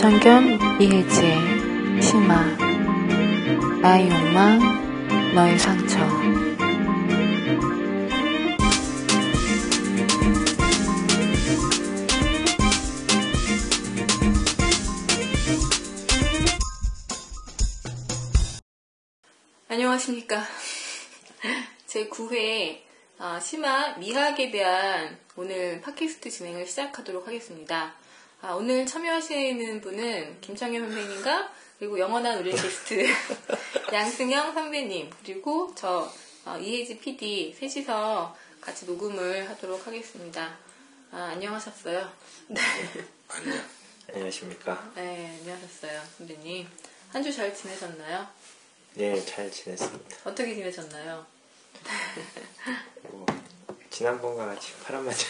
김창겸, 0.00 0.80
이혜지의 0.80 2.00
심화 2.00 2.42
나의 3.82 4.08
욕망, 4.08 5.34
너의 5.34 5.58
상처 5.58 5.98
안녕하십니까. 19.68 20.42
제 21.84 22.08
9회 22.08 22.80
어, 23.18 23.38
심화 23.38 23.98
미학에 23.98 24.50
대한 24.50 25.18
오늘 25.36 25.82
팟캐스트 25.82 26.30
진행을 26.30 26.66
시작하도록 26.66 27.26
하겠습니다. 27.26 27.99
아, 28.42 28.52
오늘 28.54 28.86
참여하시는 28.86 29.80
분은 29.80 30.40
김창현 30.40 30.82
선생님과 30.90 31.52
그리고 31.78 31.98
영원한 31.98 32.38
우리 32.38 32.50
게스트 32.52 33.06
양승영 33.92 34.54
선배님 34.54 35.10
그리고 35.22 35.72
저 35.76 36.10
어, 36.46 36.56
이혜지 36.58 36.98
PD 36.98 37.54
셋이서 37.58 38.34
같이 38.60 38.86
녹음을 38.86 39.48
하도록 39.50 39.86
하겠습니다. 39.86 40.56
아, 41.12 41.30
안녕하셨어요? 41.32 42.10
네. 42.48 42.60
안녕. 43.28 43.60
안녕하십니까? 44.12 44.90
네, 44.94 45.38
안녕하셨어요, 45.40 46.00
선배님. 46.18 46.66
한 47.12 47.22
주 47.22 47.32
잘 47.32 47.54
지내셨나요? 47.54 48.26
네, 48.94 49.24
잘 49.24 49.50
지냈습니다. 49.50 50.16
어떻게 50.24 50.54
지내셨나요? 50.54 51.26
뭐, 53.02 53.26
지난번과 53.90 54.46
같이 54.46 54.72
파란만장. 54.84 55.28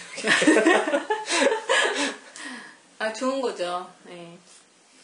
아, 3.01 3.11
좋은 3.15 3.41
거죠. 3.41 3.91
네. 4.05 4.37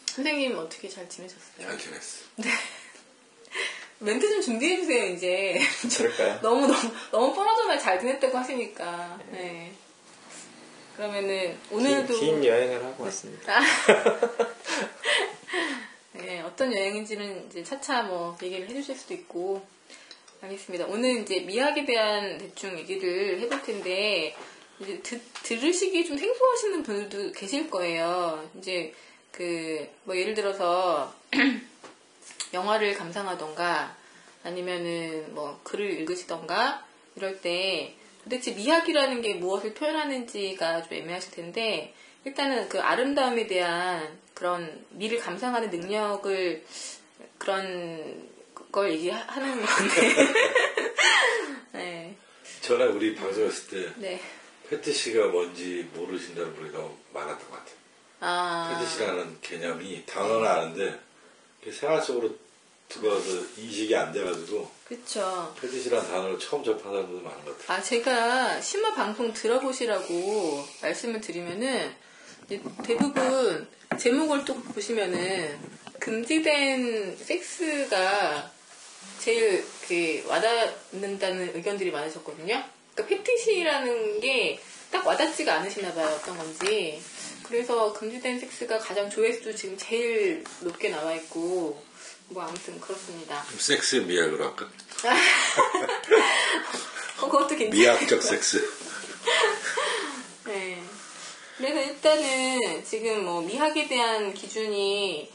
선생님 0.05 0.55
어떻게 0.58 0.86
잘 0.86 1.08
지내셨어요? 1.08 1.66
잘 1.66 1.78
지냈어. 1.78 2.27
멘트 4.00 4.28
좀 4.28 4.42
준비해주세요, 4.42 5.06
이제. 5.14 5.58
그럴까요? 5.97 6.38
너무, 6.44 6.66
너무, 6.66 6.92
너무 7.11 7.34
뻔하잖아요. 7.34 7.78
잘 7.78 7.98
지냈다고 7.98 8.36
하시니까. 8.36 9.19
네. 9.30 9.72
그러면은, 10.94 11.58
오늘도. 11.70 12.20
긴, 12.20 12.42
긴 12.42 12.44
여행을 12.44 12.84
하고 12.84 13.05
왔습니다. 13.05 13.61
아. 13.61 13.64
네, 16.12 16.42
어떤 16.42 16.75
여행인지는 16.75 17.47
이제 17.47 17.64
차차 17.64 18.03
뭐 18.03 18.36
얘기를 18.42 18.69
해주실 18.69 18.94
수도 18.94 19.14
있고. 19.14 19.66
알겠습니다. 20.42 20.84
오늘 20.88 21.22
이제 21.22 21.41
미학에 21.41 21.86
대한 21.86 22.36
대충 22.36 22.78
얘기를 22.78 23.41
해볼 23.41 23.62
텐데, 23.62 24.36
이제 24.80 24.98
드, 25.00 25.20
들으시기 25.42 26.05
좀 26.05 26.16
생소하시는 26.16 26.82
분들도 26.82 27.32
계실 27.32 27.70
거예요. 27.70 28.48
이제 28.58 28.92
그, 29.30 29.88
뭐 30.05 30.16
예를 30.16 30.34
들어서, 30.34 31.14
영화를 32.55 32.94
감상하던가, 32.94 33.97
아니면은 34.42 35.34
뭐 35.34 35.60
글을 35.62 35.91
읽으시던가, 36.00 36.84
이럴 37.16 37.41
때 37.41 37.94
도대체 38.22 38.52
미학이라는 38.52 39.20
게 39.22 39.34
무엇을 39.34 39.74
표현하는지가 39.74 40.84
좀 40.84 40.92
애매하실 40.94 41.32
텐데, 41.32 41.94
일단은 42.24 42.69
그 42.69 42.80
아름다움에 42.80 43.47
대한 43.47 44.19
그런 44.34 44.84
미를 44.91 45.19
감상하는 45.19 45.70
능력을 45.70 46.64
그런 47.38 48.28
걸 48.72 48.93
얘기하는 48.93 49.64
건데. 49.64 50.14
네. 51.72 52.16
전에 52.62 52.84
우리 52.84 53.14
방송했을 53.14 53.69
때 53.69 53.93
네. 53.97 54.20
패티시가 54.69 55.28
뭔지 55.28 55.88
모르신다는 55.94 56.54
분이 56.54 56.72
너무 56.72 56.94
많았던 57.12 57.50
것 57.50 57.56
같아요. 57.56 57.77
아. 58.21 58.78
패티시라는 58.78 59.38
개념이 59.41 60.04
단어는 60.06 60.47
아는데 60.47 60.99
생활 61.71 62.00
속으로 62.03 62.34
들어와서 62.88 63.28
인식이 63.56 63.94
안 63.97 64.12
돼가지고 64.12 64.71
그쵸. 64.87 65.55
패티시라는 65.60 66.09
단어를 66.09 66.38
처음 66.38 66.62
접한 66.62 66.93
사람들도 66.93 67.22
많은 67.22 67.44
것 67.44 67.59
같아요. 67.59 67.78
아, 67.78 67.82
제가 67.82 68.60
심화 68.60 68.94
방송 68.94 69.32
들어보시라고 69.32 70.65
말씀을 70.81 71.21
드리면은, 71.21 71.93
대부분 72.84 73.66
제목을 73.99 74.44
또 74.44 74.55
보시면은, 74.62 75.59
금지된 75.99 77.16
섹스가 77.16 78.53
제일 79.19 79.65
그 79.88 80.25
와닿는다는 80.28 81.56
의견들이 81.56 81.91
많으셨거든요. 81.91 82.62
그러니까 82.96 83.06
패티시라는 83.06 84.20
게 84.20 84.58
딱 84.90 85.06
와닿지가 85.06 85.54
않으시나 85.56 85.92
봐요, 85.94 86.06
어떤 86.06 86.36
건지. 86.38 87.02
그래서 87.42 87.92
금지된 87.92 88.40
섹스가 88.40 88.78
가장 88.78 89.10
조회수 89.10 89.54
지금 89.54 89.76
제일 89.76 90.42
높게 90.60 90.88
나와 90.88 91.12
있고, 91.14 91.82
뭐 92.28 92.42
아무튼 92.42 92.80
그렇습니다. 92.80 93.44
섹스 93.58 93.96
미학으로 93.96 94.44
할까? 94.44 94.68
어, 97.20 97.28
그것도 97.28 97.56
괜찮아요. 97.56 97.70
미학적 97.70 98.22
섹스. 98.22 98.68
네. 100.46 100.82
그래서 101.56 101.80
일단은 101.80 102.84
지금 102.84 103.24
뭐 103.24 103.40
미학에 103.42 103.88
대한 103.88 104.34
기준이 104.34 105.30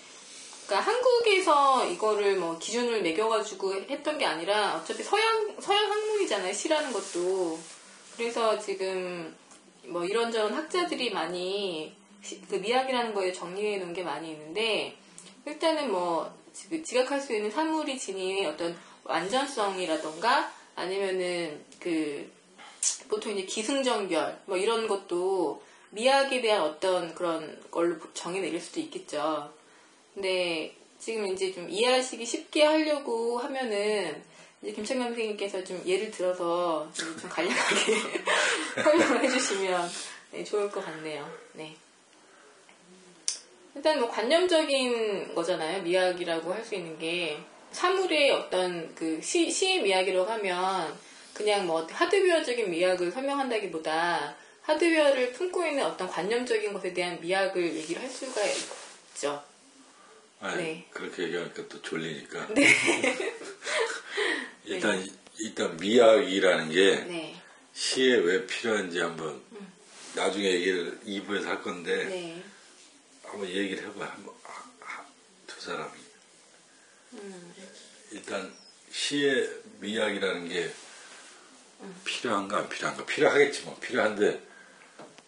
그러니까 0.72 0.90
한국에서 0.90 1.86
이거를 1.86 2.38
뭐 2.38 2.58
기준을 2.58 3.02
매겨가지고 3.02 3.74
했던 3.90 4.18
게 4.18 4.26
아니라 4.26 4.78
어차피 4.78 5.04
서양 5.04 5.54
서양 5.60 5.92
학문이잖아요. 5.92 6.54
시라는 6.54 6.94
것도 6.94 7.60
그래서 8.16 8.58
지금 8.58 9.36
뭐 9.84 10.06
이런저런 10.06 10.54
학자들이 10.54 11.10
많이 11.12 11.94
시- 12.24 12.40
그 12.48 12.56
미학이라는 12.56 13.14
거에 13.14 13.34
정리해 13.34 13.80
놓은 13.80 13.92
게 13.92 14.02
많이 14.04 14.32
있는데 14.32 14.96
일단은 15.46 15.92
뭐 15.92 16.34
지- 16.54 16.82
지각할 16.82 17.20
수 17.20 17.34
있는 17.36 17.52
사물이 17.52 18.00
지닌 18.00 18.46
어떤 18.48 18.78
완전성이라던가 19.04 20.54
아니면은 20.76 21.66
그 21.82 22.32
보통 23.10 23.34
이제 23.38 23.46
기승전결 23.46 24.44
뭐 24.46 24.56
이런 24.56 24.88
것도 24.88 25.62
미학에 25.90 26.40
대한 26.40 26.62
어떤 26.62 27.14
그런 27.14 27.60
걸로 27.70 27.98
정의 28.14 28.40
내릴 28.40 28.62
수도 28.62 28.80
있겠죠. 28.80 29.52
근데 30.14 30.76
지금 31.00 31.28
이제 31.28 31.52
좀 31.52 31.70
이해하시기 31.70 32.26
쉽게 32.26 32.64
하려고 32.64 33.40
하면은 33.40 34.22
이제 34.62 34.72
김창남 34.74 35.10
선생님께서 35.10 35.64
좀 35.64 35.82
예를 35.86 36.12
들어서 36.12 36.90
좀, 36.94 37.18
좀 37.18 37.30
간략하게 37.30 37.96
설명을 38.84 39.24
해주시면 39.24 39.90
네, 40.32 40.44
좋을 40.44 40.70
것 40.70 40.86
같네요. 40.86 41.30
네. 41.54 41.76
일단 43.74 44.00
뭐 44.00 44.10
관념적인 44.10 45.34
거잖아요. 45.34 45.82
미학이라고 45.82 46.54
할 46.54 46.64
수 46.64 46.76
있는 46.76 46.98
게 47.00 47.38
사물의 47.72 48.32
어떤 48.32 48.94
그 48.96 49.20
시, 49.22 49.50
시의 49.50 49.82
미학이라고 49.82 50.30
하면 50.30 50.96
그냥 51.34 51.66
뭐 51.66 51.88
하드웨어적인 51.90 52.70
미학을 52.70 53.12
설명한다기보다 53.12 54.36
하드웨어를 54.62 55.32
품고 55.32 55.66
있는 55.66 55.86
어떤 55.86 56.08
관념적인 56.08 56.74
것에 56.74 56.94
대한 56.94 57.20
미학을 57.22 57.76
얘기를 57.76 58.02
할 58.02 58.10
수가 58.10 58.42
있죠. 58.44 59.42
아니, 60.42 60.58
네. 60.64 60.88
그렇게 60.92 61.24
얘기하니까 61.24 61.68
또 61.68 61.82
졸리니까. 61.82 62.48
네. 62.56 62.66
일단, 64.66 65.08
일단 65.38 65.78
미학이라는 65.78 66.70
게 66.70 66.96
네. 67.06 67.42
시에 67.74 68.16
왜 68.18 68.46
필요한지 68.48 69.00
한번 69.00 69.42
나중에 70.16 70.52
얘기를 70.52 71.00
2부에서 71.06 71.46
할 71.46 71.62
건데 71.62 72.06
네. 72.06 72.44
한번 73.24 73.48
얘기를 73.50 73.84
해봐. 73.88 74.06
한번 74.06 74.34
하- 74.44 74.72
하- 74.82 75.06
두 75.48 75.62
사람이. 75.62 75.92
음. 77.14 77.54
일단 78.12 78.54
시의 78.92 79.50
미학이라는 79.80 80.50
게 80.50 80.72
필요한가 82.04 82.58
안 82.60 82.70
필요한가 82.70 83.06
필요하겠지 83.06 83.62
뭐 83.64 83.78
필요한데 83.80 84.42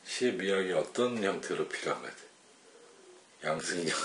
시의 0.05 0.33
미학이 0.33 0.71
어떤 0.73 1.23
형태로 1.23 1.67
필요한 1.69 2.01
것 2.01 2.09
같아. 2.09 2.23
양승경. 3.45 3.97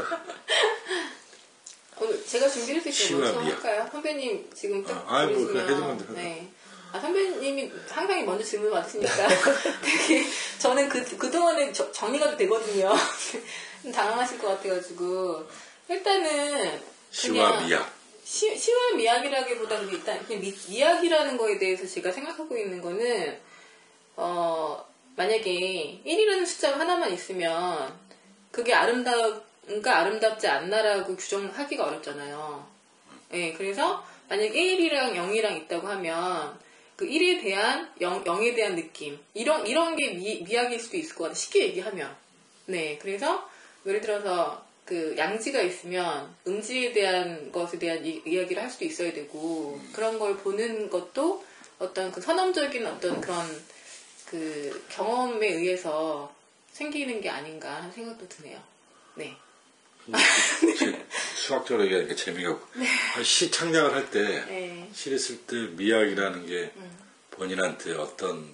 오늘 2.00 2.24
제가 2.26 2.48
준비해서 2.48 2.88
있는 2.88 2.92
시와 2.92 3.20
먼저 3.20 3.40
미학. 3.40 3.64
할까요? 3.64 3.88
선배님 3.92 4.50
지금 4.54 4.84
딱 4.84 5.04
아, 5.06 5.18
아이, 5.18 5.26
뭐, 5.26 5.38
보시면 5.40 5.62
해주면 5.64 5.98
돼요. 5.98 6.08
네. 6.14 6.48
아 6.92 6.98
선배님이 6.98 7.70
항상 7.88 8.26
먼저 8.26 8.44
질문 8.44 8.70
받으시니까 8.70 9.28
되게 9.82 10.24
저는 10.58 10.88
그 10.88 11.04
그동안에 11.16 11.72
저- 11.72 11.92
정리가 11.92 12.30
좀 12.30 12.36
되거든요. 12.38 12.92
좀 13.82 13.92
당황하실 13.92 14.38
것 14.38 14.48
같아가지고 14.48 15.46
일단은 15.88 16.80
시와 17.10 17.52
그냥 17.52 17.66
미학. 17.66 17.92
시, 18.24 18.56
시와 18.56 18.92
미학이라기보다는 18.96 19.88
일단 19.90 20.24
그냥 20.26 20.40
미, 20.40 20.54
미학이라는 20.68 21.36
거에 21.36 21.58
대해서 21.58 21.86
제가 21.86 22.10
생각하고 22.12 22.56
있는 22.56 22.80
거는 22.80 23.38
어 24.16 24.84
만약에 25.16 26.02
1이라는 26.06 26.46
숫자가 26.46 26.80
하나만 26.80 27.12
있으면 27.12 27.92
그게 28.50 28.72
아름 28.74 29.04
다운가 29.70 29.98
아름답지 29.98 30.48
않나라고 30.48 31.16
규정하기가 31.16 31.84
어렵잖아요. 31.84 32.66
예, 33.34 33.52
그래서 33.52 34.04
만약에 34.28 34.52
1이랑 34.52 35.14
0이랑 35.14 35.56
있다고 35.62 35.86
하면 35.86 36.58
그 36.96 37.06
1에 37.06 37.40
대한 37.42 37.90
0, 38.00 38.24
0에 38.24 38.56
대한 38.56 38.74
느낌 38.74 39.18
이런 39.32 39.66
이런 39.66 39.94
게 39.94 40.10
미, 40.10 40.42
미학일 40.42 40.80
수도 40.80 40.96
있을 40.96 41.14
것 41.14 41.24
같아요. 41.24 41.34
쉽게 41.34 41.68
얘기하면. 41.68 42.14
네, 42.66 42.98
그래서 43.00 43.48
예를 43.86 44.00
들어서 44.00 44.64
그 44.84 45.14
양지가 45.16 45.62
있으면 45.62 46.34
음지에 46.46 46.92
대한 46.92 47.52
것에 47.52 47.78
대한 47.78 48.04
이, 48.04 48.20
이야기를 48.26 48.60
할 48.60 48.68
수도 48.68 48.84
있어야 48.84 49.12
되고 49.12 49.80
그런 49.92 50.18
걸 50.18 50.36
보는 50.36 50.90
것도 50.90 51.44
어떤 51.78 52.10
그 52.10 52.20
선험적인 52.20 52.86
어떤 52.86 53.20
그런 53.20 53.46
그 54.26 54.84
경험에 54.90 55.46
의해서 55.46 56.32
생기는 56.72 57.20
게 57.20 57.30
아닌가 57.30 57.76
하는 57.76 57.92
생각도 57.92 58.28
드네요. 58.28 58.60
네. 59.14 59.36
제 60.78 61.06
수학적으로 61.36 61.84
얘기하니까 61.84 62.14
재미가 62.14 62.50
없고. 62.52 62.66
아, 63.16 63.22
시 63.22 63.50
창작을 63.50 63.94
할 63.94 64.10
때 64.10 64.20
네. 64.46 64.90
시를 64.92 65.18
쓸 65.18 65.38
때 65.46 65.56
미학이라는 65.56 66.46
게 66.46 66.72
본인한테 67.30 67.94
어떤 67.94 68.52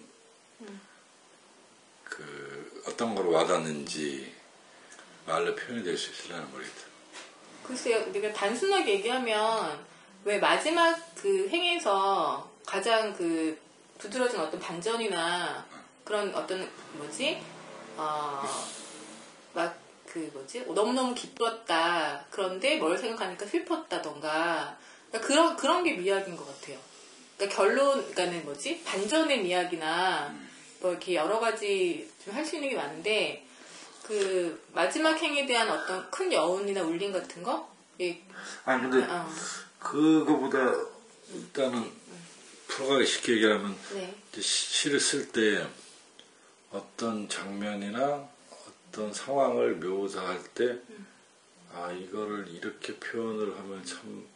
그 2.04 2.82
어떤 2.87 3.14
걸 3.14 3.26
와닿는지 3.26 4.32
말로 5.26 5.54
표현이 5.54 5.82
될 5.82 5.96
수 5.98 6.10
있으려는 6.10 6.50
모르겠다. 6.50 6.81
글쎄요, 7.66 8.06
내가 8.12 8.32
단순하게 8.32 8.93
얘기하면 8.94 9.84
왜 10.25 10.38
마지막 10.38 10.96
그 11.16 11.48
행에서 11.48 12.48
가장 12.64 13.12
그 13.16 13.58
두드러진 13.98 14.38
어떤 14.40 14.60
반전이나 14.60 15.66
그런 16.04 16.32
어떤 16.34 16.69
뭐지? 16.93 17.43
어막 17.96 18.46
그 20.17 20.31
뭐지? 20.33 20.65
너무너무 20.69 21.15
기뻤다. 21.15 22.25
그런데 22.31 22.77
뭘 22.79 22.97
생각하니까 22.97 23.45
슬펐다던가. 23.45 24.79
그러니까 25.11 25.29
그런 25.29 25.57
그런 25.57 25.85
게 25.85 25.93
미학인 25.93 26.35
것 26.37 26.47
같아요. 26.47 26.79
그러니까 27.37 27.57
결론 27.57 27.99
그러니까는 28.01 28.45
뭐지? 28.47 28.83
반전의 28.85 29.43
미학이나 29.43 30.35
뭐 30.81 30.91
이렇게 30.93 31.15
여러 31.17 31.39
가지 31.39 32.11
좀 32.25 32.35
할 32.35 32.45
수 32.47 32.57
있는 32.57 32.71
게 32.71 32.77
많은데 32.77 33.47
그 34.05 34.65
마지막 34.73 35.21
행에 35.21 35.45
대한 35.45 35.69
어떤 35.69 36.11
큰 36.11 36.33
여운이나 36.33 36.83
울림 36.83 37.13
같은 37.13 37.43
거? 37.43 37.71
예, 38.01 38.23
아니 38.65 38.83
근데 38.83 39.05
어, 39.07 39.29
그거보다 39.79 40.73
일단은 41.35 41.91
풀어가기 42.69 43.07
쉽게 43.07 43.33
얘기하면 43.35 43.77
네, 43.95 44.15
시를 44.41 44.99
쓸 45.01 45.31
때 45.33 45.67
어떤 46.71 47.29
장면이나 47.29 48.29
어떤 48.96 49.12
상황을 49.12 49.75
묘사할 49.75 50.43
때, 50.54 50.78
아, 51.70 51.93
이거를 51.93 52.48
이렇게 52.48 52.94
표현을 52.96 53.54
하면 53.58 53.84
참 53.84 54.26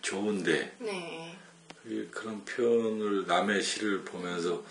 좋은데, 0.00 0.74
네, 0.78 1.38
이- 1.84 2.08
그런 2.10 2.42
표현을 2.46 3.26
남의 3.26 3.62
시를 3.62 4.02
보면서 4.02 4.64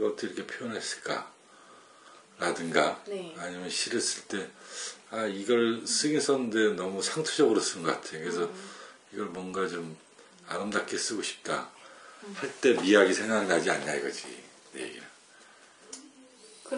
어떻게 0.00 0.28
이렇게 0.28 0.46
표현했을까? 0.46 1.32
라든가, 2.38 3.02
네. 3.08 3.34
아니면 3.36 3.68
시를 3.68 4.00
쓸 4.00 4.22
때, 4.28 4.48
아, 5.10 5.26
이걸 5.26 5.84
쓰긴 5.84 6.20
썼는데 6.20 6.74
너무 6.76 7.02
상투적으로 7.02 7.58
쓴 7.58 7.82
것 7.82 7.90
같아. 7.90 8.10
그래서 8.12 8.44
음. 8.44 8.70
이걸 9.12 9.26
뭔가 9.26 9.66
좀 9.66 9.96
아름답게 10.46 10.96
쓰고 10.96 11.20
싶다. 11.22 11.68
할 12.36 12.52
때 12.60 12.74
미학이 12.74 13.12
생각나지 13.12 13.68
않냐 13.70 13.94
이거지. 13.94 14.26
내 14.72 14.82
얘기는. 14.82 15.07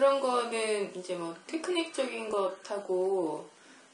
그런 0.01 0.19
거는 0.19 0.95
이제 0.95 1.13
뭐 1.15 1.35
테크닉적인 1.45 2.31
것하고 2.31 3.47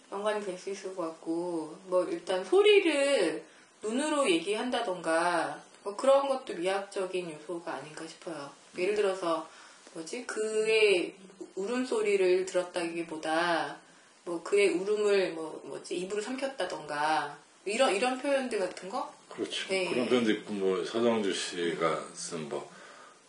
연관이 0.09 0.41
될 0.41 0.57
수 0.57 0.69
있을 0.69 0.95
것 0.95 1.01
같고 1.01 1.77
뭐 1.87 2.05
일단 2.05 2.45
소리를 2.45 3.43
눈으로 3.81 4.31
얘기한다던가 4.31 5.61
뭐 5.83 5.97
그런 5.97 6.29
것도 6.29 6.53
미학적인 6.53 7.29
요소가 7.29 7.73
아닌가 7.73 8.07
싶어요. 8.07 8.49
예를 8.77 8.95
들어서 8.95 9.49
뭐지 9.93 10.25
그의 10.25 11.13
울음소리를 11.55 12.45
들었다기보다 12.45 13.75
뭐 14.23 14.41
그의 14.41 14.69
울음을 14.69 15.33
뭐 15.33 15.61
뭐지 15.65 15.97
입으로 15.97 16.21
삼켰다던가 16.21 17.37
이런 17.65 17.93
이런 17.93 18.17
표현들 18.17 18.59
같은 18.59 18.87
거 18.87 19.13
그렇죠. 19.27 19.67
네. 19.67 19.89
그런 19.89 20.07
표현도 20.07 20.31
있고, 20.31 20.53
뭐, 20.53 20.85
서정주 20.85 21.33
씨가 21.33 22.05
쓴 22.13 22.47
뭐, 22.47 22.71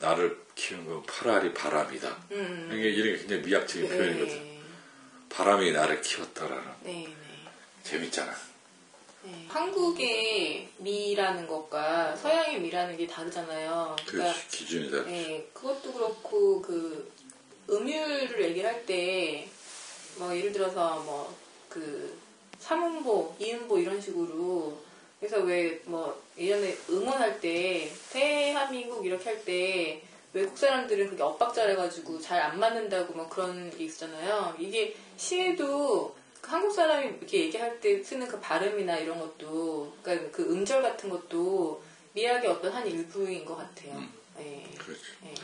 나를 0.00 0.38
키운 0.54 0.86
건 0.86 1.02
파라리 1.04 1.52
바람이다. 1.54 2.16
음. 2.32 2.70
이게 2.72 2.90
이런 2.90 3.12
게 3.12 3.18
굉장히 3.18 3.42
미학적인 3.42 3.88
표현이거든. 3.88 4.28
네, 4.28 4.60
바람이 5.28 5.72
나를 5.72 6.00
키웠다라는. 6.02 6.64
네, 6.84 6.92
네. 7.06 7.14
재밌잖아. 7.82 8.32
네. 9.24 9.44
한국의 9.48 10.68
미라는 10.78 11.46
것과 11.46 12.16
서양의 12.16 12.60
미라는 12.60 12.96
게 12.96 13.06
다르잖아요. 13.06 13.96
그 14.06 14.12
그러니까 14.12 14.38
기준이 14.50 14.90
다. 14.90 15.02
네, 15.04 15.48
그것도 15.52 15.92
그렇고 15.92 16.62
그 16.62 17.12
음율을 17.70 18.42
얘기를 18.42 18.68
할 18.68 18.86
때 18.86 19.48
뭐 20.18 20.36
예를 20.36 20.50
들어서 20.50 20.98
뭐그 21.00 22.18
삼음보, 22.58 23.36
이음보 23.38 23.78
이런 23.78 24.00
식으로 24.00 24.82
그래서 25.20 25.40
왜 25.40 25.80
뭐 25.86 26.20
예전에 26.36 26.76
응원할 26.90 27.40
때 27.40 27.90
대한민국 28.12 29.04
이렇게 29.04 29.30
할 29.30 29.44
때 29.44 30.02
외국 30.32 30.56
사람들은 30.58 31.08
그게 31.10 31.22
엇박자를 31.22 31.74
가지고 31.76 32.20
잘 32.20 32.38
안 32.40 32.58
맞는다고 32.60 33.14
뭐 33.14 33.28
그런 33.28 33.70
게 33.70 33.84
있었잖아요. 33.84 34.54
이게 34.58 34.94
시에도 35.16 36.14
그 36.40 36.50
한국 36.50 36.70
사람이 36.72 37.06
이렇게 37.18 37.44
얘기할 37.46 37.80
때 37.80 38.02
쓰는 38.02 38.28
그 38.28 38.38
발음이나 38.40 38.98
이런 38.98 39.18
것도 39.18 39.92
그러니까 40.02 40.30
그 40.30 40.42
음절 40.52 40.82
같은 40.82 41.08
것도 41.10 41.82
미학의 42.12 42.48
어떤 42.50 42.72
한 42.72 42.86
일부인 42.86 43.44
것 43.44 43.56
같아요. 43.56 44.02
네. 44.36 44.68
그렇죠. 44.78 45.02
네. 45.22 45.34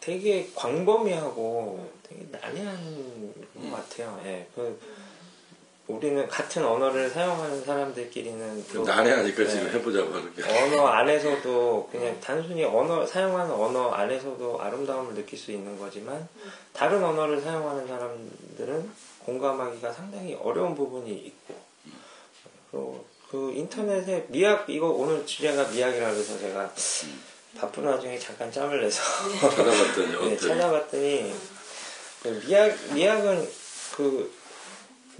되게 0.00 0.48
광범위하고 0.54 1.92
되게 2.02 2.26
난해한 2.30 3.34
것 3.70 3.76
같아요. 3.76 4.20
예, 4.24 4.48
그 4.54 4.80
우리는 5.90 6.26
같은 6.28 6.64
언어를 6.64 7.10
사용하는 7.10 7.64
사람들끼리는 7.64 8.64
또 8.72 8.84
난해하니까 8.84 9.44
네. 9.44 9.48
지금 9.48 9.68
해보자고 9.70 10.12
하는 10.14 10.34
게. 10.34 10.42
언어 10.42 10.86
안에서도 10.86 11.88
그냥 11.90 12.16
단순히 12.20 12.64
언어 12.64 13.04
사용하는 13.04 13.52
언어 13.52 13.90
안에서도 13.90 14.60
아름다움을 14.60 15.14
느낄 15.14 15.38
수 15.38 15.50
있는 15.52 15.78
거지만 15.78 16.28
다른 16.72 17.02
언어를 17.02 17.40
사용하는 17.40 17.86
사람들은 17.86 18.90
공감하기가 19.24 19.92
상당히 19.92 20.34
어려운 20.40 20.74
부분이 20.74 21.10
있고 21.12 21.54
그리고 22.70 23.04
그 23.30 23.52
인터넷에 23.54 24.26
미학 24.28 24.68
이거 24.68 24.88
오늘 24.88 25.24
주제가 25.26 25.68
미학이라 25.68 26.10
그래서 26.12 26.38
제가 26.38 26.72
바쁜 27.58 27.84
와중에 27.84 28.18
잠깐 28.18 28.50
짬을 28.50 28.80
내서 28.80 29.02
찾아봤더니 29.40 30.30
네? 30.30 30.36
찾아봤더니 30.36 31.34
그 32.22 32.42
미학 32.46 32.76
미학은 32.94 33.48
그 33.96 34.39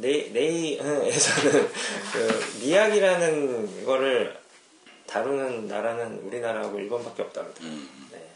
네, 0.01 0.31
네이에서는 0.33 1.69
그 2.13 2.59
미학이라는 2.63 3.85
거를 3.85 4.35
다루는 5.07 5.69
나라는 5.69 6.21
우리나라하고 6.25 6.79
일본밖에 6.79 7.23
없다 7.23 7.43
그러더라고요. 7.43 7.71
음. 7.71 8.09
네. 8.11 8.31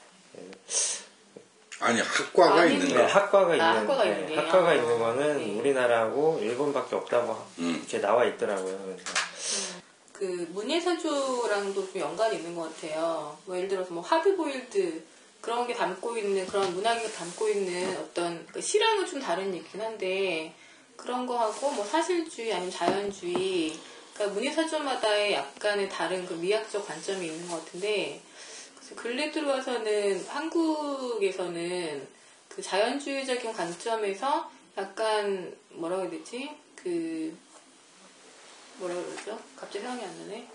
아니, 1.80 2.00
학과가 2.00 2.60
아니, 2.60 2.74
있는 2.74 2.88
네, 2.88 2.94
거. 2.94 3.06
학과가 3.06 3.52
아, 3.52 3.54
있는 3.54 3.66
학과가 3.66 4.04
네, 4.04 4.10
있는? 4.10 4.38
학과가 4.38 4.68
아, 4.68 4.74
있는 4.74 4.98
거는 4.98 5.38
네. 5.38 5.58
우리나라하고 5.58 6.38
일본밖에 6.42 6.96
없다고 6.96 7.36
음. 7.60 7.76
이렇게 7.78 7.98
나와 7.98 8.24
있더라고요. 8.26 8.78
그래서 8.84 9.80
그 10.12 10.46
문예사조랑도 10.52 11.92
좀 11.92 12.00
연관이 12.00 12.36
있는 12.36 12.54
것 12.54 12.74
같아요. 12.74 13.38
뭐 13.46 13.56
예를 13.56 13.68
들어서 13.68 13.92
뭐 13.92 14.02
하드보일드 14.02 15.02
그런 15.40 15.66
게 15.66 15.74
담고 15.74 16.18
있는 16.18 16.46
그런 16.46 16.74
문학이 16.74 17.10
담고 17.12 17.48
있는 17.48 17.96
어떤 17.98 18.46
그 18.52 18.60
시랑은 18.60 19.06
좀 19.06 19.20
다른 19.20 19.54
얘기긴 19.54 19.80
한데 19.80 20.54
그런 20.96 21.26
거 21.26 21.38
하고 21.38 21.70
뭐 21.70 21.84
사실주의 21.84 22.52
아니면 22.52 22.70
자연주의 22.70 23.78
그러니까 24.14 24.34
문예사조마다의 24.34 25.34
약간의 25.34 25.88
다른 25.88 26.24
그 26.26 26.34
미학적 26.34 26.86
관점이 26.86 27.26
있는 27.26 27.48
것 27.48 27.64
같은데 27.64 28.20
근래 28.96 29.30
들어와서는 29.30 30.24
한국에서는 30.26 32.08
그 32.48 32.62
자연주의적인 32.62 33.52
관점에서 33.52 34.50
약간 34.76 35.56
뭐라고 35.70 36.02
해야 36.02 36.10
되지 36.10 36.50
그 36.76 37.36
뭐라 38.78 38.94
그러죠? 38.94 39.38
갑자기 39.56 39.84
생각이 39.84 40.04
안 40.04 40.18
나네. 40.20 40.48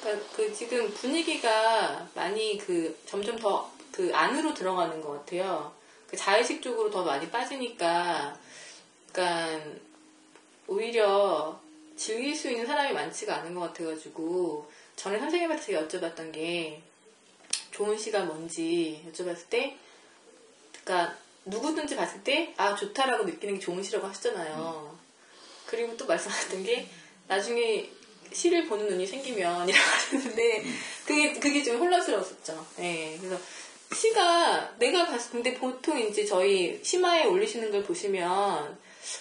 그러니까 0.00 0.26
그 0.34 0.52
지금 0.52 0.92
분위기가 0.92 2.08
많이 2.14 2.58
그 2.58 2.98
점점 3.06 3.36
더 3.38 3.76
그 3.96 4.10
안으로 4.12 4.52
들어가는 4.52 5.00
것 5.00 5.12
같아요. 5.12 5.72
그 6.06 6.18
자의식 6.18 6.60
쪽으로 6.60 6.90
더 6.90 7.02
많이 7.02 7.30
빠지니까, 7.30 8.36
그러니까 9.16 9.64
오히려 10.66 11.58
즐길 11.96 12.36
수 12.36 12.50
있는 12.50 12.66
사람이 12.66 12.92
많지가 12.92 13.36
않은 13.36 13.54
것 13.54 13.60
같아가지고 13.60 14.70
전에 14.94 15.18
선생님한테 15.18 15.72
여쭤봤던 15.72 16.32
게 16.32 16.82
좋은 17.70 17.96
시가 17.96 18.24
뭔지 18.24 19.02
여쭤봤을 19.10 19.48
때, 19.48 19.76
그러니까 20.84 21.16
누구든지 21.46 21.96
봤을 21.96 22.22
때 22.22 22.52
아 22.58 22.74
좋다라고 22.74 23.24
느끼는 23.24 23.54
게 23.54 23.60
좋은 23.60 23.82
시라고 23.82 24.06
하시잖아요. 24.06 24.98
그리고 25.66 25.96
또 25.96 26.06
말씀하셨던 26.06 26.64
게 26.64 26.86
나중에 27.26 27.90
시를 28.32 28.66
보는 28.66 28.88
눈이 28.88 29.06
생기면 29.06 29.68
이라고 29.68 29.84
하셨는데 29.84 30.64
그게 31.06 31.32
그게 31.34 31.62
좀 31.62 31.78
혼란스러웠었죠. 31.78 32.66
예. 32.80 33.16
그래서 33.18 33.40
시가 33.94 34.76
내가 34.78 35.06
봤을 35.06 35.30
근데 35.30 35.54
보통 35.54 35.98
이제 35.98 36.24
저희 36.24 36.80
심화에 36.82 37.24
올리시는 37.24 37.70
걸 37.70 37.82
보시면 37.84 38.78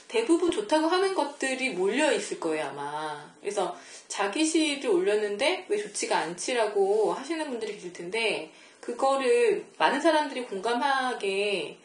대부분 0.08 0.52
좋다고 0.52 0.88
하는 0.88 1.14
것들이 1.14 1.72
몰려 1.72 2.12
있을 2.12 2.40
거예요 2.40 2.66
아마. 2.68 3.32
그래서 3.42 3.76
자기 4.08 4.46
시를 4.46 4.90
올렸는데 4.90 5.66
왜 5.70 5.78
좋지가 5.78 6.18
않지라고 6.18 7.14
하시는 7.14 7.50
분들이 7.50 7.74
계실 7.74 7.94
텐데 7.94 8.52
그거를 8.82 9.66
많은 9.78 10.00
사람들이 10.02 10.44
공감하게 10.46 11.78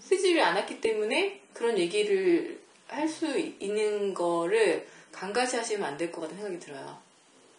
쓰지를 0.00 0.42
않았기 0.42 0.80
때문에 0.80 1.40
그런 1.52 1.78
얘기를 1.78 2.62
할 2.88 3.08
수 3.08 3.38
있는 3.38 4.12
거를 4.14 4.86
강가시 5.10 5.56
하시면 5.56 5.84
안 5.84 5.96
될 5.96 6.12
것 6.12 6.20
같은 6.22 6.36
생각이 6.36 6.58
들어요. 6.60 6.98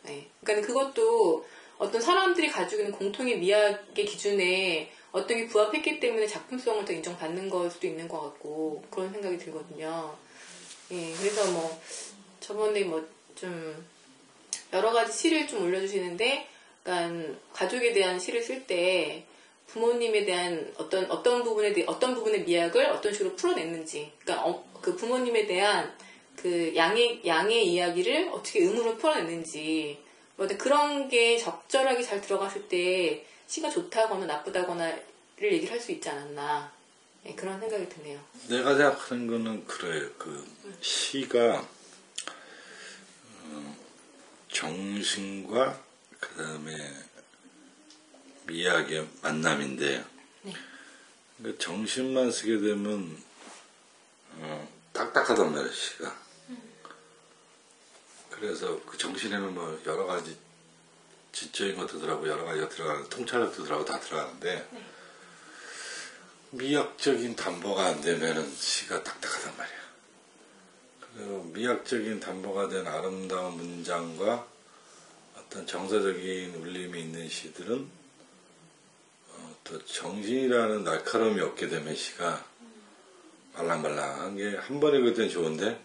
네. 0.04 0.28
그러니까 0.44 0.68
그것도 0.68 1.46
어떤 1.78 2.00
사람들이 2.00 2.48
가지고 2.50 2.84
있는 2.84 2.96
공통의 2.98 3.40
미학의 3.40 4.06
기준에 4.06 4.92
어떤 5.16 5.38
게 5.38 5.48
부합했기 5.48 6.00
때문에 6.00 6.28
작품성을 6.28 6.86
더 6.86 6.94
인정받는 6.94 7.50
걸 7.50 7.72
수도 7.72 7.88
있는 7.88 8.08
것 8.08 8.22
같고 8.22 8.84
그런 8.90 9.12
생각이 9.12 9.38
들거든요. 9.38 10.16
예, 10.92 11.14
그래서 11.14 11.52
뭐 11.52 11.82
저번에 12.40 12.84
뭐 12.84 13.16
좀 13.36 13.86
여러 14.74 14.92
가지 14.92 15.14
시를 15.14 15.48
좀 15.48 15.64
올려주시는데, 15.64 16.48
그러니까 16.84 17.40
가족에 17.54 17.94
대한 17.94 18.20
시를 18.20 18.42
쓸 18.42 18.66
때 18.66 19.26
부모님에 19.68 20.26
대한 20.26 20.74
어떤 20.78 21.10
어떤 21.12 21.44
부분에 21.44 21.74
대해 21.74 21.86
어떤 21.88 22.16
부분의 22.16 22.44
미학을 22.44 22.86
어떤 22.88 23.14
식으로 23.14 23.36
풀어냈는지, 23.36 24.12
그러니까 24.20 24.48
어, 24.48 24.66
그 24.82 24.96
부모님에 24.96 25.46
대한 25.46 25.94
그 26.36 26.74
양의 26.76 27.22
양의 27.26 27.68
이야기를 27.68 28.30
어떻게 28.32 28.60
의무로 28.62 28.98
풀어냈는지, 28.98 30.00
뭐 30.38 30.48
그런 30.58 31.08
게 31.10 31.38
적절하게 31.38 32.02
잘 32.04 32.22
들어갔을 32.22 32.68
때 32.68 33.26
시가 33.48 33.70
좋다거나 33.70 34.26
나쁘다거나를 34.26 35.04
얘기를 35.42 35.72
할 35.72 35.80
수 35.82 35.92
있지 35.92 36.10
않았나 36.10 36.72
네, 37.24 37.36
그런 37.36 37.60
생각이 37.60 37.90
드네요. 37.90 38.20
내가 38.48 38.76
생각하는 38.76 39.28
거는 39.28 39.66
그래요. 39.66 40.10
그 40.18 40.46
시가 40.82 41.68
어, 43.46 43.78
정신과 44.52 45.82
그 46.20 46.36
다음에 46.36 46.76
미학의 48.48 49.08
만남인데 49.22 50.06
네. 50.44 50.54
그 51.42 51.58
정신만 51.58 52.32
쓰게 52.32 52.60
되면 52.60 53.24
어, 54.38 54.68
딱딱하단 54.94 55.52
말이야 55.52 55.72
시가. 55.74 56.26
그래서 58.30 58.80
그 58.86 58.98
정신에는 58.98 59.54
뭐 59.54 59.82
여러 59.86 60.06
가지 60.06 60.38
지적인 61.36 61.76
것도 61.76 62.00
들어가고 62.00 62.28
여러 62.30 62.46
가지가 62.46 62.70
들어가는 62.70 63.10
통찰력도 63.10 63.64
들어가고 63.66 63.84
다 63.86 64.00
들어가는데 64.00 64.68
미학적인 66.52 67.36
담보가 67.36 67.86
안 67.88 68.02
되면은 68.02 68.56
시가 68.56 69.04
딱딱하단 69.04 69.58
말이야. 69.58 69.78
그리고 71.02 71.44
미학적인 71.54 72.22
담보가 72.22 72.70
된 72.70 72.88
아름다운 72.88 73.58
문장과 73.58 74.48
어떤 75.38 75.68
정서적인 75.68 76.56
울림이 76.56 77.02
있는 77.02 77.28
시들은 77.28 77.90
어, 79.32 79.56
또 79.66 79.86
정신이라는 79.86 80.86
날카로움이 80.86 81.42
없게 81.42 81.68
되면 81.68 81.94
시가 81.94 82.46
말랑말랑한 83.56 84.38
게 84.38 84.56
한 84.56 84.80
번 84.80 84.96
읽을 84.96 85.14
땐 85.14 85.30
좋은데 85.30 85.84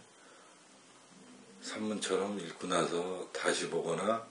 산문처럼 1.62 2.38
읽고 2.38 2.69
나서 2.69 3.28
다시 3.33 3.69
보거나 3.69 4.29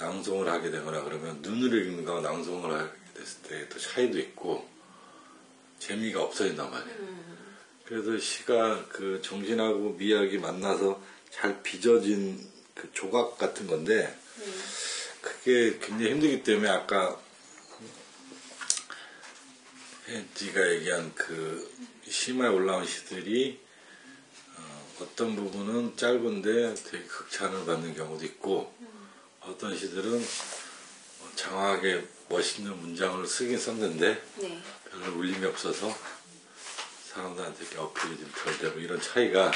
낭송을 0.00 0.48
하게 0.48 0.70
되거나 0.70 1.02
그러면 1.04 1.38
눈으로 1.42 1.76
읽는 1.76 2.04
거와 2.04 2.20
낭송을 2.22 2.72
하게 2.72 2.90
됐을 3.14 3.42
때 3.42 3.68
또 3.68 3.78
차이도 3.78 4.18
있고 4.18 4.66
재미가 5.78 6.22
없어진단 6.22 6.70
말이에요. 6.70 7.20
그래서 7.84 8.18
시가 8.18 8.86
그 8.88 9.20
정신하고 9.22 9.94
미학이 9.94 10.38
만나서 10.38 11.02
잘 11.30 11.62
빚어진 11.62 12.48
그 12.74 12.90
조각 12.92 13.36
같은 13.36 13.66
건데 13.66 14.16
그게 15.20 15.78
굉장히 15.80 16.12
힘들기 16.12 16.42
때문에 16.42 16.68
아까 16.68 17.20
혜지가 20.08 20.70
얘기한 20.72 21.12
그 21.14 21.70
심화에 22.08 22.48
올라온 22.48 22.86
시들이 22.86 23.60
어, 24.56 25.08
떤 25.14 25.36
부분은 25.36 25.96
짧은데 25.96 26.74
되게 26.74 27.04
극찬을 27.04 27.64
받는 27.66 27.94
경우도 27.94 28.24
있고 28.24 28.72
어떤 29.50 29.76
시들은 29.76 30.10
뭐 30.10 31.32
장황하게 31.34 32.06
멋있는 32.28 32.76
문장을 32.80 33.26
쓰긴 33.26 33.58
썼는데 33.58 34.22
네. 34.36 34.62
별로 34.90 35.16
울림이 35.18 35.44
없어서 35.46 35.92
사람들한테 37.08 37.62
이렇게 37.64 37.78
어필이 37.78 38.16
좀 38.18 38.30
덜 38.32 38.58
되고 38.58 38.78
이런 38.78 39.00
차이가 39.00 39.50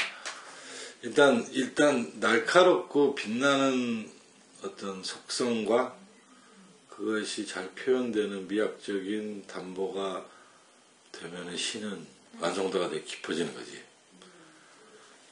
일단 1.01 1.47
일단 1.51 2.11
날카롭고 2.19 3.15
빛나는 3.15 4.11
어떤 4.63 5.03
속성과 5.03 5.95
그것이 6.89 7.45
잘 7.45 7.69
표현되는 7.71 8.47
미학적인 8.47 9.47
담보가 9.47 10.25
되면은 11.11 11.55
시는 11.57 12.05
완성도가 12.39 12.89
되게 12.89 13.03
깊어지는 13.03 13.53
거지. 13.53 13.83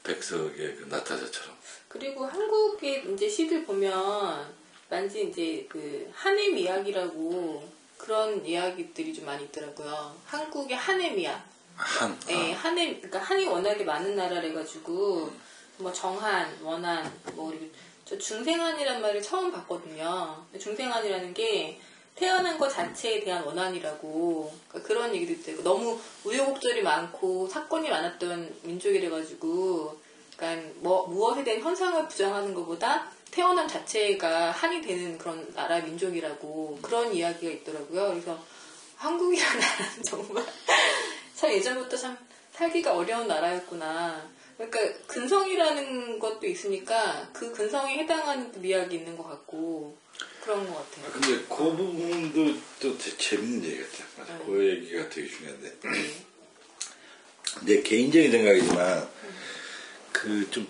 백석의 0.04 0.76
그 0.76 0.86
나타샤처럼. 0.90 1.53
그리고 1.94 2.26
한국의 2.26 3.14
이제 3.14 3.30
시들 3.30 3.66
보면 3.66 4.52
만지 4.90 5.28
이제 5.28 5.68
그 5.70 6.10
한의 6.12 6.50
미학이라고 6.52 7.64
그런 8.00 8.44
이야기들이 8.44 9.14
좀 9.14 9.26
많이 9.26 9.44
있더라고요. 9.44 10.16
한국의 10.26 10.76
한의 10.76 11.14
미학. 11.14 11.48
한. 11.76 12.18
예, 12.30 12.52
한의 12.52 12.98
그러니까 12.98 13.20
한이 13.20 13.46
워낙에 13.46 13.84
많은 13.84 14.16
나라래 14.16 14.52
가지고 14.54 15.32
뭐 15.78 15.94
정한, 15.94 16.52
원한, 16.64 17.12
뭐 17.36 17.50
그리고 17.50 17.68
저 18.06 18.18
중생한이란 18.18 19.00
말을 19.00 19.22
처음 19.22 19.52
봤거든요. 19.52 20.44
중생한이라는 20.60 21.34
게 21.36 21.80
태어난 22.16 22.58
것 22.58 22.70
자체에 22.70 23.24
대한 23.24 23.44
원한이라고 23.44 24.52
그러니까 24.68 24.88
그런 24.88 25.14
얘기도 25.14 25.34
있대요. 25.34 25.64
너무 25.64 26.00
우여곡절이 26.24 26.82
많고 26.82 27.48
사건이 27.48 27.88
많았던 27.90 28.62
민족이래 28.64 29.10
가지고 29.10 30.02
그러니까 30.36 30.70
뭐 30.78 31.08
무엇에 31.08 31.44
대한 31.44 31.62
현상을 31.62 32.08
부정하는 32.08 32.54
것보다 32.54 33.12
태어남 33.32 33.68
자체가 33.68 34.52
한이 34.52 34.82
되는 34.82 35.18
그런 35.18 35.52
나라 35.54 35.80
민족이라고 35.80 36.80
그런 36.82 37.14
이야기가 37.14 37.52
있더라고요. 37.52 38.10
그래서 38.10 38.40
한국이라는 38.98 39.60
나라는 39.60 40.04
정말 40.06 40.46
참 41.36 41.52
예전부터 41.52 41.98
참 41.98 42.18
살기가 42.54 42.96
어려운 42.96 43.28
나라였구나. 43.28 44.30
그러니까 44.58 45.06
근성이라는 45.08 46.20
것도 46.20 46.46
있으니까 46.46 47.28
그 47.34 47.52
근성에 47.52 47.98
해당하는 47.98 48.52
또 48.52 48.60
미학이 48.60 48.96
있는 48.98 49.18
것 49.18 49.28
같고 49.28 49.98
그런 50.44 50.68
것 50.68 50.76
같아요. 50.76 51.12
근데 51.14 51.46
그 51.50 51.56
부분도 51.56 52.60
또 52.80 52.98
되게 52.98 53.18
재밌는 53.18 53.64
얘기 53.66 53.82
같아. 53.82 54.04
맞아. 54.18 54.38
네. 54.38 54.46
그 54.46 54.68
얘기가 54.68 55.10
되게 55.10 55.28
중요한데. 55.28 55.74
내 57.66 57.82
개인적인 57.82 58.32
생각이지만 58.32 59.10
그 60.24 60.50
좀 60.50 60.68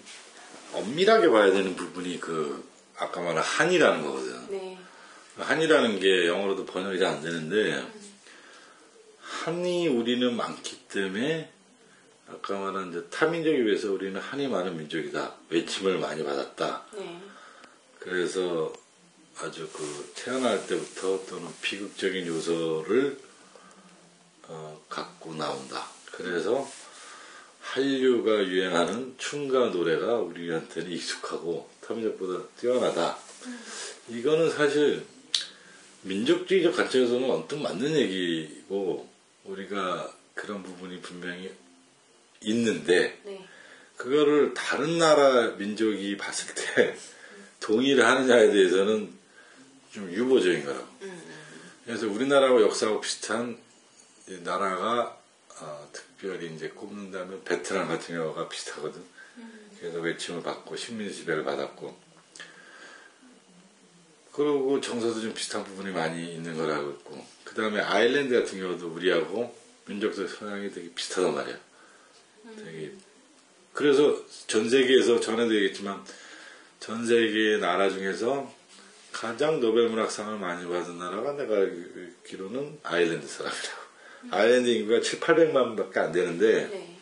엄밀하게 0.74 1.30
봐야 1.30 1.52
되는 1.52 1.76
부분이 1.76 2.20
그 2.20 2.68
아까 2.98 3.22
말한 3.22 3.44
한이라는 3.44 4.02
거거든. 4.02 4.50
네. 4.50 4.78
한이라는 5.38 6.00
게 6.00 6.28
영어로도 6.28 6.66
번역이 6.66 7.00
잘 7.00 7.10
안 7.14 7.22
되는데 7.22 7.86
한이 9.22 9.88
우리는 9.88 10.36
많기 10.36 10.78
때문에 10.88 11.52
아까 12.28 12.58
말한 12.58 12.90
이제 12.90 13.04
타민족에 13.10 13.64
비해서 13.64 13.92
우리는 13.92 14.20
한이 14.20 14.48
많은 14.48 14.78
민족이다. 14.78 15.36
외침을 15.50 16.00
많이 16.00 16.24
받았다. 16.24 16.86
네. 16.94 17.22
그래서 18.00 18.74
아주 19.38 19.70
그 19.74 20.12
태어날 20.16 20.66
때부터 20.66 21.26
또는 21.28 21.48
비극적인 21.62 22.26
요소를 22.28 23.20
어, 24.48 24.82
갖고 24.90 25.34
나온다. 25.36 25.88
그래서 26.12 26.68
한류가 27.74 28.46
유행하는 28.46 29.16
춤과 29.18 29.70
노래가 29.70 30.18
우리한테는 30.18 30.92
익숙하고 30.92 31.68
타민족보다 31.82 32.48
뛰어나다. 32.60 33.18
이거는 34.10 34.52
사실 34.52 35.04
민족주의적 36.04 36.76
관점에서는 36.76 37.32
언뜻 37.32 37.56
맞는 37.56 37.96
얘기고 37.96 39.10
우리가 39.46 40.14
그런 40.36 40.62
부분이 40.62 41.02
분명히 41.02 41.52
있는데 42.42 43.20
네. 43.26 43.44
그거를 43.98 44.54
다른 44.54 45.00
나라 45.00 45.56
민족이 45.56 46.16
봤을 46.18 46.54
때 46.54 46.96
동의를 47.60 48.06
하느냐에 48.06 48.52
대해서는 48.52 49.12
좀 49.92 50.12
유보적인 50.12 50.64
거라고. 50.64 50.88
그래서 51.86 52.08
우리나라와 52.08 52.62
역사하고 52.62 53.02
비슷한 53.02 53.58
이 54.28 54.38
나라가 54.44 55.18
어, 55.60 55.90
특 55.92 56.13
별히 56.24 56.56
이제 56.56 56.70
꼽는 56.70 57.12
다면 57.12 57.44
베트남 57.44 57.90
같은 57.90 58.16
경우가 58.16 58.48
비슷하거든. 58.48 59.04
그래서 59.78 60.00
외침을 60.00 60.42
받고 60.42 60.78
식민 60.78 61.12
지배를 61.12 61.44
받았고. 61.44 62.02
그리고 64.32 64.80
정서도 64.80 65.20
좀 65.20 65.34
비슷한 65.34 65.66
부분이 65.66 65.94
많이 65.94 66.34
있는 66.34 66.56
거라고 66.56 66.92
있고. 66.92 67.26
그 67.44 67.54
다음에 67.54 67.82
아일랜드 67.82 68.40
같은 68.40 68.58
경우도 68.58 68.94
우리하고 68.94 69.54
민족적 69.86 70.30
성향이 70.30 70.72
되게 70.72 70.90
비슷하단 70.94 71.36
말이야. 71.36 71.60
되게 72.56 72.94
그래서 73.74 74.24
전 74.48 74.70
세계에서 74.70 75.20
전에도 75.20 75.54
얘기했지만 75.54 76.06
전 76.80 77.06
세계의 77.06 77.60
나라 77.60 77.90
중에서 77.90 78.50
가장 79.12 79.60
노벨 79.60 79.90
문학상을 79.90 80.40
많이 80.40 80.68
받은 80.68 80.98
나라가 80.98 81.34
내가 81.34 81.56
알기로는 81.56 82.80
아일랜드 82.84 83.28
사람이라고. 83.28 83.83
아일랜드 84.32 84.70
인구가 84.70 85.02
7, 85.02 85.20
800만 85.20 85.78
밖에 85.78 86.00
안 86.00 86.12
되는데 86.12 86.68
네. 86.68 86.98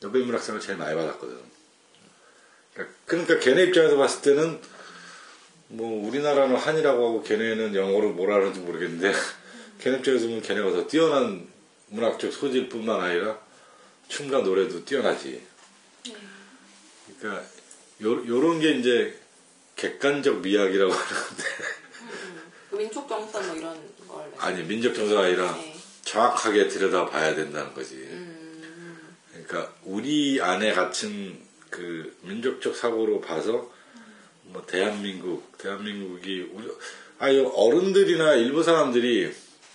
노벨 0.00 0.22
문학상을 0.24 0.60
제일 0.60 0.78
많이 0.78 0.94
받았거든. 0.94 1.38
그러니까, 2.74 2.96
그러니까 3.04 3.38
걔네 3.38 3.64
입장에서 3.64 3.96
봤을 3.96 4.22
때는 4.22 4.60
뭐 5.68 6.06
우리나라는 6.08 6.56
한이라고 6.56 7.06
하고 7.06 7.22
걔네는 7.22 7.74
영어로 7.74 8.10
뭐라 8.12 8.36
하는지 8.36 8.60
모르겠는데 8.60 9.12
걔네 9.80 9.98
입장에서 9.98 10.26
보면 10.26 10.42
걔네가 10.42 10.70
더 10.70 10.86
뛰어난 10.86 11.48
문학적 11.88 12.32
소질 12.32 12.68
뿐만 12.68 13.00
아니라 13.00 13.38
춤과 14.08 14.40
노래도 14.40 14.84
뛰어나지. 14.84 15.46
그러니까 17.18 17.44
요, 18.02 18.26
요런 18.26 18.60
게 18.60 18.70
이제 18.72 19.18
객관적 19.76 20.40
미학이라고 20.40 20.92
하는데 20.92 21.44
민족 22.72 23.08
정서 23.08 23.42
뭐 23.42 23.56
이런 23.56 23.90
걸. 24.08 24.32
아니 24.38 24.62
민족 24.62 24.94
정서가 24.94 25.24
아니라 25.24 25.52
네. 25.52 25.69
정확하게 26.10 26.66
들여다 26.66 27.06
봐야 27.06 27.36
된다는 27.36 27.72
거지. 27.72 27.94
음, 27.94 29.16
그러니까 29.32 29.72
우리 29.84 30.40
안에 30.42 30.72
갇힌 30.72 31.40
그 31.70 32.16
민족적 32.22 32.74
사고로 32.74 33.20
봐서 33.20 33.70
뭐 34.42 34.66
대한민국, 34.66 35.56
대한민국이 35.56 36.50
우리 36.52 36.68
아유 37.20 37.52
어른들이나 37.54 38.34
일부 38.34 38.64
사람들이 38.64 39.32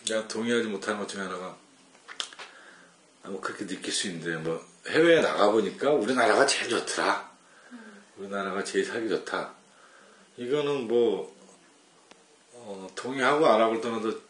내가 0.09 0.27
동의하지 0.27 0.67
못하는 0.67 0.99
것 0.99 1.07
중에 1.07 1.21
하나가 1.21 1.57
아, 3.23 3.29
뭐 3.29 3.39
그렇게 3.39 3.65
느낄 3.65 3.93
수 3.93 4.07
있는데 4.07 4.35
뭐 4.35 4.61
해외에 4.89 5.21
나가 5.21 5.49
보니까 5.51 5.91
우리나라가 5.91 6.45
제일 6.45 6.69
좋더라. 6.69 7.31
우리나라가 8.17 8.61
제일 8.61 8.83
살기 8.83 9.07
좋다. 9.07 9.53
이거는 10.35 10.87
뭐 10.89 11.33
어, 12.51 12.89
동의하고 12.93 13.45
안 13.45 13.61
하고를 13.61 13.79
떠나도 13.79 14.25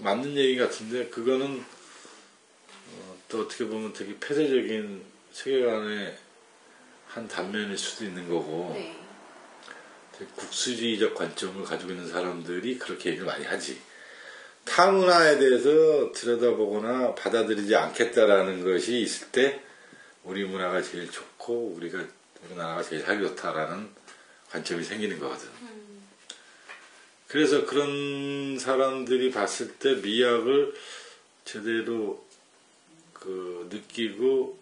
맞는 0.00 0.36
얘기 0.36 0.56
같은데 0.58 1.06
그거는 1.08 1.64
어, 2.92 3.18
또 3.28 3.42
어떻게 3.42 3.64
보면 3.64 3.92
되게 3.92 4.18
폐쇄적인 4.18 5.04
세계관의 5.32 6.16
한 7.08 7.28
단면일 7.28 7.76
수도 7.78 8.04
있는 8.04 8.28
거고 8.28 8.72
네. 8.74 8.96
되게 10.12 10.30
국수주의적 10.32 11.14
관점을 11.14 11.62
가지고 11.64 11.92
있는 11.92 12.08
사람들이 12.08 12.78
그렇게 12.78 13.10
얘기를 13.10 13.26
많이 13.26 13.44
하지. 13.44 13.80
타 14.64 14.90
문화에 14.90 15.38
대해서 15.38 16.10
들여다보거나 16.12 17.14
받아들이지 17.14 17.74
않겠다라는 17.74 18.64
것이 18.64 19.00
있을 19.00 19.28
때 19.28 19.62
우리 20.24 20.44
문화가 20.44 20.82
제일 20.82 21.10
좋고 21.10 21.74
우리가 21.76 22.04
우리나라가 22.44 22.82
제일 22.82 23.02
살기 23.02 23.24
좋다라는 23.28 23.88
관점이 24.50 24.82
생기는 24.82 25.18
거거든. 25.20 25.48
그래서 27.28 27.66
그런 27.66 28.58
사람들이 28.58 29.30
봤을 29.30 29.74
때 29.78 29.94
미학을 29.96 30.74
제대로 31.44 32.24
그 33.12 33.68
느끼고 33.70 34.58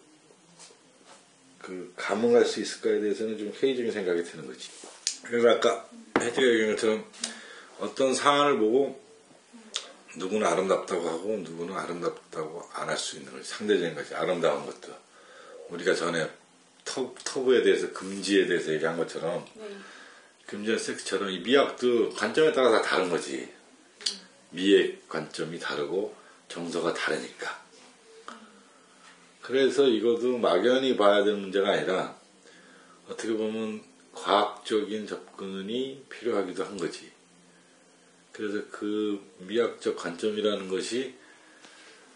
그 1.61 1.92
감흥할 1.96 2.44
수 2.44 2.61
있을까에 2.61 3.00
대해서는 3.00 3.38
좀 3.38 3.53
회의적인 3.53 3.92
생각이 3.92 4.22
드는 4.24 4.46
거지. 4.46 4.68
그래서 5.22 5.48
아까 5.50 5.88
혜지가 6.20 6.46
얘기한 6.46 6.70
것처럼 6.74 7.05
어떤 7.81 8.14
사안을 8.14 8.59
보고 8.59 9.03
누구는 10.16 10.46
아름답다고 10.46 11.09
하고 11.09 11.37
누구는 11.38 11.74
아름답다고 11.77 12.62
안 12.72 12.88
할 12.88 12.96
수 12.98 13.16
있는 13.16 13.33
거지. 13.33 13.48
상대적인 13.48 13.94
거지. 13.94 14.14
아름다운 14.14 14.64
것도. 14.66 14.94
우리가 15.70 15.94
전에 15.94 16.31
터, 16.85 17.14
터부에 17.24 17.62
대해서 17.62 17.92
금지에 17.92 18.46
대해서 18.46 18.72
얘기한 18.72 18.96
것처럼 18.96 19.44
네. 19.55 19.77
금지와 20.46 20.78
섹스처럼 20.78 21.30
이 21.30 21.38
미학도 21.38 22.11
관점에 22.11 22.52
따라 22.52 22.70
다 22.70 22.83
다른 22.83 23.09
거지. 23.09 23.48
미의 24.50 25.00
관점이 25.09 25.59
다르고 25.59 26.14
정서가 26.48 26.94
다르니까. 26.94 27.64
그래서 29.42 29.87
이것도 29.87 30.38
막연히 30.38 30.96
봐야 30.96 31.24
되는 31.24 31.40
문제가 31.40 31.72
아니라 31.72 32.16
어떻게 33.09 33.33
보면 33.33 33.83
과학적인 34.14 35.07
접근이 35.07 36.04
필요하기도 36.09 36.64
한 36.64 36.76
거지. 36.76 37.11
그래서 38.33 38.62
그 38.70 39.20
미학적 39.38 39.96
관점이라는 39.96 40.68
것이 40.68 41.14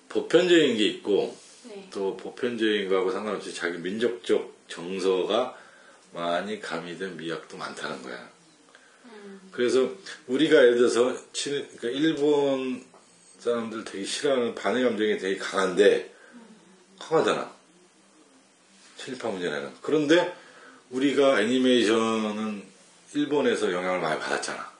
보편적인 0.08 0.76
게 0.76 0.86
있고 0.86 1.36
네. 1.64 1.88
또 1.92 2.16
보편적인 2.16 2.88
거하고 2.88 3.10
상관없이 3.10 3.54
자기 3.54 3.78
민족적 3.78 4.56
정서가 4.68 5.56
많이 6.18 6.60
가미된 6.60 7.16
미학도 7.16 7.56
많다는 7.56 8.02
거야. 8.02 8.28
그래서 9.52 9.88
우리가 10.26 10.56
예를 10.56 10.78
들어서 10.78 11.16
친, 11.32 11.52
그러니까 11.76 11.88
일본 11.88 12.84
사람들 13.38 13.84
되게 13.84 14.04
싫어하는 14.04 14.54
반의 14.56 14.82
감정이 14.82 15.16
되게 15.18 15.36
강한데 15.36 16.12
강하잖아. 16.98 17.52
친일파 18.96 19.28
문제는. 19.28 19.72
그런데 19.80 20.36
우리가 20.90 21.40
애니메이션은 21.40 22.64
일본에서 23.14 23.72
영향을 23.72 24.00
많이 24.00 24.18
받았잖아. 24.18 24.72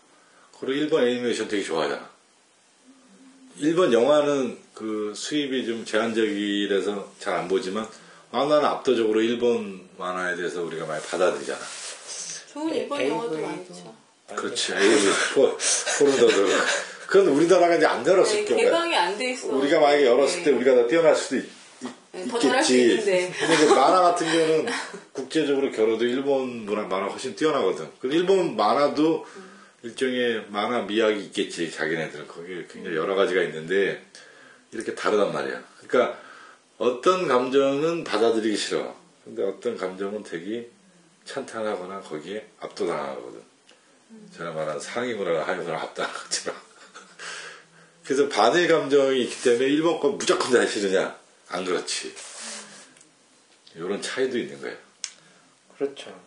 그리고 0.58 0.72
일본 0.72 1.06
애니메이션 1.06 1.46
되게 1.46 1.62
좋아하잖아. 1.62 2.10
일본 3.58 3.92
영화는 3.92 4.58
그 4.74 5.12
수입이 5.14 5.66
좀 5.66 5.84
제한적이라서 5.84 7.14
잘 7.20 7.34
안 7.34 7.46
보지만 7.46 7.88
아, 8.30 8.44
나는 8.44 8.64
압도적으로 8.64 9.20
일본 9.20 9.88
만화에 9.96 10.36
대해서 10.36 10.62
우리가 10.62 10.86
많이 10.86 11.02
받아들이잖아. 11.04 11.58
좋은 12.52 12.70
네, 12.70 12.78
일본 12.80 13.06
영화도 13.08 13.30
도 13.30 13.38
많죠. 13.42 13.94
그렇지. 14.36 14.74
AV, 14.74 15.10
포, 15.34 15.56
포르노도. 15.98 16.46
그건 17.06 17.28
우리나라가 17.28 17.74
이제 17.76 17.86
안 17.86 18.06
열었을 18.06 18.36
네, 18.40 18.44
경우에. 18.44 18.64
개방이 18.64 18.94
안 18.96 19.16
돼 19.16 19.30
있어. 19.32 19.48
우리가 19.48 19.80
만약에 19.80 20.06
열었을 20.06 20.42
때 20.44 20.50
네. 20.50 20.56
우리가 20.56 20.74
더 20.74 20.86
뛰어날 20.86 21.16
수도 21.16 21.36
있, 21.36 21.44
네, 22.12 22.26
더 22.28 22.38
잘할 22.38 22.62
수 22.62 22.72
겠지 22.74 22.82
있는데. 22.90 23.32
근데 23.38 23.66
그 23.66 23.72
만화 23.72 24.02
같은 24.02 24.26
경우는 24.30 24.66
국제적으로 25.12 25.72
겨뤄도 25.72 26.04
일본 26.04 26.66
문화 26.66 26.82
만화 26.82 27.06
훨씬 27.06 27.34
뛰어나거든. 27.34 27.88
그 27.98 28.08
일본 28.08 28.56
만화도 28.56 29.24
일종의 29.84 30.44
만화 30.48 30.82
미학이 30.82 31.18
있겠지. 31.26 31.70
자기네들은 31.70 32.28
거기에 32.28 32.66
굉장히 32.70 32.96
여러 32.96 33.14
가지가 33.14 33.42
있는데 33.44 34.04
이렇게 34.72 34.94
다르단 34.94 35.32
말이야. 35.32 35.62
그러니까 35.86 36.18
어떤 36.78 37.26
감정은 37.26 38.04
받아들이기 38.04 38.56
싫어. 38.56 38.94
근데 39.24 39.42
어떤 39.42 39.76
감정은 39.76 40.22
되게 40.22 40.70
찬탄하거나 41.24 42.00
거기에 42.00 42.48
압도당하거든. 42.60 43.42
제가 44.34 44.52
말한 44.52 44.80
상위 44.80 45.12
문화가 45.14 45.46
하위 45.46 45.58
문화가 45.58 45.82
압도하는 45.82 46.16
것처럼. 46.16 46.58
그래서 48.04 48.28
반의 48.28 48.68
감정이 48.68 49.22
있기 49.24 49.42
때문에 49.42 49.66
일본 49.66 50.00
거 50.00 50.10
무조건 50.10 50.52
다 50.52 50.64
싫으냐? 50.64 51.18
안 51.48 51.64
그렇지. 51.64 52.14
이런 53.74 54.00
차이도 54.00 54.38
있는 54.38 54.60
거예요. 54.60 54.76
그렇죠. 55.76 56.18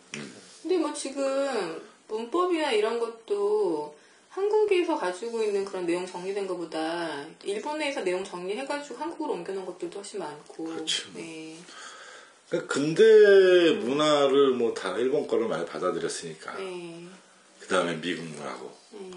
근데 0.61 0.77
뭐 0.77 0.93
지금 0.93 1.81
문법이나 2.07 2.71
이런 2.71 2.99
것도 2.99 3.97
한국에서 4.31 4.97
가지고 4.97 5.43
있는 5.43 5.65
그런 5.65 5.85
내용 5.85 6.05
정리된 6.05 6.47
것보다 6.47 7.25
일본에서 7.43 8.01
내용 8.01 8.23
정리해가지고 8.23 8.95
한국으로 8.95 9.33
옮겨놓은 9.33 9.65
것들도 9.65 9.99
훨씬 9.99 10.19
많고. 10.19 10.63
그렇죠. 10.63 11.09
네. 11.13 11.57
그러니까 12.47 12.73
근대 12.73 13.03
문화를 13.83 14.51
뭐 14.51 14.73
다 14.73 14.97
일본 14.97 15.27
거를 15.27 15.47
많이 15.47 15.65
받아들였으니까. 15.65 16.55
네. 16.57 17.05
그 17.59 17.67
다음에 17.67 17.99
미국 17.99 18.23
문화고. 18.23 18.77
네. 18.91 19.11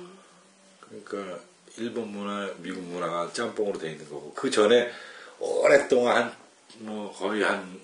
그러니까 0.81 1.41
일본 1.77 2.09
문화, 2.09 2.53
미국 2.59 2.83
문화가 2.83 3.33
짬뽕으로 3.33 3.79
돼 3.79 3.93
있는 3.93 4.09
거고. 4.09 4.35
그 4.35 4.51
전에 4.51 4.91
오랫동안 5.39 6.17
한, 6.17 6.37
뭐 6.79 7.13
거의 7.13 7.43
한 7.43 7.81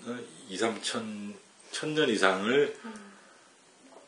2, 0.49 0.57
3천, 0.57 1.35
천년 1.71 2.09
이상을 2.09 2.77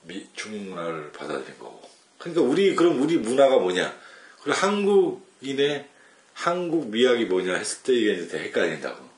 미, 0.03 0.27
중국 0.35 0.71
문화를 0.71 1.13
받아들인 1.13 1.57
거고. 1.59 1.82
그러니까 2.23 2.43
우리, 2.43 2.77
그럼 2.77 3.03
우리 3.03 3.17
문화가 3.17 3.59
뭐냐? 3.59 3.99
그리고 4.43 4.57
한국인의 4.57 5.89
한국 6.35 6.89
미학이 6.89 7.25
뭐냐 7.25 7.55
했을 7.55 7.83
때 7.83 7.93
이게 7.95 8.15
이제 8.15 8.39
헷갈린다고. 8.39 9.11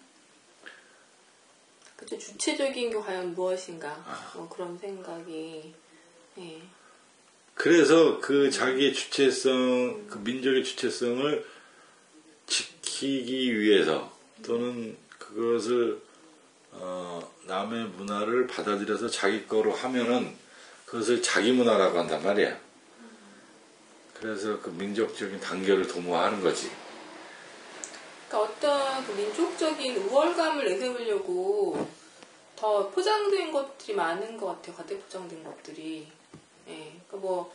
그쵸. 1.97 2.19
주체적인 2.19 2.90
게 2.90 2.97
과연 2.97 3.35
무엇인가. 3.35 3.90
아. 4.07 4.33
뭐 4.35 4.49
그런 4.49 4.79
생각이. 4.79 5.75
네. 6.37 6.62
그래서 7.55 8.21
그 8.21 8.51
자기의 8.51 8.95
주체성, 8.95 10.07
그 10.09 10.19
민족의 10.25 10.64
주체성을 10.64 11.47
지키기 12.47 13.61
위해서 13.61 14.11
또는 14.43 14.97
그것을 15.19 16.01
어, 16.73 17.33
남의 17.45 17.85
문화를 17.85 18.47
받아들여서 18.47 19.09
자기 19.09 19.47
거로 19.47 19.73
하면은 19.73 20.35
그것을 20.87 21.23
자기 21.23 21.53
문화라고 21.53 21.99
한단 21.99 22.23
말이야. 22.23 22.63
그래서 24.14 24.61
그 24.61 24.70
민족적인 24.70 25.40
단결을 25.40 25.87
도모하는 25.87 26.40
거지. 26.42 26.70
그러니까 28.29 28.53
어떤 28.53 29.07
그 29.07 29.12
민족적인 29.12 29.96
우월감을 29.96 30.64
내세우려고 30.64 31.87
더 32.57 32.88
포장된 32.90 33.53
것들이 33.53 33.94
많은 33.94 34.37
것 34.37 34.46
같아요. 34.46 34.77
과대 34.77 34.98
포장된 34.98 35.42
것들이. 35.44 36.09
예. 36.68 36.72
그러니까 37.07 37.16
뭐 37.16 37.55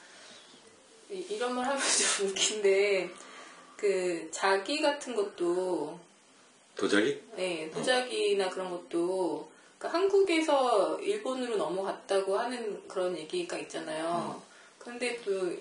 이- 1.10 1.26
이런 1.30 1.56
말 1.56 1.65
하면 1.65 1.80
좀 2.17 2.28
웃긴데 2.28 3.10
그 3.78 4.28
자기 4.32 4.82
같은 4.82 5.15
것도 5.15 5.98
도자기? 6.76 7.22
네, 7.36 7.69
도자기나 7.72 8.50
그런 8.50 8.69
것도 8.69 9.50
그러니까 9.78 9.98
한국에서 10.00 11.00
일본으로 11.02 11.56
넘어갔다고 11.58 12.38
하는 12.38 12.88
그런 12.88 13.17
얘기가 13.17 13.58
있잖아요. 13.58 14.41
그런데 14.78 15.19
또 15.24 15.52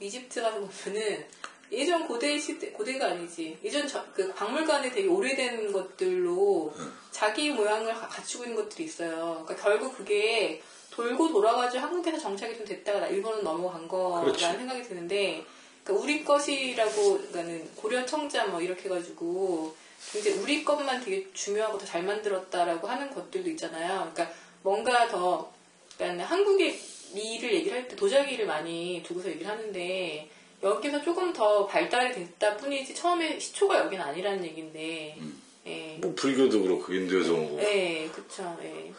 이집트 0.00 0.40
가서 0.42 0.60
보면은 0.60 1.24
예전 1.70 2.06
고대 2.06 2.38
시대 2.38 2.70
고대가 2.70 3.08
아니지 3.08 3.58
예전 3.62 3.86
저- 3.86 4.04
그 4.14 4.32
박물관에 4.32 4.90
되게 4.90 5.06
오래된 5.08 5.70
것들로 5.72 6.72
자기 7.10 7.50
모양을 7.50 7.92
가- 7.92 8.08
갖추고 8.08 8.44
있는 8.44 8.56
것들이 8.56 8.84
있어요. 8.84 9.42
그러니까 9.44 9.56
결국 9.56 9.96
그게 9.96 10.62
돌고 10.90 11.28
돌아가지고 11.30 11.82
한국에서 11.82 12.18
정착이 12.18 12.56
좀 12.56 12.64
됐다가 12.64 13.06
일본으로 13.08 13.42
넘어간 13.42 13.86
거라는 13.86 14.32
그렇지. 14.32 14.44
생각이 14.44 14.82
드는데 14.82 15.44
그러니까 15.84 16.04
우리 16.04 16.24
것이라고 16.24 17.18
그러니까는 17.18 17.70
고려 17.76 18.04
청자 18.06 18.46
뭐 18.46 18.60
이렇게 18.60 18.84
해가지고 18.84 19.74
이제 20.16 20.32
우리 20.34 20.64
것만 20.64 21.04
되게 21.04 21.26
중요하고 21.34 21.76
더 21.78 21.84
잘 21.84 22.02
만들었다라고 22.02 22.86
하는 22.88 23.10
것들도 23.14 23.48
있잖아요. 23.50 24.10
그러니까 24.14 24.34
뭔가 24.62 25.06
더 25.08 25.52
그러니까 25.96 26.24
한국의 26.24 26.78
미를 27.14 27.54
얘기를 27.54 27.78
할 27.78 27.88
때 27.88 27.96
도자기를 27.96 28.46
많이 28.46 29.02
두고서 29.04 29.28
얘기를 29.30 29.46
하는데 29.50 30.28
여기서 30.62 31.02
조금 31.02 31.32
더 31.32 31.66
발달이 31.66 32.14
됐다 32.14 32.56
뿐이지 32.56 32.94
처음에 32.94 33.38
시초가 33.38 33.78
여기는 33.80 34.04
아니라는 34.04 34.44
얘기인데 34.44 35.18
예. 35.66 35.98
뭐 36.00 36.12
불교도 36.14 36.62
그렇고 36.62 36.92
인도에서 36.92 37.32
온 37.34 37.44
거고. 37.50 37.62
예, 37.62 38.08
그쵸, 38.08 38.56
예. 38.62 38.92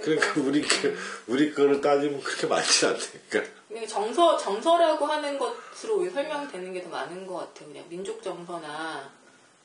그러니까 0.00 0.40
우리 0.40 0.60
그- 0.62 0.96
우리 1.28 1.52
거를 1.54 1.80
따지면 1.80 2.20
그렇게 2.22 2.46
많지 2.46 2.86
않다니까. 2.86 3.42
그냥 3.68 3.86
정서, 3.86 4.36
정서라고 4.36 5.04
하는 5.06 5.38
것으로 5.38 6.08
설명되는 6.10 6.72
게 6.72 6.82
더 6.82 6.88
많은 6.88 7.26
것 7.26 7.34
같아요. 7.36 7.68
그냥 7.68 7.84
민족 7.88 8.22
정서나 8.22 9.12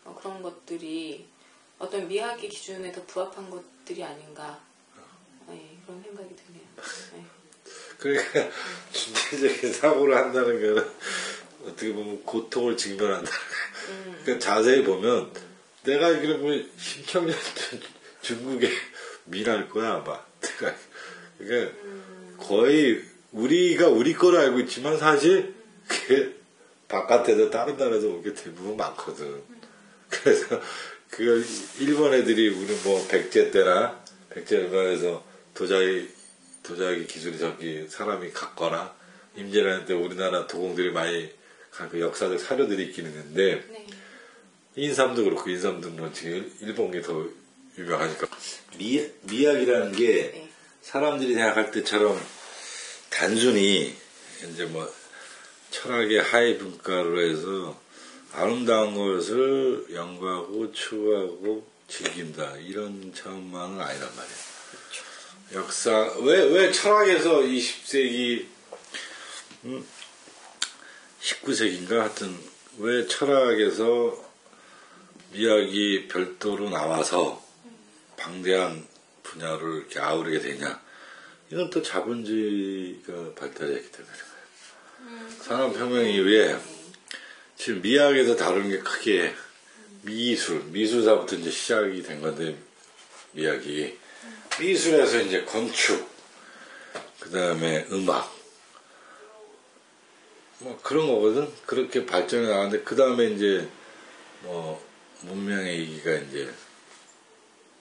어, 0.05 0.15
그런 0.19 0.41
것들이 0.41 1.25
어떤 1.77 2.07
미학의 2.07 2.49
기준에 2.49 2.91
더 2.91 3.03
부합한 3.05 3.49
것들이 3.49 4.03
아닌가. 4.03 4.59
예, 5.51 5.77
그런 5.85 6.01
생각이 6.03 6.35
드네요. 6.35 6.63
예. 7.15 7.38
그러니까 7.99 8.49
중대적인 8.91 9.73
사고를 9.73 10.15
한다는 10.15 10.61
거는 10.61 10.89
어떻게 11.65 11.93
보면 11.93 12.23
고통을 12.23 12.77
직면한다. 12.77 13.29
그러니까 14.23 14.39
자세히 14.39 14.83
보면 14.83 15.31
내가 15.83 16.07
알기로 16.07 16.39
보면 16.39 16.69
심청년 16.77 17.35
중국의 18.21 18.71
미랄 19.25 19.69
거야 19.69 19.95
아마. 19.95 20.19
내가 20.41 20.75
그러니까 21.37 21.77
거의 22.37 23.03
우리가 23.31 23.87
우리 23.89 24.13
거로 24.13 24.39
알고 24.39 24.59
있지만 24.61 24.97
사실 24.97 25.53
그게 25.87 26.33
바깥에서 26.87 27.49
다른 27.49 27.77
나라에서 27.77 28.07
온 28.07 28.23
게 28.23 28.33
대부분 28.33 28.75
많거든. 28.77 29.41
그래서 30.09 30.61
그 31.09 31.45
일본 31.79 32.13
애들이 32.13 32.49
우리 32.49 32.73
뭐 32.83 33.05
백제 33.07 33.51
때나 33.51 34.03
백제 34.29 34.57
일반에서 34.57 35.23
도자기 35.53 36.09
도자기 36.69 37.07
기술이 37.07 37.39
저기 37.39 37.87
사람이 37.87 38.29
갖거나 38.31 38.93
임진왜란 39.35 39.85
때 39.85 39.95
우리나라 39.95 40.45
도공들이 40.45 40.91
많이 40.91 41.31
간 41.71 41.89
그 41.89 41.99
역사적 41.99 42.39
사료들이 42.39 42.87
있긴 42.87 43.05
있는데 43.07 43.63
네. 43.71 43.87
인삼도 44.75 45.23
그렇고 45.23 45.49
인삼도 45.49 45.89
뭐 45.91 46.11
지금 46.13 46.51
일본 46.61 46.91
게더 46.91 47.27
유명하니까 47.77 48.27
미, 48.77 49.09
미학이라는 49.23 49.91
게 49.93 50.31
네. 50.31 50.49
사람들이 50.81 51.33
생각할 51.33 51.71
때처럼 51.71 52.19
단순히 53.09 53.95
이제 54.51 54.65
뭐 54.65 54.87
철학의 55.71 56.21
하위 56.21 56.57
분과로 56.57 57.21
해서 57.21 57.79
아름다운 58.33 58.93
것을 58.93 59.87
연구하고 59.91 60.71
추구하고 60.71 61.67
즐긴다 61.87 62.57
이런 62.57 63.11
차원만은 63.13 63.81
아니란 63.81 64.15
말이에요. 64.15 64.48
역사. 65.53 66.13
왜 66.21 66.43
왜 66.49 66.71
철학에서 66.71 67.39
20세기 67.41 68.45
음, 69.65 69.85
19세기인가? 71.21 71.97
하여튼 71.97 72.37
왜 72.77 73.05
철학에서 73.07 74.29
미학이 75.31 76.07
별도로 76.07 76.69
나와서 76.69 77.43
방대한 78.17 78.87
분야를 79.23 79.77
이렇게 79.77 79.99
아우르게 79.99 80.39
되냐? 80.39 80.81
이건 81.51 81.69
또 81.69 81.81
자본주의가 81.81 83.33
발달했기 83.35 83.91
때문에 83.91 84.13
그래요. 84.13 85.29
산업혁명 85.41 86.05
이후에 86.05 86.59
지금 87.57 87.81
미학에서 87.81 88.35
다루는 88.35 88.69
게 88.69 88.79
크게 88.79 89.33
미술, 90.03 90.63
미술사부터 90.65 91.35
이제 91.37 91.51
시작이 91.51 92.01
된 92.03 92.21
건데 92.21 92.57
미학이 93.33 93.98
미술에서 94.59 95.21
이제 95.21 95.43
건축, 95.45 96.09
그 97.19 97.29
다음에 97.29 97.87
음악, 97.91 98.33
뭐 100.59 100.77
그런 100.83 101.07
거거든. 101.07 101.51
그렇게 101.65 102.05
발전이 102.05 102.47
나왔는데 102.47 102.83
그 102.83 102.95
다음에 102.95 103.27
이제 103.27 103.67
뭐 104.41 104.83
문명의 105.21 105.83
이기가 105.83 106.11
이제 106.11 106.53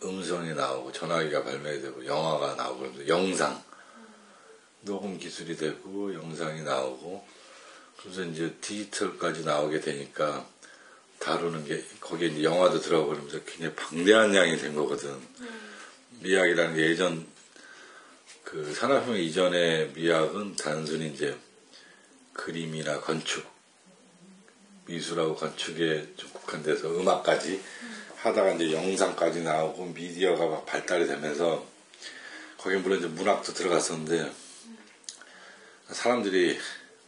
음성이 0.05 0.55
나오고 0.55 0.93
전화기가 0.93 1.43
발매되고 1.43 2.07
영화가 2.07 2.55
나오고 2.55 3.09
영상 3.09 3.63
녹음 4.83 5.19
기술이 5.19 5.57
되고 5.57 6.15
영상이 6.15 6.63
나오고 6.63 7.27
그래서 8.01 8.23
이제 8.23 8.55
디지털까지 8.61 9.45
나오게 9.45 9.81
되니까 9.81 10.47
다루는 11.19 11.65
게 11.65 11.85
거기에 12.01 12.29
이제 12.29 12.45
영화도 12.45 12.81
들어가고 12.81 13.11
그러면서 13.11 13.41
굉장히 13.45 13.75
방대한 13.75 14.35
양이 14.37 14.57
된 14.57 14.77
거거든. 14.77 15.21
미학이라는 16.21 16.77
게 16.77 16.91
예전 16.91 17.27
그 18.45 18.73
산업혁명 18.75 19.23
이전의 19.23 19.93
미학은 19.95 20.57
단순히 20.57 21.09
이제 21.09 21.37
그림이나 22.33 23.01
건축, 23.01 23.45
미술하고 24.87 25.37
건축에 25.37 26.15
좀 26.17 26.31
국한돼서 26.31 26.89
음악까지 26.89 27.61
하다가 28.17 28.53
이제 28.53 28.73
영상까지 28.73 29.43
나오고 29.43 29.87
미디어가 29.87 30.47
막 30.47 30.67
발달이 30.67 31.07
되면서 31.07 31.65
거기 32.57 32.77
물론 32.77 32.99
이제 32.99 33.07
문학도 33.07 33.53
들어갔었는데 33.53 34.33
사람들이 35.91 36.59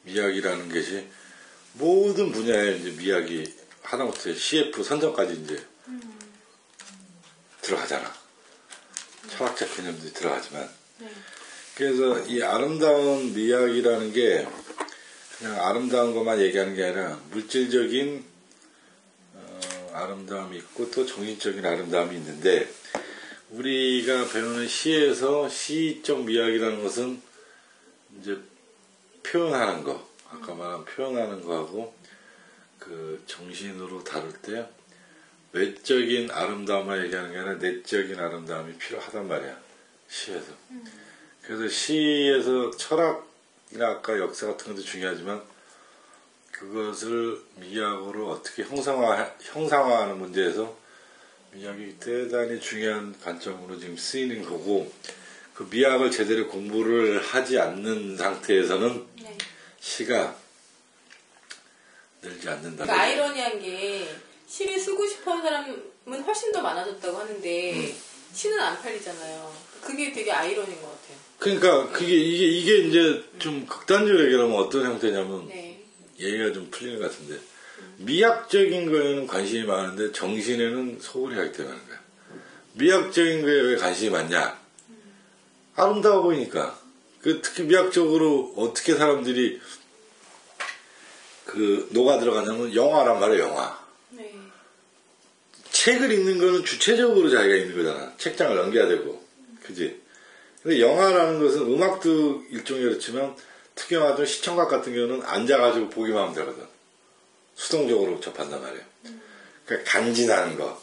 미학이라는 0.03 0.69
것이 0.73 1.09
모든 1.73 2.33
분야에 2.33 2.77
이제 2.77 2.91
미학이 2.91 3.55
하다못해 3.83 4.35
CF 4.35 4.83
선정까지 4.83 5.41
이제 5.43 5.67
들어가잖아. 7.63 8.20
철학적 9.29 9.77
개념들이 9.77 10.13
들어가지만. 10.13 10.69
그래서 11.75 12.19
이 12.27 12.43
아름다운 12.43 13.33
미학이라는 13.35 14.13
게 14.13 14.47
그냥 15.39 15.65
아름다운 15.65 16.15
것만 16.15 16.41
얘기하는 16.41 16.75
게 16.75 16.85
아니라 16.85 17.19
물질적인 17.31 18.25
어, 19.35 19.91
아름다움이 19.95 20.59
있고 20.59 20.91
또 20.91 21.07
정신적인 21.07 21.65
아름다움이 21.65 22.15
있는데 22.17 22.71
우리가 23.51 24.29
배우는 24.29 24.69
시에서 24.69 25.49
시적 25.49 26.25
미학이라는 26.25 26.83
것은 26.83 27.23
이제 28.21 28.39
표현하는 29.23 29.83
거 29.83 30.09
아까 30.29 30.55
말한 30.55 30.85
표현하는 30.85 31.43
거하고 31.43 31.95
그 32.79 33.23
정신으로 33.27 34.05
다룰 34.05 34.33
때 34.43 34.69
외적인 35.53 36.31
아름다움만 36.31 37.05
얘기하는 37.05 37.33
게 37.33 37.39
아니라 37.39 37.55
내적인 37.55 38.19
아름다움이 38.19 38.77
필요하단 38.79 39.27
말이야 39.27 39.59
시에서 40.09 40.53
그래서 41.43 41.69
시에서 41.69 42.71
철학이나 42.77 43.89
아까 43.89 44.19
역사 44.19 44.47
같은 44.47 44.73
것도 44.73 44.85
중요하지만 44.85 45.43
그것을 46.53 47.41
미학으로 47.57 48.31
어떻게 48.31 48.63
형상화 48.63 49.35
형상화하는 49.41 50.19
문제에서 50.19 50.77
미학이 51.53 51.97
대단히 51.99 52.61
중요한 52.61 53.19
관점으로 53.21 53.79
지금 53.79 53.97
쓰이는 53.97 54.43
거고 54.45 54.93
그 55.55 55.67
미학을 55.71 56.11
제대로 56.11 56.49
공부를 56.49 57.21
하지 57.21 57.59
않는 57.59 58.17
상태에서는 58.17 59.07
네. 59.21 59.37
시가 59.81 60.37
늘지 62.23 62.49
않는다. 62.49 62.85
그러니까 62.85 63.03
아이러니한 63.03 63.61
게 63.61 64.09
시를 64.51 64.79
쓰고 64.81 65.07
싶어 65.07 65.31
하는 65.31 65.45
사람은 65.45 66.23
훨씬 66.25 66.51
더 66.51 66.61
많아졌다고 66.61 67.17
하는데 67.17 67.95
시는 68.35 68.61
안 68.61 68.83
팔리잖아요. 68.83 69.55
그게 69.81 70.13
되게 70.13 70.33
아이러니인 70.33 70.83
것 70.83 70.89
같아요. 70.89 71.17
그러니까 71.39 71.93
그게 71.93 72.15
이게 72.17 72.47
이게 72.47 72.79
이제 72.79 73.25
좀 73.39 73.65
극단적으로 73.65 74.25
얘기하면 74.25 74.57
어떤 74.57 74.85
형태냐면 74.85 75.47
네. 75.49 75.83
얘기가 76.19 76.53
좀 76.53 76.69
풀리는 76.71 77.01
것 77.01 77.11
같은데 77.11 77.41
미학적인 77.99 78.91
거에는 78.91 79.27
관심이 79.29 79.65
많은데 79.65 80.13
정신에는 80.13 80.99
소홀히 81.01 81.37
그런 81.53 81.71
거야. 81.87 82.01
미학적인 82.73 83.43
거에 83.43 83.53
왜 83.53 83.77
관심이 83.77 84.11
많냐? 84.11 84.59
아름다워 85.77 86.23
보이니까. 86.23 86.79
그 87.23 87.41
특히 87.43 87.65
미학적으로 87.65 88.55
어떻게 88.57 88.95
사람들이 88.95 89.61
그 91.45 91.89
녹아 91.93 92.19
들어가냐면 92.19 92.75
영화란 92.75 93.21
말이야 93.21 93.41
영화. 93.41 93.80
네. 95.81 95.85
책을 95.85 96.13
읽는 96.13 96.39
거는 96.39 96.65
주체적으로 96.65 97.31
자기가 97.31 97.55
읽는 97.55 97.83
거잖아. 97.83 98.13
책장을 98.19 98.55
넘겨야 98.55 98.87
되고. 98.87 99.25
그지? 99.65 99.99
근데 100.63 100.79
영화라는 100.79 101.41
것은 101.43 101.63
음악도 101.63 102.45
일종의 102.51 102.83
그렇지만 102.83 103.35
특히 103.75 103.97
영화도 103.97 104.27
시청각 104.27 104.69
같은 104.69 104.95
경우는 104.95 105.23
앉아가지고 105.25 105.89
보기만 105.89 106.23
하면 106.23 106.35
되거든. 106.35 106.67
수동적으로 107.55 108.21
접한단 108.21 108.61
말이에요. 108.61 108.85
그러니까 109.65 109.91
간지나는 109.91 110.59
거. 110.59 110.83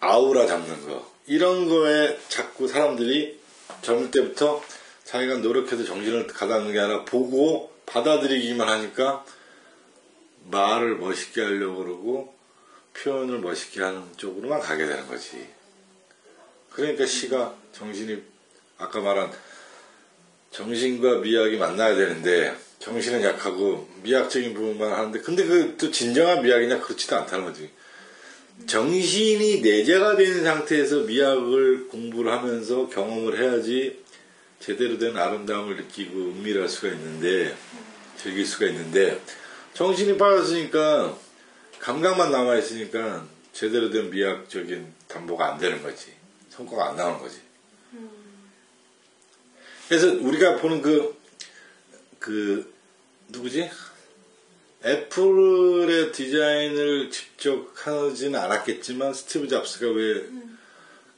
아우라 0.00 0.46
잡는 0.46 0.86
거. 0.86 1.12
이런 1.26 1.68
거에 1.68 2.18
자꾸 2.28 2.66
사람들이 2.66 3.38
젊을 3.82 4.10
때부터 4.10 4.62
자기가 5.04 5.38
노력해서 5.38 5.84
정신을 5.84 6.28
가다는 6.28 6.72
게 6.72 6.78
아니라 6.78 7.04
보고 7.04 7.74
받아들이기만 7.84 8.66
하니까 8.66 9.26
말을 10.50 10.96
멋있게 10.96 11.42
하려고 11.42 11.84
그러고 11.84 12.37
표현을 13.02 13.38
멋있게 13.38 13.82
하는 13.82 14.02
쪽으로만 14.16 14.60
가게 14.60 14.86
되는 14.86 15.06
거지. 15.06 15.46
그러니까 16.72 17.06
시가 17.06 17.54
정신이 17.72 18.22
아까 18.78 19.00
말한 19.00 19.32
정신과 20.50 21.18
미학이 21.18 21.56
만나야 21.56 21.94
되는데 21.94 22.56
정신은 22.78 23.22
약하고 23.22 23.88
미학적인 24.02 24.54
부분만 24.54 24.92
하는데 24.92 25.20
근데 25.20 25.44
그 25.44 25.76
또 25.76 25.90
진정한 25.90 26.42
미학이냐 26.42 26.80
그렇지도 26.80 27.16
않다는 27.16 27.44
거지. 27.44 27.70
정신이 28.66 29.60
내재가 29.60 30.16
된 30.16 30.42
상태에서 30.42 31.00
미학을 31.00 31.88
공부를 31.88 32.32
하면서 32.32 32.88
경험을 32.88 33.40
해야지 33.40 34.02
제대로 34.58 34.98
된 34.98 35.16
아름다움을 35.16 35.76
느끼고 35.76 36.18
은밀할 36.18 36.68
수가 36.68 36.88
있는데 36.88 37.54
즐길 38.20 38.44
수가 38.44 38.66
있는데 38.66 39.20
정신이 39.74 40.18
빠졌으니까 40.18 41.16
감각만 41.80 42.30
남아 42.30 42.56
있으니까 42.56 43.26
제대로 43.52 43.90
된 43.90 44.10
미학적인 44.10 44.92
담보가 45.08 45.52
안 45.52 45.58
되는 45.58 45.82
거지 45.82 46.12
성과가 46.50 46.90
안 46.90 46.96
나오는 46.96 47.18
거지. 47.20 47.40
그래서 49.88 50.08
우리가 50.08 50.56
보는 50.56 50.82
그, 50.82 51.16
그, 52.18 52.74
누구지? 53.28 53.70
애플의 54.84 56.12
디자인을 56.12 57.10
직접 57.10 57.72
하지는 57.74 58.38
않았겠지만, 58.38 59.14
스티브 59.14 59.48
잡스가 59.48 59.90
왜, 59.90 60.24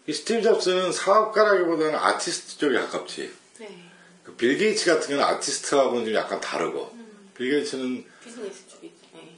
이 0.07 0.13
스티브 0.13 0.43
잡스는 0.43 0.93
사업가라기보다는 0.93 1.97
아티스트 1.97 2.59
쪽에 2.59 2.79
가깝지. 2.79 3.33
네. 3.59 3.85
그 4.25 4.37
빌 4.37 4.57
게이츠 4.57 4.87
같은 4.87 5.09
경우는 5.09 5.25
아티스트하고는 5.25 6.05
좀 6.05 6.15
약간 6.15 6.41
다르고, 6.41 6.97
빌 7.37 7.51
게이츠는 7.51 8.05
비즈니스 8.23 8.69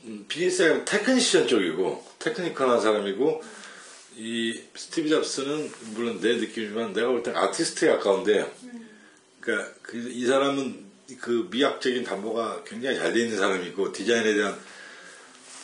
음, 0.05 0.25
비즈니스가 0.29 0.85
technician 0.85 1.47
쪽이고, 1.49 2.05
technical한 2.19 2.81
사람이고, 2.81 3.43
이 4.17 4.61
스티브 4.75 5.09
잡스는 5.09 5.71
물론 5.95 6.21
내 6.21 6.37
느낌이지만 6.37 6.93
내가 6.93 7.09
볼 7.09 7.23
땐 7.23 7.37
아티스트에 7.37 7.89
가까운데, 7.91 8.51
그러니까 9.41 9.73
그, 9.83 9.97
이 10.11 10.27
사람은 10.27 10.93
그 11.21 11.49
미학적인 11.51 12.05
담보가 12.05 12.65
굉장히 12.65 12.97
잘 12.97 13.13
돼 13.13 13.21
있는 13.21 13.37
사람이고 13.37 13.93
디자인에 13.93 14.35
대한 14.35 14.59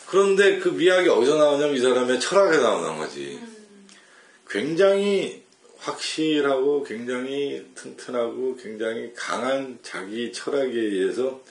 그런데 0.07 0.59
그 0.59 0.69
미학이 0.69 1.07
어디서 1.07 1.37
나오냐면 1.37 1.75
이 1.75 1.79
사람의 1.79 2.19
철학에 2.19 2.57
나오는 2.57 2.97
거지. 2.97 3.39
굉장히 4.47 5.43
확실하고 5.77 6.83
굉장히 6.83 7.65
튼튼하고 7.75 8.57
굉장히 8.57 9.13
강한 9.15 9.79
자기 9.81 10.33
철학에 10.33 10.71
의해서 10.73 11.41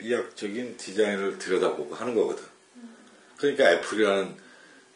미학적인 0.00 0.76
디자인을 0.76 1.38
들여다보고 1.38 1.94
하는 1.94 2.14
거거든. 2.14 2.44
그러니까 3.36 3.70
애플이라는 3.72 4.36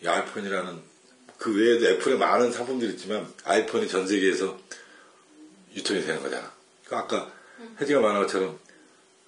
이 0.03 0.07
아이폰이라는 0.07 0.83
그 1.39 1.57
외에도 1.57 1.87
애플에 1.89 2.17
많은 2.17 2.53
상품들이 2.53 2.93
있지만 2.93 3.33
아이폰이 3.45 3.89
전 3.89 4.07
세계에서 4.07 4.59
유통이 5.75 6.03
되는 6.03 6.23
거잖아. 6.23 6.53
그러니까 6.85 7.17
아까 7.17 7.33
혜지가 7.81 8.01
말한 8.01 8.23
것처럼 8.23 8.59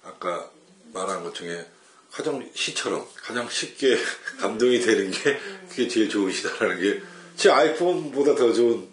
아까 0.03 0.49
말한 0.93 1.23
것 1.23 1.33
중에 1.33 1.65
가장 2.11 2.49
시처럼 2.53 3.07
가장 3.15 3.49
쉽게 3.49 3.97
감동이 4.39 4.79
되는 4.79 5.11
게 5.11 5.39
그게 5.69 5.87
제일 5.87 6.09
좋은 6.09 6.31
시다라는 6.31 6.79
게 6.81 7.17
제 7.37 7.51
아이폰보다 7.51 8.33
더 8.33 8.51
좋은 8.51 8.89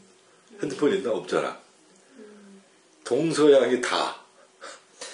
핸드폰이 0.63 0.99
있나 0.99 1.11
없잖아. 1.13 1.59
동서양이 3.03 3.81
다, 3.81 4.23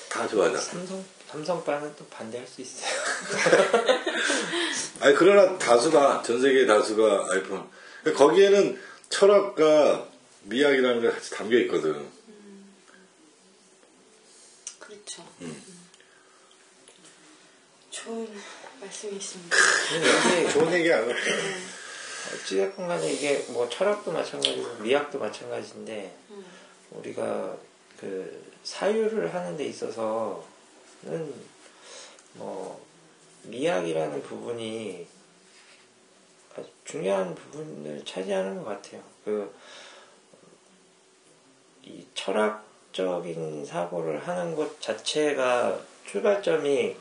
다 0.08 0.26
좋아하잖아. 0.26 0.82
삼성 1.30 1.60
삼성바는 1.60 1.94
또 1.96 2.04
반대할 2.06 2.44
수 2.44 2.60
있어요. 2.60 2.90
아니, 4.98 5.14
그러나 5.14 5.56
다수가, 5.58 6.22
전 6.22 6.40
세계 6.40 6.66
다수가 6.66 7.28
아이폰. 7.30 7.70
그러니까 8.02 8.24
거기에는 8.24 8.82
철학과 9.08 10.08
미학이라는 10.42 11.00
게 11.00 11.08
같이 11.08 11.30
담겨 11.30 11.56
있거든. 11.58 12.04
그렇죠. 14.80 15.24
음. 15.42 15.62
좋은 17.90 18.28
말씀이십니다. 18.80 19.56
근데 19.88 20.48
좋은 20.50 20.72
얘기 20.72 20.92
아니야. 20.92 21.14
어찌됐건 22.34 22.88
간에 22.88 23.12
이게 23.12 23.46
뭐 23.50 23.68
철학도 23.68 24.10
마찬가지고 24.10 24.82
미학도 24.82 25.20
마찬가지인데 25.20 26.12
우리가 26.90 27.56
그 28.00 28.50
사유를 28.64 29.32
하는 29.32 29.56
데 29.56 29.66
있어서는 29.66 30.49
뭐 32.34 32.84
미학이라는 33.44 34.22
부분이 34.22 35.06
아주 36.56 36.68
중요한 36.84 37.34
부분을 37.34 38.04
차지하는 38.04 38.62
것 38.62 38.64
같아요. 38.64 39.02
그 39.24 39.52
이 41.90 42.06
철학적인 42.14 43.64
사고를 43.64 44.26
하는 44.26 44.54
것 44.54 44.80
자체가 44.80 45.80
출발점이 46.06 46.96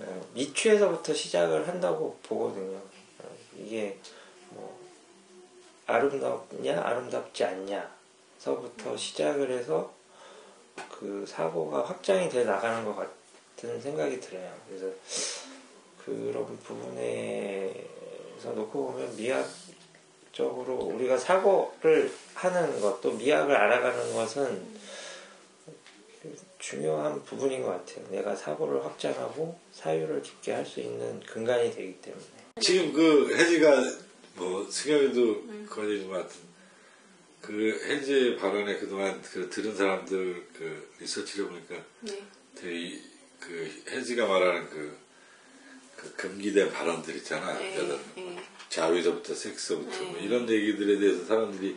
어, 0.00 0.26
미취에서부터 0.34 1.12
시작을 1.12 1.66
한다고 1.66 2.18
보거든요. 2.22 2.76
어, 2.76 3.36
이게 3.56 3.98
뭐 4.50 4.78
아름답냐 5.86 6.80
아름답지 6.80 7.44
않냐서부터 7.44 8.96
시작을 8.96 9.50
해서 9.50 9.92
그 10.90 11.24
사고가 11.26 11.84
확장이 11.84 12.28
돼 12.28 12.44
나가는 12.44 12.84
것 12.84 12.94
같 12.96 13.17
은 13.64 13.80
생각이 13.80 14.20
들어요. 14.20 14.54
그래서 14.68 14.86
그런 16.04 16.56
부분에서 16.58 18.52
놓고 18.54 18.92
보면 18.92 19.16
미학적으로 19.16 20.74
우리가 20.94 21.18
사고를 21.18 22.12
하는 22.34 22.80
것, 22.80 23.00
또 23.00 23.12
미학을 23.12 23.54
알아가는 23.54 24.12
것은 24.14 24.78
중요한 26.58 27.22
부분인 27.24 27.62
것 27.62 27.68
같아요. 27.70 28.06
내가 28.10 28.34
사고를 28.36 28.84
확장하고 28.84 29.58
사유를 29.72 30.22
깊게 30.22 30.52
할 30.52 30.64
수 30.66 30.80
있는 30.80 31.20
근간이 31.20 31.72
되기 31.72 31.94
때문에. 32.00 32.24
지금 32.60 32.92
그 32.92 33.34
혜지가 33.36 33.82
뭐 34.34 34.68
승엽이도 34.70 35.66
것 36.08 36.14
같은 36.14 36.36
그 37.40 37.80
혜지의 37.88 38.36
발언에 38.36 38.76
그동안 38.78 39.20
그 39.22 39.48
들은 39.48 39.74
사람들 39.76 40.46
그 40.52 40.90
리서치를 40.98 41.48
보니까 41.48 41.76
네. 42.00 42.22
되게 42.56 42.76
이- 42.76 43.02
그 43.40 43.82
혜지가 43.88 44.26
말하는 44.26 44.68
그, 44.70 44.96
그 45.96 46.14
금기된 46.14 46.72
발언들 46.72 47.16
있잖아. 47.16 47.52
네. 47.58 47.74
여자들. 47.76 47.98
네. 48.16 48.42
자위서부터 48.68 49.34
섹스부터 49.34 50.02
뭐 50.04 50.12
네. 50.18 50.24
이런 50.24 50.48
얘기들에 50.48 50.98
대해서 50.98 51.24
사람들이 51.24 51.76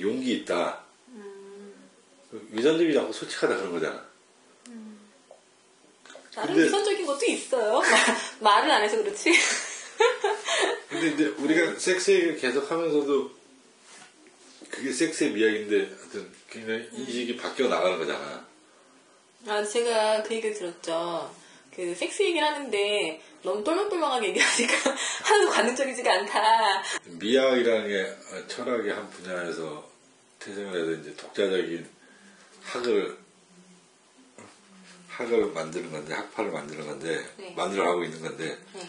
용기 0.00 0.32
있다. 0.38 0.82
음. 1.08 1.72
그 2.30 2.48
유전적이 2.52 2.94
자꾸 2.94 3.12
솔직하다 3.12 3.56
그런 3.56 3.72
거잖아. 3.72 4.04
나름 6.34 6.54
근데- 6.54 6.66
유선적인 6.66 7.06
것도 7.06 7.24
있어요. 7.26 7.80
말을 8.40 8.70
안 8.70 8.82
해서 8.82 8.96
그렇지. 8.96 9.30
근데 10.88 11.08
이제 11.10 11.26
우리가 11.26 11.78
섹스 11.78 12.10
얘기를 12.10 12.36
계속 12.36 12.68
하면서도 12.70 13.30
그게 14.70 14.92
섹스의 14.92 15.30
미학인데 15.30 15.94
하여튼 15.96 16.28
굉장히 16.50 16.88
인식이 16.92 17.36
바뀌어 17.36 17.68
나가는 17.68 17.98
거잖아. 17.98 18.44
아, 19.46 19.62
제가 19.62 20.22
그 20.22 20.34
얘기를 20.34 20.56
들었죠. 20.56 21.34
그 21.74 21.94
섹스 21.94 22.22
얘기를 22.22 22.46
하는데 22.46 23.22
너무 23.42 23.62
똘망똘망하게 23.62 24.28
얘기하니까 24.28 24.74
하나도 25.24 25.50
관능적이지가 25.50 26.12
않다. 26.12 26.82
미학이라는 27.04 27.88
게 27.88 28.46
철학의 28.48 28.92
한 28.92 29.10
분야에서 29.10 29.86
태생을 30.38 30.74
해서 30.80 31.00
이제 31.00 31.14
독자적인 31.16 31.86
학을 32.62 33.18
학을 35.08 35.46
만드는 35.52 35.92
건데 35.92 36.14
학파를 36.14 36.50
만드는 36.50 36.86
건데 36.86 37.24
네. 37.36 37.54
만들어 37.56 37.84
가고 37.84 38.04
있는 38.04 38.20
건데 38.20 38.58
네. 38.72 38.88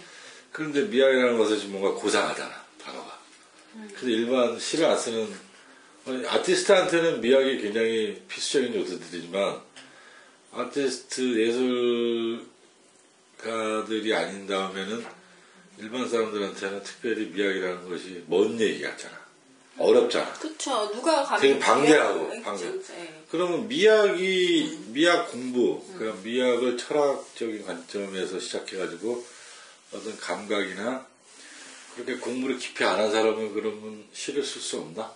그런데 0.51 0.83
미학이라는 0.83 1.37
것은 1.37 1.71
뭔가 1.71 1.91
고상하잖아 1.99 2.65
단어가. 2.83 3.19
그래서 3.89 4.07
일반 4.07 4.57
시를 4.57 4.85
안 4.85 4.97
쓰는 4.97 5.35
아티스트한테는 6.27 7.19
미학이 7.21 7.61
굉장히 7.61 8.23
필수적인 8.27 8.73
요소들이지만 8.75 9.61
아티스트 10.55 12.41
예술가들이 13.37 14.13
아닌 14.13 14.47
다음에는 14.47 15.05
일반 15.79 16.07
사람들한테는 16.07 16.81
특별히 16.83 17.25
미학이라는 17.25 17.89
것이 17.89 18.23
먼 18.27 18.57
얘기 18.61 18.81
같잖아. 18.81 19.25
어렵잖아. 19.77 20.31
그쵸. 20.33 20.89
누가 20.93 21.21
가면 21.25 21.41
되게 21.41 21.59
방대하고, 21.59 22.41
방대. 22.41 22.65
예. 22.97 23.23
그러면 23.29 23.67
미학이 23.67 24.79
미학 24.93 25.29
공부, 25.29 25.83
그러니까 25.97 26.23
미학을 26.23 26.77
철학적인 26.77 27.65
관점에서 27.65 28.39
시작해가지고 28.39 29.25
어떤 29.91 30.17
감각이나 30.17 31.05
그렇게 31.93 32.15
공부를 32.15 32.57
깊이 32.57 32.85
안 32.85 32.97
한 33.01 33.11
사람은 33.11 33.53
그러면 33.53 34.05
시를 34.13 34.45
쓸 34.45 34.61
수 34.61 34.77
없나? 34.77 35.13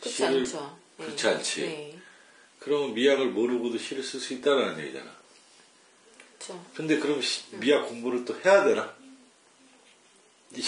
그렇지 0.00 0.18
시를- 0.22 0.38
않죠. 0.40 0.76
예. 1.00 1.04
그렇지 1.04 1.28
않지. 1.28 1.60
네. 1.62 1.98
그러면 2.64 2.94
미학을 2.94 3.26
모르고도 3.30 3.76
시를 3.78 4.02
쓸 4.02 4.20
수 4.20 4.34
있다는 4.34 4.78
얘기잖아. 4.80 5.10
그쵸. 6.38 6.64
근데 6.74 6.98
그럼 6.98 7.20
시- 7.20 7.44
미학 7.56 7.86
공부를 7.88 8.24
또 8.24 8.34
해야 8.40 8.64
되나? 8.64 8.94
이- 10.54 10.62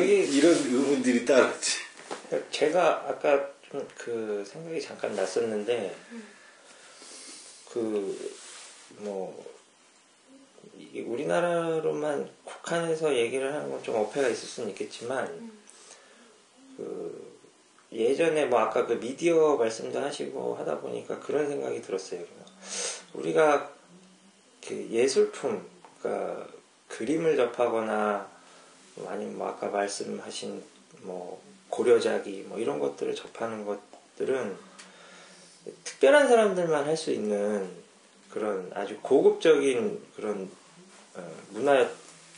그게- 0.00 0.24
이런 0.24 0.52
의문들이 0.54 1.24
따랐지. 1.24 1.78
제가 2.50 3.08
아까 3.08 3.50
좀 3.70 3.86
그 3.98 4.44
생각이 4.48 4.80
잠깐 4.80 5.14
났었는데 5.16 5.96
그 7.72 8.16
뭐 8.98 9.44
우리나라로만 10.94 12.30
국한해서 12.44 13.14
얘기를 13.16 13.52
하는 13.52 13.70
건 13.70 13.82
좀 13.82 13.96
어폐가 13.96 14.28
있을 14.28 14.48
수는 14.48 14.70
있겠지만 14.70 15.50
그 16.76 17.25
예전에 17.96 18.44
뭐 18.46 18.60
아까 18.60 18.86
그 18.86 18.94
미디어 19.00 19.56
말씀도 19.56 19.98
하시고 19.98 20.56
하다 20.56 20.80
보니까 20.80 21.18
그런 21.20 21.48
생각이 21.48 21.80
들었어요. 21.80 22.20
우리가 23.14 23.70
그 24.66 24.88
예술품, 24.90 25.64
그러니까 26.00 26.46
그림을 26.88 27.36
접하거나 27.36 28.28
뭐 28.96 29.10
아니면 29.10 29.38
뭐 29.38 29.48
아까 29.48 29.68
말씀하신 29.68 30.62
뭐 31.02 31.40
고려자기 31.70 32.44
뭐 32.48 32.58
이런 32.58 32.78
것들을 32.78 33.14
접하는 33.14 33.64
것들은 33.64 34.56
특별한 35.84 36.28
사람들만 36.28 36.84
할 36.84 36.96
수 36.96 37.10
있는 37.10 37.68
그런 38.30 38.70
아주 38.74 38.96
고급적인 39.00 40.02
그런 40.14 40.50
어, 41.14 41.32
문화 41.50 41.88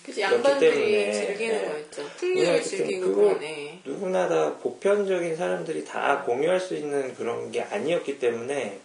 그치. 0.05 0.23
양반들이 0.23 0.71
때문에, 0.71 1.13
즐기는 1.13 1.55
예. 1.55 1.69
거였죠. 1.69 2.09
풍류를 2.17 2.63
그런 3.01 3.43
애. 3.43 3.58
누구나 3.99 4.29
다 4.29 4.55
보편적인 4.59 5.35
사람들이 5.35 5.85
다 5.85 6.23
공유할 6.23 6.61
수 6.61 6.77
있는 6.77 7.15
그런 7.15 7.51
게 7.51 7.63
아니었기 7.63 8.21
때문에 8.21 8.79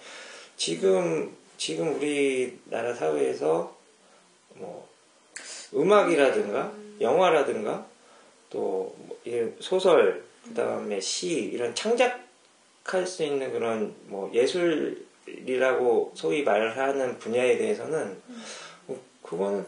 지금 0.57 1.31
지금 1.55 1.95
우리나라 1.95 2.93
사회에서 2.95 3.75
뭐 4.55 4.89
음악이라든가 5.73 6.73
영화라든가 6.99 7.85
또뭐 8.49 9.19
이런 9.23 9.55
소설 9.59 10.23
그다음에 10.45 10.99
시 10.99 11.29
이런 11.29 11.75
창작할 11.75 13.05
수 13.05 13.23
있는 13.23 13.51
그런 13.51 13.93
뭐 14.07 14.31
예술이라고 14.33 16.13
소위 16.15 16.43
말하는 16.43 17.19
분야에 17.19 17.57
대해서는 17.57 18.17
뭐 18.87 18.99
그거는 19.21 19.65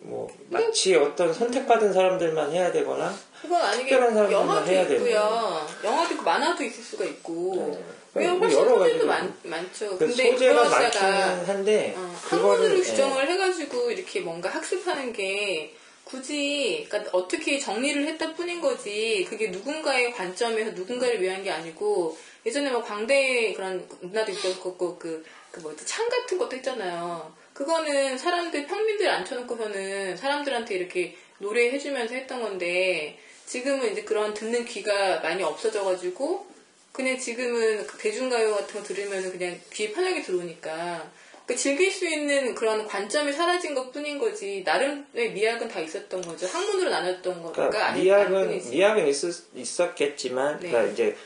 뭐 0.00 0.28
마치 0.48 0.94
어떤 0.96 1.32
선택받은 1.32 1.92
사람들만 1.92 2.52
해야 2.52 2.72
되거나 2.72 3.14
그건 3.40 3.60
아니게 3.60 3.90
사람들만 3.90 4.32
영화도 4.32 4.70
해야 4.70 4.82
있고요. 4.82 5.66
영화도 5.84 6.14
있고 6.14 6.22
만화도 6.24 6.64
있을 6.64 6.82
수가 6.82 7.04
있고. 7.04 7.78
왜뭐 8.14 8.38
훨씬 8.38 8.58
여러 8.58 8.78
소재도 8.78 9.06
많, 9.06 9.34
많죠. 9.42 9.90
그 9.90 10.06
근데 10.06 10.32
소재가 10.32 10.68
갖다가 10.68 11.46
한데 11.46 11.94
어, 11.96 12.14
그거를 12.24 12.64
학문으로 12.64 12.78
예. 12.78 12.82
규정을 12.82 13.28
해가지고 13.30 13.90
이렇게 13.90 14.20
뭔가 14.20 14.50
학습하는 14.50 15.14
게 15.14 15.74
굳이 16.04 16.86
그러니까 16.90 17.10
어떻게 17.16 17.58
정리를 17.58 18.06
했다 18.06 18.34
뿐인 18.34 18.60
거지 18.60 19.26
그게 19.28 19.48
누군가의 19.48 20.12
관점에서 20.12 20.72
누군가를 20.72 21.22
위한 21.22 21.42
게 21.42 21.50
아니고 21.50 22.18
예전에 22.44 22.70
뭐 22.70 22.82
광대 22.82 23.54
그런 23.54 23.88
문화도 24.00 24.32
있었고 24.32 24.98
그, 24.98 25.24
그 25.50 25.60
뭐지 25.60 25.86
창 25.86 26.06
같은 26.08 26.36
것도 26.36 26.56
했잖아요 26.56 27.32
그거는 27.54 28.16
사람들 28.16 28.66
평민들 28.66 29.08
앉혀놓고서는 29.08 30.16
사람들한테 30.16 30.74
이렇게 30.74 31.16
노래해주면서 31.38 32.14
했던 32.14 32.42
건데 32.42 33.18
지금은 33.46 33.92
이제 33.92 34.02
그런 34.02 34.32
듣는 34.32 34.64
귀가 34.64 35.20
많이 35.20 35.42
없어져가지고 35.42 36.46
그냥 36.92 37.18
지금은 37.18 37.86
그 37.86 37.98
대중가요 37.98 38.54
같은 38.54 38.80
거 38.80 38.86
들으면 38.86 39.30
그냥 39.30 39.58
귀에 39.72 39.92
편하게 39.92 40.22
들어오니까 40.22 41.10
그 41.46 41.56
즐길 41.56 41.90
수 41.90 42.06
있는 42.06 42.54
그런 42.54 42.86
관점이 42.86 43.32
사라진 43.32 43.74
것 43.74 43.90
뿐인 43.92 44.18
거지 44.18 44.62
나름의 44.64 45.32
미학은 45.32 45.68
다 45.68 45.80
있었던 45.80 46.22
거죠 46.22 46.46
학문으로 46.46 46.90
나눴던 46.90 47.42
거가 47.42 47.68
그러니까 47.68 47.92
미학은. 47.92 48.70
미학은 48.70 49.08
있었, 49.08 49.54
있었겠지만 49.54 50.60
네. 50.60 50.70
그러니까 50.70 50.92
이제 50.92 51.16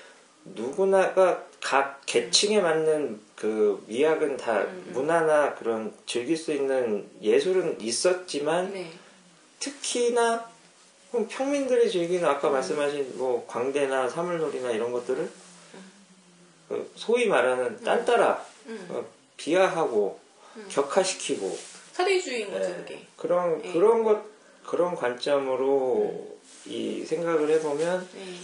누구나가 0.45 1.45
각 1.61 2.01
계층에 2.07 2.61
맞는 2.61 3.21
그 3.37 3.85
미학은 3.87 4.39
다 4.39 4.63
음, 4.63 4.91
문화나 4.95 5.55
그런 5.55 5.93
즐길 6.07 6.37
수 6.37 6.53
있는 6.53 7.07
예술은 7.21 7.81
있었지만 7.81 8.73
네. 8.73 8.91
특히나 9.61 10.51
평민들이 11.29 11.91
즐기는 11.91 12.25
음. 12.25 12.29
아까 12.29 12.49
말씀하신 12.49 13.19
뭐 13.19 13.47
광대나 13.47 14.09
사물놀이나 14.09 14.71
이런 14.71 14.91
것들을 14.91 15.31
그 16.69 16.91
소위 16.97 17.27
말하는 17.27 17.83
딴따라 17.85 18.45
음. 18.67 18.87
어, 18.91 19.05
비하하고 19.37 20.19
격화시키고 20.71 21.57
사대주의인 21.93 22.51
거죠 22.51 22.71
예, 22.71 22.75
그게 22.75 23.07
그런 23.17 23.61
네. 23.61 23.73
그런 23.73 24.03
것 24.03 24.25
그런 24.65 24.95
관점으로 24.95 26.37
이 26.65 27.05
생각을 27.05 27.51
해보면 27.51 28.09
네. 28.15 28.35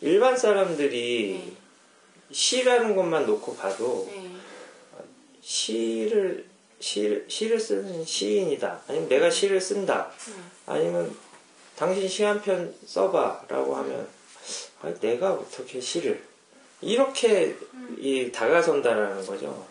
일반 0.00 0.36
사람들이 0.36 1.44
네. 1.44 1.56
시라는 2.32 2.96
것만 2.96 3.26
놓고 3.26 3.56
봐도 3.56 4.08
네. 4.10 4.29
시를 5.54 6.44
시, 6.78 7.24
시를 7.26 7.58
쓰는 7.58 8.04
시인이다 8.04 8.82
아니면 8.86 9.08
내가 9.08 9.28
시를 9.28 9.60
쓴다 9.60 10.08
음. 10.28 10.50
아니면 10.66 11.16
당신 11.76 12.06
시 12.08 12.22
한 12.24 12.40
편 12.40 12.72
써봐라고 12.86 13.74
하면 13.74 14.06
아니, 14.80 14.94
내가 15.00 15.32
어떻게 15.32 15.80
시를 15.80 16.22
이렇게 16.80 17.56
이 17.98 18.30
다가선다라는 18.30 19.26
거죠. 19.26 19.66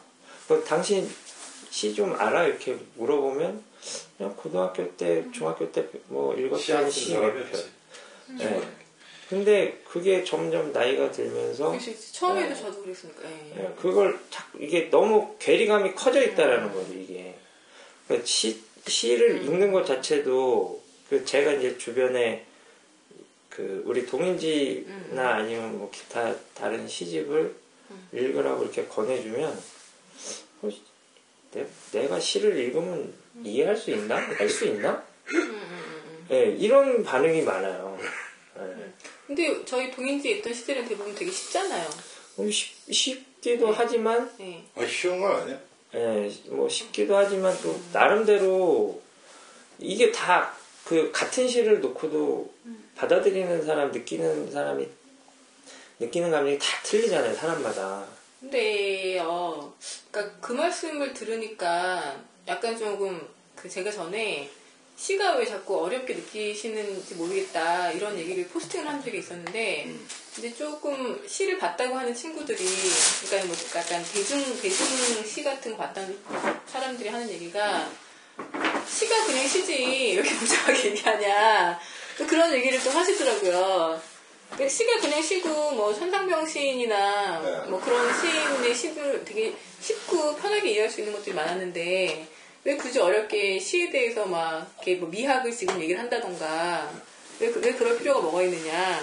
그 0.49 0.61
당신 0.67 1.09
시 1.71 1.93
좀 1.95 2.13
알아 2.13 2.43
이렇게 2.45 2.77
물어보면 2.95 3.63
그냥 4.17 4.35
고등학교 4.35 4.85
때 4.97 5.25
중학교 5.31 5.71
때 5.71 5.87
뭐 6.07 6.35
읽었던 6.35 6.59
시안 6.59 6.91
시쓴몇 6.91 7.21
사람이 7.21 7.51
편. 7.51 8.37
네. 8.37 8.61
근데 9.29 9.79
그게 9.87 10.23
점점 10.23 10.73
나이가 10.73 11.11
들면서 11.11 11.71
그치, 11.71 12.13
처음에도 12.13 12.49
네. 12.49 12.55
저도 12.55 12.81
그랬으니까 12.81 13.21
예. 13.29 13.63
예, 13.63 13.73
그걸 13.79 14.19
자꾸 14.31 14.57
이게 14.59 14.89
너무 14.89 15.35
괴리감이 15.37 15.93
커져 15.93 16.23
있다라는 16.23 16.73
거죠 16.73 16.93
이게. 16.93 17.35
그 18.07 18.25
시, 18.25 18.59
시를 18.87 19.43
읽는 19.43 19.71
것 19.71 19.85
자체도 19.85 20.81
그 21.11 21.23
제가 21.23 21.53
이제 21.53 21.77
주변에 21.77 22.43
그 23.49 23.83
우리 23.85 24.03
동인지나 24.07 25.35
아니면 25.35 25.77
뭐 25.77 25.91
기타 25.91 26.33
다른 26.55 26.87
시집을 26.87 27.53
읽으라고 28.11 28.63
이렇게 28.63 28.85
권해주면 28.85 29.61
어, 30.63 30.69
내, 31.51 31.67
내가 31.91 32.19
시를 32.19 32.57
읽으면 32.57 33.13
이해할 33.43 33.77
수 33.77 33.91
있나? 33.91 34.17
알 34.17 34.49
수 34.49 34.65
있나? 34.65 35.03
예, 36.31 36.45
이런 36.45 37.03
반응이 37.03 37.43
많아요. 37.43 37.99
예. 39.29 39.35
근데 39.35 39.65
저희 39.65 39.91
동인지에 39.91 40.37
있던 40.37 40.53
시들은 40.53 40.87
대부분 40.87 41.13
되게 41.15 41.29
쉽잖아요 41.31 41.89
뭐 42.35 42.49
쉽, 42.49 42.73
쉽기도 42.91 43.71
하지만 43.71 44.31
네. 44.37 44.63
아, 44.75 44.85
쉬운 44.85 45.21
건 45.21 45.41
아니야. 45.41 45.59
예, 45.95 46.31
뭐 46.47 46.67
쉽기도 46.69 47.15
하지만 47.17 47.55
또 47.61 47.79
나름대로 47.93 49.01
이게 49.79 50.11
다 50.11 50.59
그 50.89 51.11
같은 51.11 51.47
시를 51.47 51.81
놓고도 51.81 52.51
받아들이는 52.95 53.63
사람, 53.63 53.91
느끼는 53.91 54.51
사람이 54.51 54.87
느끼는 55.99 56.31
감정이 56.31 56.57
다 56.57 56.65
틀리잖아요, 56.81 57.35
사람마다. 57.35 58.07
근데 58.39 59.19
어, 59.19 59.71
그러니까 60.09 60.37
그 60.41 60.53
말씀을 60.53 61.13
들으니까 61.13 62.19
약간 62.47 62.75
조금 62.75 63.21
그 63.55 63.69
제가 63.69 63.91
전에 63.91 64.49
시가 64.99 65.35
왜 65.35 65.45
자꾸 65.45 65.85
어렵게 65.85 66.13
느끼시는지 66.13 67.15
모르겠다 67.15 67.89
이런 67.91 68.19
얘기를 68.19 68.45
포스팅을 68.49 68.85
한 68.85 69.01
적이 69.01 69.19
있었는데 69.19 69.95
이제 70.37 70.53
조금 70.53 71.25
시를 71.25 71.57
봤다고 71.57 71.97
하는 71.97 72.13
친구들이, 72.13 72.63
그러니까 73.25 73.47
뭐 73.47 73.55
약간 73.75 74.03
대중, 74.13 74.39
대중 74.61 74.87
시 75.25 75.43
같은 75.43 75.71
거 75.71 75.77
봤다는 75.77 76.17
사람들이 76.67 77.09
하는 77.09 77.29
얘기가, 77.29 77.89
시가 78.87 79.25
그냥 79.25 79.47
시지, 79.47 79.73
왜 79.73 79.95
이렇게 80.11 80.33
복잡하게 80.35 80.85
얘기하냐. 80.91 81.79
또 82.17 82.27
그런 82.27 82.53
얘기를 82.53 82.79
또 82.81 82.89
하시더라고요. 82.89 84.01
그러니까 84.51 84.69
시가 84.69 84.99
그냥 84.99 85.21
시고, 85.21 85.71
뭐, 85.71 85.93
천상병 85.93 86.47
시인이나, 86.47 87.39
네. 87.41 87.69
뭐 87.69 87.79
그런 87.79 88.09
시인의 88.19 88.73
시를 88.75 89.23
되게 89.25 89.53
쉽고 89.81 90.35
편하게 90.37 90.71
이해할 90.71 90.89
수 90.89 91.01
있는 91.01 91.13
것들이 91.13 91.35
많았는데, 91.35 92.27
왜 92.63 92.75
굳이 92.75 92.99
어렵게 92.99 93.57
시에 93.59 93.89
대해서 93.89 94.25
막, 94.25 94.71
이렇게 94.77 94.95
뭐 94.95 95.09
미학을 95.09 95.51
지금 95.51 95.79
얘기를 95.81 95.99
한다던가, 95.99 96.91
왜, 97.39 97.49
그- 97.51 97.61
왜 97.63 97.71
그럴 97.73 97.97
필요가 97.97 98.19
뭐가 98.21 98.43
있느냐. 98.43 98.99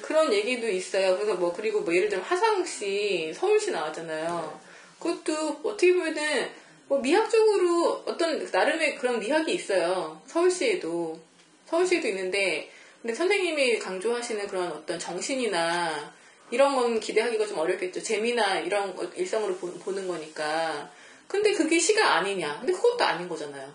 그런 0.00 0.32
얘기도 0.32 0.68
있어요. 0.68 1.16
그래서 1.16 1.34
뭐, 1.34 1.52
그리고 1.52 1.80
뭐 1.80 1.94
예를 1.94 2.08
들면 2.08 2.24
하상욱 2.24 2.66
씨, 2.66 3.32
서울시 3.34 3.70
나왔잖아요. 3.70 4.60
그것도 4.98 5.60
어떻게 5.64 5.92
보면은, 5.94 6.50
뭐 6.88 6.98
미학적으로 7.00 8.02
어떤 8.06 8.44
나름의 8.50 8.96
그런 8.96 9.18
미학이 9.18 9.52
있어요. 9.54 10.20
서울시에도. 10.26 11.18
서울시에도 11.66 12.08
있는데, 12.08 12.70
근데 13.00 13.14
선생님이 13.14 13.78
강조하시는 13.78 14.46
그런 14.46 14.70
어떤 14.70 14.98
정신이나 14.98 16.12
이런 16.50 16.76
건 16.76 17.00
기대하기가 17.00 17.46
좀 17.46 17.58
어렵겠죠. 17.58 18.02
재미나 18.02 18.60
이런 18.60 18.94
거 18.94 19.04
일상으로 19.16 19.56
보, 19.56 19.72
보는 19.72 20.06
거니까. 20.06 20.90
근데 21.32 21.54
그게 21.54 21.78
시가 21.78 22.16
아니냐. 22.16 22.60
근데 22.60 22.74
그것도 22.74 23.02
아닌 23.02 23.26
거잖아요. 23.26 23.72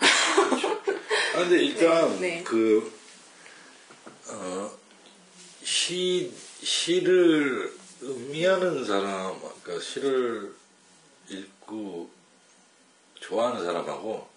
아, 0.00 1.38
근데 1.38 1.62
일단 1.62 2.10
네, 2.20 2.38
네. 2.38 2.42
그 2.42 2.92
어, 4.26 4.76
시 5.62 6.34
시를 6.60 7.72
음미하는 8.02 8.84
사람, 8.84 9.40
그러니까 9.62 9.78
시를 9.80 10.56
읽고 11.28 12.10
좋아하는 13.20 13.64
사람하고 13.64 14.28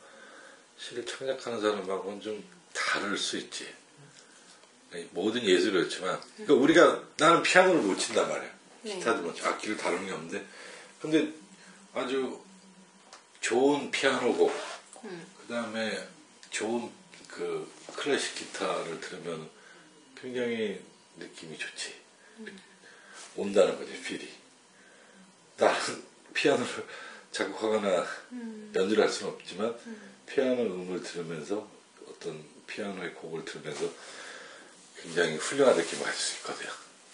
시를 0.78 1.08
창작하는 1.08 1.60
사람하고는 1.60 2.22
좀 2.22 2.44
다를 2.74 3.18
수 3.18 3.38
있지. 3.38 3.74
모든 5.12 5.44
예술이 5.44 5.74
그렇지만, 5.74 6.22
그러니까 6.36 6.54
우리가 6.54 7.04
나는 7.18 7.42
피아노를 7.42 7.82
못 7.82 7.98
친단 7.98 8.30
말이야. 8.30 8.52
네. 8.84 8.96
기타도 9.00 9.24
못 9.24 9.36
쳐. 9.36 9.48
악기를 9.48 9.78
다루는 9.78 10.06
게 10.06 10.12
없는데, 10.12 10.46
근데 11.02 11.34
아주 11.94 12.40
좋은 13.42 13.90
피아노곡, 13.92 14.52
음. 15.06 15.28
그 15.40 15.54
다음에 15.54 16.08
좋은 16.50 16.90
그 17.28 17.72
클래식 17.96 18.36
기타를 18.36 19.00
들으면 19.00 19.50
굉장히 20.20 20.82
느낌이 21.18 21.58
좋지. 21.58 21.96
온다는 23.36 23.78
거지, 23.78 24.00
필이. 24.02 24.30
나는 25.58 26.04
피아노를 26.34 26.86
작곡하거나 27.32 28.06
연주를 28.76 29.04
할 29.04 29.10
수는 29.10 29.34
없지만, 29.34 29.76
피아노 30.26 30.62
음을 30.64 31.02
들으면서 31.04 31.70
어떤 32.08 32.44
피아노의 32.68 33.14
곡을 33.14 33.46
들으면서 33.46 33.90
굉장히 35.02 35.38
훌륭한 35.38 35.76
느낌을 35.78 36.04
가질 36.04 36.20
수 36.20 36.38
있거든. 36.38 36.68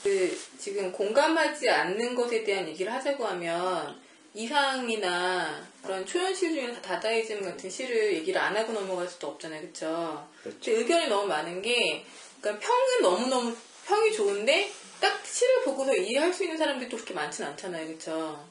그 0.04 0.40
지금 0.60 0.92
공감하지 0.92 1.70
않는 1.70 2.16
것에 2.16 2.44
대한 2.44 2.68
얘기를 2.68 2.92
하자고 2.92 3.26
하면 3.26 4.00
이상이나 4.36 5.66
그런 5.82 6.06
초연실 6.06 6.54
중에 6.54 6.82
다다이즘 6.82 7.42
같은 7.42 7.70
시를 7.70 8.14
얘기를 8.16 8.40
안 8.40 8.56
하고 8.56 8.74
넘어갈 8.74 9.08
수도 9.08 9.28
없잖아요, 9.28 9.62
그렇죠? 9.62 10.28
그렇죠. 10.44 10.72
의견이 10.72 11.08
너무 11.08 11.26
많은 11.28 11.62
게 11.62 12.06
그러니까 12.42 12.68
평은 12.68 13.02
너무 13.02 13.28
너무 13.28 13.56
평이 13.88 14.12
좋은데 14.12 14.70
딱 15.00 15.26
시를 15.26 15.64
보고서 15.64 15.96
이해할 15.96 16.34
수 16.34 16.44
있는 16.44 16.58
사람들이 16.58 16.90
또 16.90 16.98
그렇게 16.98 17.14
많지는 17.14 17.52
않잖아요, 17.52 17.88
그렇죠? 17.88 18.46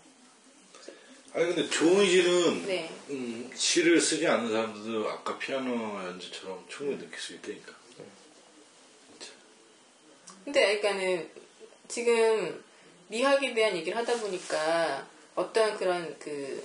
아니 1.34 1.46
근데 1.46 1.68
좋은 1.68 2.06
시는 2.06 2.66
네. 2.66 2.90
음, 3.10 3.50
시를 3.54 4.00
쓰지 4.00 4.26
않는 4.26 4.50
사람들도 4.50 5.08
아까 5.10 5.36
피아노 5.36 6.02
연주처럼 6.06 6.64
충분히 6.68 6.98
느낄 6.98 7.18
수 7.18 7.34
있다니까. 7.34 7.72
근데 10.44 10.78
그러니까는 10.78 11.30
지금 11.88 12.64
미학에 13.08 13.52
대한 13.52 13.76
얘기를 13.76 13.96
하다 13.98 14.16
보니까 14.20 15.13
어떤 15.34 15.76
그런 15.76 16.16
그, 16.18 16.62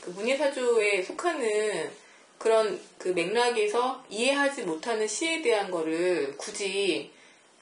그 0.00 0.10
문예사조에 0.10 1.02
속하는 1.02 1.90
그런 2.38 2.78
그 2.98 3.08
맥락에서 3.08 4.04
이해하지 4.08 4.62
못하는 4.62 5.06
시에 5.06 5.42
대한 5.42 5.70
거를 5.70 6.36
굳이 6.36 7.10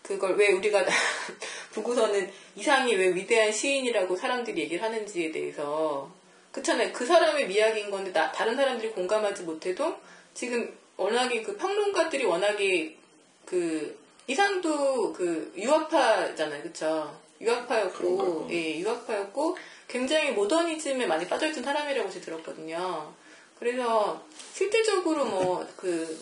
그걸 0.02 0.36
왜 0.36 0.52
우리가 0.52 0.84
보고서는 1.74 2.30
이상이 2.56 2.94
왜 2.94 3.14
위대한 3.14 3.50
시인이라고 3.50 4.16
사람들이 4.16 4.62
얘기를 4.62 4.82
하는지에 4.82 5.32
대해서 5.32 6.10
그렇잖아요. 6.52 6.92
그 6.92 7.06
사람의 7.06 7.48
미학인 7.48 7.90
건데 7.90 8.12
나, 8.12 8.30
다른 8.30 8.54
사람들이 8.54 8.92
공감하지 8.92 9.42
못해도 9.44 9.96
지금 10.34 10.76
워낙에 10.96 11.42
그 11.42 11.56
평론가들이 11.56 12.24
워낙에 12.24 12.96
그 13.44 13.98
이상도 14.26 15.12
그 15.12 15.52
유학파잖아요, 15.56 16.62
그쵸? 16.62 17.20
유학파였고, 17.40 18.16
그런가? 18.16 18.54
예, 18.54 18.78
유학파였고 18.78 19.56
굉장히 19.94 20.32
모더니즘에 20.32 21.06
많이 21.06 21.24
빠져있던 21.28 21.62
사람이라고 21.62 22.10
제가 22.10 22.24
들었거든요. 22.24 23.14
그래서 23.60 24.20
실질적으로 24.52 25.24
뭐 25.24 25.64
그 25.76 26.20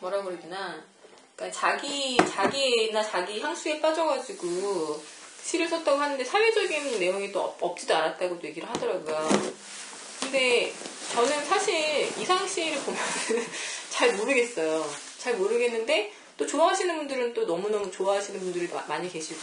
뭐라고 0.00 0.24
그래야 0.24 0.40
되나? 0.40 0.82
그러니까 1.36 1.56
자기 1.56 2.16
자기나 2.16 3.00
자기 3.04 3.38
향수에 3.40 3.80
빠져가지고 3.80 5.00
시를 5.44 5.68
썼다고 5.68 5.98
하는데 6.00 6.24
사회적인 6.24 6.98
내용이 6.98 7.30
또 7.30 7.42
없- 7.42 7.62
없지도 7.62 7.94
않았다고도 7.94 8.44
얘기를 8.48 8.68
하더라고요. 8.68 9.28
근데 10.20 10.72
저는 11.12 11.44
사실 11.44 12.08
이상 12.20 12.44
씨를 12.48 12.76
보면 12.80 12.98
잘 13.90 14.14
모르겠어요. 14.16 14.84
잘 15.18 15.36
모르겠는데 15.36 16.12
또 16.36 16.44
좋아하시는 16.44 16.96
분들은 16.96 17.34
또 17.34 17.44
너무너무 17.44 17.88
좋아하시는 17.92 18.40
분들이 18.40 18.66
마- 18.66 18.84
많이 18.88 19.08
계시고. 19.08 19.40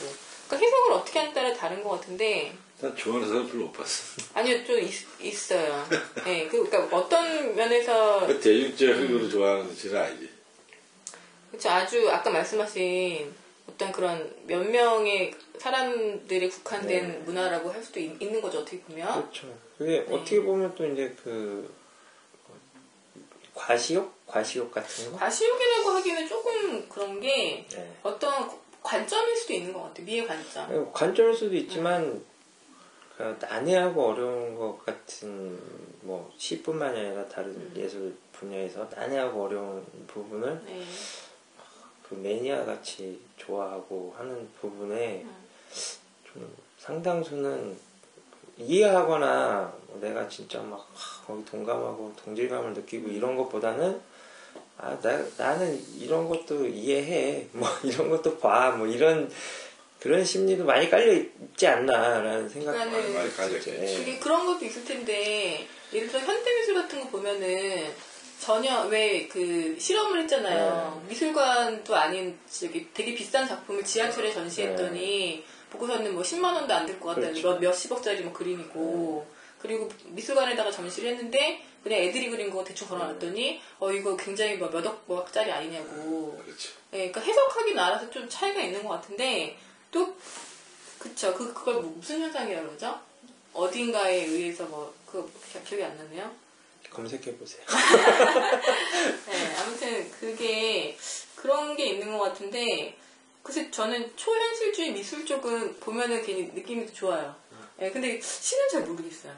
그러니까 0.47 0.67
해석을 0.67 0.91
어떻게 0.91 1.19
하는 1.19 1.33
따라 1.33 1.53
다른 1.53 1.81
것 1.81 1.91
같은데 1.91 2.53
난 2.81 2.95
좋아하는 2.95 3.27
사람 3.27 3.47
별로 3.47 3.65
못 3.65 3.73
봤어. 3.73 4.21
아니요 4.33 4.65
좀 4.65 4.79
있, 4.79 5.51
어요 5.51 5.87
네, 6.25 6.47
그, 6.49 6.67
그러니까 6.67 6.97
어떤 6.97 7.55
면에서 7.55 8.25
그 8.25 8.39
대중적으로 8.39 9.29
좋아하는 9.29 9.73
시는 9.73 10.01
아니지. 10.01 10.29
그렇죠. 11.49 11.69
아주 11.69 12.09
아까 12.09 12.31
말씀하신 12.31 13.31
어떤 13.69 13.91
그런 13.91 14.33
몇 14.47 14.67
명의 14.67 15.33
사람들이 15.59 16.49
국한된 16.49 17.23
문화라고 17.23 17.71
할 17.71 17.83
수도 17.83 17.99
있, 17.99 18.17
는 18.19 18.41
거죠 18.41 18.59
어떻게 18.59 18.79
보면. 18.79 19.13
그렇죠. 19.13 19.55
그게 19.77 20.05
어떻게 20.09 20.41
보면 20.41 20.73
또 20.75 20.85
이제 20.87 21.15
그 21.23 21.71
과시욕? 23.53 24.25
과시욕 24.25 24.71
같은 24.71 25.11
거? 25.11 25.17
과시욕이라고 25.17 25.89
하기는 25.89 26.27
조금 26.27 26.89
그런 26.89 27.19
게 27.19 27.65
네. 27.69 27.95
어떤 28.01 28.49
관점일 28.81 29.35
수도 29.35 29.53
있는 29.53 29.71
것 29.71 29.83
같아요. 29.83 30.05
미의 30.05 30.25
관점. 30.25 30.91
관점일 30.91 31.35
수도 31.35 31.55
있지만 31.55 32.23
그 33.21 33.37
난해하고 33.39 34.03
어려운 34.03 34.55
것 34.55 34.83
같은 34.83 35.59
뭐 36.01 36.31
시뿐만이 36.37 36.99
아니라 36.99 37.27
다른 37.27 37.71
예술 37.75 38.15
분야에서 38.31 38.89
난해하고 38.91 39.43
어려운 39.43 39.85
부분을 40.07 40.59
네. 40.65 40.81
그 42.01 42.15
매니아 42.15 42.65
같이 42.65 43.19
좋아하고 43.37 44.15
하는 44.17 44.49
부분에 44.59 45.23
좀 46.25 46.51
상당수는 46.79 47.77
이해하거나 48.57 49.71
뭐 49.87 49.99
내가 50.01 50.27
진짜 50.27 50.59
막 50.63 50.79
하, 50.91 51.25
거기 51.27 51.45
동감하고 51.45 52.13
동질감을 52.15 52.73
느끼고 52.73 53.07
이런 53.09 53.37
것보다는 53.37 54.01
아, 54.79 54.99
나, 54.99 55.23
나는 55.37 55.79
이런 55.99 56.27
것도 56.27 56.65
이해해. 56.65 57.47
뭐 57.51 57.67
이런 57.83 58.09
것도 58.09 58.39
봐. 58.39 58.71
뭐 58.71 58.87
이런 58.87 59.29
그런 60.01 60.25
심리도 60.25 60.65
많이 60.65 60.89
깔려 60.89 61.13
있지 61.13 61.67
않나라는 61.67 62.49
생각이 62.49 62.75
그러니까는 62.77 63.01
많이 63.03 63.13
많이 63.13 63.35
가져 63.35 63.49
들죠. 63.51 63.69
있겠지. 63.71 63.93
예. 63.93 63.97
그게 63.99 64.19
그런 64.19 64.45
것도 64.47 64.65
있을 64.65 64.83
텐데 64.83 65.67
예를 65.93 66.07
들어 66.07 66.19
현대미술 66.21 66.73
같은 66.75 67.01
거 67.01 67.09
보면은 67.09 67.91
전혀 68.39 68.81
왜 68.87 69.27
그 69.31 69.77
실험을 69.79 70.23
했잖아요. 70.23 71.03
미술관도 71.07 71.95
아닌 71.95 72.39
저기 72.49 72.87
되게 72.93 73.13
비싼 73.13 73.47
작품을 73.47 73.83
지하철에 73.85 74.33
전시했더니 74.33 75.45
보고서는 75.69 76.13
뭐 76.15 76.23
10만 76.23 76.45
원도 76.55 76.73
안 76.73 76.87
될 76.87 76.99
것 76.99 77.09
같다는 77.09 77.33
그렇죠. 77.33 77.49
몇, 77.59 77.59
몇십억짜리 77.59 78.21
뭐 78.21 78.33
그림이고 78.33 79.27
그리고 79.59 79.87
미술관에다가 80.07 80.71
전시를 80.71 81.11
했는데 81.11 81.61
그냥 81.83 81.99
애들이 81.99 82.29
그린 82.31 82.49
거 82.49 82.63
대충 82.63 82.87
걸어놨더니 82.87 83.61
어 83.79 83.91
이거 83.91 84.17
굉장히 84.17 84.55
뭐 84.55 84.69
몇억 84.69 85.03
뭐억짜리 85.05 85.51
아니냐고 85.51 86.39
그렇지. 86.43 86.69
예, 86.93 86.97
그러니까 87.11 87.21
해석하기 87.21 87.75
나라서 87.75 88.09
좀 88.09 88.27
차이가 88.27 88.59
있는 88.61 88.83
것 88.83 88.89
같은데 88.89 89.55
또 89.91 90.15
그쵸 90.97 91.33
그 91.33 91.53
그걸 91.53 91.75
뭐 91.75 91.93
무슨 91.97 92.21
현상이라고 92.21 92.67
그러죠? 92.67 92.99
어딘가에 93.53 94.25
의해서 94.25 94.65
뭐 94.65 94.93
그거 95.05 95.27
기억이 95.65 95.83
안 95.83 95.97
나네요. 95.97 96.31
검색해 96.89 97.37
보세요. 97.37 97.61
네, 99.27 99.55
아무튼 99.57 100.11
그게 100.11 100.97
그런 101.35 101.75
게 101.75 101.85
있는 101.91 102.17
것 102.17 102.23
같은데 102.25 102.97
그래서 103.43 103.69
저는 103.71 104.11
초현실주의 104.15 104.91
미술 104.91 105.25
쪽은 105.25 105.79
보면은 105.79 106.23
괜히 106.23 106.51
느낌이 106.53 106.85
더 106.85 106.93
좋아요. 106.93 107.35
예, 107.81 107.89
근데 107.89 108.19
시는 108.21 108.69
잘 108.69 108.81
모르겠어요. 108.83 109.33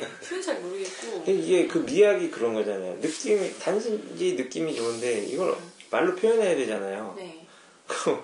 예, 0.00 0.24
시는 0.24 0.42
잘 0.42 0.60
모르겠고. 0.60 1.24
이게 1.26 1.66
그 1.66 1.78
미학이 1.78 2.30
그런 2.30 2.54
거잖아요. 2.54 2.94
느낌이 2.96 3.58
단순히 3.58 4.34
느낌이 4.34 4.74
좋은데 4.74 5.24
이걸 5.26 5.56
말로 5.90 6.14
표현해야 6.16 6.56
되잖아요. 6.56 7.14
네. 7.16 7.46
그, 7.86 8.22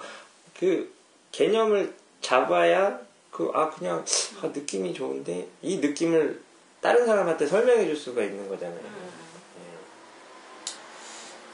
그 0.59 0.95
개념을 1.37 1.95
잡아야 2.22 2.99
그 3.30 3.51
아 3.53 3.68
그냥 3.68 4.03
아, 4.41 4.47
느낌이 4.47 4.95
좋은데 4.95 5.47
이 5.61 5.76
느낌을 5.76 6.41
다른 6.80 7.05
사람한테 7.05 7.47
설명해 7.47 7.84
줄 7.84 7.95
수가 7.95 8.22
있는 8.22 8.49
거잖아요. 8.49 8.80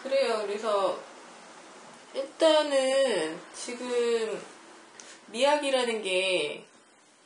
그래요. 0.04 0.42
그래서 0.46 0.96
일단은 2.14 3.36
지금 3.54 4.40
미학이라는 5.26 6.02
게 6.02 6.62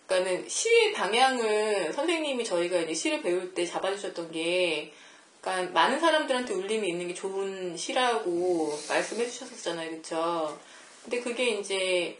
그러니까는 0.06 0.48
시의 0.48 0.92
방향을 0.94 1.92
선생님이 1.92 2.42
저희가 2.44 2.78
이제 2.78 2.94
시를 2.94 3.20
배울 3.20 3.52
때 3.52 3.66
잡아주셨던 3.66 4.32
게 4.32 4.94
그러니까 5.42 5.72
많은 5.72 6.00
사람들한테 6.00 6.54
울림이 6.54 6.88
있는 6.88 7.08
게 7.08 7.12
좋은 7.14 7.76
시라고 7.76 8.78
말씀해 8.88 9.26
주셨었잖아요. 9.26 9.90
그렇죠? 9.90 10.58
근데 11.02 11.20
그게 11.20 11.50
이제 11.50 12.16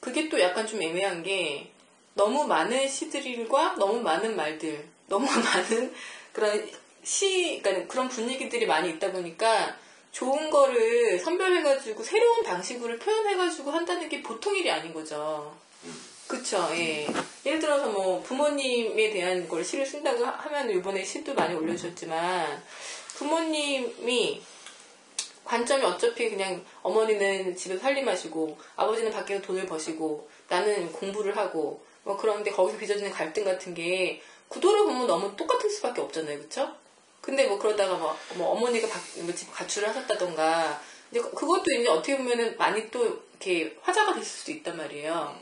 그게 0.00 0.28
또 0.28 0.40
약간 0.40 0.66
좀 0.66 0.82
애매한 0.82 1.22
게 1.22 1.70
너무 2.14 2.46
많은 2.46 2.88
시들과 2.88 3.74
너무 3.78 4.00
많은 4.00 4.36
말들, 4.36 4.86
너무 5.08 5.26
많은 5.30 5.92
그런 6.32 6.68
시, 7.02 7.60
그러니까 7.62 7.86
그런 7.92 8.08
분위기들이 8.08 8.66
많이 8.66 8.90
있다 8.90 9.12
보니까 9.12 9.76
좋은 10.12 10.50
거를 10.50 11.18
선별해가지고 11.18 12.02
새로운 12.02 12.42
방식으로 12.42 12.98
표현해가지고 12.98 13.70
한다는 13.70 14.08
게 14.08 14.22
보통 14.22 14.56
일이 14.56 14.70
아닌 14.70 14.92
거죠. 14.92 15.54
그쵸, 16.26 16.68
예. 16.72 17.06
예를 17.44 17.60
들어서 17.60 17.86
뭐 17.88 18.20
부모님에 18.22 19.10
대한 19.10 19.46
걸 19.46 19.62
시를 19.64 19.86
쓴다고 19.86 20.24
하- 20.24 20.32
하면 20.32 20.70
이번에 20.70 21.04
시도 21.04 21.34
많이 21.34 21.54
올려주셨지만 21.54 22.62
부모님이 23.14 24.42
관점이 25.46 25.84
어차피 25.84 26.28
그냥 26.28 26.62
어머니는 26.82 27.56
집에서 27.56 27.80
살림하시고 27.80 28.58
아버지는 28.74 29.12
밖에서 29.12 29.40
돈을 29.42 29.64
버시고 29.66 30.28
나는 30.48 30.90
공부를 30.92 31.36
하고 31.36 31.84
뭐 32.02 32.16
그런데 32.16 32.50
거기서 32.50 32.78
빚어지는 32.78 33.10
갈등 33.10 33.44
같은 33.44 33.72
게 33.72 34.20
구도로 34.48 34.84
보면 34.86 35.06
너무 35.06 35.34
똑같을 35.36 35.70
수밖에 35.70 36.00
없잖아요, 36.00 36.38
그렇죠? 36.38 36.72
근데 37.20 37.46
뭐 37.46 37.58
그러다가 37.58 37.94
뭐, 37.96 38.16
뭐 38.34 38.50
어머니가 38.50 38.88
박- 38.88 39.02
뭐집 39.22 39.52
가출을 39.52 39.88
하셨다던가 39.88 40.80
이제 41.10 41.20
그것도 41.20 41.64
이제 41.72 41.88
어떻게 41.88 42.16
보면은 42.16 42.56
많이 42.56 42.90
또 42.90 43.04
이렇게 43.04 43.76
화자가 43.82 44.14
됐을 44.14 44.26
수도 44.26 44.52
있단 44.52 44.76
말이에요. 44.76 45.36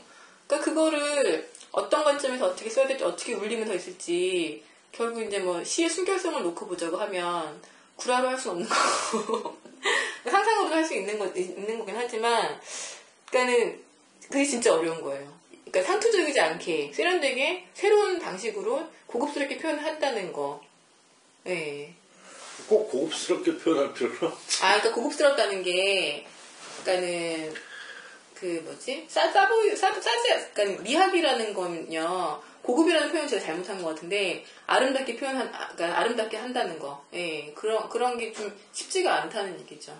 그러니까 0.47 0.69
그거를 0.71 1.49
어떤 1.71 2.03
관점에서 2.03 2.47
어떻게 2.47 2.69
써야 2.69 2.87
될지 2.87 3.03
어떻게 3.03 3.33
울리면 3.33 3.67
더 3.67 3.73
있을지 3.73 4.63
결국 4.91 5.21
이제 5.23 5.39
뭐 5.39 5.63
시의 5.63 5.89
순결성을 5.89 6.41
놓고 6.41 6.67
보자고 6.67 6.97
하면 6.97 7.61
구라로 7.97 8.29
할 8.29 8.37
수는 8.37 8.55
없는 8.63 8.69
거고 8.69 9.57
상상으로 10.29 10.73
할수 10.73 10.95
있는 10.95 11.19
거 11.19 11.27
있는 11.35 11.79
거긴 11.79 11.95
하지만 11.95 12.59
그러니까는 13.29 13.83
그게 14.29 14.45
진짜 14.45 14.73
어려운 14.73 15.01
거예요. 15.01 15.33
그러니까 15.65 15.83
상투적이지 15.83 16.39
않게 16.39 16.91
세련되게 16.93 17.67
새로운 17.73 18.19
방식으로 18.19 18.87
고급스럽게 19.07 19.57
표현한다는 19.57 20.31
거. 20.33 20.61
예. 21.47 21.93
꼭 22.67 22.89
고급스럽게 22.89 23.57
표현할 23.57 23.93
필요는 23.93 24.17
없지. 24.23 24.63
아, 24.63 24.77
그러니까 24.77 24.93
고급스럽다는 24.93 25.61
게, 25.63 26.25
그러니까는 26.83 27.53
그 28.33 28.61
뭐지? 28.65 29.05
싸, 29.07 29.31
싸 29.31 29.47
보이, 29.47 29.75
싸, 29.75 29.93
싸지, 29.93 30.51
그러니까 30.53 30.81
미학이라는 30.81 31.53
거는요, 31.53 32.41
고급이라는 32.65 33.11
표현 33.11 33.27
제가 33.27 33.41
잘못한 33.43 33.81
것 33.81 33.89
같은데, 33.89 34.43
아름답게 34.65 35.17
표현한, 35.17 35.47
아, 35.53 35.67
그러니까 35.75 35.99
아름답게 35.99 36.35
한다는 36.37 36.79
거. 36.79 37.05
예, 37.13 37.53
그런, 37.53 37.87
그런 37.89 38.17
게 38.17 38.33
좀 38.33 38.51
쉽지가 38.73 39.21
않다는 39.23 39.59
얘기죠. 39.61 39.99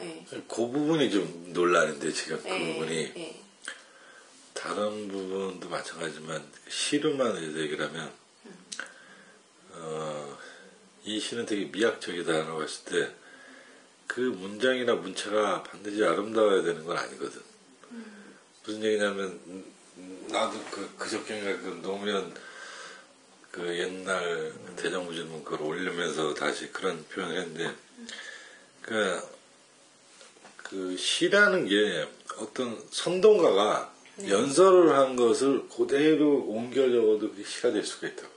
예. 0.00 0.24
그 0.30 0.44
부분이 0.46 1.10
좀 1.10 1.52
논란인데 1.54 2.12
지금 2.12 2.40
그 2.42 2.48
예, 2.50 2.74
부분이 2.74 3.12
예. 3.16 3.40
다른 4.52 5.08
부분도 5.08 5.68
마찬가지지만 5.70 6.44
시로만 6.68 7.34
해서 7.36 7.58
얘기를 7.58 7.86
하면 7.86 8.12
어, 9.72 10.38
이 11.04 11.18
시는 11.18 11.46
되게 11.46 11.64
미학적이다라고 11.66 12.62
했을 12.62 12.84
때 12.84 13.26
그 14.06 14.20
문장이나 14.20 14.94
문체가 14.94 15.62
반드시 15.64 16.02
아름다워야 16.04 16.62
되는 16.62 16.84
건 16.84 16.96
아니거든. 16.96 17.42
무슨 18.64 18.82
얘기냐면 18.84 19.38
음, 19.48 19.64
나도 20.28 20.58
그 20.70 20.94
그저께인가 20.96 21.62
그 21.62 21.80
노무현 21.82 22.34
그 23.50 23.78
옛날 23.78 24.52
대정부 24.76 25.14
질문 25.14 25.42
그걸 25.42 25.62
올리면서 25.66 26.34
다시 26.34 26.70
그런 26.72 27.04
표현을 27.08 27.40
했는데 27.40 27.74
그, 28.82 29.20
그 30.58 30.96
시라는 30.96 31.66
게 31.66 32.08
어떤 32.38 32.80
선동가가 32.90 33.92
연설을 34.28 34.96
한 34.96 35.16
것을 35.16 35.68
그대로 35.68 36.44
옮겨 36.46 36.88
적어도 36.88 37.30
그게 37.30 37.44
시가 37.44 37.72
될 37.72 37.84
수가 37.84 38.08
있다고. 38.08 38.28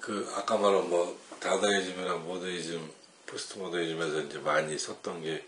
그 0.00 0.30
아까 0.34 0.56
말한 0.56 0.88
뭐 0.88 1.18
다다이즘이나 1.40 2.16
모더니즘, 2.16 2.90
포스트 3.26 3.58
모더니즘에서 3.58 4.22
이제 4.22 4.38
많이 4.38 4.78
썼던 4.78 5.22
게 5.22 5.46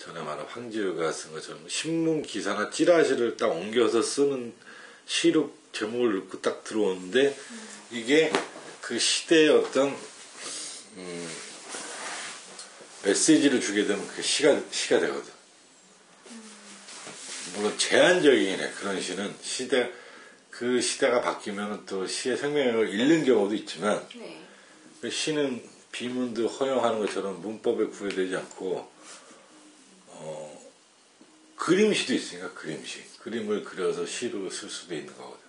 전에 0.00 0.18
말한 0.22 0.46
황지우가 0.46 1.12
쓴 1.12 1.32
것처럼 1.32 1.68
신문 1.68 2.22
기사나 2.22 2.70
찌라시를 2.70 3.36
딱 3.36 3.48
옮겨서 3.48 4.00
쓰는 4.00 4.54
시로 5.04 5.52
제목을 5.72 6.20
넣고 6.20 6.40
딱 6.40 6.64
들어오는데 6.64 7.36
이게 7.90 8.32
그 8.80 8.98
시대의 8.98 9.50
어떤 9.50 9.94
음, 10.96 11.28
메시지를 13.04 13.60
주게 13.60 13.84
되면 13.86 14.06
그 14.08 14.22
시가 14.22 14.58
시가 14.70 15.00
되거든. 15.00 15.32
물론 17.54 17.76
제한적이긴 17.76 18.58
해. 18.58 18.70
그런 18.70 19.00
시는 19.02 19.34
시대 19.42 19.92
그 20.48 20.80
시대가 20.80 21.20
바뀌면 21.20 21.84
또 21.84 22.06
시의 22.06 22.38
생명력을 22.38 22.88
잃는 22.88 23.26
경우도 23.26 23.54
있지만 23.54 24.06
네. 24.14 24.42
그 25.02 25.10
시는 25.10 25.62
비문도 25.92 26.48
허용하는 26.48 27.00
것처럼 27.00 27.42
문법에 27.42 27.84
구애되지 27.84 28.36
않고 28.36 28.90
어, 30.22 30.70
그림시도 31.56 32.14
있으니까 32.14 32.52
그림시. 32.54 33.02
그림을 33.20 33.64
그려서 33.64 34.06
시로 34.06 34.48
쓸 34.50 34.68
수도 34.68 34.94
있는 34.94 35.14
거거든. 35.16 35.40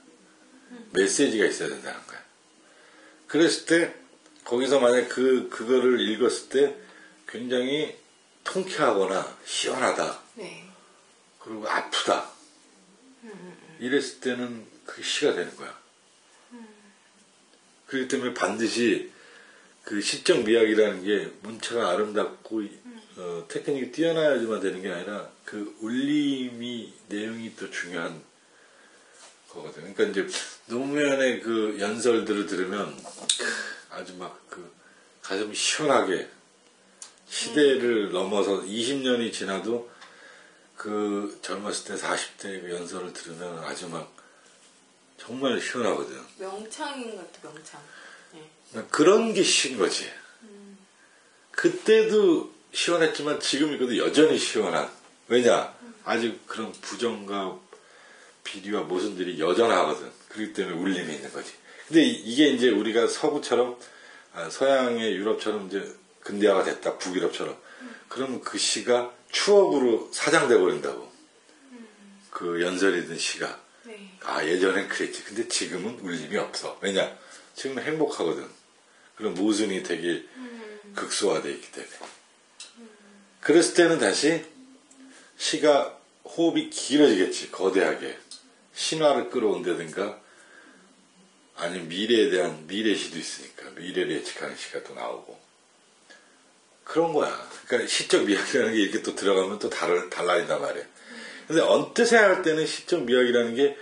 메시지가 0.91 1.45
있어야 1.45 1.69
된다는 1.69 2.05
거야. 2.07 2.21
그랬을 3.27 3.65
때 3.65 3.95
거기서 4.43 4.79
만약 4.79 5.07
그 5.09 5.49
그거를 5.49 5.99
읽었을 6.01 6.49
때 6.49 6.75
굉장히 7.27 7.97
통쾌하거나 8.43 9.37
시원하다. 9.45 10.21
네. 10.35 10.65
그리고 11.39 11.67
아프다. 11.67 12.31
이랬을 13.79 14.19
때는 14.19 14.65
그게 14.85 15.03
시가 15.03 15.33
되는 15.33 15.55
거야. 15.55 15.79
그렇기 17.87 18.07
때문에 18.07 18.33
반드시 18.33 19.11
그 19.83 20.01
시적 20.01 20.43
미학이라는 20.43 21.03
게 21.03 21.31
문체가 21.41 21.89
아름답고 21.89 22.63
어, 23.21 23.45
테크닉이 23.47 23.91
뛰어나야지만 23.91 24.59
되는 24.61 24.81
게 24.81 24.91
아니라 24.91 25.29
그 25.45 25.75
울림이 25.79 26.91
내용이 27.07 27.55
또 27.55 27.69
중요한 27.69 28.19
거거든. 29.49 29.93
그러니까 29.93 30.03
이제 30.05 30.27
노무현의 30.65 31.41
그 31.41 31.77
연설들을 31.79 32.47
들으면 32.47 32.97
아주 33.91 34.15
막 34.15 34.41
그 34.49 34.71
가슴이 35.21 35.55
시원하게 35.55 36.27
시대를 37.29 38.11
넘어서 38.11 38.61
20년이 38.63 39.31
지나도 39.31 39.89
그 40.75 41.39
젊었을 41.41 41.85
때 41.85 41.95
40대 41.95 42.61
그 42.61 42.71
연설을 42.71 43.13
들으면 43.13 43.59
아주 43.59 43.87
막 43.87 44.11
정말 45.17 45.61
시원하거든. 45.61 46.19
명창인 46.39 47.15
것 47.15 47.31
같아, 47.31 47.49
명창. 47.53 47.81
예. 48.35 48.81
그런 48.89 49.33
게 49.33 49.43
시인 49.43 49.77
거지. 49.77 50.11
그때도 51.51 52.51
시원했지만 52.73 53.39
지금 53.39 53.73
이것도 53.73 53.97
여전히 53.97 54.37
시원한. 54.37 54.89
왜냐? 55.27 55.73
아직 56.03 56.45
그런 56.47 56.71
부정과 56.81 57.59
비리와 58.43 58.81
모순들이 58.83 59.39
여전하거든. 59.39 60.09
그렇기 60.29 60.53
때문에 60.53 60.77
울림이 60.77 61.13
있는 61.15 61.31
거지. 61.31 61.51
근데 61.87 62.03
이- 62.03 62.13
이게 62.23 62.49
이제 62.49 62.69
우리가 62.69 63.07
서구처럼, 63.07 63.77
아, 64.33 64.49
서양의 64.49 65.13
유럽처럼 65.15 65.67
이제 65.67 65.95
근대화가 66.21 66.63
됐다. 66.63 66.97
북유럽처럼. 66.97 67.57
그러면 68.07 68.41
그 68.41 68.57
시가 68.57 69.13
추억으로 69.31 70.09
사장돼 70.13 70.57
버린다고. 70.57 71.11
그 72.29 72.61
연설이든 72.61 73.17
시가. 73.17 73.59
네. 73.83 74.11
아 74.23 74.45
예전엔 74.45 74.87
그랬지 74.87 75.23
근데 75.23 75.47
지금은 75.47 75.99
울림이 76.01 76.37
없어 76.37 76.77
왜냐 76.81 77.17
지금은 77.55 77.81
행복하거든 77.83 78.47
그런 79.15 79.33
모순이 79.33 79.81
되게 79.81 80.23
극소화되어 80.95 81.51
있기 81.51 81.71
때문에 81.71 81.91
그랬을 83.41 83.73
때는 83.73 83.99
다시 83.99 84.45
시가 85.37 85.97
호흡이 86.23 86.69
길어지겠지 86.69 87.51
거대하게 87.51 88.17
신화를 88.73 89.29
끌어온다든가 89.29 90.19
아니면 91.57 91.87
미래에 91.89 92.29
대한 92.29 92.65
미래시도 92.67 93.19
있으니까 93.19 93.69
미래를 93.71 94.11
예측하는 94.17 94.55
시가 94.55 94.83
또 94.83 94.93
나오고 94.93 95.39
그런 96.83 97.13
거야. 97.13 97.49
그러니까 97.67 97.89
시적 97.89 98.25
미학이라는 98.25 98.73
게 98.73 98.79
이렇게 98.79 99.01
또 99.01 99.15
들어가면 99.15 99.59
또 99.59 99.69
다를, 99.69 100.09
달라진단 100.09 100.61
말이야. 100.61 100.83
근데 101.47 101.61
언뜻 101.61 102.05
생각할 102.05 102.41
때는 102.43 102.65
시적 102.65 103.03
미학이라는 103.03 103.55
게 103.55 103.77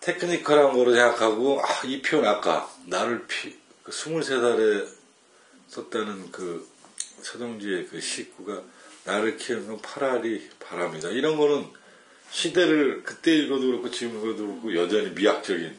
테크니컬한 0.00 0.72
거로 0.72 0.92
생각하고 0.92 1.60
아, 1.62 1.82
이 1.84 2.00
표현 2.00 2.26
아까 2.26 2.72
나를 2.86 3.26
피, 3.26 3.56
그 3.82 3.90
23살에 3.90 4.88
썼다는 5.68 6.30
그 6.30 6.66
서동지의 7.26 7.86
그 7.86 8.00
시구가 8.00 8.62
나를 9.04 9.36
키우는 9.36 9.80
파라리 9.82 10.48
바람이다. 10.60 11.08
이런 11.10 11.36
거는 11.36 11.66
시대를 12.30 13.02
그때 13.02 13.34
읽어도 13.34 13.66
그렇고 13.66 13.90
지금 13.90 14.18
읽어도 14.18 14.46
그렇고 14.46 14.74
여전히 14.76 15.10
미학적인 15.10 15.76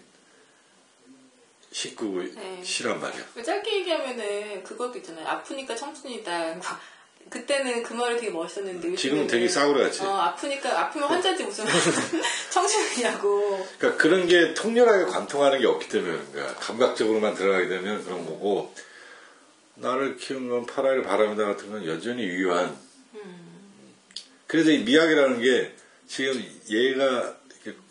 식구 1.72 2.24
네. 2.36 2.62
시란 2.64 3.00
말이야. 3.00 3.24
짧게 3.44 3.80
얘기하면은 3.80 4.64
그것도 4.64 4.98
있잖아요. 5.00 5.28
아프니까 5.28 5.76
청춘이다. 5.76 6.60
그때는 7.30 7.84
그 7.84 7.94
말이 7.94 8.16
되게 8.16 8.30
멋있었는데 8.30 8.96
지금은 8.96 9.24
요즘에는 9.24 9.28
되게 9.28 9.48
싸구려같이. 9.50 10.02
어, 10.02 10.16
아프니까 10.16 10.80
아프면 10.80 11.10
환자지 11.10 11.44
무슨 11.44 11.66
청춘이냐고. 12.50 13.68
그러니까 13.78 14.02
그런 14.02 14.28
게 14.28 14.54
통렬하게 14.54 15.12
관통하는 15.12 15.60
게 15.60 15.68
없기 15.68 15.90
때문에 15.90 16.18
그런가. 16.32 16.56
감각적으로만 16.56 17.36
들어가게 17.36 17.68
되면 17.68 18.04
그런 18.06 18.26
거고 18.26 18.74
나를 19.78 20.18
키우는 20.18 20.50
건 20.50 20.66
파라리 20.66 21.04
바람이다 21.04 21.46
같은 21.46 21.72
건 21.72 21.86
여전히 21.86 22.24
유효한. 22.24 22.76
그래서 24.48 24.72
이 24.72 24.80
미학이라는 24.80 25.42
게 25.42 25.74
지금 26.08 26.42
얘가 26.70 27.38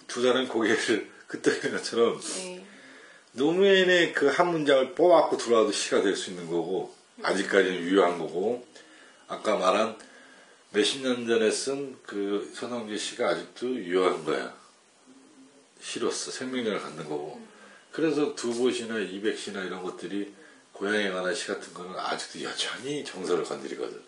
두 0.07 0.22
사람이 0.22 0.47
고개를 0.49 1.11
끄덕이는 1.28 1.76
것처럼 1.76 2.20
네. 2.20 2.64
노무현의 3.32 4.12
그 4.14 4.28
한 4.30 4.51
문장을 4.53 4.95
뽑아갖고 4.95 5.37
들어와도 5.37 5.72
시가 5.72 6.01
될 6.03 6.16
수 6.16 6.30
있는 6.30 6.47
거고 6.49 6.95
아직까지는 7.22 7.80
유효한 7.80 8.18
거고 8.18 8.66
아까 9.28 9.57
말한 9.57 9.99
몇십 10.70 11.03
년 11.03 11.26
전에 11.26 11.51
쓴 11.51 11.99
그 12.07 12.51
손흥재 12.55 12.97
씨가 12.97 13.28
아직도 13.30 13.74
유효한 13.74 14.24
거야. 14.24 14.55
시로서 15.80 16.30
생명력을 16.30 16.80
갖는 16.80 17.05
거고. 17.05 17.41
그래서 17.93 18.34
두보시나 18.34 18.99
이백시나 18.99 19.62
이런 19.64 19.82
것들이 19.82 20.32
고향에 20.76 21.10
관한 21.10 21.34
시 21.34 21.46
같은 21.46 21.72
거는 21.72 21.98
아직도 21.98 22.42
여전히 22.42 23.02
정서를 23.02 23.44
건드리거든 23.44 23.98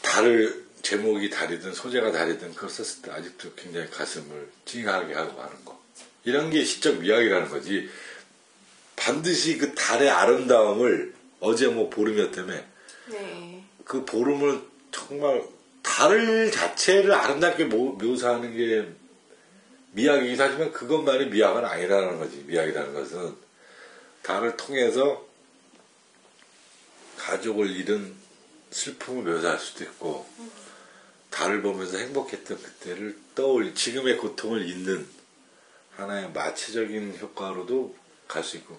다를 0.00 0.64
제목이 0.82 1.28
다르든 1.30 1.74
소재가 1.74 2.12
다르든 2.12 2.54
그걸 2.54 2.70
썼을 2.70 3.02
때 3.02 3.10
아직도 3.10 3.54
굉장히 3.54 3.88
가슴을 3.90 4.48
찡하게 4.64 5.14
하고 5.14 5.40
하는 5.42 5.64
거 5.64 5.80
이런 6.24 6.50
게 6.50 6.64
시적 6.64 6.98
미학이라는 7.00 7.48
거지. 7.48 7.88
반드시 8.94 9.58
그 9.58 9.74
달의 9.74 10.08
아름다움을 10.10 11.14
어제 11.40 11.66
뭐 11.66 11.90
보름이었다며 11.90 12.54
네. 13.08 13.64
그 13.84 14.04
보름을 14.04 14.60
정말 14.92 15.42
달 15.82 16.50
자체를 16.52 17.12
아름답게 17.12 17.64
모- 17.64 17.92
묘사하는 17.94 18.56
게 18.56 18.88
미학이긴 19.92 20.40
하지만 20.40 20.72
그것만이 20.72 21.26
미학은 21.26 21.64
아니라는 21.64 22.18
거지. 22.20 22.44
미학이라는 22.46 22.94
것은 22.94 23.34
달을 24.22 24.56
통해서 24.56 25.26
가족을 27.18 27.70
잃은 27.70 28.14
슬픔을 28.70 29.24
묘사할 29.34 29.58
수도 29.58 29.84
있고 29.84 30.26
달을 31.30 31.62
보면서 31.62 31.98
행복했던 31.98 32.60
그때를 32.62 33.16
떠올리 33.34 33.74
지금의 33.74 34.16
고통을 34.18 34.68
잊는 34.68 35.06
하나의 35.96 36.30
마취적인 36.32 37.18
효과로도 37.20 37.94
갈 38.28 38.42
수 38.42 38.56
있고 38.56 38.78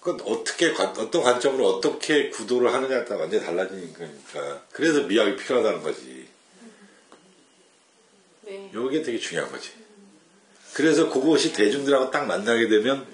그건 0.00 0.20
어떻게 0.26 0.72
관- 0.72 0.96
어떤 0.96 1.22
관점으로 1.22 1.66
어떻게 1.68 2.30
구도를 2.30 2.72
하느냐에 2.72 3.04
따라 3.04 3.22
완전히 3.22 3.44
달라지는 3.44 3.92
거니까. 3.92 4.62
그래서 4.72 5.02
미학이 5.02 5.36
필요하다는 5.36 5.82
거지. 5.82 6.28
네. 8.42 8.70
요게 8.72 9.02
되게 9.02 9.18
중요한 9.18 9.50
거지. 9.50 9.72
그래서 10.72 11.10
그것이 11.10 11.52
대중들하고 11.52 12.10
딱 12.12 12.26
만나게 12.26 12.68
되면 12.68 13.06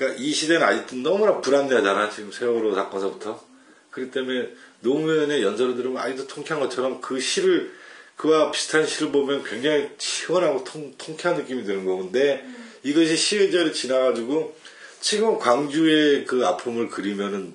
그러니까 0.00 0.22
이 0.22 0.32
시대는 0.32 0.62
아직도 0.62 0.96
너무나 0.96 1.42
불안대하잖아 1.42 2.08
지금 2.08 2.32
세월호 2.32 2.74
사건서부터. 2.74 3.44
그렇기 3.90 4.10
때문에 4.10 4.48
노무현의 4.80 5.42
연설을 5.42 5.76
들으면 5.76 5.98
아직도 5.98 6.26
통쾌한 6.26 6.62
것처럼 6.62 7.02
그 7.02 7.20
시를 7.20 7.70
그와 8.16 8.50
비슷한 8.50 8.86
시를 8.86 9.12
보면 9.12 9.44
굉장히 9.44 9.90
시원하고 9.98 10.64
통, 10.64 10.94
통쾌한 10.96 11.36
느낌이 11.36 11.64
드는 11.64 11.84
거근데 11.84 12.46
이것이 12.82 13.14
시의절이 13.14 13.74
지나가지고 13.74 14.56
지금 15.02 15.38
광주의 15.38 16.24
그 16.24 16.46
아픔을 16.46 16.88
그리면은 16.88 17.54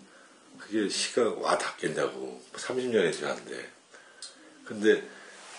그게 0.60 0.88
시가 0.88 1.36
와 1.40 1.58
닿겠냐고. 1.58 2.44
30년이 2.54 3.12
지났는데. 3.12 3.70
근데 4.66 5.04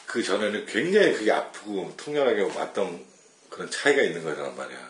그 0.07 0.22
전에는 0.22 0.66
굉장히 0.66 1.14
그게 1.14 1.32
아프고 1.32 1.93
통렬하게 1.97 2.43
왔던 2.43 3.05
그런 3.51 3.70
차이가 3.70 4.03
있는 4.03 4.22
거란 4.22 4.57
말이야 4.57 4.86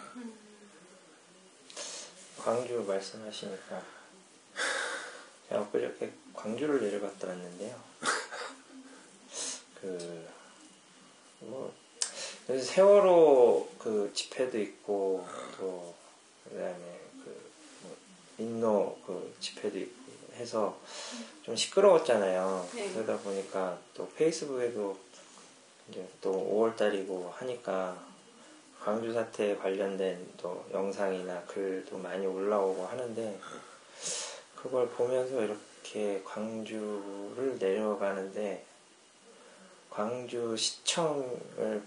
광주 2.46 2.80
말씀하시니까 2.86 3.82
제가 5.48 5.62
엊그저께 5.62 6.12
광주를 6.32 6.80
내려갔다 6.80 7.26
왔는데요. 7.26 7.74
그, 9.80 10.28
뭐, 11.40 11.74
세월호 12.46 13.68
그 13.80 14.12
집회도 14.14 14.60
있고, 14.60 15.26
또, 15.58 15.92
그 16.44 16.50
다음에 16.50 17.00
그, 17.24 17.50
뭐, 17.82 17.96
민노 18.36 18.96
그 19.04 19.34
집회도 19.40 19.80
있고 19.80 20.12
해서 20.36 20.78
좀 21.42 21.56
시끄러웠잖아요. 21.56 22.68
네. 22.76 22.92
그러다 22.92 23.18
보니까 23.24 23.76
또 23.92 24.08
페이스북에도 24.10 24.96
이제 25.88 26.08
또 26.20 26.30
5월달이고 26.32 27.32
하니까 27.32 28.06
광주 28.86 29.12
사태에 29.12 29.56
관련된 29.56 30.34
또 30.36 30.64
영상이나 30.72 31.42
글도 31.42 31.98
많이 31.98 32.24
올라오고 32.24 32.86
하는데 32.86 33.36
그걸 34.54 34.88
보면서 34.90 35.42
이렇게 35.42 36.22
광주를 36.24 37.56
내려가는데 37.58 38.64
광주 39.90 40.56
시청을 40.56 41.82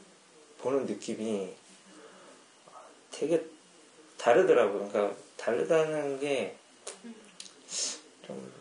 보는 0.58 0.88
느낌이 0.88 1.56
되게 3.12 3.46
다르더라고요. 4.18 4.90
그러니까 4.90 5.16
다르다는 5.38 6.20
게 6.20 6.58
좀, 8.28 8.36
음, 8.36 8.54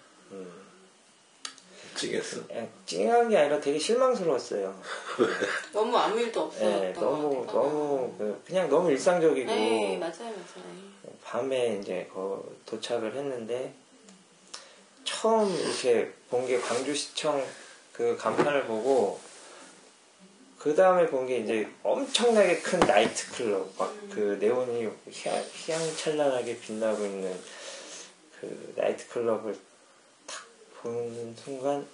찡했어 1.99 2.47
그냥 2.47 2.69
찡한 2.87 3.29
게 3.29 3.37
아니라 3.37 3.61
되게 3.61 3.79
실망스러웠어요. 3.79 4.81
너무 5.73 5.97
아무 5.97 6.19
일도 6.21 6.41
없었던 6.43 6.81
네, 6.81 6.93
것 6.93 7.01
너무. 7.01 7.47
너무, 7.47 8.15
그, 8.17 8.43
그냥 8.47 8.69
너무 8.71 8.91
일상적이고, 8.91 9.51
네, 9.51 9.97
맞아요, 9.99 10.15
맞아요. 10.21 10.89
밤에 11.25 11.79
이제 11.81 12.09
거 12.13 12.43
도착을 12.67 13.15
했는데, 13.15 13.75
처음 15.05 15.49
이렇게 15.55 16.13
본 16.31 16.47
게 16.47 16.59
광주시청 16.61 17.45
그 17.93 18.17
간판을 18.17 18.65
보고, 18.67 19.19
그 20.59 20.75
다음에 20.75 21.07
본 21.07 21.27
게 21.27 21.39
이제 21.39 21.69
엄청나게 21.83 22.59
큰 22.61 22.81
나이트 22.81 23.31
클럽, 23.33 23.69
막 23.79 23.93
그 24.11 24.37
네온이 24.41 24.89
휘황, 25.11 25.45
휘황찬란하게 25.55 26.59
빛나고 26.59 27.05
있는 27.05 27.39
그 28.41 28.73
나이트 28.77 29.07
클럽을 29.09 29.53
탁 29.55 29.61
보는 30.83 31.35
순간, 31.35 31.87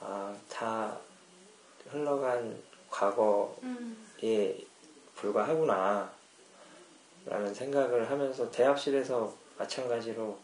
아, 0.00 0.36
다 0.48 0.98
흘러간 1.90 2.62
과거에 2.88 3.54
음. 3.62 4.06
불과하구나. 5.16 6.12
라는 7.26 7.52
생각을 7.52 8.10
하면서 8.10 8.50
대합실에서 8.50 9.32
마찬가지로 9.58 10.38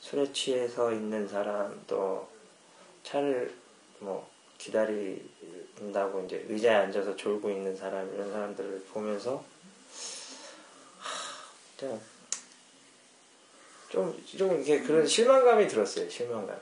술에 0.00 0.32
취해서 0.32 0.92
있는 0.92 1.28
사람 1.28 1.80
또 1.86 2.28
차를 3.04 3.54
뭐 4.00 4.28
기다린다고 4.58 6.24
이제 6.24 6.44
의자에 6.48 6.74
앉아서 6.74 7.14
졸고 7.16 7.50
있는 7.50 7.76
사람 7.76 8.12
이런 8.12 8.32
사람들을 8.32 8.86
보면서 8.92 9.44
하, 10.98 11.96
좀, 13.96 14.14
좀, 14.26 14.38
좀 14.38 14.54
이렇게 14.56 14.80
그런 14.80 15.06
실망감이 15.06 15.66
들었어요. 15.68 16.08
실망감이. 16.10 16.58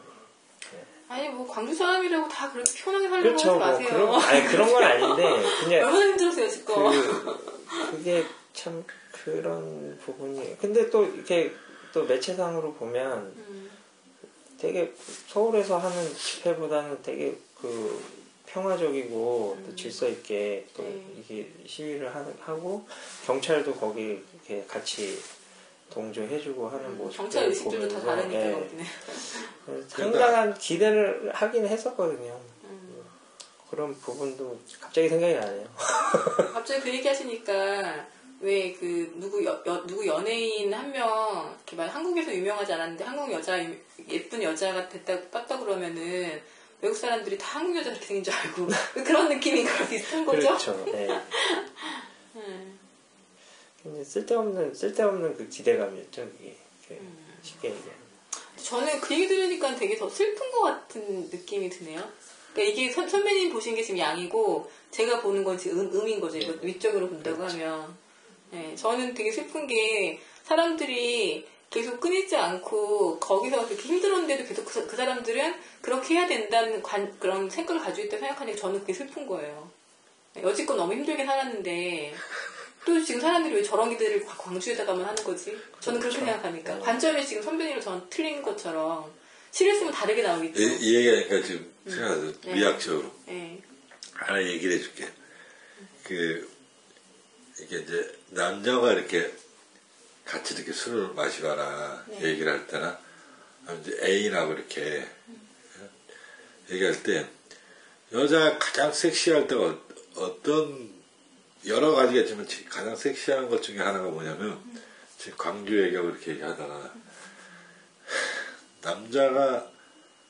아니 1.08 1.28
뭐 1.28 1.46
광주 1.46 1.74
사람이라고 1.74 2.28
다 2.28 2.50
그렇게 2.50 2.72
편하게 2.82 3.08
살려고 3.08 3.28
그렇죠. 3.28 3.50
하지 3.50 3.58
뭐 3.58 3.66
마세요. 3.66 3.88
그런 3.88 4.20
아니 4.20 4.46
그런 4.46 4.72
건 4.72 4.82
아닌데 4.82 5.42
그냥 5.60 5.84
얼마나 5.84 6.06
힘들었어요 6.06 6.48
지금. 6.48 6.74
그, 6.74 7.90
그게 7.90 8.24
참 8.52 8.84
그런 9.12 9.98
부분이. 10.04 10.58
근데 10.58 10.88
또 10.90 11.04
이렇게 11.04 11.52
또 11.92 12.04
매체상으로 12.04 12.72
보면 12.74 13.34
음. 13.36 13.70
되게 14.58 14.94
서울에서 15.28 15.78
하는 15.78 16.14
집회보다는 16.14 17.02
되게 17.02 17.36
그 17.60 18.02
평화적이고 18.46 19.58
또 19.66 19.76
질서 19.76 20.08
있게 20.08 20.66
또 20.76 20.82
네. 20.84 21.04
이게 21.18 21.50
시위를 21.66 22.14
하, 22.14 22.24
하고 22.40 22.86
경찰도 23.26 23.74
거기 23.74 24.22
이렇게 24.32 24.64
같이 24.66 25.18
동조해주고 25.94 26.68
하는 26.68 26.98
모습 26.98 27.16
경찰 27.18 27.44
의식들도 27.44 27.88
다 27.88 28.00
다르니까 28.04 28.58
거기는. 28.58 28.84
상당한 29.88 30.54
기대를 30.54 31.30
하긴 31.32 31.66
했었거든요. 31.66 32.38
음. 32.64 33.04
그런 33.70 33.94
부분도 34.00 34.58
갑자기 34.80 35.08
생각이 35.08 35.34
나네요. 35.34 35.66
갑자기 36.52 36.80
그 36.82 36.88
얘기 36.90 37.06
하시니까 37.08 38.06
왜 38.40 38.74
그 38.78 39.14
누구 39.16 39.42
여, 39.44 39.62
여- 39.66 39.86
누구 39.86 40.06
연예인 40.06 40.72
한 40.74 40.90
명 40.92 41.54
이렇게 41.56 41.76
막 41.76 41.84
한국에서 41.94 42.34
유명하지 42.34 42.72
않았는데 42.74 43.04
한국 43.04 43.32
여자 43.32 43.62
유- 43.64 43.74
예쁜 44.10 44.42
여자가 44.42 44.88
됐다 44.88 45.30
떴다 45.30 45.58
그러면은 45.60 46.42
외국 46.82 46.94
사람들이 46.96 47.38
다 47.38 47.60
한국 47.60 47.76
여자 47.78 47.90
이렇게 47.90 48.04
생긴 48.04 48.24
줄 48.24 48.34
알고 48.34 48.66
그런 49.06 49.28
느낌인 49.30 49.64
거랑 49.64 49.88
비슷한 49.88 50.26
거죠? 50.26 50.38
그렇죠. 50.48 50.84
네. 50.86 51.08
음. 52.36 52.73
쓸데없는 54.04 54.74
쓸데없는 54.74 55.36
그 55.36 55.48
기대감이었죠. 55.48 56.22
이게 56.40 56.56
이렇게 56.88 57.02
쉽게 57.42 57.68
얘기하면. 57.68 57.94
저는 58.62 59.00
그 59.00 59.14
얘기 59.14 59.28
들으니까 59.28 59.74
되게 59.76 59.96
더 59.96 60.08
슬픈 60.08 60.50
것 60.50 60.62
같은 60.62 61.28
느낌이 61.30 61.68
드네요. 61.68 62.02
그러니까 62.54 62.72
이게 62.72 62.90
선, 62.90 63.08
선배님 63.08 63.52
보신 63.52 63.74
게 63.74 63.82
지금 63.82 63.98
양이고 63.98 64.70
제가 64.90 65.20
보는 65.20 65.44
건 65.44 65.58
지금 65.58 65.80
음, 65.80 65.90
음인 65.94 66.20
거죠. 66.20 66.38
이거 66.38 66.54
위쪽으로 66.62 67.08
본다고 67.08 67.42
하면. 67.44 67.94
네, 68.50 68.74
저는 68.76 69.12
되게 69.14 69.30
슬픈 69.32 69.66
게 69.66 70.20
사람들이 70.44 71.46
계속 71.68 71.98
끊이지 71.98 72.36
않고 72.36 73.18
거기서 73.18 73.66
그렇게 73.66 73.82
힘들었는데도 73.82 74.44
계속 74.46 74.64
그, 74.64 74.86
그 74.86 74.96
사람들은 74.96 75.54
그렇게 75.82 76.14
해야 76.14 76.26
된다는 76.28 76.80
관- 76.80 77.18
그런 77.18 77.50
생각을 77.50 77.82
가지고 77.82 78.06
있다고 78.06 78.20
생각하니까 78.20 78.58
저는 78.58 78.80
그게 78.80 78.92
슬픈 78.92 79.26
거예요. 79.26 79.68
네, 80.34 80.42
여지껏 80.42 80.76
너무 80.76 80.92
힘들게 80.92 81.24
살았는데 81.26 82.14
또 82.84 83.02
지금 83.02 83.20
사람들이 83.20 83.54
왜 83.54 83.62
저런 83.62 83.88
기대를 83.90 84.24
광- 84.24 84.36
광주에다가만 84.36 85.04
하는 85.06 85.24
거지? 85.24 85.56
저는 85.80 86.00
그렇게 86.00 86.18
그렇죠. 86.18 86.18
생각하니까 86.26 86.78
관점이 86.80 87.26
지금 87.26 87.42
선배님이랑 87.42 87.82
저는 87.82 88.02
틀린 88.10 88.42
것처럼 88.42 89.10
실했으면 89.50 89.92
다르게 89.92 90.22
나오겠죠. 90.22 90.60
이, 90.60 90.76
이 90.80 90.94
얘기하니까 90.96 91.42
지금 91.46 91.72
생각나서 91.86 92.32
네. 92.42 92.54
미학적으로 92.54 93.10
네. 93.26 93.62
하나 94.12 94.42
얘기를 94.42 94.76
해줄게. 94.76 95.08
그 96.02 96.48
이게 97.60 97.78
이제 97.78 98.18
남자가 98.30 98.92
이렇게 98.92 99.32
같이 100.24 100.54
이렇게 100.54 100.72
술을 100.72 101.14
마시거나 101.14 102.04
네. 102.08 102.22
얘기를 102.22 102.52
할 102.52 102.66
때나 102.66 102.98
이제 103.80 103.98
애인하고 104.02 104.52
이렇게 104.54 105.06
얘기할 106.70 107.02
때 107.02 107.26
여자 108.12 108.58
가장 108.58 108.92
섹시할 108.92 109.46
때가 109.46 109.62
어- 109.62 109.80
어떤 110.16 110.93
여러 111.66 111.92
가지가 111.92 112.20
있지만 112.22 112.46
지- 112.46 112.64
가장 112.66 112.94
섹시한 112.94 113.48
것 113.48 113.62
중에 113.62 113.78
하나가 113.78 114.08
뭐냐면 114.08 114.60
지금 115.18 115.38
광주 115.38 115.82
얘기하고 115.82 116.10
이렇게 116.10 116.32
얘기하다가 116.32 116.92
남자가 118.82 119.70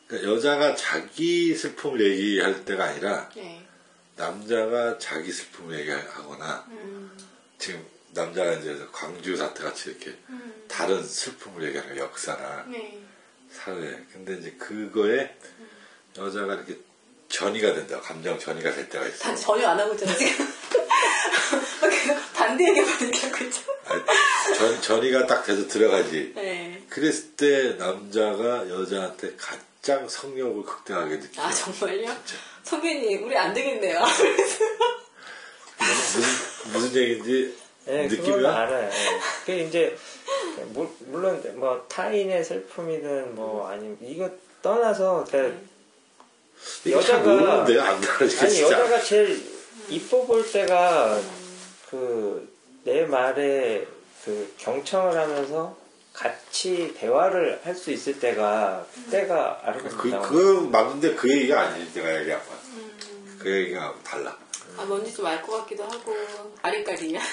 그러니까 0.07 0.33
여자가 0.33 0.77
자기 0.77 1.55
슬픔을 1.55 2.01
얘기할 2.05 2.65
때가 2.65 2.85
아니라 2.85 3.29
네. 3.35 3.67
남자가 4.17 4.99
자기 4.99 5.33
슬픔을 5.33 5.81
얘기하거나 5.81 6.67
음. 6.69 7.11
지금 7.59 7.85
남자가 8.13 8.53
이제 8.53 8.79
광주 8.93 9.37
사태 9.37 9.65
같이 9.65 9.91
이렇게 9.91 10.17
음. 10.29 10.65
다른 10.69 11.03
슬픔을 11.05 11.67
얘기하는 11.69 11.97
역사나 11.97 12.67
네. 12.69 13.01
사회. 13.51 13.81
근데 14.13 14.35
이제 14.39 14.53
그거에 14.53 15.37
여자가 16.17 16.55
이렇게 16.55 16.79
전이가 17.29 17.73
된다. 17.75 18.01
감정 18.01 18.39
전이가 18.39 18.71
될 18.73 18.89
때가 18.89 19.07
있어. 19.09 19.25
다 19.25 19.35
전혀 19.35 19.67
안 19.69 19.81
하고 19.81 19.93
있잖아, 19.95 20.15
지금. 20.17 20.47
그 22.45 22.49
반대 22.49 22.65
얘기만 22.69 23.03
얘기하고 23.03 23.45
있죠. 23.45 23.63
전, 24.59 24.83
전이가 24.83 25.27
딱 25.27 25.45
돼서 25.45 25.67
들어가지. 25.67 26.33
네. 26.35 26.83
그랬을 26.89 27.31
때 27.37 27.75
남자가 27.79 28.69
여자한테 28.69 29.35
가장 29.37 30.09
성욕을 30.09 30.63
극대하게 30.65 31.21
느껴. 31.21 31.43
아, 31.43 31.51
정말요? 31.51 32.07
진짜. 32.07 32.43
선배님, 32.65 33.25
우리 33.25 33.37
안 33.37 33.53
되겠네요. 33.55 34.01
무슨, 35.79 36.23
무슨 36.73 36.95
얘기인지 37.01 37.57
네, 37.87 38.09
그건 38.09 38.25
느낌이야? 38.33 38.51
알아요. 38.57 38.89
네. 38.91 39.21
그 39.45 39.53
이제 39.53 39.97
물- 40.73 40.89
물론 41.01 41.43
뭐 41.57 41.85
타인의 41.89 42.43
슬픔이든 42.45 43.35
뭐 43.35 43.69
아니면 43.69 43.99
이거 44.01 44.31
떠나서 44.63 45.27
그러니까 45.29 45.61
잘 46.83 46.93
여자가- 46.93 47.19
모르는데 47.23 47.79
아니. 47.81 48.61
여자가 48.63 49.01
제일 49.03 49.43
이뻐 49.91 50.25
볼 50.25 50.51
때가 50.51 51.21
그 51.95 52.49
내 52.85 53.05
말에 53.07 53.87
그 54.25 54.55
경청을 54.59 55.17
하면서 55.19 55.75
같이 56.13 56.93
대화를 56.99 57.61
할 57.65 57.75
수 57.75 57.91
있을 57.93 58.21
때가 58.21 58.87
때가 59.11 59.61
그, 59.63 59.67
아름답다. 59.69 60.21
그 60.29 60.69
맞는데 60.71 61.15
그 61.15 61.31
얘기가 61.31 61.61
아니지 61.63 61.95
내가 61.95 62.21
얘기한 62.21 62.41
건. 62.47 62.59
그 63.39 63.51
얘기가 63.51 63.95
달라. 64.05 64.37
아, 64.77 64.85
뭔지 64.85 65.15
좀 65.15 65.25
알 65.27 65.41
것 65.43 65.59
같기도 65.61 65.85
하고, 65.85 66.15
아리까리야. 66.63 67.21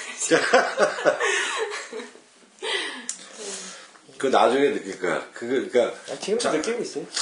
그 4.18 4.26
나중에 4.28 4.72
느낄 4.72 4.98
거야. 5.00 5.26
그거 5.34 5.52
그러니까 5.70 5.94
아, 6.12 6.18
지금도 6.18 6.38
자, 6.38 6.52
느끼고 6.52 6.80
있어요. 6.82 7.04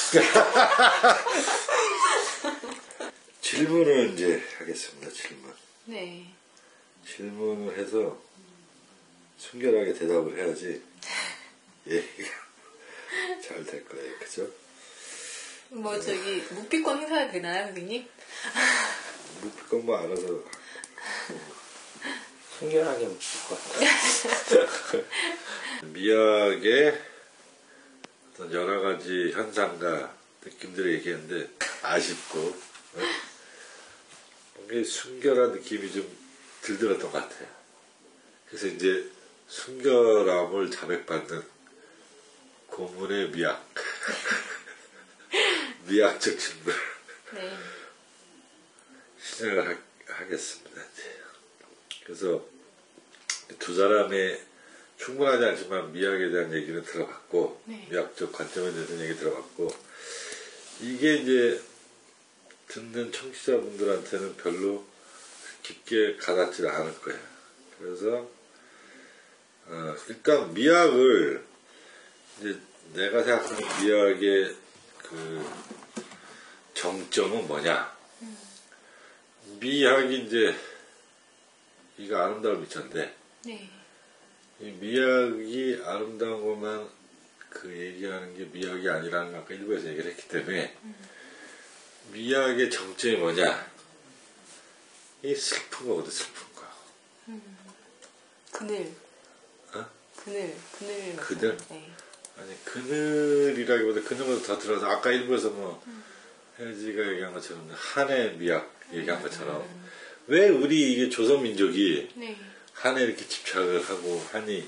질문을 3.40 4.10
이제 4.14 4.40
하겠습니다. 4.58 5.10
질문. 5.10 5.52
네. 5.86 6.26
질문을 7.06 7.78
해서 7.78 8.20
순결하게 9.38 9.94
대답을 9.94 10.36
해야지 10.38 10.82
얘기가 11.86 12.30
잘 13.42 13.64
될 13.64 13.84
거예요. 13.88 14.18
그죠? 14.18 14.48
뭐, 15.70 15.98
저기, 16.00 16.42
묵비권 16.50 16.98
행사가 16.98 17.30
되나요, 17.30 17.66
선배님? 17.66 18.06
묵힐 19.40 19.68
건뭐 19.68 19.96
알아서 19.96 20.44
순결하게 22.58 23.06
것 23.48 23.58
같아요. 23.72 25.04
미학의 25.92 27.00
어떤 28.32 28.52
여러 28.52 28.80
가지 28.80 29.30
현상과 29.32 30.14
느낌들을 30.44 30.94
얘기했는데 30.94 31.48
아쉽고 31.82 32.38
어? 32.40 33.00
뭔가 34.54 34.88
순결한 34.88 35.52
느낌이 35.52 35.90
좀 35.92 36.19
들들었던 36.62 37.10
것 37.10 37.12
같아요. 37.12 37.48
그래서 38.48 38.66
이제 38.66 39.08
순결함을 39.48 40.70
자백받는 40.70 41.42
고문의 42.68 43.30
미학 43.30 43.68
미학적 45.86 46.38
질문 46.38 46.74
네. 47.34 47.56
시작을 49.20 49.68
하, 49.68 50.14
하겠습니다. 50.14 50.82
이제. 50.92 51.02
그래서 52.04 52.44
두 53.58 53.74
사람의 53.74 54.44
충분하지 54.96 55.44
않지만 55.44 55.92
미학에 55.92 56.30
대한 56.30 56.52
얘기는 56.52 56.82
들어봤고 56.82 57.62
네. 57.66 57.86
미학적 57.90 58.32
관점에 58.32 58.72
대해서 58.72 59.00
얘기 59.02 59.18
들어봤고 59.18 59.68
이게 60.82 61.16
이제 61.16 61.60
듣는 62.68 63.10
청취자분들한테는 63.10 64.36
별로 64.36 64.89
깊게 65.62 66.16
가닿지 66.16 66.66
않을 66.66 67.00
거예요. 67.00 67.20
그래서 67.78 68.28
어, 69.66 69.94
일단 70.08 70.52
미학을 70.52 71.44
이제 72.38 72.58
내가 72.94 73.22
생각하는 73.22 73.84
미학의 73.84 74.56
그 74.98 75.50
정점은 76.74 77.46
뭐냐? 77.46 77.96
미학이 79.60 80.24
이제 80.24 80.54
이거 81.98 82.16
아름다움 82.16 82.62
있잖데 82.64 83.14
네. 83.44 83.70
이 84.58 84.70
미학이 84.70 85.82
아름다운 85.84 86.44
것만 86.44 86.88
그 87.50 87.70
얘기하는 87.76 88.36
게 88.36 88.44
미학이 88.44 88.88
아니라는 88.88 89.32
걸 89.32 89.40
아까 89.40 89.54
일부에서 89.54 89.88
얘기를 89.88 90.10
했기 90.10 90.28
때문에 90.28 90.76
미학의 92.12 92.70
정점이 92.70 93.16
뭐냐? 93.16 93.70
이 95.22 95.34
슬픈 95.34 95.88
거거든 95.88 96.10
슬픈 96.10 96.42
거. 96.54 96.62
그늘. 98.52 98.92
어? 99.74 99.86
그늘. 100.16 100.56
그늘. 100.78 101.16
그늘? 101.16 101.58
네. 101.68 101.90
아니 102.38 102.64
그늘이라기보다 102.64 104.08
그늘보다 104.08 104.46
더 104.46 104.58
들어서 104.58 104.86
아까 104.86 105.10
일부에서 105.10 105.50
뭐 105.50 105.82
혜지가 106.58 107.08
얘기한 107.12 107.34
것처럼 107.34 107.70
한의 107.74 108.36
미학 108.36 108.74
얘기한 108.92 109.22
것처럼 109.22 109.68
왜 110.26 110.48
우리 110.48 110.92
이게 110.92 111.10
조선 111.10 111.42
민족이 111.42 112.12
네. 112.14 112.38
한에 112.72 113.02
이렇게 113.02 113.26
집착을 113.26 113.82
하고 113.82 114.24
한이 114.32 114.66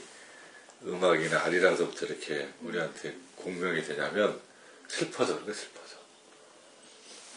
음악이나 0.85 1.45
아리랑서부터 1.45 2.07
이렇게 2.07 2.49
우리한테 2.61 3.17
공명이 3.37 3.83
되냐면 3.83 4.41
슬퍼져, 4.89 5.39
그게 5.41 5.53
슬퍼져. 5.55 5.97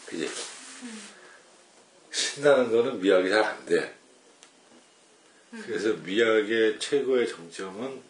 그지? 0.06 0.28
신나는 2.16 2.70
거는 2.70 2.98
미학이 2.98 3.28
잘 3.28 3.44
안 3.44 3.66
돼. 3.66 3.94
그래서 5.64 5.92
미학의 5.92 6.80
최고의 6.80 7.28
정점은 7.28 8.00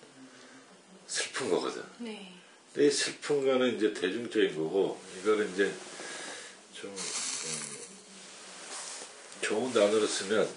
슬픈 1.08 1.50
거거든. 1.50 1.82
네. 1.98 2.32
근데 2.72 2.86
이 2.86 2.90
슬픈 2.90 3.44
거는 3.44 3.76
이제 3.76 3.92
대중적인 3.92 4.54
거고, 4.56 5.00
이거는 5.18 5.52
이제 5.52 5.72
좀, 6.72 6.90
음, 6.90 7.76
좋은 9.40 9.72
단어로 9.72 10.06
쓰면 10.06 10.48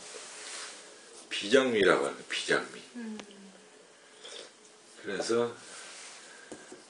비장미라고 1.30 2.06
하는 2.06 2.18
비장미. 2.30 2.82
그래서 5.02 5.56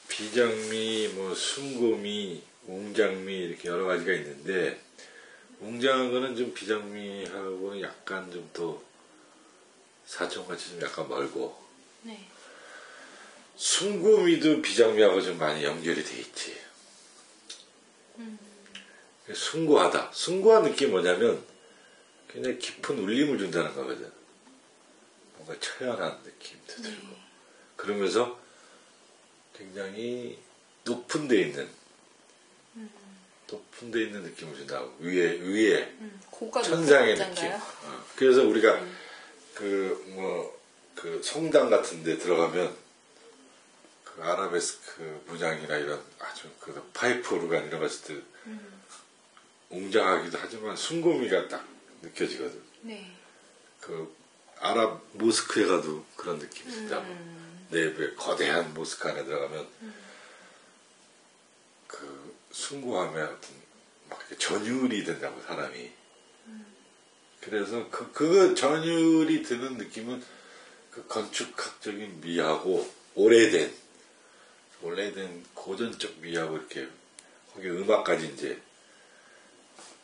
비장미, 0.09 1.09
뭐 1.15 1.33
순고미, 1.33 2.43
웅장미 2.67 3.33
이렇게 3.33 3.69
여러 3.69 3.85
가지가 3.85 4.11
있는데 4.13 4.81
웅장한 5.61 6.11
거는 6.11 6.35
좀 6.35 6.53
비장미하고는 6.53 7.81
약간 7.81 8.31
좀 8.31 8.49
더 8.53 8.89
사정같이 10.09 10.71
좀 10.71 10.81
약간 10.81 11.07
멀고 11.07 11.55
네. 12.01 12.27
순고미도 13.55 14.61
비장미하고 14.61 15.21
좀 15.21 15.37
많이 15.37 15.63
연결이 15.63 16.03
돼 16.03 16.19
있지. 16.19 16.59
숭고하다. 19.31 20.11
숭고한 20.13 20.63
느낌이 20.63 20.91
뭐냐면 20.91 21.43
굉장히 22.27 22.57
깊은 22.57 22.97
울림을 22.97 23.37
준다는 23.37 23.75
거거든. 23.75 24.11
뭔가 25.35 25.59
처연한 25.59 26.19
느낌도 26.23 26.81
들고. 26.81 27.15
그러면서 27.75 28.39
굉장히 29.53 30.39
높은 30.85 31.27
데 31.27 31.41
있는 31.41 31.69
높은 33.51 33.91
데 33.91 34.03
있는 34.03 34.23
느낌을 34.23 34.55
준다고. 34.55 34.95
위에, 34.99 35.39
위에. 35.41 35.83
음, 35.99 36.19
높은 37.15 37.25
느낌. 37.29 37.51
어. 37.53 38.05
그래서 38.15 38.43
우리가 38.43 38.79
그 39.55 40.03
뭐 40.15 40.59
그 40.95 41.21
성당 41.23 41.69
같은 41.69 42.03
데 42.03 42.17
들어가면 42.17 42.75
그 44.03 44.21
아라베스크 44.21 45.23
문양이나 45.27 45.77
이런 45.77 46.03
아주 46.19 46.49
그 46.59 46.89
파이프 46.93 47.35
오르간 47.35 47.67
이런 47.67 47.79
거 47.79 47.85
했을 47.85 48.15
때 48.17 48.21
웅장하기도 49.69 50.37
하지만 50.41 50.75
순고미가 50.75 51.47
딱 51.47 51.65
느껴지거든. 52.01 52.61
네. 52.81 53.15
그 53.79 54.13
아랍 54.59 55.01
모스크에 55.13 55.65
가도 55.67 56.03
그런 56.17 56.37
느낌이 56.37 56.69
든다고. 56.69 57.05
내부에 57.69 58.13
거대한 58.15 58.73
모스크 58.73 59.07
안에 59.07 59.23
들어가면 59.23 59.67
그 61.87 62.18
숭고함에 62.51 63.21
어떤 63.21 63.49
막 64.09 64.19
전율이 64.37 65.03
된다고 65.03 65.41
사람이. 65.41 65.91
그래서 67.41 67.89
그 67.89 68.11
그거 68.11 68.53
전율이 68.53 69.43
드는 69.43 69.77
느낌은 69.77 70.23
그 70.91 71.07
건축학적인 71.07 72.21
미하고 72.21 72.89
오래된 73.15 73.73
오래된 74.81 75.45
고전적 75.53 76.19
미하고 76.19 76.57
이렇게 76.57 76.87
거기 77.53 77.69
음악까지 77.69 78.27
이제 78.33 78.61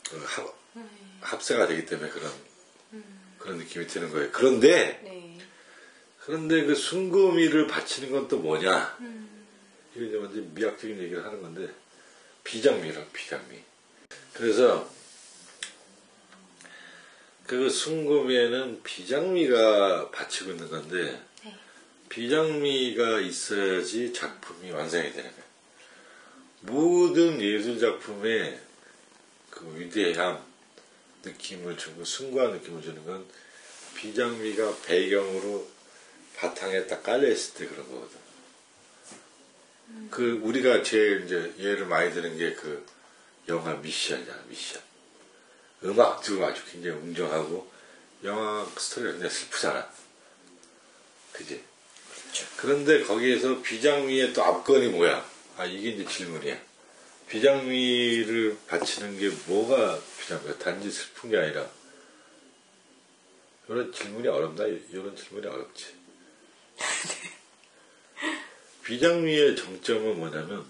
그 0.09 0.23
합, 0.23 0.55
합세가 1.21 1.67
되기 1.67 1.85
때문에 1.85 2.09
그런 2.09 2.31
그런 3.39 3.57
느낌이 3.57 3.87
드는 3.87 4.11
거예요. 4.11 4.29
그런데 4.31 4.99
네. 5.03 5.37
그런데 6.25 6.63
그 6.65 6.73
순금이를 6.73 7.67
바치는 7.67 8.11
건 8.11 8.27
또 8.27 8.39
뭐냐? 8.39 8.97
이게 9.95 10.07
이제 10.07 10.17
완전 10.17 10.53
미학적인 10.53 10.97
얘기를 10.99 11.23
하는 11.23 11.41
건데 11.41 11.73
비장미라 12.45 13.03
비장미. 13.11 13.59
그래서 14.33 14.89
그 17.45 17.69
순금에는 17.69 18.81
비장미가 18.83 20.11
바치고 20.11 20.51
있는 20.51 20.69
건데 20.69 21.21
네. 21.43 21.55
비장미가 22.07 23.19
있어야지 23.19 24.13
작품이 24.13 24.71
완성이 24.71 25.11
되는 25.11 25.29
거예요. 25.29 25.45
모든 26.61 27.41
예술 27.41 27.79
작품에 27.79 28.59
그 29.49 29.77
위대함 29.77 30.41
느낌을 31.23 31.77
주고 31.77 32.05
숭고한 32.05 32.51
느낌을 32.53 32.81
주는 32.81 33.03
건 33.05 33.25
비장미가 33.95 34.77
배경으로 34.85 35.67
바탕에 36.35 36.85
딱 36.85 37.01
깔려 37.01 37.29
있을 37.29 37.55
때 37.55 37.67
그런 37.67 37.89
거거든. 37.89 38.24
그 40.09 40.39
우리가 40.43 40.83
제일 40.83 41.25
이제 41.25 41.53
예를 41.59 41.85
많이 41.85 42.13
드는 42.13 42.37
게 42.37 42.55
그 42.55 42.85
영화 43.47 43.73
미션이잖아 43.75 44.43
미션. 44.47 44.81
음악도 45.83 46.43
아주 46.45 46.63
굉장히 46.71 46.97
웅장하고 46.97 47.71
영화 48.23 48.65
스토리가 48.77 49.11
굉장히 49.11 49.33
슬프잖아. 49.33 49.87
그지? 51.31 51.63
그런데 52.57 53.03
거기에서 53.03 53.61
비장미의 53.61 54.33
또 54.33 54.43
앞건이 54.43 54.89
뭐야? 54.89 55.25
아 55.57 55.65
이게 55.65 55.89
이제 55.91 56.05
질문이야. 56.05 56.59
비장미를 57.29 58.57
바치는 58.67 59.19
게 59.19 59.29
뭐가 59.45 59.99
비장미야? 60.19 60.57
단지 60.57 60.89
슬픈 60.89 61.29
게 61.29 61.37
아니라 61.37 61.69
이런 63.67 63.91
질문이 63.91 64.27
어렵나? 64.27 64.65
이런 64.65 65.15
질문이 65.15 65.45
어렵지. 65.45 65.85
비장미의 68.85 69.55
정점은 69.55 70.19
뭐냐면 70.19 70.65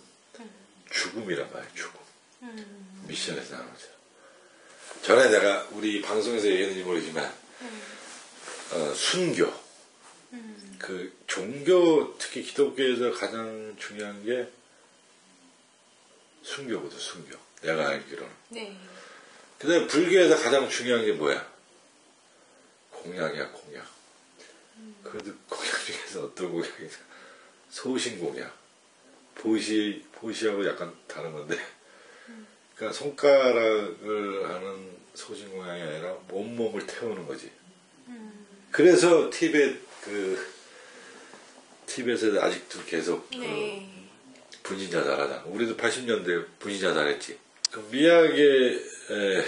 죽음이란 0.90 1.52
말이야, 1.52 1.70
죽음. 1.76 3.04
미션에서 3.08 3.56
나오는 3.56 3.72
거죠. 3.74 3.88
전에 5.04 5.30
내가 5.30 5.68
우리 5.72 6.02
방송에서 6.02 6.48
얘기했는지 6.48 6.84
모르지만, 6.84 7.26
어, 8.72 8.94
순교. 8.94 9.66
그 10.80 11.18
종교, 11.28 12.18
특히 12.18 12.44
기독교에서 12.44 13.12
가장 13.12 13.76
중요한 13.78 14.24
게 14.24 14.50
순교거든, 16.44 16.98
순교. 16.98 17.38
내가 17.64 17.90
알기로는. 17.90 18.32
네. 18.50 18.78
그 19.60 19.68
다음에 19.68 19.88
불교에서 19.88 20.42
가장 20.42 20.70
중요한 20.70 21.06
게 21.06 21.12
뭐야? 21.12 21.52
공약이야, 22.92 23.52
공약. 23.52 23.88
그래도 25.04 25.34
공약 25.50 25.86
중에서 25.86 26.26
어떤 26.26 26.52
공약이냐? 26.52 27.15
소신 27.76 28.18
공약. 28.18 28.58
보시, 29.36 30.02
보시하고 30.14 30.66
약간 30.66 30.96
다른 31.08 31.34
건데. 31.34 31.58
그러니까 32.74 32.98
손가락을 32.98 34.50
하는 34.50 34.96
소신 35.14 35.52
공약이 35.52 35.82
아니라 35.82 36.16
온몸을 36.32 36.88
태우는 36.88 37.28
거지. 37.28 37.52
그래서 38.72 39.30
티벳 39.30 39.78
그, 40.02 40.48
티벳에서 41.86 42.42
아직도 42.42 42.86
계속 42.86 43.30
그 43.30 43.38
네. 43.40 44.08
분신자살하잖아. 44.64 45.44
우리도 45.46 45.76
80년대 45.76 46.48
분신자살했지. 46.60 47.38
그 47.72 47.80
미학의 47.92 48.84
에, 49.12 49.46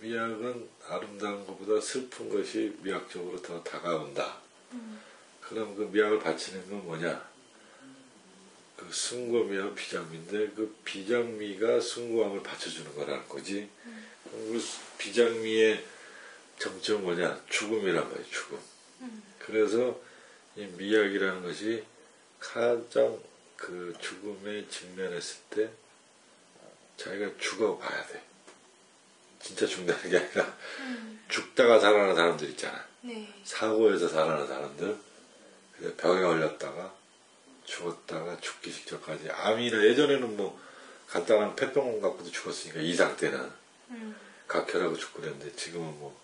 미학은 0.00 0.68
아름다운 0.88 1.46
것보다 1.46 1.80
슬픈 1.80 2.28
것이 2.28 2.76
미학적으로 2.82 3.40
더 3.40 3.62
다가온다. 3.62 4.38
그럼 5.40 5.76
그 5.76 5.82
미학을 5.92 6.18
바치는 6.18 6.68
건 6.68 6.84
뭐냐? 6.84 7.27
그 8.78 8.92
순고미와 8.92 9.74
비장미인데 9.74 10.52
그 10.54 10.78
비장미가 10.84 11.80
순고함을 11.80 12.44
받쳐주는 12.44 12.94
거라는 12.94 13.28
거지. 13.28 13.68
그럼 14.22 14.52
그 14.52 14.64
비장미의 14.98 15.84
정점은 16.60 17.02
뭐냐? 17.02 17.42
죽음이란 17.50 18.08
말이야, 18.08 18.24
죽음. 18.30 18.58
그래서 19.40 20.00
이 20.54 20.64
미학이라는 20.64 21.42
것이 21.42 21.84
가장 22.38 23.18
그 23.56 23.92
죽음에 24.00 24.68
직면했을 24.68 25.40
때 25.50 25.70
자기가 26.96 27.32
죽어 27.38 27.78
봐야 27.78 28.06
돼. 28.06 28.22
진짜 29.40 29.66
죽는다는 29.66 30.10
게 30.10 30.18
아니라 30.18 30.56
죽다가 31.28 31.80
살아나는 31.80 32.14
사람들 32.14 32.48
있잖아. 32.50 32.86
네. 33.00 33.32
사고에서 33.42 34.08
살아나는 34.08 34.46
사람들. 34.46 34.96
그래서 35.76 35.96
병에 35.96 36.22
걸렸다가 36.22 36.97
죽었다가 37.68 38.40
죽기 38.40 38.72
직전까지 38.72 39.30
암이나 39.30 39.84
예전에는 39.84 40.36
뭐 40.36 40.58
간단한 41.06 41.54
폐병 41.54 42.00
갖고도 42.00 42.30
죽었으니까 42.30 42.80
이상 42.80 43.16
때는 43.16 43.50
각혈하고 44.46 44.96
죽고 44.96 45.20
그랬는데 45.20 45.54
지금은 45.54 45.86
뭐 45.98 46.18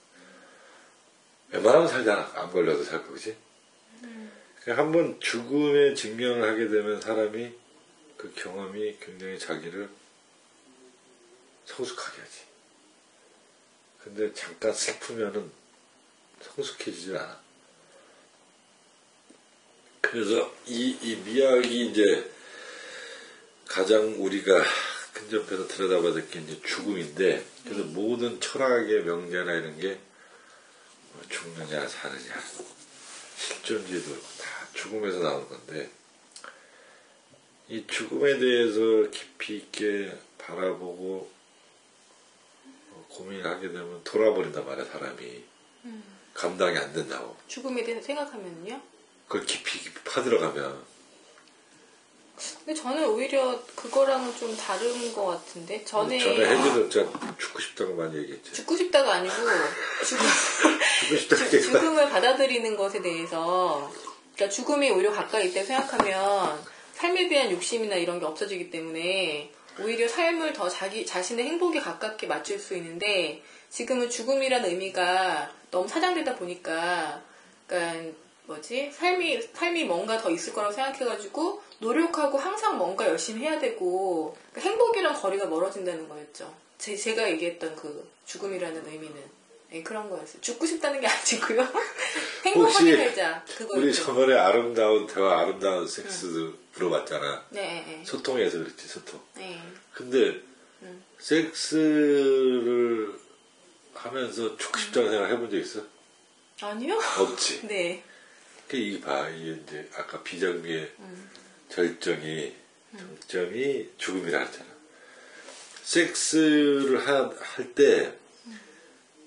웬만하면 1.50 1.86
살잖아. 1.86 2.32
암 2.34 2.50
걸려도 2.50 2.82
살고 2.82 3.12
그지? 3.12 3.36
한번 4.66 5.20
죽음에 5.20 5.94
직면을 5.94 6.48
하게 6.48 6.68
되면 6.68 7.00
사람이 7.00 7.52
그 8.16 8.32
경험이 8.34 8.98
굉장히 8.98 9.38
자기를 9.38 9.88
성숙하게 11.66 12.22
하지. 12.22 12.40
근데 14.02 14.32
잠깐 14.32 14.72
슬프면은 14.72 15.50
성숙해지질 16.40 17.16
않아. 17.16 17.43
그래서 20.10 20.54
이, 20.66 20.96
이 21.02 21.16
미학이 21.16 21.86
이제 21.86 22.30
가장 23.66 24.14
우리가 24.22 24.62
근접해서 25.12 25.66
들여다봐야 25.66 26.12
될 26.12 26.28
게 26.28 26.40
이제 26.40 26.60
죽음인데 26.62 27.44
그래서 27.64 27.82
모든 27.84 28.40
철학의 28.40 29.04
명제나 29.04 29.52
이런 29.52 29.78
게뭐 29.78 29.98
죽느냐 31.28 31.86
사느냐 31.88 32.34
그렇고 34.04 34.22
다 34.38 34.68
죽음에서 34.74 35.18
나오는 35.20 35.48
건데 35.48 35.90
이 37.68 37.84
죽음에 37.86 38.38
대해서 38.38 39.10
깊이 39.10 39.56
있게 39.56 40.16
바라보고 40.38 41.30
어, 42.90 43.06
고민하게 43.08 43.68
되면 43.68 44.04
돌아버린단 44.04 44.66
말이야 44.66 44.84
사람이. 44.84 45.44
감당이 46.34 46.76
안 46.76 46.92
된다고. 46.92 47.36
죽음에 47.48 47.82
대해서 47.84 48.04
생각하면요. 48.06 48.82
그걸 49.28 49.46
깊이 49.46 49.78
깊이 49.78 50.00
파들어가면. 50.04 50.94
근데 52.64 52.74
저는 52.74 53.06
오히려 53.08 53.62
그거랑은 53.76 54.36
좀 54.36 54.56
다른 54.56 55.12
것 55.12 55.26
같은데? 55.26 55.84
전에 55.84 56.18
전에 56.18 56.44
혜지도 56.46 56.88
제가 56.88 57.36
죽고 57.38 57.60
싶다고 57.60 57.94
많이 57.94 58.16
얘기했죠. 58.18 58.52
죽고 58.52 58.76
싶다가 58.76 59.14
아니고 59.14 59.34
죽음, 60.04 60.26
죽고 61.20 61.36
주- 61.36 61.56
얘기가 61.56 61.62
죽음을 61.72 62.10
받아들이는 62.10 62.76
것에 62.76 63.00
대해서. 63.02 63.90
그러니까 64.34 64.54
죽음이 64.54 64.90
오히려 64.90 65.12
가까이 65.12 65.48
있다고 65.50 65.66
생각하면 65.66 66.60
삶에 66.94 67.28
대한 67.28 67.50
욕심이나 67.52 67.94
이런 67.96 68.18
게 68.18 68.26
없어지기 68.26 68.70
때문에 68.70 69.52
오히려 69.80 70.08
삶을 70.08 70.52
더 70.52 70.68
자기 70.68 71.06
자신의 71.06 71.44
행복에 71.46 71.80
가깝게 71.80 72.26
맞출 72.26 72.58
수 72.58 72.74
있는데 72.76 73.42
지금은 73.70 74.10
죽음이라는 74.10 74.68
의미가 74.70 75.52
너무 75.70 75.88
사장되다 75.88 76.34
보니까 76.36 77.22
그러니까 77.66 78.16
뭐지 78.46 78.90
삶이 78.92 79.40
삶이 79.54 79.84
뭔가 79.84 80.18
더 80.18 80.30
있을 80.30 80.52
거라고 80.52 80.72
생각해가지고 80.74 81.62
노력하고 81.78 82.38
항상 82.38 82.76
뭔가 82.76 83.08
열심히 83.08 83.42
해야 83.42 83.58
되고 83.58 84.36
그러니까 84.52 84.70
행복이랑 84.70 85.14
거리가 85.14 85.46
멀어진다는 85.46 86.08
거였죠. 86.08 86.54
제, 86.78 86.94
제가 86.94 87.30
얘기했던 87.30 87.74
그 87.76 88.06
죽음이라는 88.26 88.86
의미는 88.86 89.14
네, 89.70 89.82
그런 89.82 90.08
거였어요. 90.10 90.40
죽고 90.40 90.66
싶다는 90.66 91.00
게 91.00 91.06
아니고요. 91.08 91.66
행복하게 92.44 92.96
살자. 92.96 93.44
그거 93.56 93.78
우리 93.78 93.92
저번에 93.92 94.34
아름다운 94.34 95.06
대화 95.06 95.40
아름다운 95.40 95.88
섹스 95.88 96.52
물어봤잖아 96.74 97.46
네, 97.50 97.84
네, 97.86 98.02
소통해서 98.04 98.58
그랬지 98.58 98.86
소통 98.88 99.20
네. 99.36 99.60
근데 99.92 100.40
섹스를 101.18 103.14
하면서 103.94 104.56
죽고 104.56 104.78
싶다는 104.78 105.10
생각 105.10 105.30
해본 105.30 105.50
적 105.50 105.56
있어? 105.56 105.80
아니요? 106.60 106.98
없지 107.18 107.62
네. 107.68 108.02
그 108.74 108.78
이게 108.80 109.00
봐 109.00 109.28
이게 109.28 109.52
이제 109.62 109.88
아까 109.94 110.20
비정비의 110.24 110.90
절정이 111.68 112.52
정점이 112.98 113.90
죽음이라 113.98 114.40
했잖아. 114.40 114.66
섹스를 115.84 117.06
할 117.06 117.72
때 117.76 118.18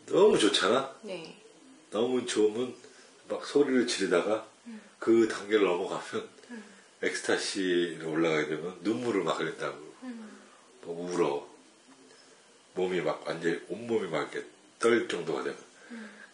너무 0.08 0.38
좋잖아? 0.38 0.94
네. 1.04 1.38
너무 1.92 2.26
좋으면 2.26 2.76
막 3.30 3.46
소리를 3.46 3.88
지르다가 3.88 4.46
그 5.00 5.28
단계를 5.30 5.66
넘어가면 5.66 6.28
엑스타시로 7.02 8.12
올라가게 8.12 8.50
되면 8.50 8.78
눈물을 8.82 9.24
막 9.24 9.40
흘린다고. 9.40 9.88
뭐 10.82 11.10
울어. 11.14 11.48
몸이 12.74 13.00
막 13.02 13.26
완전히 13.26 13.60
온몸이 13.70 14.10
막 14.10 14.30
이렇게 14.34 14.46
떨 14.80 15.08
정도가 15.08 15.44
되면. 15.44 15.58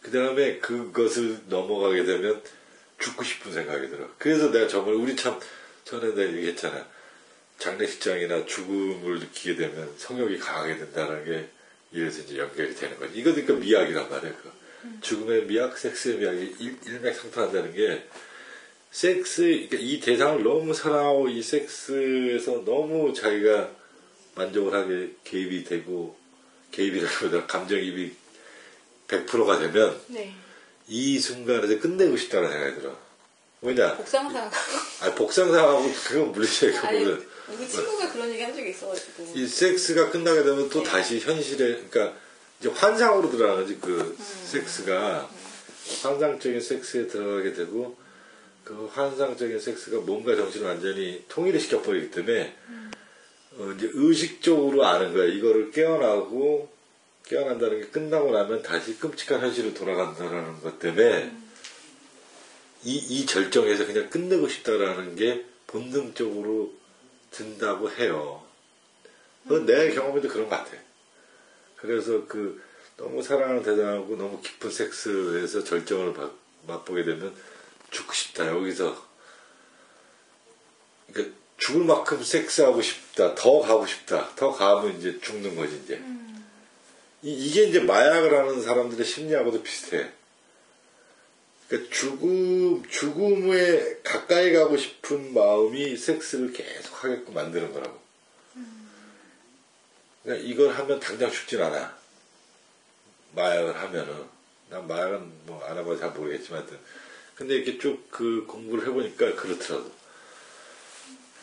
그 0.02 0.10
다음에 0.10 0.58
그것을 0.58 1.42
넘어가게 1.48 2.04
되면 2.04 2.42
죽고 2.98 3.24
싶은 3.24 3.52
생각이 3.52 3.88
들어. 3.88 4.08
그래서 4.18 4.50
내가 4.50 4.68
정말 4.68 4.94
우리 4.94 5.16
참 5.16 5.38
전에 5.84 6.14
내가 6.14 6.32
얘기했잖아. 6.32 6.86
장례식장이나 7.58 8.46
죽음을 8.46 9.20
느끼게 9.20 9.56
되면 9.56 9.92
성욕이 9.96 10.38
강하게 10.38 10.76
된다는 10.78 11.24
게 11.24 11.48
이래서 11.92 12.22
이제 12.22 12.38
연결이 12.38 12.74
되는 12.74 12.98
거지. 12.98 13.18
이거 13.18 13.32
그러니까 13.32 13.54
미학이란 13.54 14.10
말이야 14.10 14.36
그거. 14.36 14.50
죽음의 15.00 15.46
미학, 15.46 15.78
섹스의 15.78 16.18
미학이 16.18 16.56
일, 16.58 16.76
일맥상통한다는 16.86 17.72
게 17.72 18.06
섹스, 18.90 19.42
그러니까 19.42 19.76
이 19.80 20.00
대상을 20.00 20.42
너무 20.42 20.74
사랑하고 20.74 21.28
이 21.28 21.42
섹스에서 21.42 22.64
너무 22.64 23.12
자기가 23.14 23.70
만족을 24.34 24.74
하게 24.74 25.10
개입이 25.24 25.64
되고 25.64 26.16
개입이라기보다 26.72 27.46
감정입이 27.46 28.12
100%가 29.08 29.58
되면 29.58 30.00
네. 30.08 30.34
이 30.88 31.18
순간에서 31.18 31.80
끝내고 31.80 32.16
싶다는 32.16 32.50
생각이 32.50 32.76
들어. 32.76 32.96
왜냐? 33.62 33.96
복상상. 33.96 34.50
아 35.00 35.14
복상상하고 35.14 35.90
그건 36.06 36.32
아니, 36.86 37.04
거거든. 37.04 37.26
우리 37.48 37.68
친구가 37.68 38.12
그런 38.12 38.30
얘기 38.30 38.42
한 38.42 38.54
적이 38.54 38.70
있어가지고. 38.70 39.32
이 39.34 39.46
섹스가 39.46 40.10
끝나게 40.10 40.42
되면 40.42 40.68
또 40.68 40.82
네. 40.82 40.90
다시 40.90 41.18
현실에, 41.18 41.82
그러니까 41.88 42.16
이제 42.60 42.68
환상으로 42.68 43.30
들어가는 43.30 43.80
그 43.80 44.16
섹스가 44.18 45.28
환상적인 46.02 46.60
섹스에 46.60 47.06
들어가게 47.06 47.52
되고 47.54 47.96
그 48.64 48.88
환상적인 48.92 49.60
섹스가 49.60 49.98
몸과 50.00 50.36
정신을 50.36 50.66
완전히 50.66 51.24
통일을 51.28 51.60
시켜버리기 51.60 52.10
때문에 52.10 52.56
어, 53.56 53.74
이제 53.76 53.90
의식적으로 53.92 54.84
아는 54.84 55.12
거야. 55.14 55.26
이거를 55.26 55.70
깨어나고 55.70 56.73
깨어난다는 57.24 57.80
게 57.80 57.86
끝나고 57.88 58.30
나면 58.32 58.62
다시 58.62 58.98
끔찍한 58.98 59.40
현실로 59.40 59.72
돌아간다는 59.74 60.60
것 60.60 60.78
때문에 60.78 61.34
이, 62.84 62.96
이 62.96 63.26
절정에서 63.26 63.86
그냥 63.86 64.10
끝내고 64.10 64.46
싶다라는 64.48 65.16
게 65.16 65.44
본능적으로 65.66 66.72
든다고 67.30 67.90
해요. 67.90 68.44
내 69.66 69.92
경험에도 69.94 70.28
그런 70.28 70.48
것 70.48 70.56
같아. 70.56 70.76
그래서 71.76 72.26
그 72.26 72.62
너무 72.96 73.22
사랑하는 73.22 73.62
대상하고 73.62 74.16
너무 74.16 74.40
깊은 74.40 74.70
섹스에서 74.70 75.64
절정을 75.64 76.14
바- 76.14 76.30
맛보게 76.66 77.04
되면 77.04 77.34
죽고 77.90 78.12
싶다. 78.12 78.46
여기서 78.48 79.06
그러니까 81.12 81.36
죽을 81.58 81.84
만큼 81.84 82.22
섹스하고 82.22 82.80
싶다. 82.82 83.34
더 83.34 83.60
가고 83.60 83.86
싶다. 83.86 84.34
더 84.36 84.52
가면 84.52 84.98
이제 84.98 85.18
죽는 85.20 85.56
거지 85.56 85.80
이제. 85.84 86.02
이, 87.24 87.50
게 87.50 87.64
이제 87.64 87.80
마약을 87.80 88.36
하는 88.36 88.62
사람들의 88.62 89.04
심리하고도 89.06 89.62
비슷해. 89.62 90.10
그러니까 91.66 91.90
죽음 91.90 92.86
죽음에 92.88 94.02
가까이 94.02 94.52
가고 94.52 94.76
싶은 94.76 95.32
마음이 95.32 95.96
섹스를 95.96 96.52
계속 96.52 97.02
하게끔 97.02 97.32
만드는 97.32 97.72
거라고. 97.72 97.98
그러니까 100.22 100.46
이걸 100.46 100.74
하면 100.74 101.00
당장 101.00 101.30
죽진 101.30 101.62
않아. 101.62 101.96
마약을 103.34 103.74
하면은. 103.74 104.34
난 104.68 104.86
마약은 104.86 105.46
뭐 105.46 105.64
알아봐서 105.64 106.00
잘 106.00 106.10
모르겠지만. 106.10 106.66
근데 107.34 107.54
이렇게 107.54 107.78
쭉 107.78 108.10
그 108.10 108.44
공부를 108.46 108.86
해보니까 108.86 109.34
그렇더라고. 109.34 109.90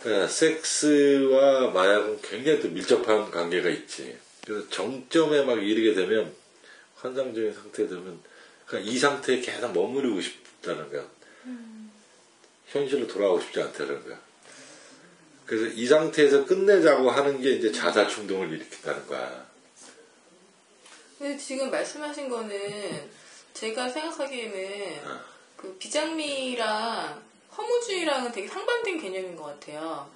그러니까 0.03 0.27
섹스와 0.27 1.71
마약은 1.71 2.21
굉장히 2.21 2.61
또 2.61 2.69
밀접한 2.69 3.31
관계가 3.31 3.69
있지. 3.69 4.17
그래서 4.45 4.67
정점에 4.69 5.43
막 5.43 5.61
이르게 5.61 5.93
되면 5.93 6.33
환상적인 6.95 7.53
상태에 7.53 7.87
되면 7.87 8.19
그냥 8.65 8.85
이 8.85 8.97
상태에 8.97 9.39
계속 9.41 9.71
머무르고 9.73 10.21
싶다는 10.21 10.89
거야. 10.89 11.05
현실로 12.67 13.07
돌아가고 13.07 13.41
싶지 13.41 13.61
않다는 13.61 14.03
거야. 14.03 14.19
그래서 15.45 15.65
이 15.75 15.85
상태에서 15.85 16.45
끝내자고 16.45 17.11
하는 17.11 17.41
게 17.41 17.51
이제 17.51 17.71
자살 17.71 18.07
충동을 18.07 18.51
일으킨다는 18.53 19.05
거야. 19.07 19.45
근데 21.19 21.37
지금 21.37 21.69
말씀하신 21.69 22.29
거는 22.29 23.09
제가 23.53 23.89
생각하기에는 23.89 25.07
어. 25.07 25.19
그 25.57 25.75
비장미랑 25.77 27.21
허무주의랑은 27.55 28.31
되게 28.31 28.47
상반된 28.47 28.99
개념인 28.99 29.35
것 29.35 29.43
같아요. 29.43 30.09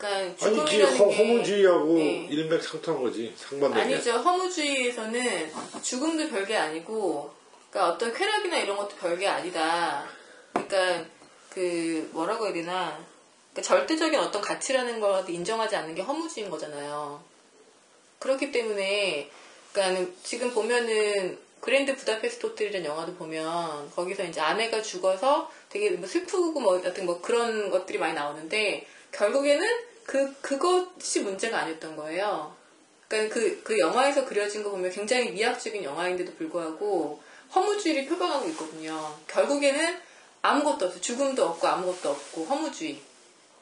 그러니까 0.00 0.08
아니, 0.08 0.36
지 0.36 0.44
죽음이라는 0.44 0.96
허, 0.96 1.08
게 1.08 1.16
허무주의하고 1.16 1.94
네. 1.94 2.26
일맥상통한 2.30 3.02
거지. 3.02 3.34
상반되게. 3.36 3.82
아니죠. 3.82 4.12
허무주의에서는 4.12 5.52
죽음도 5.82 6.30
별게 6.30 6.56
아니고, 6.56 7.30
그러니까 7.68 7.92
어떤 7.92 8.14
쾌락이나 8.14 8.56
이런 8.60 8.78
것도 8.78 8.96
별게 8.96 9.28
아니다. 9.28 10.06
그러니까 10.54 11.04
그 11.50 12.08
뭐라고 12.14 12.46
해야 12.46 12.54
되나? 12.54 12.98
그러니까 13.52 13.62
절대적인 13.62 14.18
어떤 14.18 14.40
가치라는 14.40 15.00
걸 15.00 15.28
인정하지 15.28 15.76
않는 15.76 15.94
게 15.94 16.00
허무주의인 16.00 16.50
거잖아요. 16.50 17.22
그렇기 18.20 18.52
때문에, 18.52 19.28
그러니까 19.72 20.10
지금 20.22 20.50
보면은 20.54 21.38
그랜드 21.60 21.94
부다페스트 21.94 22.46
호텔이라는 22.46 22.88
영화도 22.88 23.16
보면 23.16 23.90
거기서 23.90 24.24
이제 24.24 24.40
아내가 24.40 24.80
죽어서 24.80 25.50
되게 25.68 25.90
뭐 25.90 26.08
슬프고 26.08 26.58
뭐 26.58 26.80
같은 26.80 27.04
뭐 27.04 27.20
그런 27.20 27.68
것들이 27.68 27.98
많이 27.98 28.14
나오는데 28.14 28.86
결국에는 29.12 29.89
그 30.04 30.32
그것이 30.40 31.20
문제가 31.20 31.60
아니었던 31.60 31.96
거예요. 31.96 32.54
그러니까 33.08 33.34
그, 33.34 33.62
그 33.62 33.78
영화에서 33.78 34.24
그려진 34.24 34.62
거 34.62 34.70
보면 34.70 34.90
굉장히 34.90 35.30
미학적인 35.32 35.82
영화인데도 35.82 36.32
불구하고 36.34 37.20
허무주의를 37.54 38.06
표방하고 38.06 38.48
있거든요. 38.50 39.18
결국에는 39.26 39.98
아무것도 40.42 40.86
없어. 40.86 41.00
죽음도 41.00 41.44
없고 41.44 41.66
아무것도 41.66 42.10
없고 42.10 42.44
허무주의. 42.44 43.00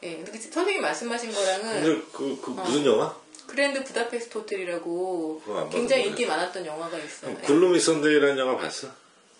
예, 0.02 0.16
근데 0.16 0.38
선생님 0.38 0.80
말씀하신 0.82 1.32
거랑은 1.32 1.82
근데 1.82 2.06
그, 2.12 2.40
그 2.40 2.50
무슨 2.50 2.84
영화? 2.84 3.14
그랜드 3.46 3.82
부다페스트 3.82 4.38
호텔이라고 4.38 5.68
굉장히. 5.72 6.06
인기 6.08 6.26
많았던 6.26 6.64
영화가 6.64 6.98
있어요. 6.98 7.34
예. 7.36 7.46
글루미 7.46 7.80
선데이라는 7.80 8.38
영화 8.38 8.56
봤어? 8.56 8.88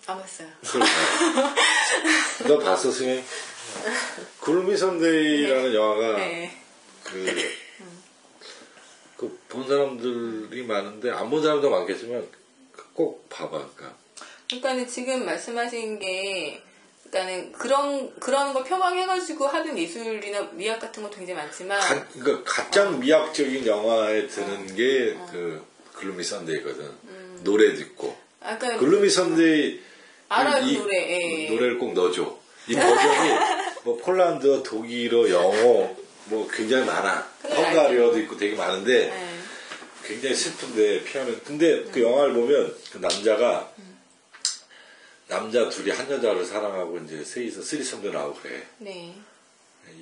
안 0.07 0.19
봤어요. 0.19 0.49
너 2.49 2.59
봤어, 2.59 2.91
승혜? 2.91 3.23
글루미 4.41 4.75
선데이라는 4.77 5.75
영화가 5.75 6.17
네. 6.17 6.63
그, 7.11 7.51
그, 9.17 9.39
본 9.49 9.67
사람들이 9.67 10.63
많은데, 10.65 11.11
안 11.11 11.29
본 11.31 11.43
사람도 11.43 11.71
많겠지만, 11.71 12.27
꼭 12.93 13.29
봐봐, 13.29 13.51
그러니까. 13.77 13.97
그러니까는 14.49 14.87
지금 14.89 15.25
말씀하신 15.25 15.99
게, 15.99 16.63
그러니까는 17.11 17.53
그런 17.53 18.15
그런 18.21 18.53
걸 18.53 18.65
표방해가지고 18.65 19.47
하는 19.47 19.79
예술이나 19.79 20.43
미학 20.53 20.79
같은 20.81 21.03
것도 21.03 21.17
굉장히 21.17 21.41
많지만, 21.41 21.81
가, 21.81 22.07
그러니까 22.09 22.43
가장 22.45 22.99
미학적인 23.01 23.67
영화에 23.67 24.27
드는 24.29 24.75
게, 24.77 25.17
그, 25.33 25.65
글루미 25.95 26.23
선데이거든. 26.23 26.91
노래 27.43 27.75
듣고. 27.75 28.17
아까 28.41 28.77
글루미 28.79 29.09
선데이, 29.11 29.81
알아요, 30.29 30.65
이- 30.65 30.77
그 30.77 30.83
노래, 30.83 31.11
예. 31.45 31.49
노래를 31.51 31.79
꼭 31.79 31.93
넣어줘. 31.95 32.39
이 32.69 32.75
버전이, 32.75 33.31
뭐, 33.85 33.97
폴란드어, 33.97 34.63
독일어, 34.63 35.29
영어, 35.31 35.97
뭐, 36.29 36.49
굉장히 36.51 36.85
많아. 36.85 37.29
헝가리어도 37.45 38.19
있고 38.21 38.37
되게 38.37 38.55
많은데, 38.57 39.11
예. 39.11 39.39
굉장히 40.09 40.35
슬픈데 40.35 41.05
피아노 41.05 41.39
근데 41.41 41.85
그 41.85 42.01
영화를 42.01 42.33
보면 42.33 42.75
그 42.93 42.97
남자가 42.99 43.71
남자 45.27 45.69
둘이 45.69 45.91
한 45.91 46.11
여자를 46.11 46.47
사랑하고 46.47 46.97
이제 47.01 47.23
셋이서 47.23 47.61
쓰리썸도 47.61 48.11
나오고 48.11 48.41
그래. 48.41 48.67
네. 48.79 49.15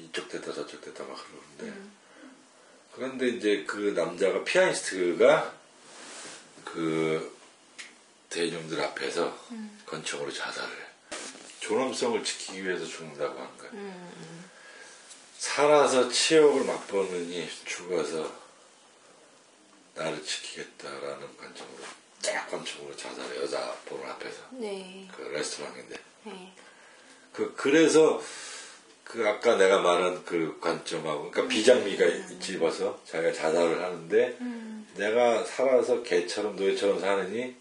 이쪽 0.05 0.29
됐다 0.29 0.53
저쪽 0.53 0.81
됐다 0.81 1.03
막 1.05 1.19
그러는데. 1.59 1.81
그런데 2.95 3.29
이제 3.29 3.65
그 3.67 3.93
남자가 3.97 4.45
피아니스트가 4.45 5.53
그 6.65 7.37
대중들 8.31 8.81
앞에서 8.81 9.37
건청으로 9.87 10.33
자살을 10.33 10.71
해. 10.71 10.87
존엄성을 11.59 12.23
지키기 12.23 12.65
위해서 12.65 12.87
죽는다고 12.87 13.41
하는 13.41 13.59
거야 13.59 13.71
살아서 15.39 16.09
치욕을 16.09 16.65
맛보느니 16.65 17.49
죽어서 17.65 18.31
나를 19.95 20.23
지키겠다라는 20.23 21.37
관점으로 21.37 21.85
딱 22.23 22.51
관점으로 22.51 22.97
자살해 22.97 23.41
여자 23.41 23.75
보는 23.87 24.09
앞에서 24.11 24.39
네. 24.53 25.09
그 25.17 25.23
레스토랑인데 25.23 25.97
네. 26.25 26.53
그 27.33 27.55
그래서 27.55 28.23
그 29.05 29.27
아까 29.27 29.57
내가 29.57 29.81
말한 29.81 30.25
그 30.25 30.59
관점하고 30.61 31.31
그러니까 31.31 31.55
비장미가 31.55 32.39
집어서 32.41 33.01
자기가 33.05 33.33
자살을 33.33 33.83
하는데 33.83 34.37
내가 34.97 35.45
살아서 35.45 36.03
개처럼 36.03 36.57
노예처럼 36.57 37.01
사느니 37.01 37.55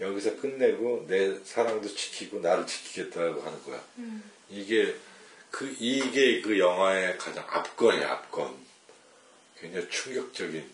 여기서 0.00 0.36
끝내고 0.36 1.06
내 1.08 1.38
사랑도 1.44 1.86
지키고 1.88 2.40
나를 2.40 2.66
지키겠다고 2.66 3.42
하는 3.42 3.62
거야. 3.64 3.82
이게 4.48 4.94
그 5.56 5.74
이게 5.80 6.42
그 6.42 6.58
영화의 6.58 7.16
가장 7.16 7.42
압권이야 7.48 8.10
압권. 8.12 8.54
굉장히 9.58 9.88
충격적인. 9.88 10.70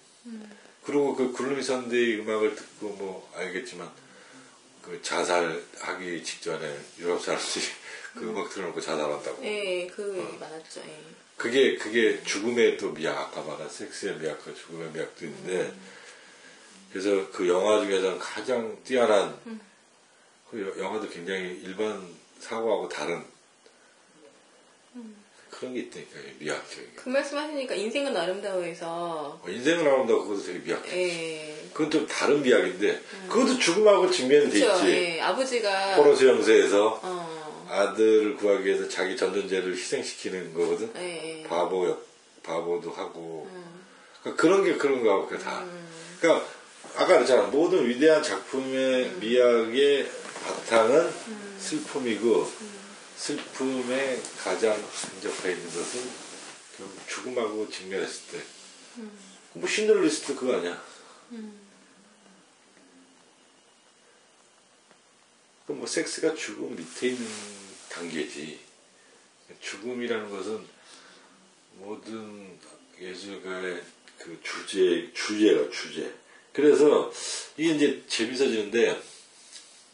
그리고 0.83 1.15
그 1.15 1.31
굴루미 1.31 1.63
선데이 1.63 2.17
음악을 2.19 2.57
듣고 2.57 2.89
뭐 2.89 3.33
알겠지만 3.37 3.89
그 4.83 5.01
자살하기 5.01 6.25
직전에 6.25 6.77
유럽 6.99 7.23
사람들이 7.23 7.65
그 8.19 8.25
음 8.29 8.37
악 8.37 8.51
틀어놓고 8.51 8.81
자살한다고. 8.81 9.41
네, 9.41 9.87
그 9.87 10.19
얘기 10.19 10.37
많았죠. 10.37 10.81
예. 10.81 10.99
그게 11.37 11.77
그게 11.77 12.21
죽음의 12.25 12.77
또 12.77 12.91
미학 12.93 13.17
아까 13.17 13.41
말한 13.43 13.69
섹스의 13.71 14.17
미학과 14.17 14.53
죽음의 14.53 14.91
미학도 14.91 15.25
있는데 15.27 15.73
그래서 16.91 17.31
그 17.31 17.49
영화 17.49 17.81
중에서는 17.81 18.19
가장 18.19 18.77
뛰어난 18.83 19.39
그 20.51 20.61
여- 20.61 20.83
영화도 20.85 21.09
굉장히 21.09 21.61
일반 21.63 22.05
사고하고 22.41 22.89
다른 22.89 23.25
그런 25.53 25.75
게 25.75 25.81
있다니까 25.81 26.19
미학적인 26.39 26.85
게. 26.85 26.93
그 26.97 27.09
말씀하시니까 27.11 27.75
인생은 27.75 28.17
아름다워해서 28.17 29.41
어, 29.43 29.47
인생을 29.47 29.85
나온다고 29.85 30.25
그것도 30.25 30.43
되게 30.47 30.59
미학. 30.61 30.87
예. 30.93 31.55
그건 31.73 31.91
좀 31.91 32.07
다른 32.07 32.43
미학인데 32.43 33.01
그것도 33.29 33.59
죽음하고 33.59 34.11
직면돼 34.11 34.59
그렇죠. 34.61 34.79
있지. 34.79 34.91
예. 34.91 35.21
아버지가 35.21 35.97
포로스 35.97 36.25
영세에서 36.25 37.01
어. 37.03 37.67
아들을 37.69 38.37
구하기 38.37 38.65
위해서 38.65 38.89
자기 38.89 39.17
전존재를 39.17 39.73
희생시키는 39.77 40.55
거거든. 40.55 40.91
예. 40.97 41.41
예. 41.43 41.49
바보 41.49 41.87
역 41.87 42.07
바보도 42.43 42.91
하고 42.91 43.49
그러니까 44.23 44.43
그런 44.43 44.65
게 44.65 44.75
그런 44.75 45.03
거하고 45.05 45.29
그 45.29 45.39
다. 45.39 45.65
그러니까 46.19 46.47
아까 46.97 47.07
그랬잖아 47.15 47.43
모든 47.45 47.87
위대한 47.87 48.23
작품의 48.23 49.13
미학의 49.21 50.09
바탕은 50.45 51.11
슬픔이고 51.59 52.51
슬픔에 53.23 54.21
가장 54.43 54.75
근접해 54.75 55.53
있는 55.53 55.65
것은 55.67 56.11
결국 56.77 57.09
죽음하고 57.09 57.71
직면했을 57.71 58.33
때. 58.33 58.45
뭐 59.53 59.69
신들을 59.69 60.03
리스트 60.03 60.35
그거 60.35 60.57
아니야. 60.57 60.85
그뭐 65.69 65.87
섹스가 65.87 66.35
죽음 66.35 66.75
밑에 66.75 67.11
있는 67.11 67.25
단계지. 67.91 68.59
죽음이라는 69.61 70.29
것은 70.29 70.67
모든 71.75 72.59
예술가의 73.01 73.85
그 74.19 74.41
주제, 74.43 75.13
주제가 75.15 75.71
주제. 75.71 76.13
그래서 76.53 77.13
이게 77.57 77.75
이제 77.75 78.05
재밌어지는데 78.09 79.01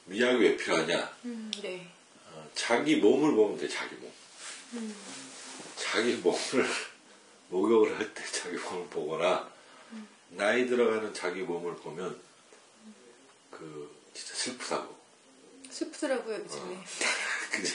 미학이 0.07 0.39
왜 0.39 0.57
필요하냐? 0.57 1.16
음, 1.26 1.51
네. 1.61 1.97
어, 2.59 2.61
자기 2.61 2.96
몸을 2.96 3.34
보면 3.34 3.59
돼, 3.59 3.68
자기 3.68 3.94
몸. 3.96 4.12
자기 5.76 6.14
몸을 6.14 6.38
목욕을 7.50 7.99
할 7.99 8.12
때 8.14 8.22
자기 8.30 8.57
몸을 8.57 8.87
보거나 8.88 9.50
나이 10.30 10.66
들어가는 10.66 11.14
자기 11.14 11.41
몸을 11.42 11.76
보면 11.76 12.20
그 13.50 13.96
진짜 14.12 14.34
슬프다고. 14.34 14.96
슬프더라고요, 15.70 16.37
요즘에. 16.37 16.78
그지? 17.53 17.74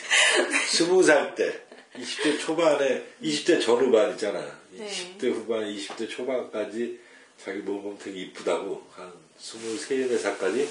스무 0.70 1.02
살 1.03 1.34
때, 1.36 1.66
20대 1.95 2.40
초반에, 2.40 3.03
20대 3.22 3.64
전후반 3.64 4.12
있잖아. 4.12 4.40
네. 4.72 4.88
10대 5.18 5.32
후반, 5.34 5.62
20대 5.64 6.10
초반까지 6.10 6.99
자기 7.44 7.60
몸 7.60 7.82
보면 7.82 7.98
되게 7.99 8.22
이쁘다고. 8.22 8.88
한 8.95 9.12
23, 9.40 10.10
4살까지. 10.38 10.70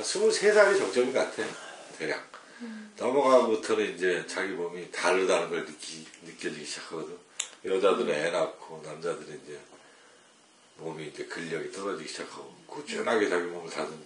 23살이 0.00 0.78
정점인 0.78 1.12
것 1.12 1.18
같아. 1.20 1.48
대략. 1.98 2.37
넘어가고부터는 2.98 3.94
이제 3.94 4.24
자기 4.26 4.52
몸이 4.52 4.90
다르다는 4.90 5.50
걸 5.50 5.64
느끼, 5.64 6.04
느껴지기 6.22 6.64
시작하거든. 6.64 7.16
여자들은 7.64 8.12
애 8.12 8.30
낳고, 8.30 8.82
남자들은 8.84 9.40
이제 9.44 9.58
몸이 10.76 11.08
이제 11.08 11.24
근력이 11.24 11.70
떨어지기 11.72 12.08
시작하고, 12.08 12.54
꾸준하게 12.66 13.28
자기 13.28 13.44
몸을 13.44 13.70
다듬는 13.70 14.04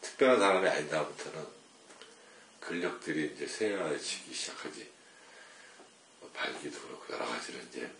특별한 0.00 0.38
사람이 0.38 0.68
아닌 0.68 0.88
다음부터는 0.88 1.44
근력들이 2.60 3.32
이제 3.34 3.46
쇠화해지기 3.46 4.32
시작하지. 4.32 4.88
뭐 6.20 6.30
발기도 6.32 6.80
그렇고 6.80 7.12
여러 7.12 7.26
가지로 7.26 7.58
이제 7.68 7.90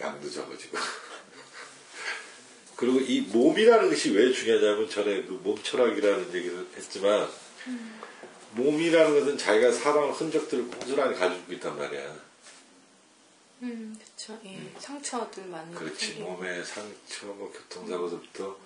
양도 0.00 0.30
적어지고. 0.30 0.78
그리고 2.76 2.98
이 3.00 3.20
몸이라는 3.20 3.90
것이 3.90 4.10
왜 4.12 4.32
중요하냐면 4.32 4.88
전에 4.88 5.22
그 5.24 5.32
몸철학이라는 5.32 6.34
얘기를 6.34 6.66
했지만 6.74 7.28
몸이라는 8.52 9.18
것은 9.20 9.38
자기가 9.38 9.72
살아온 9.72 10.12
흔적들을 10.12 10.68
고스란히 10.68 11.16
가지고 11.18 11.52
있단 11.52 11.76
말이야. 11.76 12.30
음, 13.62 13.98
그렇죠. 13.98 14.40
예. 14.44 14.72
상처들 14.78 15.44
많이 15.46 15.74
그렇지. 15.74 16.06
생기고. 16.06 16.30
몸의 16.32 16.64
상처, 16.64 17.26
뭐 17.26 17.52
교통사고서부터 17.52 18.58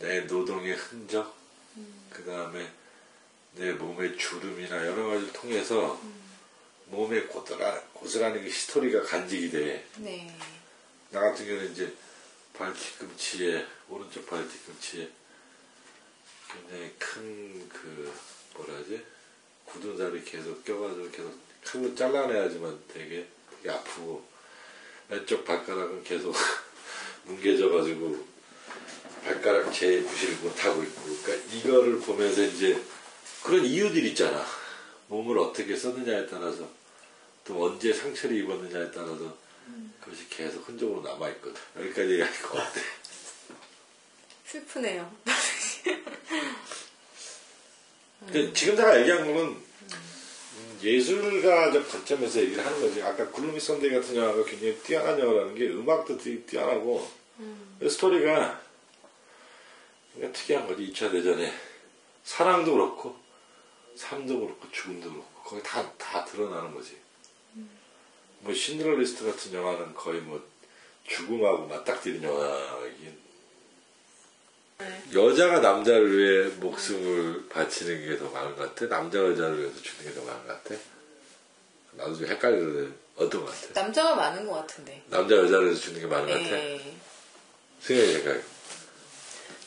내 0.00 0.20
노동의 0.22 0.74
흔적, 0.74 1.34
그 2.10 2.24
다음에 2.24 2.70
내 3.54 3.72
몸의 3.72 4.18
주름이나 4.18 4.86
여러 4.86 5.06
가지를 5.08 5.32
통해서 5.32 6.00
몸에 6.86 7.22
고스란히, 7.22 7.80
고스란히 7.92 8.40
그 8.40 8.46
히스토리가 8.48 9.02
간직이 9.02 9.50
돼. 9.50 9.86
네. 9.96 10.36
나 11.10 11.20
같은 11.20 11.46
경우는 11.46 11.72
이제 11.72 11.92
발 12.52 12.74
뒤꿈치에, 12.74 13.66
오른쪽 13.88 14.26
발 14.26 14.46
뒤꿈치에 14.46 15.08
굉장히 16.52 16.94
큰 16.98 17.68
그, 17.68 18.12
뭐라 18.54 18.74
하지? 18.78 19.04
굳은 19.64 19.96
살이 19.96 20.22
계속 20.24 20.64
껴가지고 20.64 21.10
계속 21.10 21.32
칼로 21.64 21.94
잘라내야지만 21.94 22.78
되게, 22.92 23.26
되게 23.50 23.70
아프고, 23.70 24.24
왼쪽 25.08 25.44
발가락은 25.44 26.04
계속 26.04 26.34
뭉개져가지고, 27.24 28.34
발가락 29.24 29.72
재 29.72 30.02
부실 30.02 30.36
못하고 30.42 30.82
있고, 30.82 31.02
그러니까 31.22 31.54
이거를 31.54 31.98
보면서 32.00 32.42
이제 32.42 32.80
그런 33.42 33.64
이유들이 33.64 34.10
있잖아. 34.10 34.44
몸을 35.08 35.38
어떻게 35.38 35.76
썼느냐에 35.76 36.26
따라서 36.26 36.68
또 37.44 37.64
언제 37.64 37.92
상처를 37.92 38.36
입었느냐에 38.38 38.90
따라서 38.90 39.36
그것이 40.00 40.28
계속 40.28 40.66
흔적으로 40.68 41.02
남아있거든. 41.02 41.54
여기까지 41.76 42.12
얘기할 42.12 42.42
것 42.42 42.58
같아. 42.58 42.80
슬프네요. 44.46 45.14
근데 48.26 48.52
지금 48.52 48.76
내가 48.76 49.00
얘기한 49.00 49.24
거는 49.26 49.42
음, 49.42 50.78
예술가적 50.82 51.88
관점에서 51.90 52.40
얘기를 52.40 52.64
하는 52.64 52.80
거지. 52.80 53.02
아까 53.02 53.28
글루미 53.30 53.60
선데이 53.60 53.90
같은 53.90 54.16
영화가 54.16 54.44
굉장히 54.44 54.76
뛰어난 54.78 55.18
영화라는 55.18 55.54
게 55.54 55.68
음악도 55.68 56.16
되게 56.18 56.40
뛰어나고 56.42 57.08
스토리가 57.88 58.62
그냥 60.14 60.32
특이한 60.32 60.66
거지. 60.66 60.92
2차 60.92 61.10
대전에 61.10 61.52
사랑도 62.22 62.72
그렇고 62.72 63.16
삶도 63.96 64.40
그렇고 64.40 64.70
죽음도 64.72 65.10
그렇고 65.10 65.42
거기 65.42 65.62
다, 65.62 65.92
다 65.98 66.24
드러나는 66.24 66.74
거지. 66.74 66.96
뭐 68.40 68.52
신드러 68.52 68.94
리스트 68.96 69.24
같은 69.24 69.52
영화는 69.54 69.94
거의 69.94 70.20
뭐 70.20 70.42
죽음하고 71.06 71.66
맞닥뜨린 71.66 72.22
영화이긴 72.22 73.23
여자가 75.14 75.60
남자를 75.60 76.16
위해 76.18 76.48
목숨을 76.56 77.48
바치는 77.48 78.08
게 78.08 78.18
더 78.18 78.28
많은 78.30 78.56
것 78.56 78.74
같아? 78.74 78.86
남자가 78.96 79.28
여자를 79.30 79.60
위해서 79.60 79.80
죽는 79.80 80.04
게 80.12 80.14
더 80.20 80.24
많은 80.26 80.46
것 80.46 80.64
같아? 80.64 80.74
나도 81.92 82.16
좀 82.16 82.26
헷갈리는데 82.26 82.94
어떤 83.16 83.44
것 83.44 83.46
같아? 83.46 83.80
남자가 83.82 84.14
많은 84.16 84.46
것 84.48 84.54
같은데. 84.54 85.02
남자 85.08 85.36
여자를 85.36 85.66
위해서 85.66 85.80
죽는 85.80 86.00
게 86.00 86.06
많은 86.06 86.26
것 86.26 86.32
같아? 86.34 86.44
네. 86.50 86.96
승현이 87.80 88.12
생각해. 88.14 88.40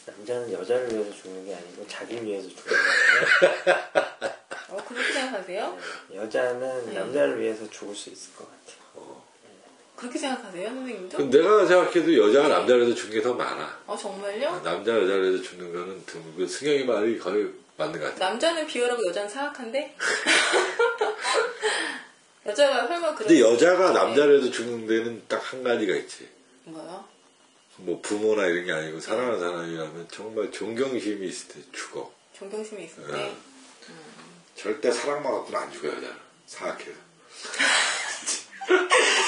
남자는 0.08 0.52
여자를 0.54 0.92
위해서 0.94 1.12
죽는 1.22 1.46
게 1.46 1.56
아니고 1.56 1.88
자기 1.88 2.24
위해서 2.24 2.50
죽는 2.50 2.64
거예요. 2.66 3.78
어, 4.70 4.84
그렇게 4.86 5.14
생각하세요? 5.14 5.78
여자는 6.16 6.86
네. 6.88 6.94
남자를 7.00 7.40
위해서 7.40 7.70
죽을 7.70 7.96
수 7.96 8.10
있을 8.10 8.34
것 8.36 8.46
같아요. 8.46 8.87
그렇게 9.98 10.20
생각하세요, 10.20 10.70
선생님도? 10.70 11.18
그럼 11.18 11.30
내가 11.32 11.66
생각해도 11.66 12.16
여자가 12.16 12.48
남자를 12.50 12.82
위해서 12.84 12.96
죽는 12.96 13.18
게 13.18 13.24
더 13.24 13.34
많아. 13.34 13.80
어, 13.88 13.98
정말요? 13.98 14.62
남자 14.64 14.92
여자를 14.92 15.32
위해서 15.32 15.44
죽는 15.44 15.74
거는 15.74 16.06
드물고 16.06 16.38
그 16.38 16.48
승현이 16.48 16.84
말이 16.86 17.18
거의 17.18 17.52
맞는 17.78 18.00
것 18.00 18.06
같아. 18.14 18.30
남자는 18.30 18.68
비열하고 18.68 19.02
여자는 19.08 19.28
사악한데? 19.28 19.96
여자가 22.46 22.88
설마 22.88 23.16
그런 23.16 23.28
근데 23.28 23.42
여자가 23.42 23.92
남자를 23.92 24.36
위해서 24.40 24.52
죽는 24.52 24.86
데는 24.88 25.24
딱 25.28 25.42
한 25.52 25.64
가지가 25.64 25.96
있지. 25.96 26.30
뭐요? 26.66 27.04
뭐 27.78 28.00
부모나 28.02 28.46
이런 28.46 28.66
게 28.66 28.72
아니고 28.72 29.00
사랑하는 29.00 29.40
사람이라면 29.40 30.08
정말 30.12 30.52
존경심이 30.52 31.28
있을 31.28 31.48
때 31.50 31.60
죽어. 31.72 32.12
존경심이 32.38 32.84
있을 32.86 33.06
때 33.08 33.14
네. 33.14 33.36
절대 34.56 34.92
사랑만 34.92 35.32
갖고는 35.34 35.60
안 35.60 35.72
죽어요, 35.72 35.92
여자는. 35.92 36.16
사악해서. 36.46 36.92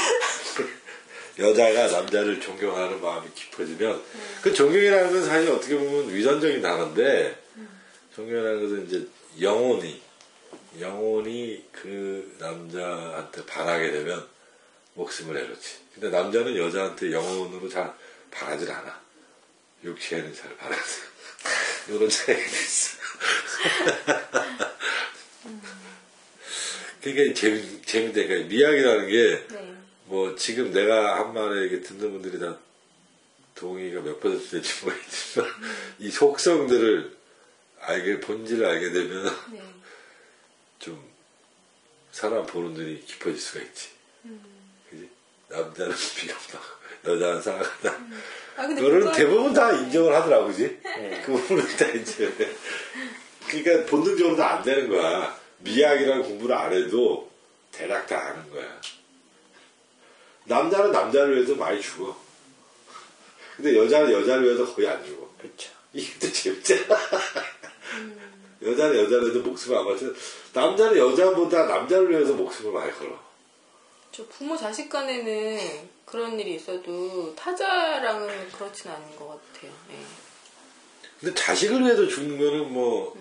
여자가 1.40 1.88
남자를 1.88 2.40
존경하는 2.40 3.02
마음이 3.02 3.30
깊어지면, 3.34 4.04
그 4.42 4.54
존경이라는 4.54 5.12
건 5.12 5.26
사실 5.26 5.50
어떻게 5.50 5.78
보면 5.78 6.14
위선적인 6.14 6.62
단어인데, 6.62 7.42
존경이라는 8.14 8.62
것은 8.62 8.88
이제 8.88 9.08
영혼이, 9.42 10.02
영혼이 10.80 11.66
그 11.72 12.36
남자한테 12.40 13.46
반하게 13.46 13.92
되면 13.92 14.28
목숨을 14.94 15.34
내놓지. 15.36 15.78
근데 15.94 16.10
남자는 16.10 16.58
여자한테 16.58 17.12
영혼으로 17.12 17.70
잘 17.70 17.94
반하질 18.32 18.70
않아. 18.70 19.00
육체에는 19.84 20.34
잘 20.34 20.56
반하지. 20.58 21.02
이런 21.88 22.10
차이가 22.10 22.42
있어. 22.42 22.98
그러니까 27.02 27.34
재미, 27.34 27.82
재밌다. 27.82 28.28
그러니까 28.28 28.50
미학이라는 28.50 29.08
게, 29.08 29.48
네. 29.48 29.59
뭐, 30.10 30.36
지금 30.36 30.74
내가 30.74 31.20
한 31.20 31.36
말에 31.36 31.68
이게 31.68 31.82
듣는 31.82 32.12
분들이 32.12 32.40
다 32.40 32.58
동의가 33.54 34.02
몇 34.02 34.20
퍼센트 34.20 34.50
될지 34.50 34.84
모르겠지만, 34.84 35.48
이 36.00 36.10
속성들을 36.10 37.16
알게, 37.82 38.20
본질을 38.20 38.66
알게 38.66 38.92
되면, 38.92 39.26
네. 39.52 39.62
좀, 40.80 41.00
사람 42.12 42.44
보는 42.48 42.74
눈이 42.74 43.06
깊어질 43.06 43.40
수가 43.40 43.60
있지. 43.62 43.90
그지? 44.90 45.10
남자는 45.48 45.94
비겁하고, 46.18 46.66
여자는 47.06 47.42
사랑하다. 47.44 47.98
아, 48.58 48.68
근데 48.68 48.82
그거는 48.82 49.12
대부분 49.12 49.54
다 49.54 49.72
인정을 49.72 50.12
하더라고, 50.16 50.48
그지? 50.48 50.80
네. 50.84 51.22
그 51.24 51.34
부분은 51.34 51.64
다 51.78 51.86
이제. 51.90 52.34
그러니까 53.48 53.86
본능적으로 53.86 54.36
다안 54.36 54.64
되는 54.64 54.90
거야. 54.90 55.40
미학이라는 55.60 56.24
공부를 56.24 56.56
안 56.56 56.74
해도 56.74 57.32
대략 57.72 58.08
다 58.08 58.18
아는 58.18 58.50
거야. 58.50 58.82
남자는 60.50 60.92
남자를 60.92 61.36
위해서 61.36 61.56
많이 61.56 61.80
죽어. 61.80 62.18
근데 63.56 63.78
여자는 63.78 64.12
여자를 64.12 64.44
위해서 64.46 64.66
거의 64.74 64.88
안 64.88 65.06
죽어. 65.06 65.30
그렇죠. 65.38 65.70
이게 65.94 66.12
또 66.20 66.32
재밌잖아. 66.32 66.98
여자는 68.64 68.98
여자를 68.98 69.26
위해서 69.26 69.40
목숨을 69.48 69.78
안 69.78 69.86
바쳐. 69.86 70.08
남자는 70.54 70.98
여자보다 70.98 71.66
남자를 71.66 72.10
위해서 72.10 72.34
목숨을 72.34 72.72
많이 72.74 72.92
걸어. 72.92 73.20
저 74.12 74.26
부모 74.28 74.58
자식 74.58 74.90
간에는 74.90 75.88
그런 76.06 76.40
일이 76.40 76.56
있어도 76.56 77.36
타자랑은 77.36 78.50
그렇진 78.52 78.90
않은 78.90 79.16
것 79.16 79.28
같아요. 79.28 79.72
네. 79.88 80.04
근데 81.20 81.36
자식을 81.36 81.82
위해서 81.82 82.08
죽는 82.08 82.40
거는 82.40 82.74
뭐, 82.74 83.16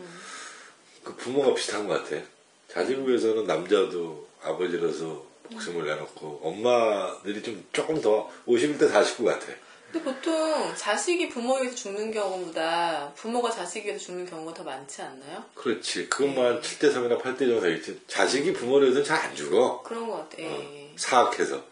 그 1.05 1.14
부모가 1.16 1.55
비슷한 1.55 1.86
것 1.86 2.02
같아. 2.02 2.22
자식을 2.68 3.06
위해서는 3.06 3.44
남자도 3.44 4.26
아버지라서 4.42 5.27
목숨을 5.50 5.86
내놓고, 5.86 6.40
엄마들이 6.42 7.42
좀 7.42 7.66
조금 7.72 8.00
더 8.00 8.30
51대 8.46 8.88
49 8.90 9.24
같아. 9.24 9.46
근데 9.90 10.04
보통 10.04 10.74
자식이 10.76 11.30
부모에 11.30 11.60
의해서 11.60 11.74
죽는 11.76 12.12
경우보다 12.12 13.10
부모가 13.16 13.50
자식에 13.50 13.88
의해서 13.88 14.04
죽는 14.06 14.26
경우가 14.28 14.52
더 14.52 14.62
많지 14.62 15.00
않나요? 15.00 15.42
그렇지. 15.54 16.10
그것만 16.10 16.60
7대 16.60 16.92
3이나 16.92 17.18
8대 17.22 17.38
정도 17.38 17.60
되겠지. 17.62 18.02
자식이 18.06 18.52
부모를 18.52 18.88
위해서는 18.88 19.06
잘안 19.06 19.34
죽어. 19.34 19.82
그런 19.82 20.06
것 20.06 20.28
같아. 20.28 20.42
예. 20.42 20.92
사악해서. 20.96 21.62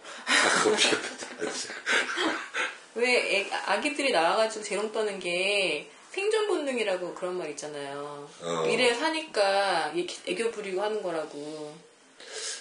비겁하지. 0.65 1.69
왜 2.95 3.41
애, 3.41 3.51
아기들이 3.67 4.13
나와가지고 4.13 4.65
재롱 4.65 4.93
떠는 4.93 5.19
게 5.21 5.91
생존 6.11 6.47
본능이라고 6.47 7.15
그런 7.15 7.37
말 7.37 7.51
있잖아요. 7.51 8.27
어. 8.41 8.67
이래야 8.67 8.95
사니까 8.95 9.93
애- 9.95 10.07
애교 10.33 10.51
부리고 10.53 10.81
하는 10.81 11.03
거라고. 11.03 11.75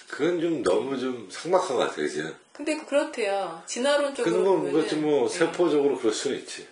그건 0.08 0.40
좀 0.40 0.62
너무 0.62 0.98
좀 0.98 1.28
삭막한 1.30 1.68
것 1.68 1.76
같아, 1.78 1.96
그지? 1.96 2.22
근데 2.52 2.76
그- 2.76 2.86
그렇대요. 2.86 3.62
진화론적으로 3.66 4.36
뭐, 4.42 4.56
보면은 4.56 4.72
그렇지 4.72 4.96
뭐, 4.96 5.28
네. 5.28 5.38
세포적으로 5.38 5.98
그럴 5.98 6.12
수는 6.12 6.38
있지. 6.38 6.66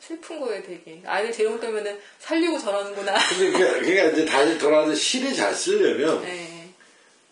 슬픈 0.00 0.40
거예요, 0.40 0.62
되게. 0.62 1.02
아이들 1.04 1.30
재롱 1.32 1.60
떠면은 1.60 2.00
살리고 2.18 2.58
저러는구나. 2.58 3.14
근데 3.28 3.52
그게, 3.52 3.80
그게 3.80 4.10
이제 4.12 4.24
다시 4.24 4.58
돌아와서 4.58 4.94
시를 4.94 5.34
잘 5.34 5.54
쓰려면, 5.54 6.22
네. 6.22 6.70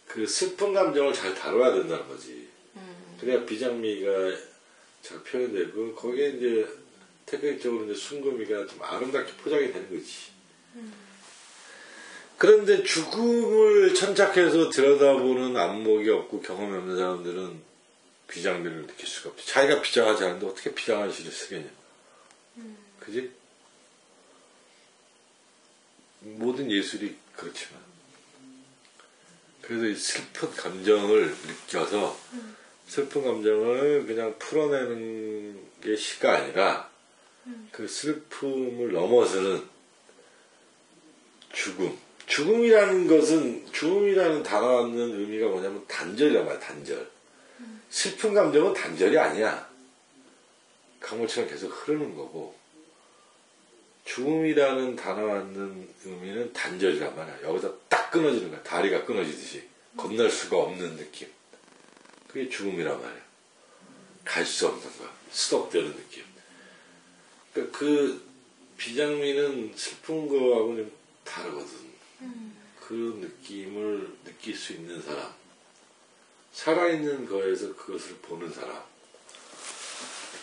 그 0.07 0.27
슬픈 0.27 0.75
감정을 0.75 1.13
잘 1.15 1.35
다뤄야 1.35 1.73
된다는 1.73 2.07
거지. 2.07 2.47
그래야 3.19 3.45
비장미가 3.47 4.11
잘 5.03 5.23
표현되고 5.23 5.95
거기에 5.95 6.29
이제 6.31 6.69
테크닉적으로 7.25 7.85
이제 7.87 7.95
순금이가 7.95 8.67
좀 8.67 8.83
아름답게 8.83 9.33
포장이 9.43 9.73
되는 9.73 9.89
거지. 9.91 10.13
그런데 12.39 12.83
죽음을 12.83 13.95
천착해서 13.95 14.69
들여다보는 14.71 15.57
안목이 15.57 16.11
없고 16.11 16.43
경험이 16.43 16.77
없는 16.77 16.97
사람들은 16.97 17.63
비장미를 18.29 18.87
느낄 18.87 19.07
수가 19.07 19.31
없지. 19.31 19.47
자기가 19.47 19.81
비장하지 19.81 20.25
않은데 20.25 20.47
어떻게 20.47 20.75
비장한 20.75 21.13
시를 21.13 21.33
쓰겠냐. 21.33 21.69
그지? 23.01 23.31
모든 26.21 26.71
예술이 26.71 27.17
그렇지만. 27.35 27.81
그래서 29.63 29.87
이 29.87 29.97
슬픈 29.97 30.51
감정을 30.51 31.29
느껴서 31.29 32.19
슬픈 32.87 33.23
감정을 33.23 34.07
그냥 34.07 34.39
풀어내는 34.39 35.61
게 35.83 35.97
시가 35.97 36.37
아니라 36.37 36.91
그 37.73 37.89
슬픔을 37.89 38.93
넘어서는 38.93 39.67
죽음. 41.53 42.06
죽음이라는 42.27 43.07
것은 43.07 43.66
죽음이라는 43.73 44.43
단어 44.43 44.82
갖는 44.82 45.20
의미가 45.20 45.48
뭐냐면 45.48 45.85
단절이란 45.86 46.44
말이야, 46.44 46.61
단절. 46.61 47.11
슬픈 47.89 48.35
감정은 48.35 48.74
단절이 48.74 49.16
아니야. 49.19 49.69
강물처럼 51.01 51.48
계속 51.48 51.69
흐르는 51.69 52.16
거고 52.16 52.57
죽음이라는 54.05 54.97
단어 54.97 55.27
갖는 55.27 55.89
의미는 56.05 56.53
단절이란 56.53 57.15
말이야. 57.15 57.43
여기서 57.43 57.78
딱 57.89 58.11
끊어지는 58.11 58.51
거야. 58.51 58.62
다리가 58.62 59.05
끊어지듯이. 59.05 59.65
건널 59.97 60.31
수가 60.31 60.59
없는 60.59 60.97
느낌. 60.97 61.28
그게 62.28 62.48
죽음이란 62.48 63.01
말이야. 63.01 63.27
갈 64.24 64.44
수 64.44 64.66
없는 64.66 64.82
거야. 64.98 65.11
스톱되는 65.31 65.94
느낌. 65.94 66.24
그러니까 67.53 67.78
그 67.78 68.23
비장미는 68.77 69.73
슬픈 69.77 70.28
거하고는 70.28 70.90
다르거든. 71.24 71.86
그 72.80 73.18
느낌을 73.20 74.16
느낄 74.24 74.56
수 74.56 74.72
있는 74.72 75.02
사람. 75.02 75.34
살아있는 76.52 77.26
거에서 77.26 77.74
그것을 77.76 78.16
보는 78.16 78.51
사람, 78.52 78.82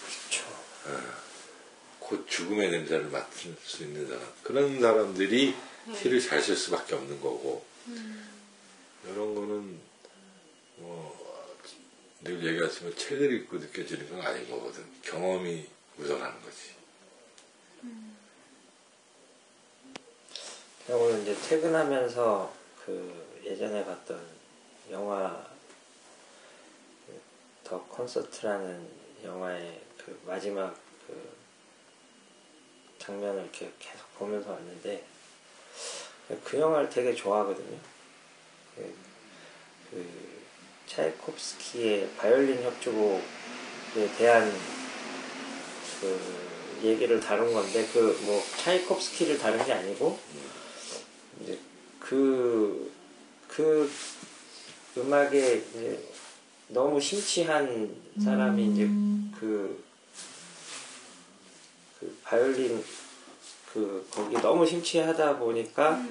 그렇죠. 0.06 0.46
곧 2.00 2.28
죽음의 2.30 2.70
냄새를 2.70 3.10
맡을 3.10 3.56
수 3.64 3.84
있는 3.84 4.08
사람, 4.08 4.22
그런 4.44 4.80
사람들이 4.80 5.56
시를 5.96 6.22
잘 6.22 6.42
쓸 6.44 6.56
수밖에 6.56 6.94
없는 6.94 7.20
거고, 7.20 7.66
이런 9.06 9.34
거는, 9.34 9.80
뭐, 10.78 11.58
늘 12.24 12.46
얘기하지만 12.46 12.96
책을 12.96 13.34
읽고 13.34 13.58
느껴지는 13.58 14.10
건 14.10 14.22
아닌 14.22 14.50
거거든. 14.50 14.86
경험이 15.02 15.68
우선하는 15.98 16.42
거지. 16.42 16.74
제가 17.82 18.13
오늘 20.90 21.22
이제 21.22 21.34
퇴근하면서 21.48 22.54
그 22.86 23.40
예전에 23.44 23.86
봤던 23.86 24.22
영화 24.92 25.48
그더 27.64 27.82
콘서트라는 27.86 28.86
영화의 29.24 29.82
그 29.98 30.20
마지막 30.26 30.76
그 31.08 31.36
장면을 33.00 33.44
이렇게 33.44 33.72
계속 33.80 34.14
보면서 34.18 34.52
왔는데 34.52 35.06
그 36.44 36.60
영화를 36.60 36.90
되게 36.90 37.16
좋아하거든요. 37.16 37.78
그, 38.76 38.94
그 39.90 40.44
차이콥스키의 40.88 42.10
바이올린 42.18 42.62
협주곡에 42.62 44.12
대한 44.18 44.52
그 46.02 46.80
얘기를 46.84 47.22
다룬 47.22 47.54
건데 47.54 47.88
그 47.94 48.20
뭐 48.24 48.44
차이콥스키를 48.58 49.38
다룬 49.38 49.66
게 49.66 49.72
아니고 49.72 50.20
이제 51.42 51.58
그, 52.00 52.92
그 53.48 53.90
음악에 54.98 55.38
이제 55.56 56.04
너무 56.68 57.00
심취한 57.00 57.96
사람이 58.24 58.66
이제 58.68 58.86
그, 59.40 59.84
그 62.00 62.18
바이올린 62.24 62.84
그 63.74 64.06
거기 64.12 64.36
너무 64.38 64.66
심취하다 64.66 65.40
보니까 65.40 66.06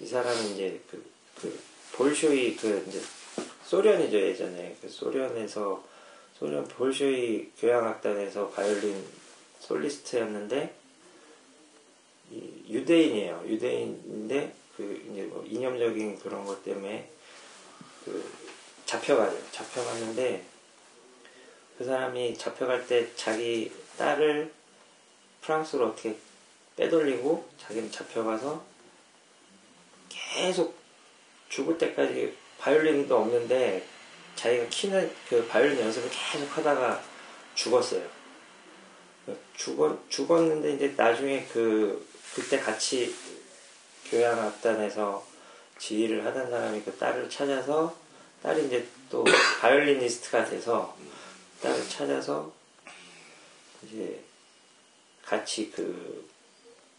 이 0.00 0.06
사람은 0.06 0.52
이제 0.52 0.80
그, 0.90 1.02
그 1.40 1.60
볼쇼이 1.92 2.56
그 2.56 2.84
이제 2.88 3.00
소련이죠 3.64 4.18
예전에 4.18 4.76
그 4.80 4.88
소련에서 4.88 5.82
소련 6.38 6.64
볼쇼이 6.64 7.50
교향악단에서 7.58 8.48
바이올린 8.48 9.04
솔리스트였는데 9.60 10.74
이 10.74 10.79
유대인이에요. 12.30 13.44
유대인인데 13.46 14.54
그 14.76 15.08
이제 15.10 15.22
뭐 15.22 15.44
이념적인 15.46 16.18
그런 16.20 16.44
것 16.44 16.64
때문에 16.64 17.10
그 18.04 18.24
잡혀가요. 18.86 19.36
잡혀갔는데 19.50 20.44
그 21.78 21.84
사람이 21.84 22.36
잡혀갈 22.36 22.86
때 22.86 23.08
자기 23.16 23.72
딸을 23.96 24.52
프랑스로 25.40 25.88
어떻게 25.88 26.16
빼돌리고 26.76 27.48
자기는 27.58 27.90
잡혀가서 27.90 28.64
계속 30.08 30.78
죽을 31.48 31.78
때까지 31.78 32.34
바이올린도 32.58 33.16
없는데 33.16 33.86
자기가 34.36 34.66
키는 34.68 35.10
그 35.28 35.46
바이올린 35.46 35.80
연습을 35.80 36.08
계속 36.10 36.56
하다가 36.56 37.02
죽었어요. 37.54 38.06
죽었, 39.54 40.08
죽었는데 40.08 40.74
이제 40.74 40.94
나중에 40.96 41.46
그, 41.52 42.06
그때 42.34 42.58
같이 42.58 43.14
교향악단에서 44.10 45.26
지휘를 45.78 46.24
하던 46.26 46.50
사람이 46.50 46.82
그 46.82 46.96
딸을 46.96 47.28
찾아서 47.30 47.96
딸이 48.42 48.66
이제 48.66 48.86
또 49.10 49.24
바이올리니스트가 49.60 50.44
돼서 50.46 50.96
딸을 51.62 51.88
찾아서 51.88 52.52
이제 53.82 54.20
같이 55.24 55.70
그 55.70 56.28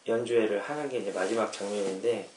연주회를 0.08 0.62
하는 0.62 0.90
게 0.90 1.00
이제 1.00 1.12
마지막 1.12 1.52
장면인데 1.52 2.30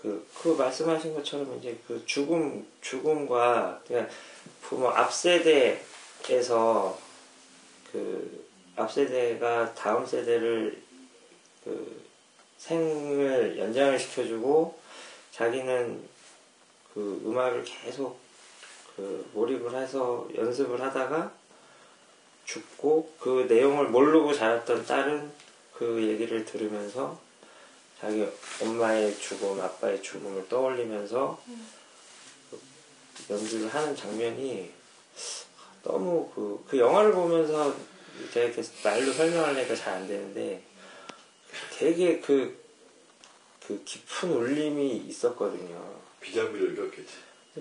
그, 0.00 0.26
그 0.34 0.48
말씀하신 0.48 1.14
것처럼 1.14 1.58
이제 1.58 1.76
그 1.86 2.02
죽음, 2.06 2.66
죽음과, 2.80 3.82
그냥 3.86 4.08
부모 4.62 4.88
앞세대에서 4.90 5.78
그 7.90 8.46
앞세대가 8.76 9.74
다음 9.74 10.06
세대를 10.06 10.80
그 11.68 12.02
생을 12.56 13.58
연장을 13.58 13.98
시켜주고 13.98 14.78
자기는 15.32 16.02
그 16.94 17.22
음악을 17.26 17.62
계속 17.64 18.18
그 18.96 19.28
몰입을 19.34 19.74
해서 19.74 20.26
연습을 20.34 20.80
하다가 20.80 21.30
죽고 22.46 23.14
그 23.20 23.46
내용을 23.48 23.88
모르고 23.88 24.32
자랐던 24.32 24.86
딸은 24.86 25.30
그 25.74 26.02
얘기를 26.02 26.44
들으면서 26.46 27.20
자기 28.00 28.26
엄마의 28.62 29.16
죽음, 29.18 29.60
아빠의 29.60 30.02
죽음을 30.02 30.48
떠올리면서 30.48 31.40
그 32.50 32.60
연주를 33.28 33.68
하는 33.68 33.94
장면이 33.94 34.72
너무 35.82 36.30
그, 36.34 36.64
그 36.66 36.78
영화를 36.78 37.12
보면서 37.12 37.76
제가 38.32 38.46
이렇게 38.46 38.62
말로 38.82 39.12
설명하려니까 39.12 39.76
잘 39.76 39.94
안 39.94 40.08
되는데 40.08 40.67
되게 41.72 42.20
그, 42.20 42.58
그 43.66 43.82
깊은 43.84 44.32
울림이 44.32 44.96
있었거든요. 45.08 45.98
비장미를 46.20 46.74
겪겠지. 46.74 47.14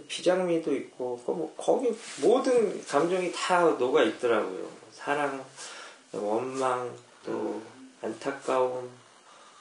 비장미도 0.08 0.76
있고 0.76 1.22
그뭐 1.26 1.54
거기 1.58 1.92
모든 2.22 2.84
감정이 2.86 3.32
다 3.32 3.64
녹아 3.64 4.04
있더라고요. 4.04 4.70
사랑, 4.92 5.44
원망, 6.12 6.96
또 7.26 7.62
안타까움, 8.02 8.90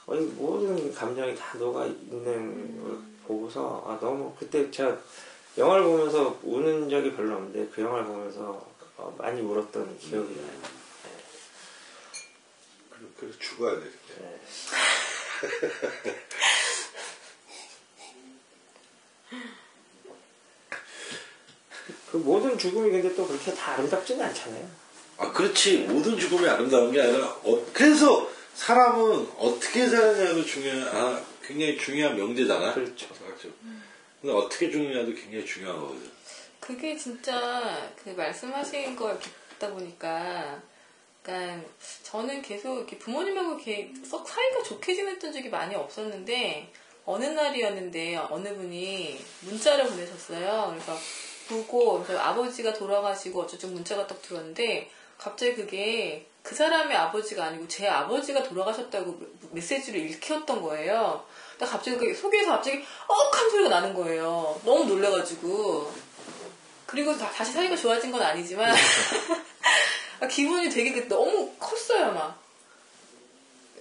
거의 0.05 0.21
모든 0.21 0.93
감정이 0.93 1.35
다 1.35 1.57
녹아 1.57 1.85
있는 1.85 2.83
걸 2.83 2.97
보고서 3.27 3.83
아 3.87 3.99
너무 3.99 4.33
그때 4.39 4.69
제가 4.71 4.97
영화를 5.57 5.83
보면서 5.83 6.39
우는 6.43 6.89
적이 6.89 7.13
별로 7.13 7.35
없는데 7.35 7.67
그 7.73 7.81
영화를 7.81 8.05
보면서 8.05 8.65
어, 8.95 9.15
많이 9.17 9.41
울었던 9.41 9.97
기억이 9.99 10.35
나요. 10.35 10.61
그래, 12.89 13.07
그래 13.19 13.31
죽어야 13.39 13.79
돼. 13.79 13.85
네. 16.03 16.15
그 22.11 22.17
모든 22.17 22.57
죽음이 22.57 22.89
근데 22.89 23.13
또 23.15 23.27
그렇게 23.27 23.53
다 23.53 23.73
아름답지는 23.73 24.25
않잖아요. 24.25 24.69
아, 25.17 25.31
그렇지. 25.31 25.79
모든 25.79 26.17
죽음이 26.17 26.47
아름다운 26.47 26.91
게 26.91 27.01
아니라, 27.01 27.27
어, 27.43 27.65
그래서 27.73 28.29
사람은 28.53 29.27
어떻게 29.37 29.87
사느냐도 29.87 30.45
중요한, 30.45 30.87
아, 30.95 31.23
굉장히 31.43 31.77
중요한 31.77 32.15
명제잖아. 32.15 32.73
그렇죠. 32.73 33.07
맞죠. 33.25 33.49
근데 34.21 34.33
어떻게 34.33 34.69
죽느냐도 34.71 35.13
굉장히 35.13 35.45
중요한 35.45 35.79
거거든. 35.79 36.09
그게 36.59 36.97
진짜 36.97 37.91
그 38.03 38.09
말씀하신 38.09 38.95
걸 38.95 39.19
듣다 39.19 39.71
보니까 39.71 40.61
그러니까 41.27 41.67
저는 42.03 42.41
계속 42.41 42.77
이렇게 42.77 42.97
부모님하고 42.97 43.55
이렇게 43.55 43.91
썩 44.05 44.27
사이가 44.27 44.63
좋게 44.63 44.95
지냈던 44.95 45.33
적이 45.33 45.49
많이 45.49 45.75
없었는데 45.75 46.71
어느 47.05 47.25
날이었는데 47.25 48.15
어느 48.29 48.55
분이 48.55 49.19
문자를 49.41 49.87
보내셨어요. 49.87 50.67
그래서 50.69 50.97
보고 51.49 52.01
그래서 52.01 52.21
아버지가 52.21 52.73
돌아가시고 52.73 53.41
어쩌고 53.41 53.67
문자가 53.67 54.07
딱 54.07 54.21
들어왔는데 54.21 54.89
갑자기 55.17 55.55
그게 55.55 56.25
그 56.41 56.55
사람의 56.55 56.95
아버지가 56.95 57.45
아니고 57.45 57.67
제 57.67 57.89
아버지가 57.89 58.43
돌아가셨다고 58.43 59.19
메시지를 59.51 60.09
읽혔던 60.09 60.61
거예요. 60.61 61.25
근데 61.57 61.69
갑자기 61.69 61.97
그 61.97 62.15
속에서 62.15 62.51
갑자기 62.51 62.81
억한 63.05 63.49
소리가 63.49 63.69
나는 63.69 63.93
거예요. 63.93 64.61
너무 64.63 64.85
놀래가지고. 64.85 66.07
그리고 66.85 67.17
다, 67.17 67.43
시 67.43 67.51
사이가 67.51 67.75
좋아진 67.75 68.13
건 68.13 68.21
아니지만 68.21 68.69
아, 68.69 68.75
기분이 70.27 70.69
되게 70.69 70.91
그- 70.93 71.07
너무 71.07 71.51
컸어요 71.59 72.11
막. 72.13 72.41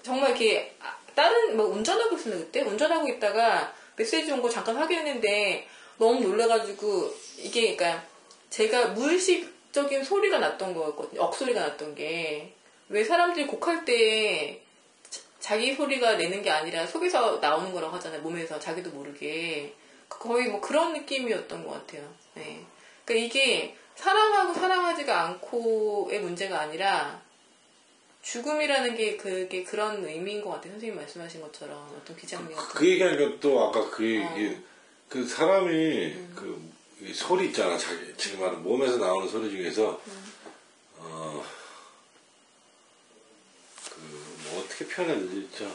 정말 0.02 0.30
이렇게 0.30 0.74
아, 0.80 0.96
다른 1.14 1.56
뭐 1.56 1.66
운전하고 1.66 2.16
있었는데 2.16 2.44
그때? 2.46 2.60
운전하고 2.62 3.08
있다가 3.08 3.72
메시지 3.96 4.30
온 4.32 4.42
거 4.42 4.48
잠깐 4.48 4.76
확인했는데 4.76 5.66
너무 5.98 6.20
놀래가지고 6.20 7.14
이게 7.38 7.74
그러니까 7.76 8.04
제가 8.50 8.88
무의식적인 8.88 10.04
소리가 10.04 10.38
났던 10.38 10.74
거였거든요. 10.74 11.22
억소리가 11.22 11.60
났던 11.60 11.94
게. 11.94 12.52
왜 12.88 13.02
사람들이 13.02 13.46
곡할 13.46 13.84
때 13.84 14.62
자- 15.10 15.22
자기 15.40 15.74
소리가 15.74 16.14
내는 16.16 16.42
게 16.42 16.50
아니라 16.50 16.86
속에서 16.86 17.38
나오는 17.38 17.72
거라고 17.72 17.96
하잖아요 17.96 18.20
몸에서. 18.20 18.58
자기도 18.60 18.90
모르게. 18.90 19.72
거의 20.08 20.48
뭐 20.48 20.60
그런 20.60 20.92
느낌이었던 20.92 21.66
것 21.66 21.72
같아요. 21.72 22.08
네. 22.34 22.60
그러니까 23.04 23.26
이게 23.26 23.74
사랑하고 23.96 24.54
사랑하지가 24.54 25.24
않고의 25.24 26.20
문제가 26.20 26.60
아니라 26.60 27.20
죽음이라는 28.22 28.96
게 28.96 29.16
그게 29.16 29.62
그런 29.64 30.04
의미인 30.04 30.42
것 30.42 30.50
같아요. 30.50 30.72
선생님 30.72 30.96
말씀하신 30.96 31.40
것처럼 31.40 31.78
어떤 31.96 32.16
비장미 32.16 32.54
같은. 32.54 32.74
그 32.74 32.88
얘기하니까 32.88 33.38
또 33.40 33.64
아까 33.64 33.88
그 33.90 34.04
얘기, 34.04 34.54
어. 34.54 34.62
그 35.08 35.26
사람이 35.26 36.14
그이 36.34 37.14
소리 37.14 37.46
있잖아. 37.46 37.78
자기 37.78 38.12
지금 38.16 38.40
말은 38.40 38.62
몸에서 38.62 38.96
나오는 38.96 39.28
소리 39.28 39.50
중에서 39.50 40.00
어, 40.98 41.44
그뭐 43.90 44.60
어떻게 44.60 44.86
표현해야 44.86 45.18
되지? 45.20 45.48
참, 45.56 45.72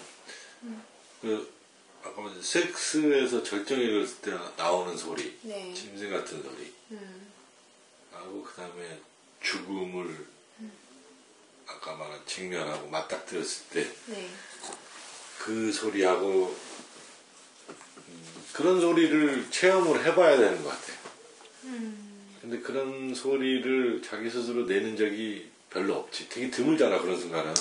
그 1.21 1.53
아까 2.03 2.21
말한 2.21 2.41
섹스에서 2.41 3.43
절정이 3.43 3.81
이뤘을 3.81 4.15
때 4.21 4.31
나오는 4.57 4.97
소리, 4.97 5.37
네. 5.43 5.73
짐승 5.73 6.09
같은 6.11 6.43
소리, 6.43 6.73
음. 6.91 7.20
하고 8.21 8.43
그 8.43 8.53
다음에 8.55 8.99
죽음을 9.41 10.27
아까 11.67 11.95
말한 11.95 12.19
직면하고 12.25 12.89
맞닥뜨렸을 12.89 13.65
때 13.69 13.91
네. 14.07 14.29
그 15.39 15.71
소리하고 15.71 16.55
음, 18.07 18.45
그런 18.53 18.79
소리를 18.79 19.49
체험을 19.49 20.05
해봐야 20.05 20.37
되는 20.37 20.63
것 20.63 20.69
같아요. 20.69 21.01
근데 22.41 22.59
그런 22.59 23.13
소리를 23.13 24.01
자기 24.01 24.29
스스로 24.29 24.65
내는 24.65 24.97
적이 24.97 25.49
별로 25.69 25.95
없지. 25.95 26.27
되게 26.27 26.49
드물잖아 26.49 26.99
그런 26.99 27.19
순간은. 27.19 27.53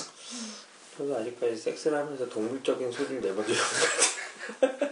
저도 0.96 1.16
아직까지 1.16 1.56
섹스를 1.56 1.98
하면서 1.98 2.28
동물적인 2.28 2.90
소리를 2.90 3.20
내본 3.20 3.46
적이 3.46 3.58
없어요. 3.60 4.90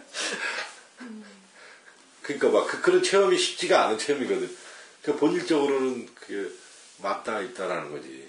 그러니까 2.23 2.49
막 2.51 2.83
그, 2.83 2.91
런 2.91 3.03
체험이 3.03 3.39
쉽지가 3.39 3.87
않은 3.87 3.99
체험이거든. 3.99 4.68
그 5.09 5.17
본질적으로는 5.17 6.07
그게 6.15 6.51
맞다 6.99 7.41
있다라는 7.41 7.91
거지. 7.91 8.29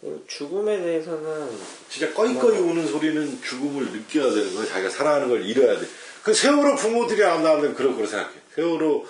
그리고 0.00 0.24
죽음에 0.28 0.80
대해서는 0.80 1.50
진짜 1.88 2.14
꺼이꺼이 2.14 2.56
우는 2.56 2.86
소리는 2.86 3.42
죽음을 3.42 3.90
느껴야 3.90 4.30
되는 4.30 4.54
거야. 4.54 4.64
자기가 4.66 4.90
사랑하는 4.90 5.28
걸 5.28 5.44
잃어야 5.44 5.76
돼. 5.78 5.84
그 6.22 6.32
세월호 6.32 6.76
부모들이 6.76 7.24
안 7.24 7.42
나오면 7.42 7.74
그런 7.74 7.96
거로 7.96 8.06
생각해. 8.06 8.32
세월호 8.54 9.06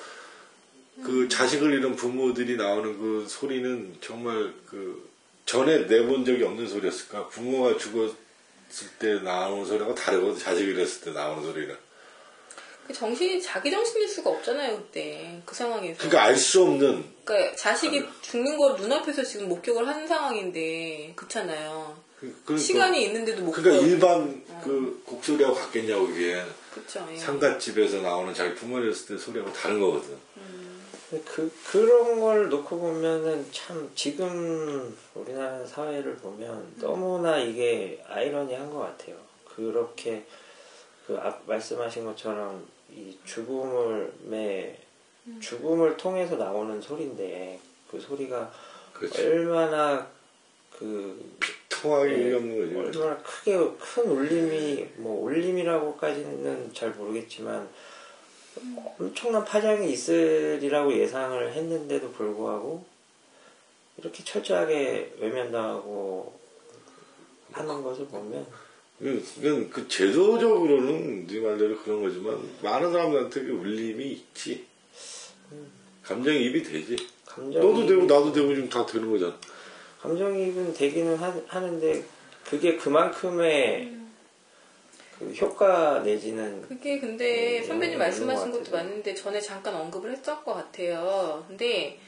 그 1.05 1.29
자식을 1.29 1.75
잃은 1.75 1.95
부모들이 1.95 2.57
나오는 2.57 2.99
그 2.99 3.27
소리는 3.29 3.97
정말 4.01 4.55
그 4.67 5.07
전에 5.45 5.81
내본 5.81 6.25
적이 6.25 6.45
없는 6.45 6.67
소리였을까? 6.67 7.29
부모가 7.29 7.77
죽었을 7.77 8.17
때 8.99 9.21
나오는 9.21 9.67
소리하고 9.67 9.95
다르거든. 9.95 10.39
자식을 10.39 10.75
잃었을 10.75 11.03
때 11.03 11.11
나오는 11.13 11.43
소리는. 11.43 11.77
그 12.89 12.95
정신이 12.95 13.41
자기 13.43 13.71
정신일 13.71 14.09
수가 14.09 14.31
없잖아요 14.31 14.77
그때 14.79 15.41
그 15.45 15.55
상황에서. 15.55 15.99
그러니까 15.99 16.23
알 16.25 16.35
수 16.37 16.63
없는 16.63 17.05
그러니까 17.25 17.55
자식이 17.55 18.03
죽는 18.23 18.57
걸 18.57 18.77
눈앞에서 18.77 19.23
지금 19.23 19.49
목격을 19.51 19.87
하는 19.87 20.09
상황인데 20.09 21.13
그렇잖아요. 21.15 21.97
그- 22.19 22.35
그러니까, 22.45 22.65
시간이 22.67 23.05
있는데도 23.05 23.43
못 23.45 23.53
그러니까 23.53 23.81
보여. 23.83 23.87
일반 23.93 24.43
그 24.65 25.03
곡소리하고 25.05 25.55
같겠냐고 25.55 26.07
그게 26.07 26.43
그쵸. 26.73 27.07
예. 27.13 27.17
상갓집에서 27.19 28.01
나오는 28.01 28.33
자기 28.33 28.55
부모 28.55 28.79
잃었을 28.81 29.17
때 29.17 29.23
소리하고 29.23 29.53
다른 29.53 29.79
거거든. 29.79 30.17
그 31.27 31.51
그런 31.71 32.21
걸 32.21 32.49
놓고 32.49 32.79
보면은 32.79 33.47
참 33.53 33.91
지금 33.95 34.97
우리나라 35.15 35.65
사회를 35.67 36.17
보면 36.17 36.75
너무나 36.81 37.39
이게 37.39 38.03
아이러니한 38.09 38.71
것 38.71 38.79
같아요. 38.81 39.17
그렇게 39.45 40.25
그 41.07 41.19
앞 41.19 41.41
말씀하신 41.47 42.05
것처럼 42.05 42.67
이 42.91 43.17
죽음을 43.25 44.13
매 44.25 44.79
죽음을 45.41 45.97
통해서 45.97 46.37
나오는 46.37 46.81
소리인데 46.81 47.61
그 47.91 48.01
소리가 48.01 48.51
그렇지. 48.93 49.23
얼마나 49.27 50.07
그 50.71 51.37
통하기 51.69 52.13
네. 52.13 52.35
없는 52.35 52.75
거지. 52.75 52.99
얼마나 52.99 53.23
크게 53.23 53.57
큰 53.79 54.05
울림이 54.05 54.89
뭐 54.97 55.23
울림이라고까지는 55.25 56.73
잘 56.75 56.91
모르겠지만 56.91 57.69
엄청난 58.99 59.45
파장이 59.45 59.91
있으리라고 59.93 60.93
예상을 60.93 61.53
했는데도 61.53 62.11
불구하고 62.13 62.85
이렇게 63.99 64.25
철저하게 64.25 65.15
외면당하고 65.21 66.39
하는 67.53 67.83
것을 67.83 68.07
보면 68.07 68.47
이건 69.01 69.71
그 69.71 69.87
제도적으로는 69.87 71.27
네 71.27 71.41
말대로 71.41 71.79
그런 71.79 72.03
거지만 72.03 72.37
많은 72.63 72.91
사람들한테 72.91 73.43
그 73.43 73.53
울림이 73.53 74.05
있지. 74.13 74.67
감정이입이 76.03 76.63
되지. 76.63 76.97
감정 77.25 77.63
너도 77.63 77.87
되고 77.87 78.03
나도 78.03 78.33
되고 78.33 78.53
지금 78.55 78.69
다 78.69 78.85
되는 78.85 79.11
거잖아. 79.11 79.39
감정이입은 80.01 80.75
되기는 80.75 81.17
하, 81.17 81.61
는데 81.61 82.03
그게 82.45 82.77
그만큼의 82.77 83.97
그 85.19 85.33
효과 85.41 86.01
내지는 86.01 86.63
그게 86.63 86.99
근데 86.99 87.61
음, 87.61 87.67
선배님 87.67 87.93
있는 87.95 87.99
말씀하신 87.99 88.51
것 88.51 88.59
것도. 88.59 88.73
맞는데 88.73 89.15
전에 89.15 89.41
잠깐 89.41 89.75
언급을 89.75 90.13
했던 90.13 90.43
것 90.45 90.55
같아요. 90.55 91.45
근데 91.47 91.99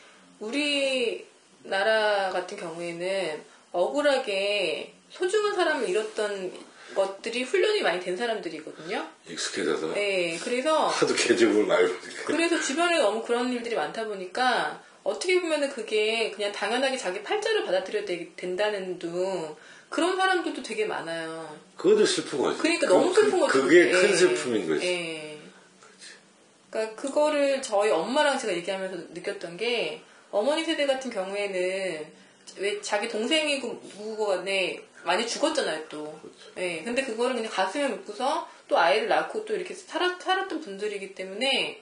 우리 0.41 1.27
나라 1.63 2.31
같은 2.31 2.57
경우에는 2.57 3.43
억울하게 3.73 4.95
소중한 5.11 5.55
사람을 5.55 5.89
잃었던 5.89 6.70
것들이 6.95 7.43
훈련이 7.45 7.83
많이 7.83 8.01
된 8.01 8.17
사람들이거든요. 8.17 9.07
익숙해져서. 9.29 9.95
네, 9.95 10.39
그래서 10.43 10.87
하도 10.89 11.15
개적을 11.15 11.65
많이 11.65 11.87
보니까. 11.87 12.25
그래서 12.25 12.61
주변에 12.61 12.99
너무 12.99 13.23
그런 13.23 13.53
일들이 13.53 13.75
많다 13.77 14.05
보니까 14.07 14.83
어떻게 15.03 15.41
보면은 15.41 15.71
그게 15.71 16.31
그냥 16.31 16.53
당연하게 16.53 16.97
자기 16.97 17.23
팔자를 17.23 17.65
받아들여야 17.65 18.05
되- 18.05 18.29
된다는 18.37 18.99
둥 18.99 19.55
그런 19.89 20.17
사람들도 20.17 20.63
되게 20.63 20.85
많아요. 20.85 21.59
그것도 21.77 22.05
슬픈 22.05 22.39
거지. 22.39 22.59
그러니까 22.59 22.87
그- 22.89 22.93
너무 22.93 23.15
슬픈 23.15 23.31
그- 23.31 23.39
거죠. 23.41 23.63
그게 23.63 23.89
예. 23.89 23.91
큰 23.91 24.17
슬픔인 24.17 24.69
거지. 24.69 24.87
예. 24.87 25.39
그러니까 26.71 26.95
그거를 26.97 27.61
저희 27.63 27.91
엄마랑 27.91 28.39
제가 28.39 28.53
얘기하면서 28.55 28.97
느꼈던 29.15 29.57
게 29.57 30.03
어머니 30.31 30.65
세대 30.65 30.87
같은 30.87 31.11
경우에는 31.11 32.07
왜 32.59 32.81
자기 32.81 33.09
동생이고 33.09 33.81
누구고 33.97 34.27
간에 34.29 34.81
많이 35.05 35.27
죽었잖아요 35.27 35.89
또. 35.89 36.19
그렇죠. 36.21 36.39
예. 36.59 36.83
근데 36.83 37.03
그거를 37.03 37.37
그냥 37.37 37.51
가슴에 37.51 37.89
묻고서 37.89 38.49
또 38.69 38.79
아이를 38.79 39.09
낳고 39.09 39.45
또 39.45 39.55
이렇게 39.55 39.75
살았, 39.75 40.21
살았던 40.21 40.61
분들이기 40.61 41.15
때문에 41.15 41.81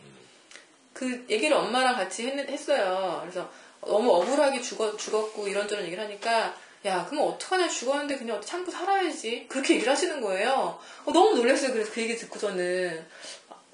그 0.93 1.27
얘기를 1.29 1.57
엄마랑 1.57 1.97
같이 1.97 2.27
했, 2.27 2.69
어요 2.71 3.19
그래서 3.23 3.51
너무 3.81 4.11
억울하게 4.11 4.61
죽어, 4.61 4.97
죽었고 4.97 5.49
이런저런 5.49 5.85
얘기를 5.85 6.03
하니까 6.03 6.55
야, 6.87 7.07
그럼 7.09 7.29
어떡하냐, 7.29 7.69
죽었는데 7.69 8.19
그냥 8.19 8.41
참고 8.41 8.71
살아야지. 8.71 9.47
그렇게 9.49 9.75
얘기를 9.75 9.93
하시는 9.93 10.21
거예요. 10.21 10.79
어, 11.05 11.13
너무 11.13 11.35
놀랐어요. 11.35 11.73
그래서 11.73 11.93
그 11.93 12.01
얘기 12.01 12.17
듣고서는. 12.17 13.05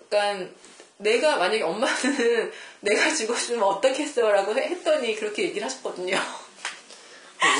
그러니까 0.09 0.51
내가, 0.97 1.37
만약에 1.37 1.63
엄마는 1.63 2.53
내가 2.81 3.15
죽었으면 3.15 3.63
어떻겠어? 3.63 4.31
라고 4.31 4.57
했더니 4.57 5.17
그렇게 5.17 5.45
얘기를 5.45 5.67
하셨거든요. 5.67 6.19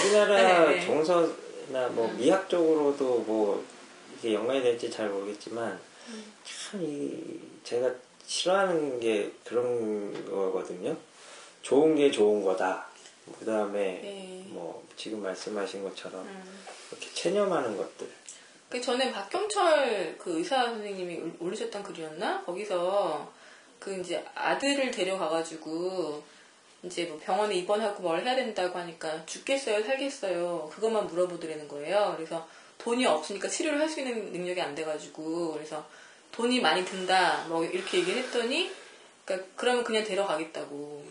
우리나라 0.05 0.65
네, 0.69 0.77
네. 0.77 0.87
정서 0.87 1.44
나뭐 1.69 2.09
미학 2.17 2.49
적으로도 2.49 3.21
뭐 3.21 3.65
이게 4.19 4.35
연관이 4.35 4.63
될지 4.63 4.91
잘 4.91 5.09
모르겠지만 5.09 5.79
참이 6.45 7.41
제가 7.63 7.91
싫어하는 8.27 9.01
게 9.01 9.31
그런 9.45 10.25
거거든요. 10.29 10.97
좋은 11.63 11.95
게 11.95 12.11
좋은 12.11 12.43
거다. 12.45 12.87
그 13.39 13.45
다음에 13.47 14.01
네. 14.03 14.45
뭐 14.49 14.87
지금 14.97 15.23
말씀하신 15.23 15.83
것처럼 15.83 16.21
음. 16.27 16.65
이렇게 16.91 17.09
체념하는 17.15 17.77
것들. 17.77 18.07
그 18.69 18.81
전에 18.81 19.11
박경철 19.13 20.17
그 20.19 20.39
의사 20.39 20.65
선생님이 20.67 21.17
올- 21.19 21.33
올리셨던 21.41 21.83
글이었나? 21.83 22.43
거기서 22.45 23.31
그 23.79 23.99
이제 23.99 24.25
아들을 24.35 24.91
데려가가지고 24.91 26.23
이제 26.85 27.05
뭐 27.05 27.19
병원에 27.23 27.55
입원하고 27.57 28.03
뭘 28.03 28.25
해야 28.25 28.37
된다고 28.37 28.79
하니까 28.79 29.25
죽겠어요, 29.27 29.83
살겠어요. 29.85 30.71
그것만 30.73 31.07
물어보더라는 31.07 31.67
거예요. 31.69 32.15
그래서 32.17 32.47
돈이 32.79 33.07
없으니까 33.07 33.49
치료를 33.49 33.81
할 33.81 33.89
수 33.89 34.01
있는 34.01 34.33
능력이 34.33 34.61
안 34.61 34.75
돼가지고 34.75 35.53
그래서 35.55 35.87
돈이 36.33 36.61
많이 36.61 36.85
든다, 36.85 37.47
뭐 37.49 37.65
이렇게 37.65 37.99
얘기를 37.99 38.23
했더니 38.23 38.71
그러니까 39.25 39.49
그러면 39.57 39.85
그냥 39.85 40.05
데려가겠다고. 40.05 41.05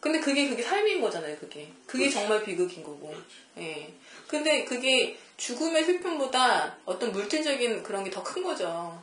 근데 0.00 0.18
그게 0.20 0.48
그게 0.48 0.62
삶인 0.62 1.00
거잖아요, 1.00 1.36
그게. 1.38 1.68
그게 1.86 2.08
정말 2.10 2.42
비극인 2.44 2.82
거고. 2.82 3.14
예. 3.58 3.92
근데 4.26 4.64
그게 4.64 5.16
죽음의 5.36 5.84
슬픔보다 5.84 6.76
어떤 6.84 7.12
물질적인 7.12 7.82
그런 7.82 8.02
게 8.04 8.10
더 8.10 8.22
큰 8.22 8.42
거죠. 8.42 9.00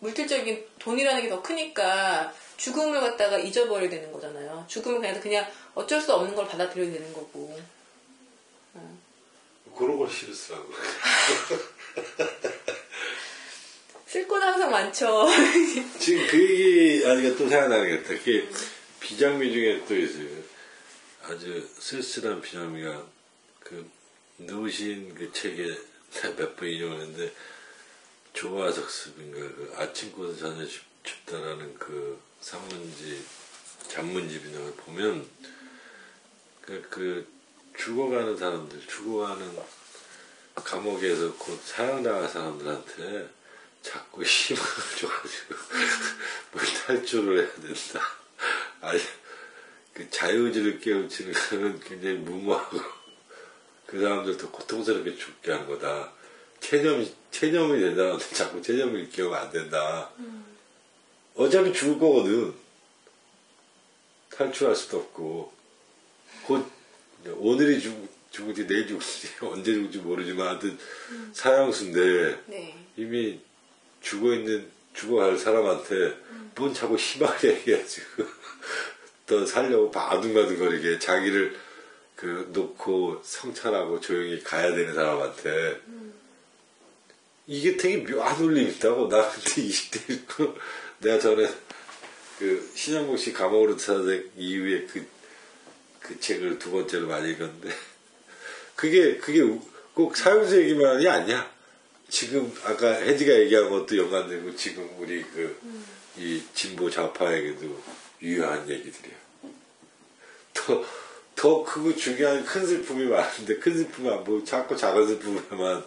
물질적인 0.00 0.66
돈이라는 0.78 1.22
게 1.22 1.28
더 1.28 1.42
크니까 1.42 2.32
죽음을 2.56 3.00
갖다가 3.00 3.38
잊어버려야 3.38 3.88
되는 3.90 4.10
거잖아요. 4.12 4.64
죽음을 4.68 5.00
그냥 5.00 5.20
그냥 5.20 5.46
어쩔 5.74 6.00
수 6.00 6.12
없는 6.14 6.34
걸 6.34 6.46
받아들여야 6.48 6.90
되는 6.90 7.12
거고. 7.12 7.58
그런 9.76 9.98
걸 9.98 10.08
싫으시라고. 10.10 10.70
쓸건 14.06 14.42
항상 14.42 14.70
많죠. 14.70 15.26
지금 15.98 16.26
그 16.28 16.38
얘기 16.38 17.04
하니까 17.04 17.36
또 17.36 17.48
생각나는 17.48 17.86
게 17.86 17.94
있다. 17.96 18.08
그게 18.24 18.48
비장미 19.00 19.52
중에 19.52 19.84
또 19.86 19.94
있어요. 19.96 20.28
아주 21.22 21.68
쓸쓸한 21.78 22.40
비장미가 22.40 23.04
그 23.60 23.90
누신 24.38 25.14
그 25.14 25.30
책에 25.32 25.64
몇 26.38 26.56
번 26.56 26.68
인용하는데 26.68 27.32
조화석 28.32 28.88
습인가 28.88 29.38
그 29.40 29.74
아침 29.76 30.12
꽃은 30.12 30.38
저녁 30.38 30.68
춥다라는 31.02 31.74
그 31.78 32.18
산문집 32.46 33.26
잡문집이나 33.88 34.60
걸 34.60 34.72
보면 34.74 35.26
그, 36.60 36.86
그 36.88 37.26
죽어가는 37.76 38.36
사람들 38.36 38.86
죽어가는 38.86 39.56
감옥에서 40.54 41.34
곧 41.34 41.60
사형 41.64 42.04
나갈 42.04 42.28
사람들한테 42.28 43.28
자꾸 43.82 44.22
희망을 44.22 44.64
줘가지고 44.96 45.54
뭘 46.52 46.64
탈출을 46.86 47.38
해야 47.40 47.54
된다. 47.54 48.00
아니 48.80 49.00
그 49.92 50.08
자유의지를 50.08 50.78
깨우치는 50.78 51.32
거는 51.32 51.80
굉장히 51.80 52.18
무모하고 52.18 52.78
그 53.86 54.00
사람들도 54.00 54.52
고통스럽게 54.52 55.16
죽게 55.16 55.50
하는 55.50 55.66
거다. 55.66 56.12
체념이 56.60 57.12
체념이 57.32 57.80
된다는데 57.80 58.24
자꾸 58.34 58.62
체념을 58.62 59.00
일깨우면 59.00 59.36
안 59.36 59.50
된다. 59.50 60.12
어차피 61.36 61.72
죽을 61.72 61.98
거거든. 61.98 62.54
탈출할 64.30 64.74
수도 64.74 64.98
없고. 64.98 65.52
곧 66.44 66.66
오늘이 67.38 67.80
죽, 67.80 68.08
죽을지 68.30 68.66
내일 68.66 68.86
죽을지 68.86 69.28
언제 69.42 69.72
죽을지 69.72 69.98
모르지만 69.98 70.48
하여튼 70.48 70.78
사형수인데 71.32 72.42
네. 72.46 72.86
이미 72.96 73.40
죽어 74.00 74.34
있는 74.34 74.70
죽어갈 74.94 75.36
사람한테 75.36 76.16
뭔 76.54 76.72
자꾸 76.72 76.96
희망을 76.96 77.36
얘기해가지고 77.44 78.24
더 79.26 79.44
살려고 79.44 79.90
바둥바둥거리게 79.90 80.98
자기를 80.98 81.58
그 82.14 82.48
놓고 82.52 83.20
성찰하고 83.24 84.00
조용히 84.00 84.42
가야 84.42 84.74
되는 84.74 84.94
사람한테. 84.94 85.80
이게 87.48 87.76
되게 87.76 88.02
묘한 88.02 88.40
울림이 88.42 88.72
있다고 88.72 89.08
나 89.08 89.28
그때 89.30 89.62
20대 89.62 90.10
있고 90.10 90.56
내가 91.00 91.18
전에 91.18 91.48
그 92.38 92.70
신영국 92.74 93.18
씨 93.18 93.32
감옥으로 93.32 93.76
찾아낸 93.76 94.30
이후에 94.36 94.86
그, 94.86 95.06
그 96.00 96.20
책을 96.20 96.58
두 96.58 96.70
번째로 96.70 97.06
많이 97.06 97.30
읽었는데 97.32 97.68
그게 98.76 99.16
그게 99.16 99.40
꼭 99.94 100.16
사용자 100.16 100.56
얘기만이 100.56 101.08
아니야. 101.08 101.54
지금 102.08 102.52
아까 102.64 102.92
혜지가 102.92 103.32
얘기한 103.40 103.68
것도 103.68 103.96
연관되고 103.96 104.54
지금 104.56 104.88
우리 104.98 105.22
그 105.22 105.96
이 106.18 106.42
진보 106.54 106.88
좌파에게도 106.88 107.78
유효한 108.22 108.68
얘기들이야. 108.68 109.14
더, 110.54 110.84
더 111.34 111.62
크고 111.62 111.94
중요한 111.94 112.44
큰 112.44 112.66
슬픔이 112.66 113.04
많은데 113.04 113.56
큰 113.56 113.76
슬픔이 113.76 114.08
안 114.08 114.24
보고 114.24 114.42
자꾸 114.42 114.74
작은 114.74 115.06
슬픔에만 115.06 115.84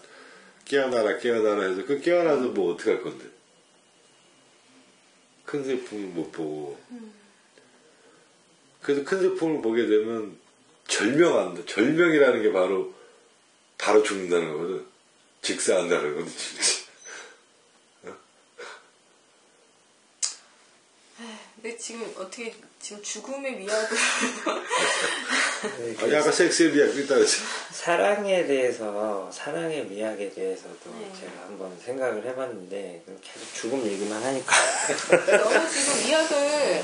깨어나라 0.66 1.18
깨어나라 1.18 1.64
해서 1.64 1.84
그 1.86 2.00
깨어나서 2.00 2.50
뭐 2.50 2.74
어떻게 2.74 2.92
할 2.92 3.02
건데. 3.02 3.26
큰 5.50 5.64
슬픔을 5.64 6.10
못 6.10 6.32
보고. 6.32 6.80
그래서 8.84 9.04
큰 9.04 9.20
슬픔을 9.20 9.64
보게 9.64 9.88
되면 9.88 10.38
절명한다. 10.88 11.66
절명이라는 11.66 12.44
게 12.44 12.52
바로 12.52 12.94
바로 13.80 14.04
죽는다는 14.04 14.52
거거든. 14.52 14.86
직사한다는 15.42 16.14
거거든. 16.14 16.32
진짜. 16.38 16.64
근데 21.56 21.78
지금 21.90 22.06
어떻게 22.20 22.54
지금 22.80 23.02
죽음의 23.02 23.56
미학을 23.56 23.98
아니 26.04 26.16
아까 26.16 26.32
섹스에 26.32 26.72
비하고 26.72 27.00
있다고 27.00 27.22
했지. 27.22 27.38
사랑에 27.72 28.46
대해서 28.46 29.28
사랑의 29.32 29.86
미학에 29.86 30.30
대해서도 30.30 30.92
네. 31.00 31.12
제가 31.20 31.48
한번 31.48 31.76
생각을 31.84 32.24
해봤는데 32.28 33.04
계속 33.24 33.54
죽음 33.56 33.84
얘기만 33.88 34.22
하니까 34.22 34.56
너무 35.40 35.68
지금 35.68 36.06
미학을 36.06 36.84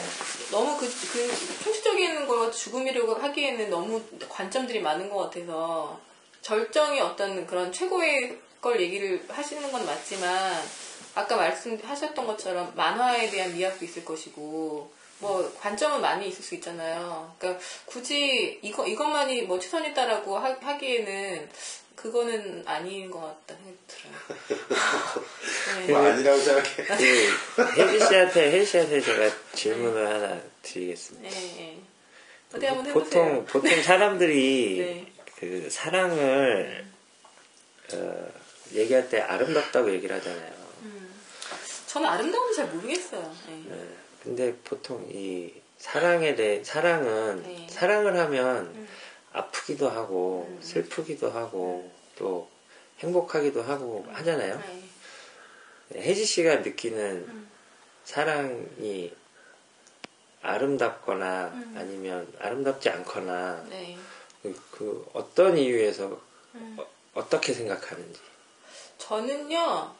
너무 0.49 0.75
그, 0.75 0.91
그 1.13 1.27
형식적인 1.65 2.25
걸 2.25 2.51
죽음이라고 2.51 3.13
하기에는 3.13 3.69
너무 3.69 4.01
관점들이 4.27 4.79
많은 4.79 5.11
것 5.11 5.29
같아서 5.29 6.01
절정의 6.41 6.99
어떤 7.01 7.45
그런 7.45 7.71
최고의 7.71 8.39
걸 8.59 8.81
얘기를 8.81 9.23
하시는 9.29 9.71
건 9.71 9.85
맞지만 9.85 10.63
아까 11.13 11.37
말씀하셨던 11.37 12.25
것처럼 12.27 12.73
만화에 12.75 13.29
대한 13.29 13.53
미학도 13.53 13.85
있을 13.85 14.03
것이고 14.03 14.94
뭐 15.19 15.51
관점은 15.59 16.01
많이 16.01 16.27
있을 16.27 16.43
수 16.43 16.55
있잖아요. 16.55 17.33
그러니까 17.39 17.63
굳이 17.85 18.59
이거 18.61 18.85
이것만이 18.85 19.43
뭐 19.43 19.59
최선이다라고 19.59 20.37
하, 20.37 20.53
하기에는 20.53 21.49
그거는 21.95 22.63
아닌 22.65 23.09
것 23.09 23.21
같다는 23.21 23.63
생각이 23.63 23.77
들어요. 23.87 25.25
네. 25.87 25.93
뭐 25.93 26.05
아니라고 26.05 26.37
생각해. 26.39 26.75
그 27.55 27.81
혜지 27.81 28.05
씨한테 28.05 28.51
혜지 28.51 28.65
씨한테 28.65 29.01
제가 29.01 29.35
질문을 29.53 30.07
하나 30.07 30.41
드리겠습니다. 30.61 31.29
네, 31.29 31.35
네. 31.57 31.79
어디 32.53 32.65
한번 32.65 32.85
해보세요. 32.87 33.23
보통 33.23 33.45
보통 33.45 33.81
사람들이 33.81 34.77
네. 35.15 35.23
그 35.37 35.69
사랑을 35.69 36.85
어, 37.93 38.27
얘기할 38.73 39.09
때 39.09 39.21
아름답다고 39.21 39.91
얘기를 39.93 40.15
하잖아요. 40.17 40.65
저는 41.87 42.09
아름다움도 42.09 42.53
잘 42.53 42.67
모르겠어요. 42.67 43.35
네. 43.47 44.04
네. 44.25 44.35
근데 44.35 44.55
보통 44.63 45.05
이 45.11 45.53
사랑에 45.77 46.35
대해 46.35 46.63
사랑은 46.63 47.43
네. 47.43 47.67
사랑을 47.69 48.17
하면 48.17 48.65
음. 48.65 48.87
아프기도 49.33 49.89
하고 49.89 50.57
슬프기도 50.61 51.29
하고 51.29 51.91
또 52.17 52.49
행복하기도 52.99 53.61
하고 53.61 54.05
하잖아요. 54.11 54.61
네. 55.89 56.01
혜지 56.01 56.25
씨가 56.25 56.57
느끼는 56.57 57.25
음. 57.27 57.49
사랑이 58.03 59.13
아름답거나 60.41 61.47
음. 61.53 61.75
아니면 61.77 62.31
아름답지 62.39 62.89
않거나 62.89 63.65
네. 63.69 63.97
그, 64.41 64.61
그 64.71 65.09
어떤 65.13 65.57
이유에서 65.57 66.19
음. 66.55 66.77
어, 67.13 67.29
떻게 67.29 67.53
생각하는지. 67.53 68.19
저는요, 68.97 69.93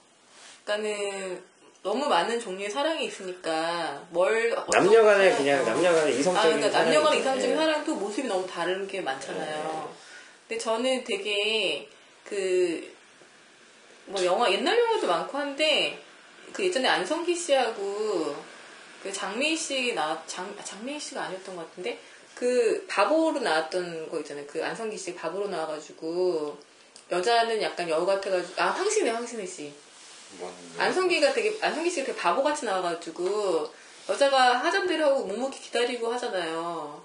그러니까는 0.64 1.43
너무 1.86 2.07
많은 2.07 2.40
종류의 2.40 2.68
사랑이 2.72 3.06
있으니까 3.06 4.03
뭘 4.10 4.49
남녀간에 4.74 5.28
어떤- 5.28 5.38
그냥 5.38 5.62
어. 5.62 5.66
남녀간에 5.66 6.06
아, 6.07 6.10
이성적인 6.16 6.57
그러니까 6.57 6.80
남녀간. 6.80 7.16
이상적인 7.20 7.52
예. 7.52 7.56
사랑도 7.56 7.94
모습이 7.94 8.28
너무 8.28 8.48
다른 8.48 8.88
게 8.88 9.02
많잖아요. 9.02 9.94
근데 10.48 10.60
저는 10.60 11.03
되게 11.03 11.88
그, 12.24 12.91
뭐 14.07 14.26
영화, 14.26 14.52
옛날 14.52 14.80
영화도 14.80 15.06
많고 15.06 15.38
한데, 15.38 16.02
그 16.53 16.66
예전에 16.66 16.88
안성기 16.88 17.36
씨하고 17.36 18.36
그 19.03 19.14
장미희 19.14 19.56
씨 19.56 19.94
나, 19.94 20.24
장, 20.26 20.56
장미희 20.64 20.99
씨가 20.99 21.22
아니었던 21.26 21.56
것 21.56 21.70
같은데, 21.70 21.99
그 22.34 22.84
바보로 22.90 23.41
나왔던 23.41 24.10
거 24.10 24.20
있잖아요. 24.22 24.48
그 24.48 24.66
안성기 24.66 24.98
씨 24.98 25.14
바보로 25.14 25.49
나와가지고, 25.49 26.57
여자는 27.12 27.62
약간 27.62 27.88
여우 27.88 28.07
같아가지고, 28.07 28.60
아, 28.60 28.72
황신혜, 28.72 29.12
황신혜 29.12 29.45
씨. 29.45 29.72
안성기가 30.77 31.34
되게 31.34 31.57
안성기 31.61 31.89
씨가 31.89 32.06
되게 32.07 32.18
바보같이 32.18 32.65
나와가지고 32.65 33.72
여자가 34.10 34.57
하던 34.60 34.88
대로 34.88 35.06
하고 35.06 35.26
묵묵히 35.26 35.60
기다리고 35.61 36.11
하잖아요. 36.14 37.03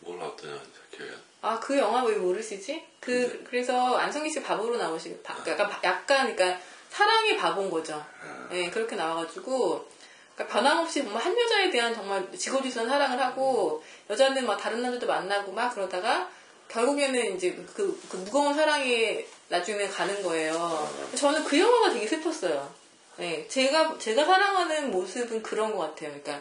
뭘 0.00 0.20
어떠냐 0.22 0.58
기억이 0.90 1.12
안 1.12 1.18
아 1.40 1.60
그 1.60 1.78
영화 1.78 2.02
왜 2.04 2.16
모르시지? 2.16 2.84
그 2.98 3.44
그래서 3.48 3.96
안성기 3.96 4.28
씨 4.30 4.42
바보로 4.42 4.76
나오시 4.76 5.20
바- 5.22 5.36
약간 5.46 5.68
바- 5.68 5.80
약간 5.84 6.34
그러니까 6.34 6.60
사랑의 6.90 7.36
바본 7.36 7.70
거죠. 7.70 8.04
네 8.50 8.68
그렇게 8.70 8.96
나와가지고 8.96 9.88
그러니까 10.34 10.52
변함없이 10.58 11.04
정말 11.04 11.22
한 11.22 11.38
여자에 11.38 11.70
대한 11.70 11.94
정말 11.94 12.26
지고지순한 12.36 12.88
사랑을 12.88 13.20
하고 13.22 13.84
여자는 14.10 14.46
막 14.46 14.56
다른 14.56 14.82
남자도 14.82 15.06
만나고 15.06 15.52
막 15.52 15.72
그러다가 15.74 16.28
결국에는 16.68 17.36
이제 17.36 17.52
그, 17.74 18.00
그 18.08 18.16
무거운 18.16 18.52
사랑이 18.54 19.24
나중에 19.48 19.86
가는 19.88 20.22
거예요. 20.22 20.90
저는 21.14 21.44
그 21.44 21.58
영화가 21.58 21.92
되게 21.94 22.06
슬펐어요. 22.06 22.72
네, 23.16 23.46
제가 23.48 23.96
제가 23.98 24.24
사랑하는 24.24 24.90
모습은 24.90 25.42
그런 25.42 25.72
것 25.74 25.78
같아요. 25.78 26.10
그러니까 26.22 26.40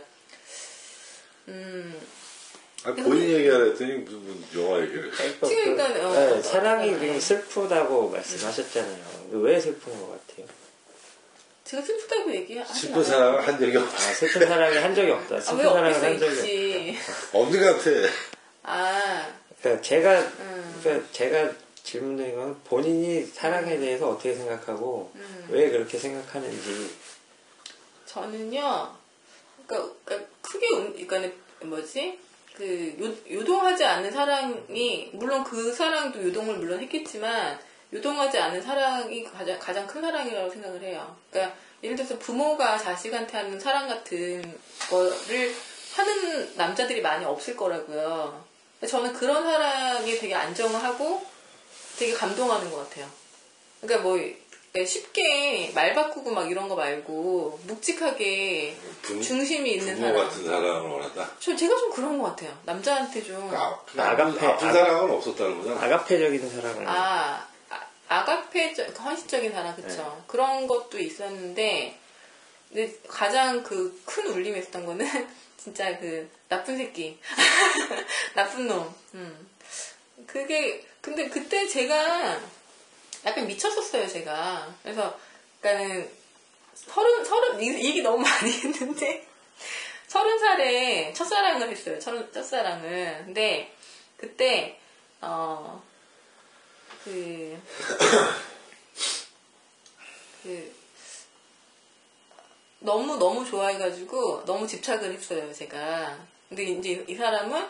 음, 1.47 1.99
아, 2.83 2.93
본인 2.93 3.29
얘기하라 3.29 3.65
했더니 3.65 3.93
무슨, 3.95 4.19
무슨 4.25 4.61
영화 4.61 4.81
얘기를. 4.81 5.09
그러니까 5.09 5.47
지금 5.47 5.75
그- 5.77 5.83
그러니까, 5.83 6.07
어, 6.07 6.13
네, 6.13 6.31
어, 6.37 6.41
사랑이 6.41 6.93
어, 6.93 6.97
네. 6.97 7.19
슬프다고 7.19 8.09
말씀하셨잖아요. 8.09 8.97
왜 9.31 9.59
슬픈 9.59 9.93
것 9.99 10.27
같아요? 10.27 10.45
제가 11.63 11.83
슬프다고 11.83 12.33
얘기하지 12.35 12.73
슬픈 12.79 13.03
사랑을 13.03 13.47
한 13.47 13.59
적이 13.59 13.77
아, 13.77 13.81
없어. 13.81 14.13
슬픈 14.13 14.47
사랑이 14.47 14.77
한 14.77 14.95
적이 14.95 15.11
없다. 15.11 15.35
아, 15.35 15.39
슬픈 15.39 15.57
왜 15.59 15.63
사랑을 15.65 15.93
한 16.03 16.19
적이 16.19 16.97
없다. 16.99 17.37
없는 17.39 17.61
것 17.61 17.77
같아. 17.77 17.91
아, 18.63 19.33
그러니까 19.61 19.81
제가 19.81 20.19
음. 20.19 20.79
그러니까 20.83 21.07
제가 21.11 21.51
질문드린 21.91 22.35
건 22.35 22.59
본인이 22.65 23.25
사랑에 23.25 23.77
대해서 23.77 24.09
어떻게 24.09 24.33
생각하고 24.33 25.09
음. 25.15 25.47
왜 25.49 25.69
그렇게 25.69 25.97
생각하는지 25.97 26.93
저는요, 28.05 28.93
그러니까, 29.65 29.93
그러니까 30.03 30.29
크게, 30.41 30.67
음- 30.75 31.07
그러니까 31.07 31.35
뭐지? 31.61 32.19
그 32.55 32.95
요, 32.99 33.33
요동하지 33.39 33.85
않는 33.85 34.11
사랑이 34.11 35.11
물론 35.13 35.43
그 35.45 35.71
사랑도 35.71 36.21
요동을 36.23 36.57
물론 36.57 36.81
했겠지만 36.81 37.57
요동하지 37.93 38.37
않은 38.37 38.61
사랑이 38.61 39.23
가장, 39.23 39.57
가장 39.57 39.87
큰 39.87 40.01
사랑이라고 40.01 40.49
생각을 40.49 40.81
해요. 40.81 41.15
그러니까 41.31 41.55
예를 41.83 41.95
들어서 41.95 42.19
부모가 42.19 42.77
자식한테 42.77 43.37
하는 43.37 43.57
사랑 43.59 43.87
같은 43.87 44.41
거를 44.89 45.55
하는 45.95 46.55
남자들이 46.57 47.01
많이 47.01 47.23
없을 47.23 47.55
거라고요. 47.55 48.45
저는 48.85 49.13
그런 49.13 49.43
사랑이 49.43 50.17
되게 50.17 50.35
안정하고 50.35 51.36
되게 51.97 52.13
감동하는 52.13 52.69
것 52.71 52.77
같아요. 52.89 53.09
그러니까 53.81 54.03
뭐 54.07 54.17
그러니까 54.73 54.91
쉽게 54.91 55.71
말 55.73 55.93
바꾸고 55.95 56.31
막 56.31 56.49
이런 56.51 56.67
거 56.67 56.75
말고 56.75 57.59
묵직하게 57.65 58.75
분- 59.01 59.21
중심이 59.21 59.71
있는 59.73 59.95
부모 59.95 60.07
사람. 60.09 60.27
같은 60.27 60.45
사랑을 60.45 60.81
원한다. 60.91 61.31
저 61.39 61.55
제가 61.55 61.75
좀 61.77 61.91
그런 61.91 62.19
것 62.19 62.25
같아요. 62.29 62.55
남자한테 62.65 63.23
좀 63.23 63.49
아, 63.55 63.79
아가페, 63.97 64.45
아픈 64.45 64.67
아- 64.67 64.73
사랑은 64.73 65.11
없었다는 65.11 65.57
거잖아. 65.59 65.83
아가페적인 65.83 66.49
사랑을 66.49 66.87
아, 66.87 67.47
아 67.69 67.87
아 68.09 68.23
가페 68.23 68.73
헌신적인 68.97 69.51
사랑 69.51 69.75
그쵸 69.75 69.87
네. 70.17 70.23
그런 70.27 70.65
것도 70.65 70.97
있었는데 70.97 71.99
근데 72.69 72.93
가장 73.05 73.61
그 73.63 73.99
큰 74.05 74.27
울림이었던 74.27 74.85
거는 74.85 75.05
진짜 75.57 75.97
그 75.99 76.29
나쁜 76.47 76.77
새끼 76.77 77.19
나쁜 78.33 78.67
놈 78.67 78.93
음. 79.13 79.49
그게 80.25 80.85
근데 81.07 81.29
그때 81.29 81.67
제가 81.67 82.39
약간 83.25 83.47
미쳤었어요 83.47 84.07
제가 84.07 84.75
그래서 84.83 85.17
그러니까는 85.61 86.09
서른 86.73 87.23
서른 87.23 87.61
이 87.61 87.85
얘기 87.85 88.01
너무 88.01 88.17
많이 88.17 88.51
했는데 88.59 89.27
서른 90.07 90.37
살에 90.37 91.13
첫사랑을 91.13 91.69
했어요 91.69 91.97
첫, 91.99 92.31
첫사랑을 92.31 93.23
근데 93.25 93.73
그때 94.17 94.79
어 95.21 95.81
그, 97.07 97.57
그, 100.43 100.75
너무, 102.79 103.15
너무 103.15 103.45
좋아해가지고, 103.45 104.43
너무 104.45 104.67
집착을 104.67 105.13
했어요, 105.13 105.53
제가. 105.53 106.19
근데 106.49 106.63
이제 106.63 107.05
이 107.07 107.15
사람은 107.15 107.65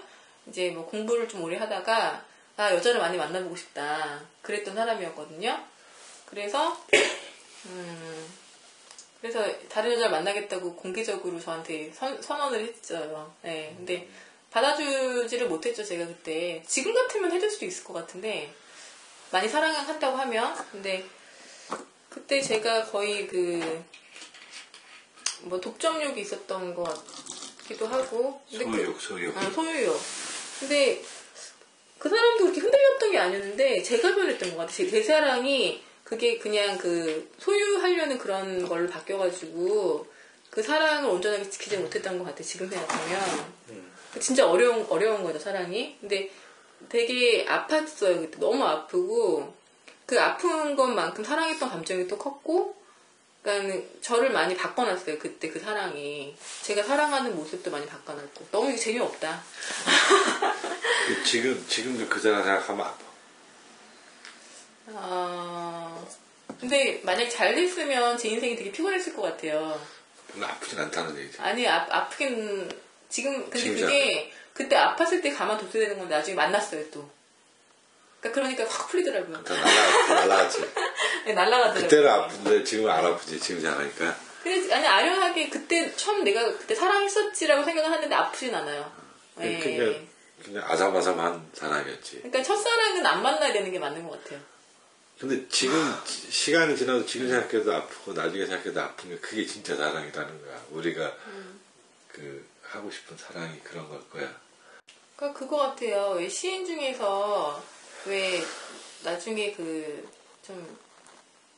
이제 0.48 0.72
뭐 0.72 0.88
공부를 0.88 1.28
좀 1.28 1.44
오래 1.44 1.58
하다가, 1.58 2.26
나 2.58 2.74
여자를 2.74 3.00
많이 3.00 3.18
만나보고 3.18 3.56
싶다. 3.56 4.22
그랬던 4.42 4.76
사람이었거든요. 4.76 5.64
그래서, 6.26 6.78
음, 7.68 8.28
그래서 9.22 9.46
다른 9.70 9.94
여자를 9.94 10.12
만나겠다고 10.12 10.76
공개적으로 10.76 11.40
저한테 11.40 11.92
선, 11.94 12.22
선언을 12.22 12.62
했어요. 12.68 13.34
네, 13.44 13.74
근데 13.78 14.10
받아주지를 14.52 15.48
못했죠, 15.48 15.84
제가 15.84 16.06
그때. 16.08 16.62
지금 16.68 16.94
같으면 16.94 17.32
해줄 17.32 17.50
수도 17.50 17.66
있을 17.66 17.84
것 17.86 17.94
같은데, 17.94 18.54
많이 19.32 19.48
사랑한다고 19.48 20.18
하면 20.18 20.56
근데 20.72 21.06
그때 22.10 22.42
제가 22.42 22.84
거의 22.86 23.28
그 23.28 23.86
뭐 25.42 25.60
독점욕이 25.60 26.20
있었던 26.22 26.74
것 26.74 26.84
같기도 26.84 27.88
하고 27.88 28.42
근데 28.50 28.66
그- 28.66 28.72
소유욕, 28.72 29.02
소유욕. 29.02 29.38
아, 29.38 29.50
소유욕 29.52 30.02
근데 30.60 31.02
그 32.08 32.16
사람도 32.16 32.44
그렇게 32.46 32.62
흔들렸던 32.62 33.12
게 33.12 33.18
아니었는데 33.18 33.84
제가 33.84 34.16
변했던 34.16 34.52
것 34.52 34.58
같아요. 34.58 34.74
제, 34.74 34.90
제 34.90 35.04
사랑이 35.04 35.84
그게 36.06 36.38
그냥 36.38 36.78
그 36.78 37.30
소유하려는 37.38 38.18
그런 38.18 38.66
걸로 38.66 38.88
바뀌어가지고 38.88 40.08
그 40.50 40.64
사랑을 40.64 41.10
온전하게 41.10 41.50
지키지 41.50 41.78
못했던 41.78 42.18
것 42.18 42.24
같아요 42.24 42.44
지금 42.44 42.70
생각하면. 42.70 43.58
진짜 44.22 44.50
어려운 44.50 44.86
어려운 44.90 45.22
거죠 45.22 45.38
사랑이. 45.38 45.98
근데 46.00 46.32
되게 46.88 47.46
아팠어요 47.46 48.22
그때. 48.22 48.40
너무 48.40 48.64
아프고 48.64 49.54
그 50.06 50.18
아픈 50.18 50.78
것만큼 50.78 51.26
사랑했던 51.26 51.70
감정이 51.70 52.08
또 52.08 52.18
컸고, 52.18 52.77
그러니까 53.48 53.88
저를 54.02 54.32
많이 54.32 54.58
바꿔놨어요 54.58 55.18
그때 55.18 55.50
그 55.50 55.58
사랑이. 55.58 56.36
제가 56.64 56.84
사랑하는 56.84 57.34
모습도 57.34 57.72
많이 57.72 57.86
바꿔놨고 57.86 58.48
너무 58.52 58.70
이게 58.70 58.78
재미없다. 58.78 59.42
그 61.08 61.24
지금, 61.24 61.66
지금도 61.70 62.10
그 62.10 62.20
사람 62.20 62.44
생각하면 62.44 62.86
아파. 62.86 62.98
아 64.88 66.06
근데 66.60 67.00
만약 67.06 67.30
잘 67.30 67.56
됐으면 67.56 68.18
제 68.18 68.28
인생이 68.28 68.58
되게 68.58 68.70
피곤했을 68.70 69.16
것 69.16 69.22
같아요. 69.22 69.80
별로 70.34 70.46
아프진 70.46 70.80
않다는 70.80 71.18
얘기지. 71.18 71.42
아니 71.42 71.66
아, 71.66 71.88
아프긴 71.90 72.70
지금 73.08 73.50
근데 73.50 73.74
그게 73.74 74.34
그때 74.54 74.76
아팠을 74.76 75.24
때 75.24 75.32
가만뒀어야 75.32 75.84
되는 75.84 75.98
건데 75.98 76.16
나중에 76.16 76.36
만났어요 76.36 76.92
또. 76.92 77.10
그러니까 78.20 78.42
그러니까 78.42 78.66
확 78.66 78.90
풀리더라고요. 78.90 79.42
다 79.44 79.54
날라, 79.54 80.08
날라갔지. 80.16 80.70
네, 81.28 81.34
날라가더라고요. 81.34 81.82
그때는 81.84 82.10
아픈데 82.10 82.64
지금은 82.64 82.90
안 82.92 83.06
아프지. 83.06 83.40
지금 83.40 83.62
생각하니까. 83.62 84.16
근데 84.44 84.74
아니 84.74 84.88
아련하게 84.88 85.50
그때 85.50 85.94
처음 85.96 86.24
내가 86.24 86.44
그때 86.58 86.74
사랑했었지라고 86.76 87.64
생각을 87.64 87.92
하는데 87.92 88.16
아프진 88.16 88.56
않아요. 88.56 88.92
네. 89.36 89.60
그냥, 89.60 90.08
그냥 90.44 90.64
아삭아삭한 90.72 91.50
사람이었지. 91.54 92.18
그러니까 92.18 92.44
첫사랑은 92.44 93.06
안 93.06 93.22
만나야 93.22 93.52
되는 93.54 93.72
게 93.72 93.78
맞는 93.80 94.08
것 94.08 94.24
같아요. 94.24 94.40
근데 95.20 95.48
지금 95.50 95.76
지- 96.06 96.32
시간이 96.32 96.78
지나도 96.78 97.06
지금 97.06 97.28
생각해도 97.30 97.74
아프고 97.76 98.14
나중에 98.14 98.46
생각해도 98.46 98.80
아픈 98.82 99.10
게 99.10 99.18
그게 99.18 99.46
진짜 99.46 99.76
사랑이라는 99.76 100.12
거야. 100.46 100.62
우리가 100.72 101.12
그 102.10 102.48
하고 102.64 102.90
싶은 102.92 103.18
사랑이 103.18 103.60
그런 103.64 103.90
걸 103.90 104.00
거야. 104.10 104.30
그러니까 105.16 105.40
그거 105.40 105.58
같아요. 105.58 106.12
왜 106.18 106.30
시인 106.30 106.66
중에서 106.66 107.62
왜 108.06 108.42
나중에 109.04 109.52
그 109.54 110.08
좀 110.46 110.78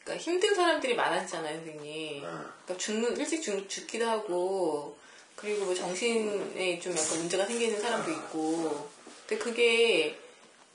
그러니까 0.10 0.18
힘든 0.18 0.56
사람들이 0.56 0.96
많았잖아요, 0.96 1.56
선생님. 1.58 2.22
그러니까 2.22 2.78
죽는 2.78 3.18
일찍 3.18 3.42
죽, 3.42 3.70
죽기도 3.70 4.08
하고 4.08 4.98
그리고 5.36 5.66
뭐 5.66 5.76
정신에 5.76 6.80
좀 6.80 6.94
약간 6.98 7.20
문제가 7.20 7.46
생기는 7.46 7.80
사람도 7.80 8.12
있고. 8.12 8.90
근데 9.28 9.44
그게 9.44 10.18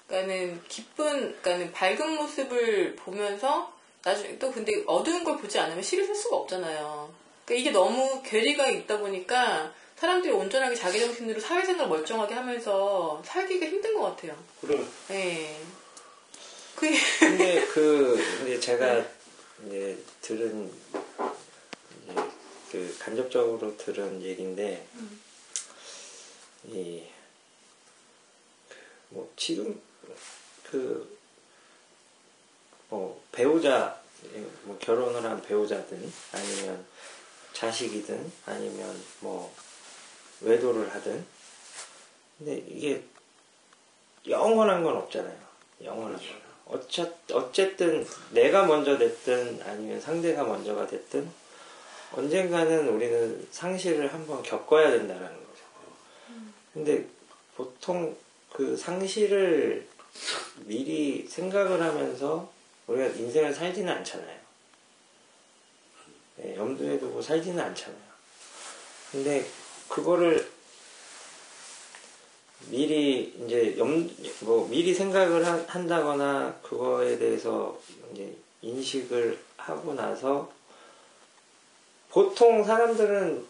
그러니까는 0.07 0.63
기쁜, 0.69 1.37
그러니까는 1.43 1.73
밝은 1.73 2.15
모습을 2.15 2.95
보면서 2.95 3.73
나중에 4.05 4.39
또 4.39 4.53
근데 4.53 4.73
어두운 4.87 5.25
걸 5.25 5.39
보지 5.39 5.59
않으면 5.59 5.83
시를 5.83 6.07
쓸 6.07 6.15
수가 6.15 6.37
없잖아요. 6.37 7.13
그러니까 7.45 7.61
이게 7.61 7.71
너무 7.73 8.23
괴리가 8.23 8.69
있다 8.69 8.99
보니까 8.99 9.73
사람들이 9.97 10.33
온전하게 10.33 10.75
자기 10.75 11.01
정신으로 11.01 11.41
사회생활 11.41 11.89
멀쩡하게 11.89 12.35
하면서 12.35 13.21
살기가 13.25 13.67
힘든 13.67 13.95
것 13.95 14.03
같아요. 14.03 14.37
그럼 14.61 14.89
예. 15.11 15.57
그게 16.77 16.99
근데 17.19 17.67
그 17.67 18.21
이제 18.43 18.61
제가 18.61 19.05
이제 19.67 20.03
들은 20.21 20.73
이제 22.03 22.15
그 22.71 22.97
간접적으로 22.99 23.77
들은 23.77 24.21
얘기인데 24.23 24.87
이뭐 26.65 27.05
지금 29.37 29.81
그 30.71 31.15
뭐 32.95 33.21
배우자 33.33 34.01
뭐 34.63 34.79
결혼을 34.79 35.25
한 35.25 35.43
배우자든 35.43 36.13
아니면 36.33 36.87
자식이든 37.53 38.33
아니면 38.47 39.05
뭐 39.19 39.53
외도를 40.41 40.95
하든 40.95 41.27
근데 42.39 42.57
이게 42.69 43.03
영원한 44.29 44.83
건 44.85 44.97
없잖아요. 44.97 45.39
영원한 45.83 46.17
건. 46.17 46.44
어차, 46.67 47.11
어쨌든 47.33 48.07
내가 48.31 48.65
먼저 48.67 48.97
됐든 48.97 49.61
아니면 49.63 50.01
상대가 50.01 50.45
먼저가 50.45 50.87
됐든 50.87 51.29
언젠가는 52.13 52.89
우리는 52.89 53.47
상실을 53.51 54.13
한번 54.13 54.43
겪어야 54.43 54.91
된다라는 54.91 55.29
거죠. 55.29 55.63
근데 56.73 57.07
보통 57.57 58.17
그 58.53 58.77
상실을 58.77 59.87
미리 60.65 61.27
생각을 61.29 61.83
하면서 61.83 62.51
우리가 62.87 63.07
인생을 63.07 63.53
살지는 63.53 63.93
않잖아요. 63.93 64.39
네, 66.37 66.57
염두에 66.57 66.99
두고 66.99 67.21
살지는 67.21 67.63
않잖아요. 67.63 68.15
근데 69.11 69.45
그거를 69.89 70.44
미리 72.75 73.33
이제 73.45 73.79
염, 73.79 74.11
뭐 74.41 74.67
미리 74.69 74.93
생각을 74.93 75.47
한- 75.47 75.65
한다거나 75.69 76.59
그거에 76.61 77.17
대해서 77.17 77.79
이제 78.13 78.37
인식을 78.63 79.39
하고 79.57 79.95
나서 79.95 80.53
보통 82.09 82.65
사람들은 82.65 83.47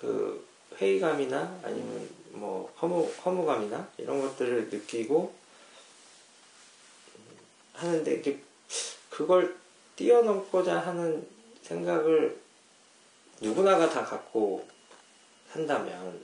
그 0.00 0.44
회의감이나 0.76 1.60
아니면 1.62 2.08
뭐 2.30 2.72
허무 2.82 3.08
허무감이나 3.24 3.88
이런 3.98 4.20
것들을 4.20 4.70
느끼고 4.70 5.32
하는데 7.74 8.12
이게 8.12 8.42
그걸 9.08 9.56
뛰어넘고자 9.94 10.80
하는 10.80 11.24
생각을 11.62 12.40
누구나가 13.40 13.88
다 13.88 14.04
갖고 14.04 14.66
산다면 15.52 16.20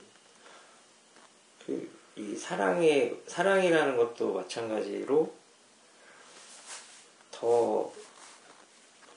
그 1.65 1.98
이 2.19 2.35
사랑의 2.35 3.21
사랑이라는 3.27 3.97
것도 3.97 4.33
마찬가지로 4.33 5.33
더 7.31 7.99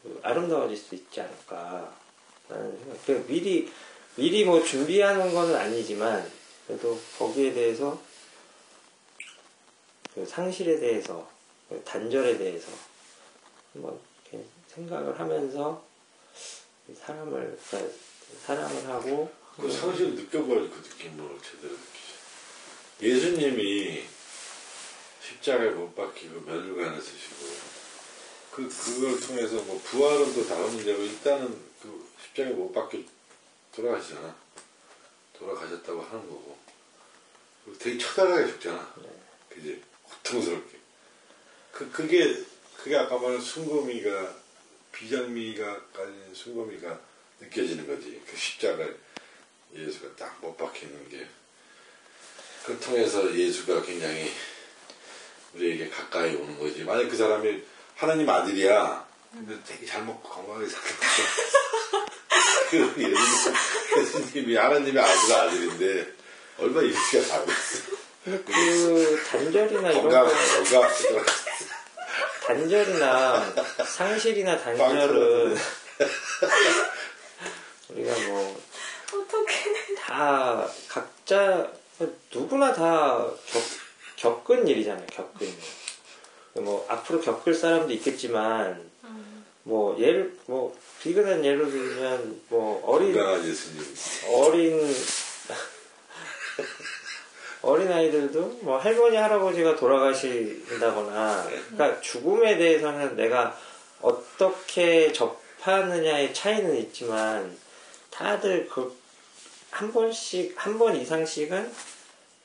그 0.03 0.21
아름다워질 0.23 0.77
수 0.77 0.95
있지 0.97 1.21
않을까. 1.21 1.95
그 3.07 3.25
미리 3.29 3.71
미리 4.17 4.45
뭐 4.45 4.63
준비하는 4.63 5.33
거는 5.33 5.55
아니지만 5.55 6.31
그래도 6.67 6.99
거기에 7.19 7.53
대해서 7.55 8.01
그 10.13 10.27
상실에 10.27 10.79
대해서 10.79 11.31
그 11.69 11.81
단절에 11.85 12.37
대해서 12.37 12.71
한번 13.73 13.99
이렇게 14.31 14.45
생각을 14.69 15.19
하면서 15.19 15.83
사람을 16.95 17.59
그러니까 17.71 17.95
사랑을 18.45 18.89
하고 18.89 19.33
그 19.57 19.71
상실 19.71 20.15
느껴봐야지 20.15 20.69
그 20.69 20.89
느낌을 20.89 21.39
제대로. 21.41 21.75
예수님이 23.03 24.05
십자가에 25.21 25.71
못 25.71 25.95
박히고 25.97 26.41
멸류관을 26.43 27.01
쓰시고 27.03 27.47
그 28.53 28.69
그걸 28.69 29.19
통해서 29.19 29.57
뭐 29.63 29.81
부활은 29.83 30.35
또 30.35 30.47
다른 30.47 30.73
문제고 30.73 31.03
일단은 31.03 31.49
그 31.83 32.09
십자가에 32.23 32.53
못 32.53 32.73
박혀 32.73 32.99
돌아가시잖아. 33.75 34.37
돌아가셨다고 35.33 36.01
하는 36.03 36.29
거고. 36.29 36.57
되게 37.79 37.99
처절하게 37.99 38.47
죽잖아. 38.53 38.95
그지? 39.49 39.83
고통스럽게. 40.05 40.79
그 41.73 41.91
그게 41.91 42.45
그게 42.77 42.97
아까 42.97 43.19
말한 43.19 43.41
순금이가 43.41 44.37
비장미가 44.93 45.87
깔린 45.93 46.35
순금이가 46.35 47.01
느껴지는 47.41 47.87
거지. 47.87 48.23
그 48.27 48.37
십자가 48.37 48.87
예수가 49.75 50.15
딱 50.17 50.39
못 50.41 50.57
박히는 50.57 51.09
게. 51.09 51.27
그 52.65 52.79
통해서 52.79 53.35
예수가 53.35 53.83
굉장히 53.83 54.31
우리에게 55.55 55.89
가까이 55.91 56.35
오는 56.35 56.59
거지. 56.59 56.85
만약 56.85 57.09
그 57.09 57.17
사람이 57.17 57.63
하나님 57.97 58.29
아들이야. 58.29 59.07
근데 59.33 59.57
되게 59.67 59.87
잘 59.87 60.05
먹고 60.05 60.29
건강하게 60.29 60.67
살았다. 60.69 61.07
그 62.71 62.77
예수님, 62.99 63.55
예수님이 63.99 64.57
하나님의 64.57 65.03
아들 65.03 65.35
아들인데 65.35 66.13
얼마나 66.59 66.87
예수가 66.87 67.27
잘했어. 67.27 67.93
근데 68.25 68.43
그 68.45 69.23
단절이나 69.29 69.91
이런 69.91 70.03
건강, 70.03 70.27
거 70.27 70.35
건강. 70.71 70.91
단절이나 72.47 73.55
상실이나 73.85 74.59
단절은 74.59 75.57
우리가 77.89 78.29
뭐 78.29 78.63
어떡해. 79.13 79.95
다 79.97 80.69
각자 80.89 81.71
누구나 82.35 82.73
다 82.73 83.27
겪, 83.47 83.63
겪은 84.45 84.67
일이잖아요. 84.69 85.07
겪은 85.07 85.47
일. 85.47 86.63
뭐 86.63 86.85
앞으로 86.89 87.21
겪을 87.21 87.55
사람도 87.55 87.93
있겠지만 87.95 88.91
뭐 89.65 89.99
예를 89.99 90.37
뭐 90.47 90.77
비근한 91.01 91.45
예를 91.45 91.71
들면 91.71 92.41
뭐 92.49 92.83
어린. 92.87 93.15
어린 94.29 94.95
어린 97.63 97.93
아이들도 97.93 98.59
뭐 98.63 98.77
할머니 98.79 99.17
할아버지가 99.17 99.77
돌아가신다거나 99.77 101.45
그러니까 101.71 102.01
죽음에 102.01 102.57
대해서는 102.59 103.15
내가 103.17 103.57
어떻게 104.01 105.13
접하느냐의 105.13 106.35
차이는 106.35 106.77
있지만 106.77 107.57
다들 108.11 108.69
그 108.69 109.03
한 109.73 109.91
번씩 109.91 110.55
한 110.57 110.79
번 110.79 110.95
이상씩은 110.95 111.73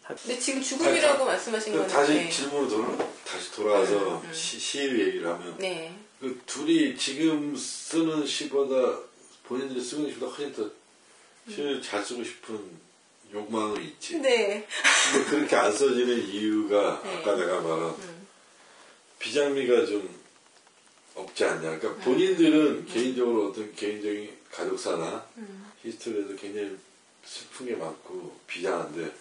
근데 0.08 0.40
지금 0.40 0.62
죽음이라고 0.62 1.26
말씀하신 1.26 1.74
그 1.74 1.80
거는 1.80 1.94
다시 1.94 2.14
네. 2.14 2.30
질문으로 2.30 2.70
돌아, 2.70 3.10
다시 3.26 3.52
돌아와서 3.52 4.24
시, 4.32 4.60
시의 4.60 5.00
얘기를 5.00 5.28
하면 5.28 5.58
네. 5.58 5.98
그 6.20 6.42
둘이 6.46 6.98
지금 6.98 7.56
쓰는 7.56 8.26
시보다 8.26 9.00
본인들이 9.44 9.82
쓰는 9.82 10.10
시보다 10.10 10.32
훨씬 10.32 10.54
더 10.54 10.70
시를 11.50 11.82
잘 11.82 12.04
쓰고 12.04 12.24
싶은 12.24 12.60
욕망은 13.34 13.84
있지. 13.84 14.20
네. 14.20 14.66
근데 15.12 15.30
그렇게 15.30 15.56
안 15.56 15.72
써지는 15.72 16.28
이유가 16.28 17.02
네. 17.04 17.18
아까 17.18 17.36
내가 17.36 17.62
말한 17.62 17.96
비장미가 19.20 19.86
좀 19.86 20.10
없지 21.16 21.44
않냐. 21.44 21.78
그러니까 21.80 21.96
본인들은 22.04 22.86
개인적으로 22.86 23.50
어떤 23.50 23.74
개인적인 23.76 24.38
가족사나 24.52 25.28
history에도 25.84 26.36
굉장히 26.36 26.78
슬픈 27.26 27.66
게 27.66 27.76
많고 27.76 28.38
비장한데 28.48 29.12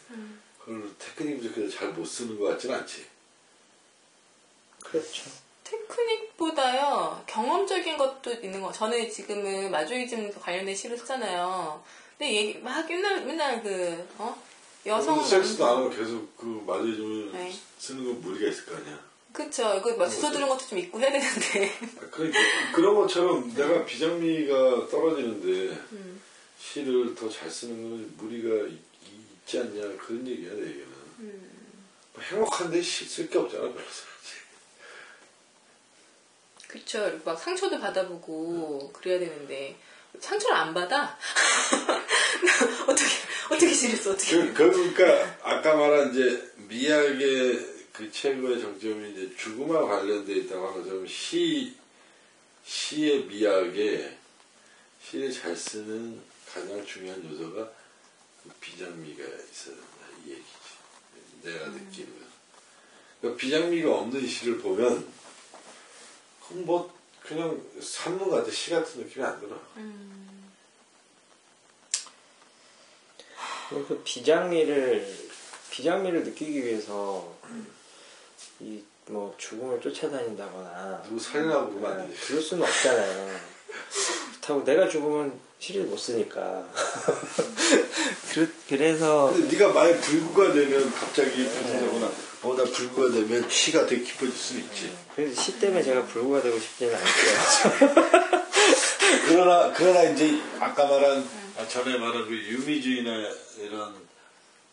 그걸 0.66 0.90
테크닉 0.98 1.40
부족해서 1.40 1.78
잘못 1.78 2.05
쓰는 2.05 2.38
것 2.38 2.47
같지는 2.47 2.74
않지. 2.74 3.06
그렇죠. 4.82 5.30
테크닉보다요 5.64 7.24
경험적인 7.26 7.97
것도 7.97 8.32
있는 8.34 8.60
거. 8.60 8.72
저는 8.72 9.09
지금은 9.10 9.70
마조히즘 9.70 10.32
관련된 10.40 10.74
시를 10.74 10.98
쓰잖아요. 10.98 11.82
근데 12.18 12.34
얘기 12.34 12.59
막 12.59 12.86
맨날 12.88 13.24
맨날 13.24 13.62
그 13.62 14.06
어? 14.18 14.36
여성 14.86 15.18
안 15.20 15.60
하고 15.60 15.90
계속 15.90 16.36
그 16.36 16.62
마저즘을 16.66 17.32
네. 17.32 17.52
쓰는 17.78 18.05
건 18.05 18.20
무리가 18.20 18.51
있을 18.51 18.66
거 18.66 18.76
아니야. 18.76 18.98
그쵸. 19.32 19.80
그 19.82 19.90
뭐, 19.90 20.09
주워 20.09 20.32
들은 20.32 20.48
것도 20.48 20.66
좀 20.66 20.78
있고 20.78 20.98
해야 21.01 21.12
되는데. 21.12 21.70
아, 22.01 22.10
그러니까 22.10 22.38
그런 22.74 22.94
것처럼 22.94 23.55
내가 23.55 23.84
비장미가 23.84 24.88
떨어지는데 24.88 25.78
음. 25.93 26.22
시를 26.59 27.14
더 27.14 27.28
잘 27.28 27.51
쓰는 27.51 27.82
건 27.82 28.14
무리가 28.16 28.66
있, 28.68 28.78
지 29.47 29.60
않냐 29.60 29.97
그런 29.97 30.27
얘기야 30.27 30.51
내 30.52 30.62
얘기는. 30.62 30.86
음. 31.20 31.51
뭐 32.12 32.23
행복한데 32.23 32.82
쓸게 32.82 33.39
없잖아 33.39 33.62
별로. 33.62 33.85
그쵸. 36.66 37.20
막 37.24 37.39
상처도 37.39 37.78
받아보고 37.81 38.90
그래야 38.93 39.18
되는데 39.20 39.78
상처를 40.18 40.56
안 40.56 40.74
받아? 40.74 41.16
어떻게 42.89 43.10
어떻게 43.51 43.73
지냈어? 43.73 44.10
어떻게? 44.10 44.52
그, 44.52 44.55
그러니까 44.55 45.39
아까 45.43 45.77
말한 45.77 46.10
이제 46.10 46.52
미학의 46.56 47.77
그 47.93 48.10
최고의 48.10 48.60
정점이 48.60 49.12
이제 49.12 49.36
죽음과 49.36 49.86
관련돼 49.86 50.35
있다고 50.35 50.66
하는 50.66 50.82
것처럼 50.82 51.06
시 51.06 51.74
시의 52.64 53.24
미학에 53.27 54.18
시를 55.02 55.32
잘 55.32 55.56
쓰는 55.56 56.20
가장 56.52 56.85
중요한 56.85 57.24
요소가 57.31 57.64
그 57.64 57.76
비장미가 58.60 59.23
있어야 59.24 59.74
된다 59.74 60.06
이 60.24 60.31
얘기지. 60.31 60.47
내가 61.43 61.66
느끼는 61.68 62.18
거. 62.18 62.27
그러니까 63.20 63.40
비장미가 63.40 63.94
없는 63.94 64.27
시를 64.27 64.59
보면 64.59 65.12
그건 66.43 66.64
뭐 66.66 66.94
그냥 67.23 67.60
산문 67.81 68.31
같은 68.31 68.52
시 68.52 68.70
같은 68.70 69.02
느낌이 69.02 69.24
안 69.24 69.40
들어. 69.40 69.60
그 73.70 74.01
비장미를 74.05 75.28
비장미를 75.70 76.24
느끼기 76.24 76.64
위해서 76.64 77.36
이 78.60 78.82
뭐 79.09 79.32
죽음을 79.39 79.81
쫓아다닌다거나 79.81 81.01
누구 81.05 81.20
살인하고 81.20 81.70
그러면 81.74 82.01
안 82.01 82.09
되지. 82.10 82.20
그럴 82.27 82.43
수는 82.43 82.66
없잖아요. 82.66 83.40
그렇다고 84.47 84.64
내가 84.64 84.89
죽으면 84.89 85.39
시를 85.59 85.85
못 85.85 85.97
쓰니까. 85.98 86.68
그, 88.32 88.55
그래서 88.68 89.32
근데 89.35 89.56
네가 89.56 89.73
만약 89.73 90.01
불구가 90.01 90.52
되면 90.52 90.90
갑자기 90.93 91.44
편지하거나 91.44 92.06
어 92.43 92.55
나 92.55 92.62
불구가 92.64 93.12
되면 93.12 93.48
시가 93.51 93.86
되게 93.86 94.05
깊어질 94.05 94.32
수는 94.32 94.62
있지. 94.64 94.97
그래서 95.16 95.43
시 95.43 95.59
때문에 95.59 95.82
제가 95.82 96.05
불구가 96.06 96.40
되고 96.40 96.59
싶지는 96.59 96.94
않고요. 96.94 97.94
그러나 99.27 99.73
그러나 99.74 100.02
이제 100.05 100.40
아까 100.60 100.86
말한 100.86 101.28
아, 101.59 101.66
전에 101.66 101.98
말한 101.98 102.28
그 102.28 102.36
유미주의나 102.36 103.10
이런 103.59 103.94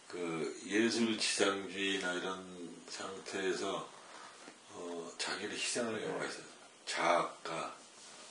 그 0.08 0.56
예술 0.68 1.18
지상주의나 1.18 2.14
이런 2.14 2.46
상태에서 2.90 3.90
어, 4.74 5.12
자기를 5.18 5.54
희생하는 5.54 6.00
경우가 6.00 6.26
있어요. 6.26 6.44
자아가 6.86 7.74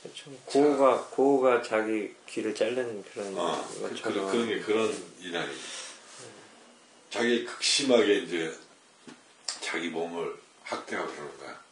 그렇죠. 0.03 0.31
고우가 0.47 1.09
고우가 1.11 1.63
자기 1.63 2.15
귀를 2.29 2.55
자르는 2.55 3.05
그런 3.05 3.39
어, 3.39 3.69
그, 3.75 3.81
것처럼 3.83 4.13
그런 4.13 4.31
그런 4.31 4.49
게 4.49 4.61
그런 4.61 5.05
이날이 5.21 5.53
자기 7.11 7.45
극심하게 7.45 8.19
이제 8.21 8.53
자기 9.61 9.89
몸을 9.89 10.37
학대하고 10.63 11.11
그러는 11.13 11.39
거야. 11.39 11.63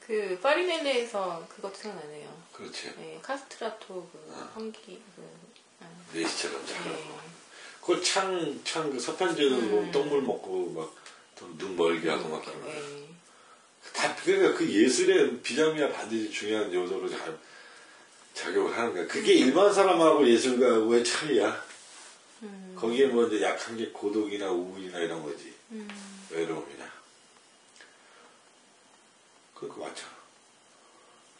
그 0.00 0.38
파리넬레에서 0.42 1.46
그것도 1.48 1.74
생각나네요. 1.74 2.42
그렇지. 2.52 2.92
네, 2.96 3.18
카스트라토 3.22 3.86
그 4.12 4.32
아. 4.34 4.50
환기 4.54 5.00
그 5.16 5.24
아, 5.80 5.88
내시처럼 6.12 6.66
자라고. 6.66 6.90
네. 6.90 7.10
그걸 7.80 8.02
창, 8.02 8.60
창, 8.64 8.90
그 8.90 9.00
서편제도 9.00 9.56
음. 9.56 9.90
똥물 9.92 10.22
먹고 10.22 10.70
막 10.72 11.00
눈 11.56 11.76
멀게 11.76 12.08
하고 12.08 12.28
막 12.28 12.44
그러는 12.44 12.62
거야. 12.62 12.74
네. 12.74 13.08
다, 13.94 14.14
그러니까 14.16 14.58
그 14.58 14.70
예술의 14.70 15.40
비장미가 15.42 15.90
반드시 15.92 16.30
중요한 16.30 16.72
요소로 16.72 17.08
잘 17.08 17.38
작용을 18.40 18.76
하는 18.76 18.94
거야. 18.94 19.06
그게 19.06 19.34
일반 19.34 19.72
사람하고 19.72 20.26
예술가하고의 20.26 21.04
차이야. 21.04 21.64
음. 22.42 22.74
거기에 22.78 23.06
뭐 23.06 23.26
이제 23.26 23.42
약한 23.42 23.76
게 23.76 23.90
고독이나 23.90 24.50
우울이나 24.50 24.98
이런 24.98 25.22
거지. 25.22 25.52
음. 25.72 25.88
외로움이나. 26.30 26.90
그거 29.54 29.80
맞잖아. 29.80 30.10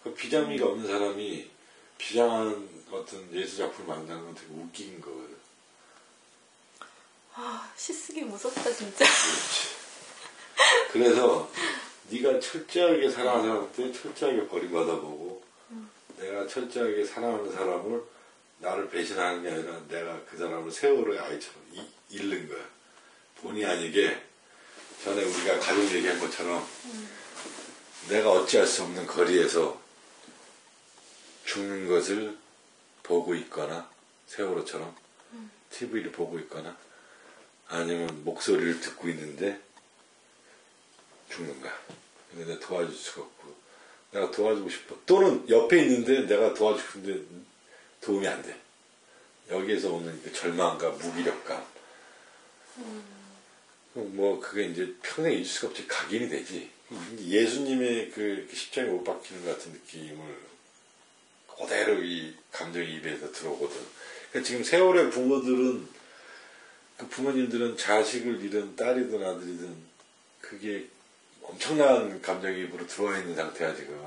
그 0.04 0.12
비장미가 0.12 0.66
없는 0.66 0.86
사람이 0.86 1.50
비장한 1.96 2.68
어떤 2.90 3.34
예술 3.34 3.58
작품을 3.58 3.96
만드는 3.96 4.24
건 4.24 4.34
되게 4.34 4.46
웃긴 4.52 5.00
거거든. 5.00 5.36
아, 7.34 7.72
시 7.76 7.92
쓰기 7.94 8.22
무섭다, 8.22 8.70
진짜. 8.72 9.06
그래서 10.92 11.50
네가 12.10 12.40
철저하게 12.40 13.08
사랑하는 13.08 13.46
사람한테 13.46 13.92
철저하게 13.92 14.48
버림받아보고 14.48 15.49
내가 16.20 16.46
철저하게 16.46 17.04
사랑하는 17.04 17.50
사람을 17.52 18.02
나를 18.58 18.90
배신하는 18.90 19.42
게 19.42 19.50
아니라 19.50 19.80
내가 19.88 20.22
그 20.26 20.36
사람을 20.36 20.70
세월의 20.70 21.18
아이처럼 21.18 21.62
이- 21.72 21.88
잃는 22.10 22.48
거야. 22.48 22.62
본의 23.36 23.64
아니게 23.64 24.22
전에 25.02 25.24
우리가 25.24 25.58
가족 25.60 25.90
얘기한 25.94 26.18
것처럼 26.20 26.66
내가 28.10 28.30
어찌할 28.32 28.66
수 28.66 28.82
없는 28.82 29.06
거리에서 29.06 29.80
죽는 31.46 31.88
것을 31.88 32.36
보고 33.02 33.34
있거나 33.34 33.90
세월호처럼 34.26 34.94
TV를 35.70 36.12
보고 36.12 36.38
있거나 36.40 36.76
아니면 37.68 38.24
목소리를 38.24 38.80
듣고 38.80 39.08
있는데 39.08 39.58
죽는 41.30 41.60
거야. 41.62 41.72
근데 42.32 42.58
도와줄 42.58 42.94
수가 42.94 43.22
없고 43.22 43.54
내가 44.12 44.30
도와주고 44.30 44.68
싶어. 44.68 44.96
또는 45.06 45.48
옆에 45.48 45.82
있는데 45.82 46.26
내가 46.26 46.54
도와주고 46.54 46.86
싶은데 46.86 47.24
도움이 48.00 48.26
안 48.26 48.42
돼. 48.42 48.56
여기에서 49.50 49.92
오는 49.92 50.20
그 50.22 50.32
절망감, 50.32 50.96
무기력감. 50.98 51.64
그럼 53.92 54.16
뭐 54.16 54.40
그게 54.40 54.64
이제 54.64 54.94
평생 55.02 55.32
잊을 55.32 55.44
수가 55.44 55.68
없지. 55.68 55.86
각인이 55.86 56.28
되지. 56.28 56.70
예수님의 57.20 58.10
그 58.10 58.48
십자가에 58.52 58.90
못 58.90 59.04
박히는 59.04 59.44
것 59.44 59.56
같은 59.56 59.72
느낌을 59.72 60.50
그대로 61.46 62.02
이 62.02 62.34
감정이 62.50 62.96
입에서 62.96 63.30
들어오거든. 63.30 63.76
그러니까 64.30 64.48
지금 64.48 64.64
세월의 64.64 65.10
부모들은 65.10 65.88
그 66.96 67.08
부모님들은 67.08 67.76
자식을 67.76 68.44
잃은 68.44 68.76
딸이든 68.76 69.24
아들이든 69.24 69.76
그게 70.40 70.88
엄청난 71.42 72.20
감정이입으로 72.22 72.86
들어와 72.86 73.18
있는 73.18 73.34
상태야 73.34 73.74
지금. 73.74 73.98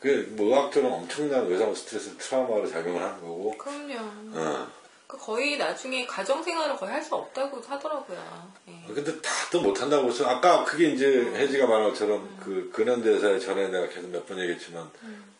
그 0.00 0.28
뭐 0.36 0.46
의학적으로 0.46 0.94
엄청난 0.94 1.46
외상 1.48 1.74
스트레스 1.74 2.16
트라우마로 2.18 2.68
작용을 2.70 3.02
하는 3.02 3.20
거고. 3.20 3.56
그럼요. 3.58 3.94
어. 4.38 4.68
그 5.08 5.16
거의 5.16 5.56
나중에 5.56 6.06
가정 6.06 6.42
생활을 6.42 6.76
거의 6.76 6.92
할 6.92 7.02
수 7.02 7.14
없다고 7.14 7.60
하더라고요. 7.60 8.52
예. 8.68 8.84
근데 8.94 9.20
다 9.20 9.48
또 9.50 9.62
못한다고 9.62 10.08
해서 10.10 10.26
아까 10.26 10.62
그게 10.64 10.90
이제 10.90 11.06
혜지가 11.06 11.66
말한 11.66 11.88
것처럼 11.88 12.36
그 12.38 12.70
근현대사에 12.70 13.38
전에 13.38 13.68
내가 13.68 13.88
계속 13.88 14.10
몇 14.10 14.26
번 14.26 14.38
얘기했지만 14.38 14.88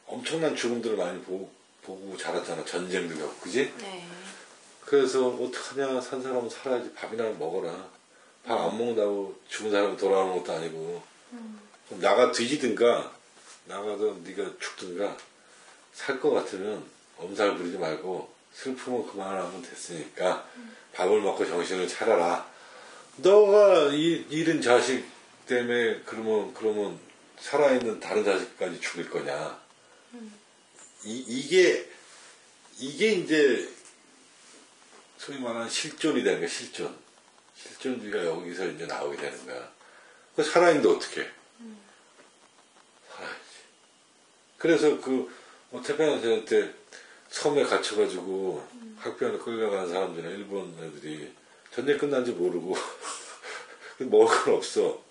엄청난 0.07 0.57
죽음들을 0.57 0.97
많이 0.97 1.21
보고, 1.21 1.51
보고 1.83 2.17
자랐잖아 2.17 2.65
전쟁도 2.65 3.15
겪고 3.19 3.35
그지? 3.41 3.75
네. 3.79 4.07
그래서 4.87 5.29
어떡하냐 5.29 6.01
산 6.01 6.23
사람은 6.23 6.49
살아야지 6.49 6.95
밥이나 6.95 7.25
먹어라 7.39 7.91
밥 8.49 8.59
안 8.59 8.79
먹는다고 8.79 9.39
죽은 9.49 9.71
사람이 9.71 9.97
돌아오는 9.99 10.35
것도 10.39 10.53
아니고. 10.53 11.03
그럼 11.87 12.01
나가 12.01 12.33
뒤지든가 12.33 13.13
나가서 13.67 14.17
네가 14.25 14.53
죽든가 14.59 15.17
살 15.93 16.19
것 16.21 16.31
같으면 16.31 16.83
엄살 17.19 17.57
부리지 17.57 17.77
말고 17.77 18.33
슬픔은 18.55 19.07
그만하면 19.09 19.61
됐으니까 19.63 20.49
밥을 20.95 21.21
먹고 21.21 21.45
정신을 21.47 21.87
차려라. 21.89 22.49
너가 23.17 23.93
이, 23.93 24.25
잃은 24.31 24.63
자식 24.63 25.05
때문에 25.47 26.01
그러면 26.07 26.55
그러면 26.55 26.99
살아있는 27.41 28.01
다른 28.01 28.25
자식까지 28.25 28.81
죽일 28.81 29.11
거냐? 29.11 29.61
이, 31.05 31.25
이게 31.27 31.89
이게 32.79 33.13
이제 33.13 33.69
소위 35.19 35.39
말하는 35.41 35.69
실존이 35.69 36.23
되는 36.23 36.39
거야, 36.39 36.49
실존. 36.49 36.97
실존주의가 37.59 38.25
여기서 38.25 38.67
이제 38.67 38.87
나오게 38.87 39.17
되는 39.17 39.47
거야. 39.47 39.73
그 40.37 40.45
살아있는데 40.45 40.89
어떻게? 40.89 41.29
살아야지. 43.11 43.41
그래서 44.57 45.01
그, 45.01 45.31
뭐, 45.71 45.83
태평양전때 45.83 46.73
섬에 47.31 47.65
갇혀가지고 47.65 48.67
학교안에 48.99 49.39
끌려가는 49.39 49.89
사람들이나 49.89 50.31
일본 50.31 50.75
애들이 50.81 51.33
전쟁 51.75 51.99
끝난지 51.99 52.33
모르고 52.33 52.77
먹을 53.99 54.45
건 54.45 54.55
없어. 54.55 55.03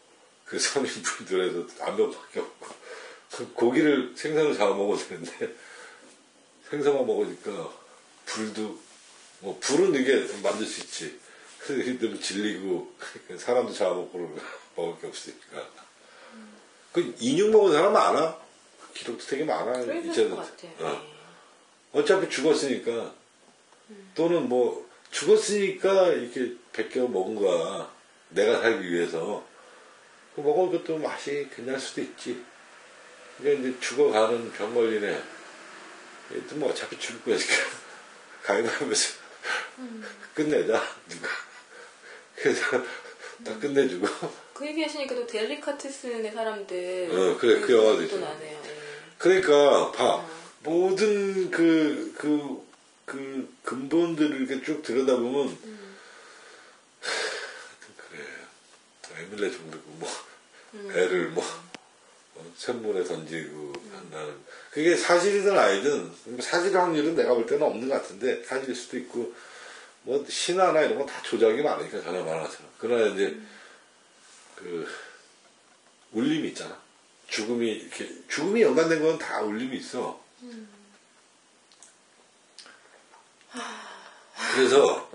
그 0.45 0.57
서민분들에서 0.57 1.84
안면밖에 1.84 2.40
없고. 2.40 2.68
그 3.32 3.53
고기를 3.53 4.14
생선을 4.15 4.57
잡아 4.57 4.74
먹어도 4.74 5.06
되는데 5.06 5.53
생선만 6.69 7.06
먹으니까 7.06 7.72
불도 8.26 8.80
뭐 9.40 9.60
불은 9.60 9.94
이게 9.94 10.26
만들 10.41 10.65
수 10.65 10.82
있지. 10.82 11.27
너무 11.68 12.19
질리고 12.19 12.94
사람도 13.38 13.73
잡아먹고 13.73 14.38
먹을 14.76 15.02
게 15.02 15.07
없으니까. 15.07 15.68
그 16.94 17.15
인육 17.19 17.52
먹은 17.52 17.73
사람 17.73 17.94
많아. 17.94 18.38
기록도 18.94 19.26
되게 19.26 19.44
많아. 19.44 19.81
이제는. 19.81 20.34
어. 20.34 20.45
예. 20.64 21.18
어차피 21.91 22.30
죽었으니까 22.30 23.14
또는 24.15 24.49
뭐 24.49 24.88
죽었으니까 25.11 26.07
이렇게 26.10 26.56
베껴 26.73 27.07
먹은 27.07 27.35
거야. 27.35 27.91
내가 28.30 28.61
살기 28.61 28.91
위해서. 28.91 29.45
그 30.35 30.41
먹은 30.41 30.72
것도 30.72 30.98
맛이 30.98 31.48
괜찮을 31.56 31.80
수도 31.80 32.02
있지. 32.02 32.44
그러니까 33.38 33.68
이제 33.69 33.80
죽어가는 33.80 34.52
병 34.52 34.73
걸리네. 34.73 35.22
얘도 36.34 36.56
뭐 36.56 36.69
어차피 36.69 36.99
죽을 36.99 37.22
거니까 37.22 37.53
가위바위보에서 38.44 39.19
끝내자 40.34 40.84
누가. 41.10 41.47
그래서 42.38 42.61
다 43.43 43.57
끝내주고. 43.59 44.07
그 44.53 44.65
얘기 44.68 44.81
하시니까 44.84 45.15
또 45.15 45.27
델리카테슨의 45.27 46.31
사람들. 46.31 47.09
어, 47.11 47.38
그래, 47.38 47.59
그 47.59 47.73
영화도. 47.73 48.19
나네요. 48.19 48.61
예. 48.65 48.77
그러니까 49.18 49.91
봐 49.91 50.26
모든 50.64 51.49
그 51.49 52.14
그, 52.18 52.64
그 53.05 53.53
근본들을 53.64 54.41
이렇게 54.41 54.64
쭉 54.64 54.81
들여다보면 54.84 55.47
하여튼 55.47 55.57
그래 57.97 59.23
에밀레 59.23 59.51
정도고 59.51 59.84
뭐 59.97 60.09
애를 60.91 61.30
뭐 61.30 61.43
어, 62.35 62.53
샘물에 62.55 63.03
던지고 63.03 63.73
한다는 63.91 64.35
그게 64.72 64.95
사실이든 64.95 65.57
아니든 65.57 66.11
사실 66.39 66.77
확률은 66.77 67.15
내가 67.15 67.34
볼 67.34 67.45
때는 67.47 67.64
없는 67.65 67.89
것 67.89 67.95
같은데 67.95 68.43
사실일 68.43 68.76
수도 68.76 68.97
있고 68.97 69.34
뭐 70.08 70.26
신화나 70.30 70.84
이런 70.84 71.00
거다 71.00 71.22
조작이 71.22 71.62
많으니까 71.62 71.98
말한 72.10 72.44
것처럼 72.44 72.72
그러나 72.78 73.14
이제 73.14 73.38
그 74.56 74.88
울림이 76.14 76.48
있잖아. 76.50 76.82
죽음이 77.28 77.70
이렇게 77.70 78.10
죽음이 78.30 78.62
연관된 78.62 79.02
건 79.02 79.20
다 79.20 79.42
울림이 79.42 79.76
있어. 79.76 80.24
그래서 84.54 85.12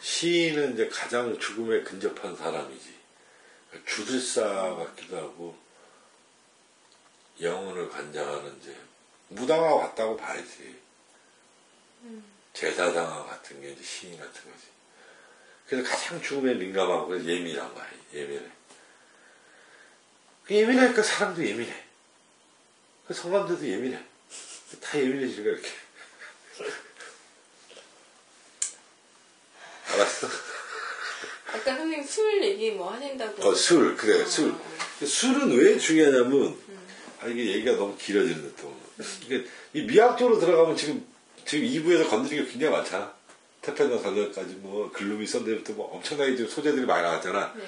시인은 0.00 0.74
이제 0.74 0.88
가장 0.88 1.36
죽음에 1.40 1.82
근접한 1.82 2.36
사람이지. 2.36 2.94
주술사 3.84 4.44
같기도 4.76 5.16
하고 5.16 5.58
영혼을 7.40 7.88
관장하는 7.90 8.56
이제 8.60 8.76
무당화 9.28 9.74
왔다고 9.74 10.16
봐야지. 10.16 10.76
제사상화 12.56 13.26
같은 13.26 13.60
게 13.60 13.70
이제 13.72 13.82
시인 13.82 14.16
같은 14.18 14.32
거지. 14.32 14.64
그래서 15.68 15.90
가장 15.90 16.22
죽음에 16.22 16.54
민감하고 16.54 17.08
그래서 17.08 17.26
예민한 17.26 17.74
거야. 17.74 17.86
예민해. 18.14 18.46
그 20.44 20.54
예민하니까 20.54 21.02
사람도 21.02 21.46
예민해. 21.46 21.84
그 23.06 23.12
성감들도 23.12 23.68
예민해. 23.68 24.02
다 24.80 24.98
예민해지니까 24.98 25.50
이렇게. 25.50 25.68
알았어? 29.92 30.26
아까 31.48 31.76
선생님 31.76 32.04
술 32.04 32.42
얘기 32.42 32.70
뭐 32.70 32.90
하신다고. 32.90 33.48
어, 33.48 33.54
술, 33.54 33.94
그래, 33.98 34.24
술. 34.24 34.54
술은 35.04 35.58
왜 35.58 35.78
중요하냐면, 35.78 36.58
아, 37.20 37.26
이게 37.26 37.52
얘기가 37.52 37.72
너무 37.72 37.94
길어지는데 37.98 38.56
또. 38.56 38.74
이게, 39.24 39.46
이 39.74 39.82
미학적으로 39.82 40.38
들어가면 40.40 40.74
지금, 40.76 41.06
지금 41.46 41.66
2부에서 41.68 42.10
건드린 42.10 42.44
게 42.44 42.50
굉장히 42.50 42.74
많잖아. 42.74 43.14
태평양 43.62 44.02
관련까지 44.02 44.54
뭐, 44.56 44.90
글루미 44.92 45.26
썬데이부터 45.26 45.72
뭐 45.74 45.94
엄청나게 45.94 46.36
지금 46.36 46.50
소재들이 46.50 46.84
많이 46.84 47.02
나왔잖아. 47.02 47.52
네. 47.56 47.62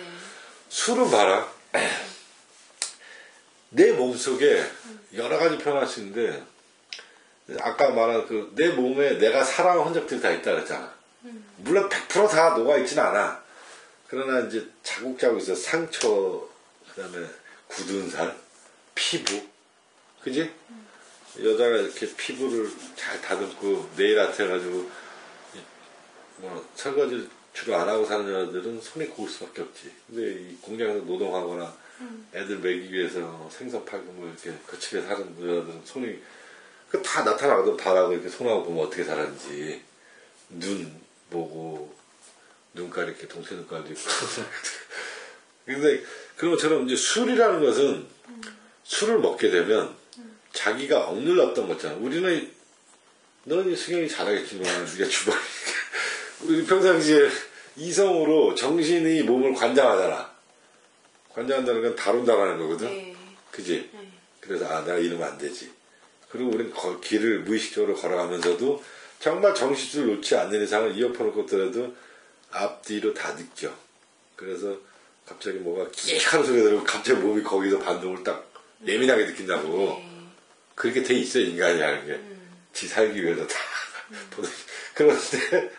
술은 0.68 1.10
봐라. 1.10 1.50
내 3.70 3.92
몸속에 3.92 4.64
여러 5.14 5.38
가지 5.38 5.58
표현할 5.58 5.86
수 5.86 6.00
있는데, 6.00 6.44
아까 7.60 7.90
말한 7.90 8.26
그, 8.26 8.52
내 8.54 8.68
몸에 8.70 9.18
내가 9.18 9.44
사랑한 9.44 9.86
흔적들이 9.86 10.20
다 10.20 10.30
있다 10.30 10.52
그랬잖아. 10.52 10.92
물론 11.58 11.88
100%다 11.88 12.50
녹아있진 12.50 12.98
않아. 12.98 13.42
그러나 14.08 14.46
이제 14.46 14.66
자국자국 14.82 15.40
있어. 15.40 15.54
상처, 15.54 16.08
그 16.08 17.00
다음에 17.00 17.26
굳은 17.68 18.10
살, 18.10 18.36
피부, 18.94 19.40
그지? 20.22 20.50
여자가 21.42 21.76
이렇게 21.76 22.14
피부를 22.16 22.70
잘 22.96 23.20
다듬고 23.20 23.90
네일 23.96 24.18
아트 24.18 24.42
해가지고 24.42 24.90
이- 25.54 25.58
뭐 26.38 26.68
설거지 26.74 27.28
주로 27.52 27.76
안 27.76 27.88
하고 27.88 28.04
사는 28.04 28.28
여자들은 28.32 28.80
손이 28.80 29.06
고울 29.08 29.28
수밖에 29.28 29.62
없지. 29.62 29.90
근데 30.08 30.32
이 30.42 30.56
공장에서 30.60 31.00
노동하거나 31.04 31.76
애들 32.34 32.58
먹이기 32.58 32.92
위해서 32.92 33.48
생선 33.52 33.84
팔고 33.84 34.04
뭐 34.12 34.28
이렇게 34.28 34.56
거칠게 34.66 35.06
사는 35.06 35.20
여자들은 35.40 35.82
손이 35.84 36.18
그 36.90 37.02
다 37.02 37.22
나타나거든. 37.22 37.76
바라고 37.76 38.12
이렇게 38.14 38.28
손하고 38.30 38.64
보면 38.64 38.86
어떻게 38.86 39.04
살았는지. 39.04 39.82
눈 40.50 40.98
보고 41.28 41.94
눈깔 42.72 43.08
이렇게 43.08 43.28
동체 43.28 43.54
눈깔도 43.56 43.92
있고. 43.92 44.00
근데 45.66 46.02
그런 46.36 46.52
것처럼 46.54 46.86
이제 46.86 46.96
술이라는 46.96 47.60
것은 47.62 48.06
술을 48.84 49.18
먹게 49.18 49.50
되면 49.50 49.94
자기가 50.62 51.06
억눌렀던 51.08 51.68
거잖아 51.68 51.94
우리는 51.98 52.50
너는 53.44 53.76
승영이 53.76 54.08
잘하겠지만 54.08 54.64
네가 54.64 55.08
주방이니까 55.08 55.42
우리 56.42 56.64
평상시에 56.66 57.28
이성으로 57.76 58.56
정신이 58.56 59.22
몸을 59.22 59.54
관장하잖아 59.54 60.32
관장한다는 61.32 61.82
건 61.82 61.94
다룬다라는 61.96 62.58
거거든 62.58 62.88
네. 62.88 63.14
그지? 63.52 63.88
네. 63.92 64.10
그래서 64.40 64.66
아 64.66 64.82
내가 64.84 64.98
이러면 64.98 65.28
안 65.28 65.38
되지. 65.38 65.70
그리고 66.30 66.50
우리는 66.50 66.70
거- 66.72 66.98
길을 67.00 67.40
무의식적으로 67.40 67.94
걸어가면서도 67.94 68.82
정말 69.20 69.54
정신줄 69.54 70.06
놓지 70.16 70.34
않는 70.36 70.62
이상은 70.64 70.94
이어폰을 70.94 71.32
꽂더라도 71.32 71.94
앞뒤로 72.50 73.12
다 73.14 73.36
느껴. 73.36 73.70
그래서 74.36 74.74
갑자기 75.26 75.58
뭐가 75.58 75.90
끽 75.92 76.32
하는 76.32 76.46
소리가 76.46 76.64
들리고 76.64 76.84
갑자기 76.84 77.20
몸이 77.20 77.42
거기서 77.42 77.78
반동을 77.78 78.24
딱 78.24 78.50
예민하게 78.86 79.26
느낀다고. 79.26 79.68
네. 79.68 80.07
그렇게 80.78 81.02
돼 81.02 81.14
있어 81.14 81.40
인간이 81.40 81.80
하는 81.80 82.06
게. 82.06 82.20
지 82.72 82.86
살기 82.86 83.20
위해서 83.22 83.44
다. 83.46 83.58
보는- 84.30 84.48
그런데 84.94 85.70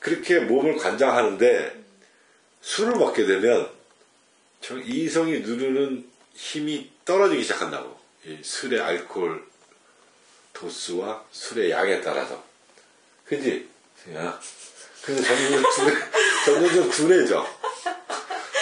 그렇게 0.00 0.40
몸을 0.40 0.76
관장하는데 0.76 1.84
술을 2.62 2.96
먹게 2.96 3.26
되면 3.26 3.70
저 4.62 4.78
이성이 4.78 5.40
누르는 5.40 6.08
힘이 6.34 6.90
떨어지기 7.04 7.42
시작한다고. 7.42 8.00
이 8.24 8.38
술의 8.42 8.80
알코올 8.80 9.44
도수와 10.54 11.24
술의 11.30 11.70
양에 11.70 12.00
따라서. 12.00 12.42
그지? 13.26 13.68
야. 14.14 14.40
그래서 15.02 15.22
점점 15.22 15.62
둔해, 15.62 15.94
점점 16.46 16.90
둔해져. 16.90 17.46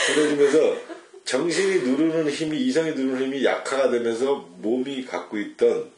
둔해지면서 0.07 0.94
정신이 1.25 1.83
누르는 1.83 2.31
힘이, 2.31 2.61
이성이 2.67 2.93
누르는 2.93 3.27
힘이 3.27 3.45
약화가 3.45 3.91
되면서 3.91 4.49
몸이 4.59 5.05
갖고 5.05 5.39
있던 5.39 5.91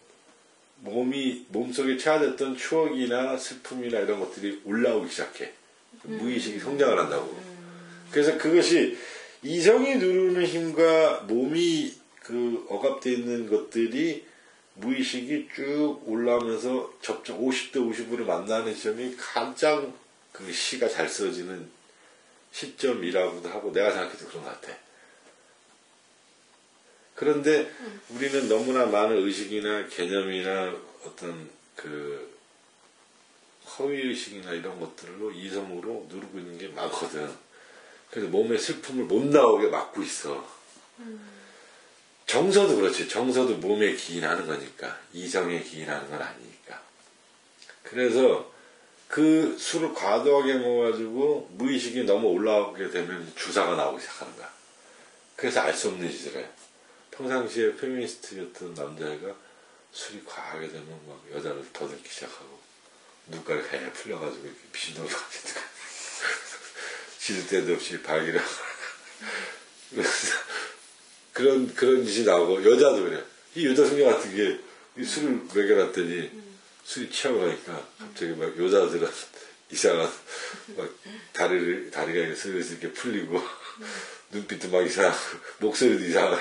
몸이, 0.80 1.46
몸속에 1.48 1.96
체화됐던 1.96 2.56
추억이나 2.56 3.36
슬픔이나 3.36 3.98
이런 4.00 4.20
것들이 4.20 4.60
올라오기 4.64 5.10
시작해. 5.10 5.52
무의식이 6.02 6.60
성장을 6.60 6.96
한다고. 6.98 7.36
그래서 8.10 8.38
그것이 8.38 8.96
이성이 9.42 9.96
누르는 9.96 10.46
힘과 10.46 11.24
몸이 11.26 11.92
그 12.20 12.64
억압되어 12.68 13.12
있는 13.12 13.48
것들이 13.48 14.24
무의식이 14.74 15.48
쭉 15.54 16.02
올라오면서 16.06 16.92
접점 17.00 17.40
50대 17.40 17.74
50으로 17.76 18.24
만나는 18.24 18.74
시점이 18.74 19.16
가장 19.16 19.92
그 20.32 20.52
시가 20.52 20.88
잘 20.88 21.08
써지는 21.08 21.68
시점이라고도 22.52 23.48
하고 23.48 23.72
내가 23.72 23.90
생각해도 23.90 24.26
그런 24.26 24.44
것 24.44 24.60
같아. 24.60 24.85
그런데 27.16 27.70
우리는 28.10 28.48
너무나 28.48 28.86
많은 28.86 29.16
의식이나 29.16 29.88
개념이나 29.88 30.76
어떤 31.04 31.48
그 31.74 32.36
허위의식이나 33.66 34.52
이런 34.52 34.78
것들로 34.78 35.32
이성으로 35.32 36.06
누르고 36.10 36.38
있는 36.38 36.58
게 36.58 36.68
많거든. 36.68 37.28
그래서 38.10 38.28
몸의 38.28 38.58
슬픔을 38.58 39.04
못 39.04 39.24
나오게 39.26 39.68
막고 39.68 40.02
있어. 40.02 40.46
정서도 42.26 42.76
그렇지. 42.76 43.08
정서도 43.08 43.56
몸에 43.56 43.94
기인하는 43.94 44.46
거니까. 44.46 44.98
이성에 45.12 45.62
기인하는 45.62 46.10
건 46.10 46.20
아니니까. 46.20 46.82
그래서 47.82 48.52
그 49.08 49.56
술을 49.58 49.94
과도하게 49.94 50.54
먹어가지고 50.54 51.50
무의식이 51.52 52.04
너무 52.04 52.28
올라오게 52.28 52.90
되면 52.90 53.32
주사가 53.36 53.76
나오기 53.76 54.02
시작하는 54.02 54.36
거야. 54.36 54.50
그래서 55.36 55.60
알 55.60 55.72
수 55.72 55.88
없는 55.88 56.10
짓을 56.10 56.36
해. 56.36 56.48
평상시에 57.16 57.76
페미니스트였던 57.76 58.74
남자애가 58.74 59.34
술이 59.92 60.22
과하게 60.24 60.68
되면 60.68 60.86
막 61.06 61.24
여자를 61.32 61.64
더듬기 61.72 62.08
시작하고 62.08 62.58
눈깔이 63.28 63.60
하얗게 63.60 63.92
풀려가지고 63.92 64.44
이렇게 64.44 64.60
미친놈을 64.72 65.08
가지고 65.10 65.60
질 67.18 67.46
때도 67.46 67.72
없이 67.74 67.98
그래서 69.90 70.36
그런 71.32 71.74
그런 71.74 72.04
짓이 72.04 72.24
나오고 72.24 72.64
여자도 72.64 73.04
그래. 73.04 73.24
이 73.54 73.66
여자 73.66 73.84
성경 73.84 74.10
같은 74.10 74.34
게 74.34 74.66
이 74.98 75.04
술을 75.04 75.42
먹여놨더니 75.54 76.30
술이 76.84 77.10
취하고 77.10 77.44
나니까 77.44 77.86
갑자기 77.98 78.32
막 78.32 78.58
여자들은 78.58 79.06
이상한 79.70 80.10
막 80.76 80.88
다리를 81.34 81.90
다리가 81.90 82.18
이렇게 82.18 82.34
슬슬 82.34 82.78
이렇게 82.78 82.92
풀리고 82.92 83.42
눈빛도 84.32 84.70
막 84.70 84.86
이상하고 84.86 85.18
목소리도 85.58 86.02
이상하고 86.02 86.36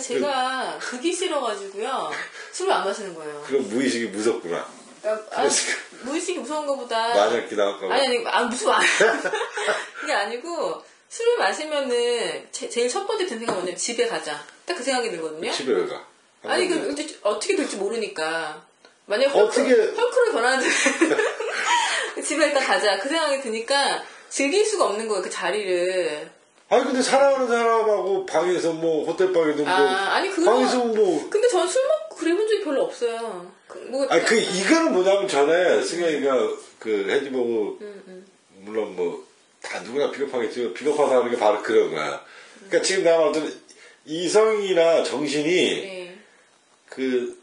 제가 0.00 0.78
그기 0.80 1.12
싫어가지고요. 1.12 2.10
술을 2.52 2.72
안 2.72 2.84
마시는 2.84 3.14
거예요. 3.14 3.42
그런 3.46 3.68
무의식이 3.68 4.06
무섭구나. 4.06 4.66
그러니까, 5.02 5.36
아, 5.36 5.42
그랬을까? 5.42 5.80
무의식이 6.02 6.38
무서운 6.40 6.66
것보다. 6.66 7.14
나올까 7.54 7.88
봐. 7.88 7.94
아니, 7.94 8.06
아니, 8.06 8.26
아, 8.26 8.42
무슨 8.44 8.68
말. 8.68 8.80
그게 10.00 10.12
아니고, 10.12 10.82
술을 11.08 11.38
마시면은, 11.38 12.48
제, 12.50 12.68
제일 12.68 12.88
첫 12.88 13.06
번째 13.06 13.26
든 13.26 13.38
생각이 13.38 13.52
뭐냐면, 13.58 13.76
집에 13.76 14.06
가자. 14.08 14.44
딱 14.66 14.74
그 14.76 14.82
생각이 14.82 15.10
들거든요. 15.10 15.50
집에 15.52 15.72
왜 15.72 15.86
가? 15.86 16.04
아니, 16.42 16.66
그, 16.68 16.74
근데 16.80 17.06
어떻게 17.22 17.54
될지 17.56 17.76
모르니까. 17.76 18.66
만약에 19.06 19.30
어떻게- 19.38 19.62
헐크, 19.62 19.94
헐크로 20.00 20.32
변하는데, 20.32 20.66
집에 22.22 22.46
일단 22.46 22.64
가자. 22.64 22.98
그 22.98 23.08
생각이 23.08 23.40
드니까, 23.42 24.02
즐길 24.28 24.66
수가 24.66 24.86
없는 24.86 25.06
거예요, 25.06 25.22
그 25.22 25.30
자리를. 25.30 26.30
아니 26.68 26.84
근데 26.84 27.00
사랑하는 27.00 27.46
사람하고 27.46 28.26
방에서 28.26 28.72
뭐 28.72 29.04
호텔 29.06 29.32
방에도 29.32 29.62
뭐 29.62 29.72
아, 29.72 30.14
아니, 30.16 30.28
그거- 30.30 30.50
방에서 30.52 30.78
뭐 30.84 31.28
근데 31.30 31.46
전 31.48 31.66
술 31.68 31.82
먹고 31.86 32.16
그래본 32.16 32.48
적이 32.48 32.64
별로 32.64 32.82
없어요. 32.84 33.52
그, 33.68 33.78
뭐, 33.90 34.06
아니 34.08 34.24
그 34.24 34.36
이거는 34.36 34.92
뭐냐면 34.92 35.28
전에 35.28 35.82
승현이가 35.82 36.34
그 36.78 37.06
해지보고 37.10 37.78
음, 37.80 38.26
물론 38.60 38.96
뭐 38.96 39.24
다 39.62 39.80
누구나 39.80 40.12
비겁하겠지만 40.12 40.74
비겁한 40.74 41.08
사람이 41.08 41.36
바로 41.36 41.60
그런 41.60 41.90
거야. 41.90 42.22
그러니까 42.68 42.82
지금 42.82 43.02
내가 43.02 43.18
말했던 43.18 43.52
이성이나 44.04 45.02
정신이 45.02 45.44
네. 45.52 46.18
그 46.88 47.36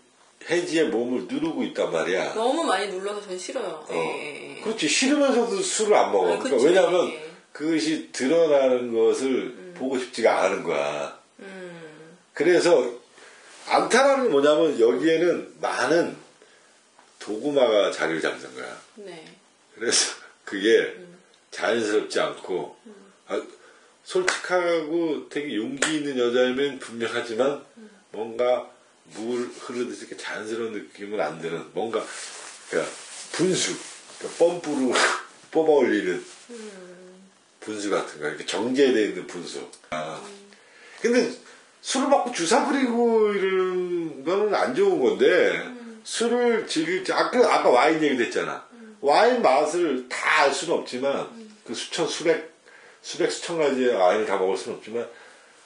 해지의 0.49 0.85
몸을 0.87 1.25
누르고 1.27 1.63
있단 1.63 1.91
말이야. 1.91 2.33
너무 2.33 2.63
많이 2.63 2.87
눌러서 2.87 3.21
전 3.21 3.37
싫어요. 3.37 3.85
어. 3.89 3.93
예. 3.93 4.61
그렇지 4.63 4.87
싫으면서도 4.87 5.61
술을 5.61 5.93
안 5.95 6.11
먹어. 6.13 6.23
아, 6.33 6.37
그러니까 6.37 6.49
그치. 6.51 6.65
왜냐하면 6.65 7.09
예. 7.09 7.32
그것이 7.53 8.11
드러나는 8.11 8.91
것을 8.91 9.73
보고 9.75 9.97
싶지가 9.97 10.43
않은 10.43 10.63
거야. 10.63 11.19
음, 11.39 12.17
그래서 12.33 12.99
안타라는 13.67 14.25
게 14.25 14.29
뭐냐면 14.29 14.79
여기에는 14.79 15.55
많은 15.61 16.15
도구마가 17.19 17.91
자리를 17.91 18.21
잡는 18.21 18.55
거야. 18.55 18.81
네. 18.95 19.25
그래서 19.75 20.15
그게 20.43 20.95
자연스럽지 21.51 22.19
않고 22.19 22.75
아, 23.27 23.41
솔직하고 24.03 25.29
되게 25.29 25.55
용기 25.55 25.97
있는 25.97 26.17
여자이면 26.17 26.79
분명하지만 26.79 27.63
뭔가 28.11 28.69
물 29.05 29.47
흐르듯이 29.47 30.01
이렇게 30.01 30.17
자연스러운 30.17 30.73
느낌은 30.73 31.19
안 31.21 31.39
드는 31.39 31.71
뭔가 31.73 32.03
그러니까 32.69 32.91
분수 33.31 33.77
그러니까 34.17 34.37
펌프로 34.37 34.93
뽑아 35.51 35.71
올리는 35.71 36.23
분수 37.63 37.89
같은 37.89 38.19
거 38.21 38.27
이렇게 38.27 38.45
정제되어 38.45 39.03
있는 39.03 39.27
분수. 39.27 39.67
아. 39.91 40.21
근데 41.01 41.31
술을 41.81 42.07
먹고 42.07 42.31
주사 42.31 42.65
부리고 42.65 43.33
이러는 43.33 44.23
거는 44.23 44.55
안 44.55 44.73
좋은 44.75 45.01
건데 45.01 45.61
술을 46.03 46.67
즐길 46.67 47.03
때 47.03 47.13
아까 47.13 47.39
아까 47.53 47.69
와인 47.69 48.01
얘기도 48.01 48.23
했잖아. 48.23 48.67
와인 49.01 49.41
맛을 49.41 50.07
다 50.09 50.23
알 50.43 50.51
수는 50.53 50.73
없지만 50.79 51.29
그 51.65 51.73
수천 51.73 52.07
수백 52.07 52.51
수백 53.01 53.31
수천 53.31 53.57
가지의 53.59 53.95
와인을 53.95 54.25
다 54.25 54.37
먹을 54.37 54.57
수는 54.57 54.77
없지만 54.77 55.07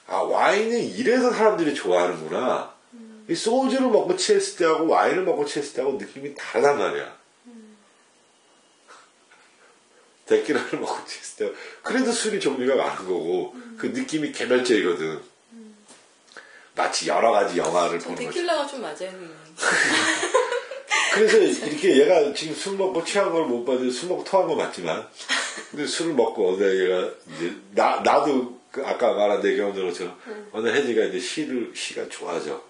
아 0.08 0.18
와인은 0.18 0.84
이래서 0.96 1.32
사람들이 1.32 1.74
좋아하는구나. 1.74 2.76
이 3.30 3.34
소주를 3.36 3.88
먹고 3.90 4.16
취했을 4.16 4.58
때하고 4.58 4.88
와인을 4.88 5.24
먹고 5.24 5.46
취했을 5.46 5.74
때하고 5.74 5.98
느낌이 5.98 6.36
다르단 6.36 6.78
말이야. 6.78 7.17
데키라를 10.28 10.80
먹고 10.80 11.06
취했을 11.08 11.48
때 11.50 11.54
그래도 11.82 12.12
술이 12.12 12.40
종류가 12.40 12.76
많은 12.76 12.96
거고 13.08 13.56
그 13.78 13.88
느낌이 13.88 14.32
개별적이거든. 14.32 15.20
마치 16.76 17.08
여러 17.10 17.32
가지 17.32 17.58
영화를 17.58 18.00
전 18.00 18.14
보는 18.14 18.26
거지. 18.28 18.38
데킬라가 18.38 18.68
좀 18.68 18.82
맞아요. 18.82 19.12
그래서 21.14 21.38
이렇게 21.40 21.98
얘가 21.98 22.32
지금 22.34 22.54
술 22.54 22.78
먹고 22.78 23.04
취한 23.04 23.32
걸못 23.32 23.66
봤는데 23.66 23.92
술 23.92 24.10
먹고 24.10 24.24
토한 24.24 24.48
건 24.48 24.58
맞지만 24.58 25.08
근데 25.72 25.88
술을 25.88 26.14
먹고 26.14 26.54
어느 26.54 26.64
날 26.64 26.80
얘가 26.80 27.12
이제 27.36 27.56
나 27.72 28.00
나도 28.02 28.60
그 28.72 28.86
아까 28.86 29.14
말한 29.14 29.42
내 29.42 29.56
경험대로 29.56 29.92
저 29.92 30.16
어느 30.52 30.70
혜지가 30.70 31.06
이제 31.06 31.20
시를 31.20 31.72
시가 31.76 32.08
좋아져. 32.10 32.62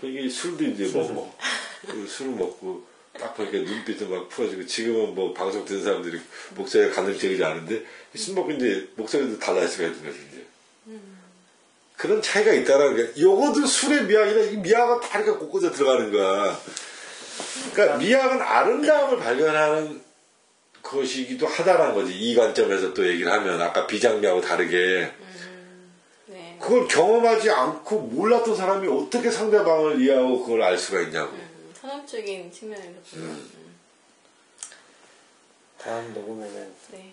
그 0.00 0.06
이게 0.06 0.28
술도 0.28 0.62
이제 0.64 0.84
먹어. 0.96 1.34
그 1.86 2.06
술을 2.06 2.32
먹고 2.32 2.86
딱 3.18 3.34
보니까 3.36 3.58
눈빛도 3.58 4.08
막 4.08 4.28
풀어지고 4.28 4.66
지금은 4.66 5.14
뭐 5.14 5.32
방송 5.34 5.64
듣는 5.64 5.84
사람들이 5.84 6.20
목소리가 6.54 6.94
감정적이지 6.94 7.44
않은데 7.44 7.84
술 8.14 8.34
먹고 8.34 8.50
이제 8.52 8.88
목소리도 8.96 9.38
달라질 9.38 9.68
수가 9.68 9.84
있는 9.88 10.04
거지 10.04 10.18
이제. 10.30 10.44
그런 11.96 12.20
차이가 12.20 12.52
있다라는 12.52 12.96
게 12.96 13.20
요거도 13.20 13.64
술의 13.64 14.06
미학이라 14.06 14.42
이 14.44 14.56
미학은 14.56 15.00
다 15.00 15.20
이렇게 15.20 15.38
곳곳에 15.38 15.70
들어가는 15.70 16.10
거야. 16.10 16.58
그러니까 17.72 17.98
미학은 17.98 18.40
아름다움을 18.40 19.18
발견하는 19.18 20.02
것이기도 20.82 21.46
하다라는 21.46 21.94
거지. 21.94 22.12
이 22.12 22.34
관점에서 22.34 22.92
또 22.92 23.06
얘기를 23.06 23.30
하면 23.30 23.60
아까 23.60 23.86
비장미하고 23.86 24.40
다르게 24.40 25.12
네. 26.26 26.58
그걸 26.60 26.88
경험하지 26.88 27.50
않고 27.50 28.00
몰랐던 28.00 28.56
사람이 28.56 28.88
어떻게 28.88 29.30
상대방을 29.30 30.00
이해하고 30.00 30.42
그걸 30.42 30.62
알 30.62 30.76
수가 30.76 31.02
있냐고. 31.02 31.32
음, 31.34 31.51
선언적인 31.82 32.50
측면에서 32.52 33.00
보면. 33.10 33.28
음. 33.30 33.74
다음 35.78 36.14
녹음에는 36.14 36.72
네. 36.92 37.12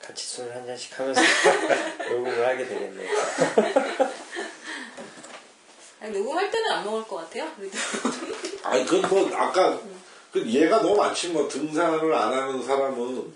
같이 0.00 0.26
술 0.26 0.50
한 0.54 0.66
잔씩 0.66 0.98
하면서 0.98 1.20
녹음을 2.08 2.46
하게 2.46 2.66
되겠네요. 2.66 3.10
아니, 6.00 6.16
녹음할 6.18 6.50
때는 6.50 6.70
안 6.70 6.84
먹을 6.86 7.02
것 7.06 7.16
같아요. 7.16 7.52
그래도. 7.56 7.76
아니 8.64 8.86
그건 8.86 9.10
뭐 9.10 9.36
아까 9.36 9.78
그 10.32 10.46
얘가 10.46 10.80
너무 10.80 10.96
많지 10.96 11.28
뭐 11.28 11.46
등산을 11.46 12.14
안 12.14 12.32
하는 12.32 12.62
사람은 12.62 13.34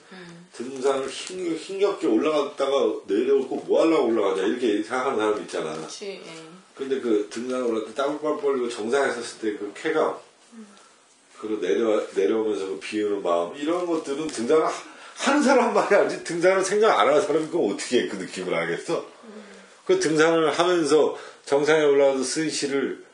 등산을 0.54 1.10
힘, 1.10 1.54
힘겹게 1.56 2.06
올라갔다가 2.06 2.70
내려오고 3.06 3.56
뭐 3.66 3.82
하려고 3.82 4.06
올라가냐 4.06 4.46
이렇게 4.46 4.82
생각하는 4.82 5.18
사람 5.18 5.38
있잖아. 5.42 5.74
그렇지. 5.74 6.22
예. 6.26 6.34
근데 6.74 7.00
그 7.02 7.28
등산을 7.30 7.64
올라갈 7.66 7.88
때 7.90 7.94
땀을 7.94 8.18
뻘뻘 8.20 8.54
흘리고 8.54 8.70
정상에 8.70 9.12
섰을 9.12 9.40
때 9.40 9.58
그 9.58 9.70
쾌감 9.74 10.16
그리고 11.38 11.60
내려, 11.60 12.02
내려오면서 12.14 12.66
그 12.66 12.80
비우는 12.80 13.22
마음 13.22 13.54
이런 13.56 13.86
것들은 13.86 14.28
하- 14.62 14.72
하는 15.16 15.42
사람만이 15.42 15.94
알지 15.94 16.24
등산을 16.24 16.64
생각 16.64 16.98
안 16.98 17.08
하는 17.08 17.20
사람이 17.22 17.48
그럼 17.48 17.72
어떻게 17.72 18.08
그 18.08 18.16
느낌을 18.16 18.52
알겠어? 18.54 19.06
그 19.84 20.00
등산을 20.00 20.50
하면서 20.58 21.16
정상에 21.44 21.82
올라가서 21.84 22.24
쓴 22.24 22.48
시를 22.50 23.04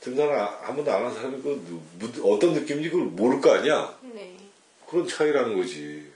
등산을 0.00 0.32
아- 0.38 0.58
한 0.62 0.76
번도 0.76 0.92
안 0.92 1.04
한 1.06 1.14
사람이 1.14 1.42
그 1.42 2.22
어떤 2.24 2.52
느낌인지 2.54 2.90
그걸 2.90 3.06
모를 3.06 3.40
거 3.40 3.52
아니야? 3.52 3.98
네. 4.02 4.36
그런 4.88 5.06
차이라는 5.08 5.56
거지. 5.56 6.06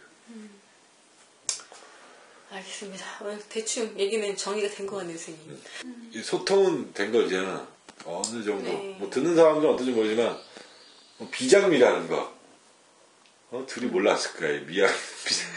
알겠습니다. 2.50 3.04
오늘 3.22 3.38
대충 3.48 3.98
얘기는 3.98 4.36
정리가 4.36 4.74
된 4.74 4.86
것 4.86 4.96
같네요, 4.96 5.16
선생님. 5.16 5.58
이 6.12 6.22
소통은 6.22 6.92
된 6.92 7.10
거잖아. 7.10 7.66
어느 8.04 8.44
정도. 8.44 8.62
네. 8.64 8.96
뭐 8.98 9.08
듣는 9.10 9.34
사람들은 9.34 9.72
어떤지 9.74 9.90
모르지만 9.92 10.26
뭐 10.26 10.40
비장미라는 11.30 12.08
거. 12.08 12.32
어, 13.50 13.64
둘이 13.66 13.86
몰랐을. 13.86 14.62
이 14.62 14.66
미안. 14.66 14.90
비장. 15.24 15.48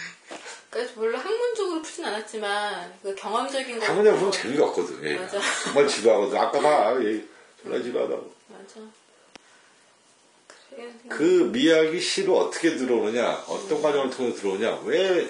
그러니까 0.70 0.94
별로 0.96 1.18
학문적으로 1.18 1.82
푸진 1.82 2.04
않았지만 2.04 2.94
그 3.02 3.16
경험적인 3.16 3.80
거. 3.80 3.86
당연히 3.86 4.12
보면 4.12 4.32
재미가 4.32 4.66
없거든. 4.66 5.04
얘. 5.06 5.18
맞아. 5.18 5.40
정말 5.64 5.88
지루하거든. 5.88 6.38
아까 6.38 6.60
봐. 6.60 7.02
얘 7.02 7.24
졸라 7.64 7.82
지루하다고. 7.82 8.34
맞아. 8.50 8.82
그래. 10.70 10.92
그 11.08 11.24
미학이 11.54 12.00
시로 12.02 12.38
어떻게 12.38 12.76
들어오느냐, 12.76 13.46
어떤 13.48 13.82
과정을 13.82 14.10
통해서 14.10 14.38
들어오냐, 14.38 14.82
왜 14.84 15.30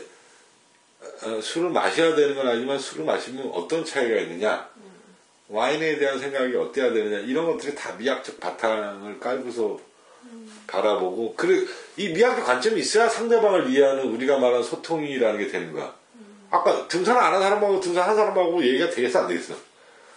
어, 1.22 1.40
술을 1.40 1.70
마셔야 1.70 2.16
되는 2.16 2.36
건 2.36 2.48
아니지만 2.48 2.80
술을 2.80 3.06
마시면 3.06 3.52
어떤 3.54 3.86
차이가 3.86 4.20
있느냐, 4.22 4.68
와인에 5.48 6.00
대한 6.00 6.20
생각이 6.20 6.56
어때야 6.56 6.92
되느냐, 6.92 7.20
이런 7.20 7.46
것들이 7.46 7.76
다 7.76 7.94
미학적 7.94 8.40
바탕을 8.40 9.20
깔고서 9.20 9.80
바라보고, 10.68 11.36
그래, 11.36 11.66
이 11.98 12.10
미학적 12.10 12.46
관점이 12.46 12.80
있어야 12.82 13.08
상대방을 13.08 13.70
이해하는 13.70 14.06
우리가 14.06 14.38
말하는 14.40 14.64
소통이라는 14.64 15.40
게 15.40 15.48
되는 15.48 15.74
거야. 15.74 15.94
아까 16.50 16.88
등산 16.88 17.18
안 17.18 17.34
한 17.34 17.42
사람하고 17.42 17.80
등산 17.80 18.08
한 18.10 18.16
사람하고 18.16 18.64
얘기가 18.64 18.90
되겠어, 18.90 19.20
안 19.20 19.28
되겠어? 19.28 19.56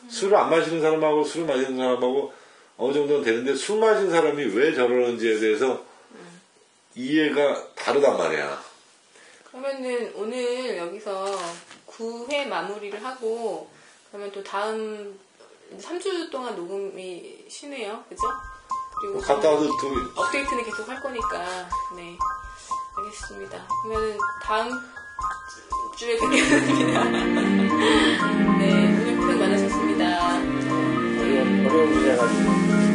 술을 0.08 0.36
안 0.36 0.50
마시는 0.50 0.80
사람하고 0.80 1.24
술을 1.24 1.46
마시는 1.46 1.76
사람하고 1.76 2.32
어느 2.76 2.92
정도는 2.94 3.24
되는데 3.24 3.54
술 3.54 3.80
마신 3.80 4.08
사람이 4.10 4.44
왜 4.54 4.72
저러는지에 4.72 5.38
대해서 5.40 5.84
이해가 6.94 7.74
다르단 7.74 8.16
말이야. 8.16 8.62
그러면은 9.44 10.12
오늘 10.14 10.76
여기서 10.76 11.36
9회 11.86 12.46
마무리를 12.46 13.02
하고 13.04 13.68
그러면 14.10 14.30
또 14.30 14.42
다음 14.44 15.18
3주 15.78 16.30
동안 16.30 16.54
녹음이 16.54 17.44
쉬네요. 17.48 18.04
그죠? 18.08 18.22
그리고 19.00 19.20
갔다 19.20 19.50
와서 19.50 19.66
또 19.80 20.22
업데이트는 20.22 20.64
계속 20.64 20.88
할 20.88 21.00
거니까 21.00 21.68
네 21.94 22.18
알겠습니다. 22.96 23.66
그러면 23.82 24.18
다음 24.42 24.70
주에 25.96 26.18
뵙겠습니다. 26.18 27.04
네 28.58 28.72
오늘 29.00 29.16
고생 29.16 29.38
많으셨습니다. 29.38 30.04
어려운, 31.20 31.66
어려운 31.66 31.92
주제 31.94 32.16
가지고 32.16 32.50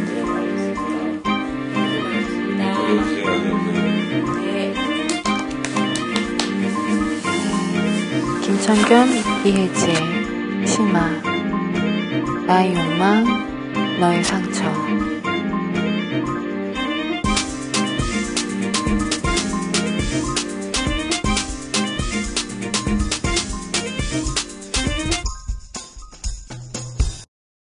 그냥 0.06 0.36
알겠습니다. 0.38 0.82
고생 0.84 2.04
많으셨습니다. 2.04 2.64
고생하셨어요. 2.76 3.64
네. 4.36 4.74
김창견, 8.42 8.92
이혜재, 9.46 10.66
심아. 10.68 11.10
나의 12.46 12.76
욕망, 12.76 14.00
너의 14.00 14.24
상처. 14.24 15.12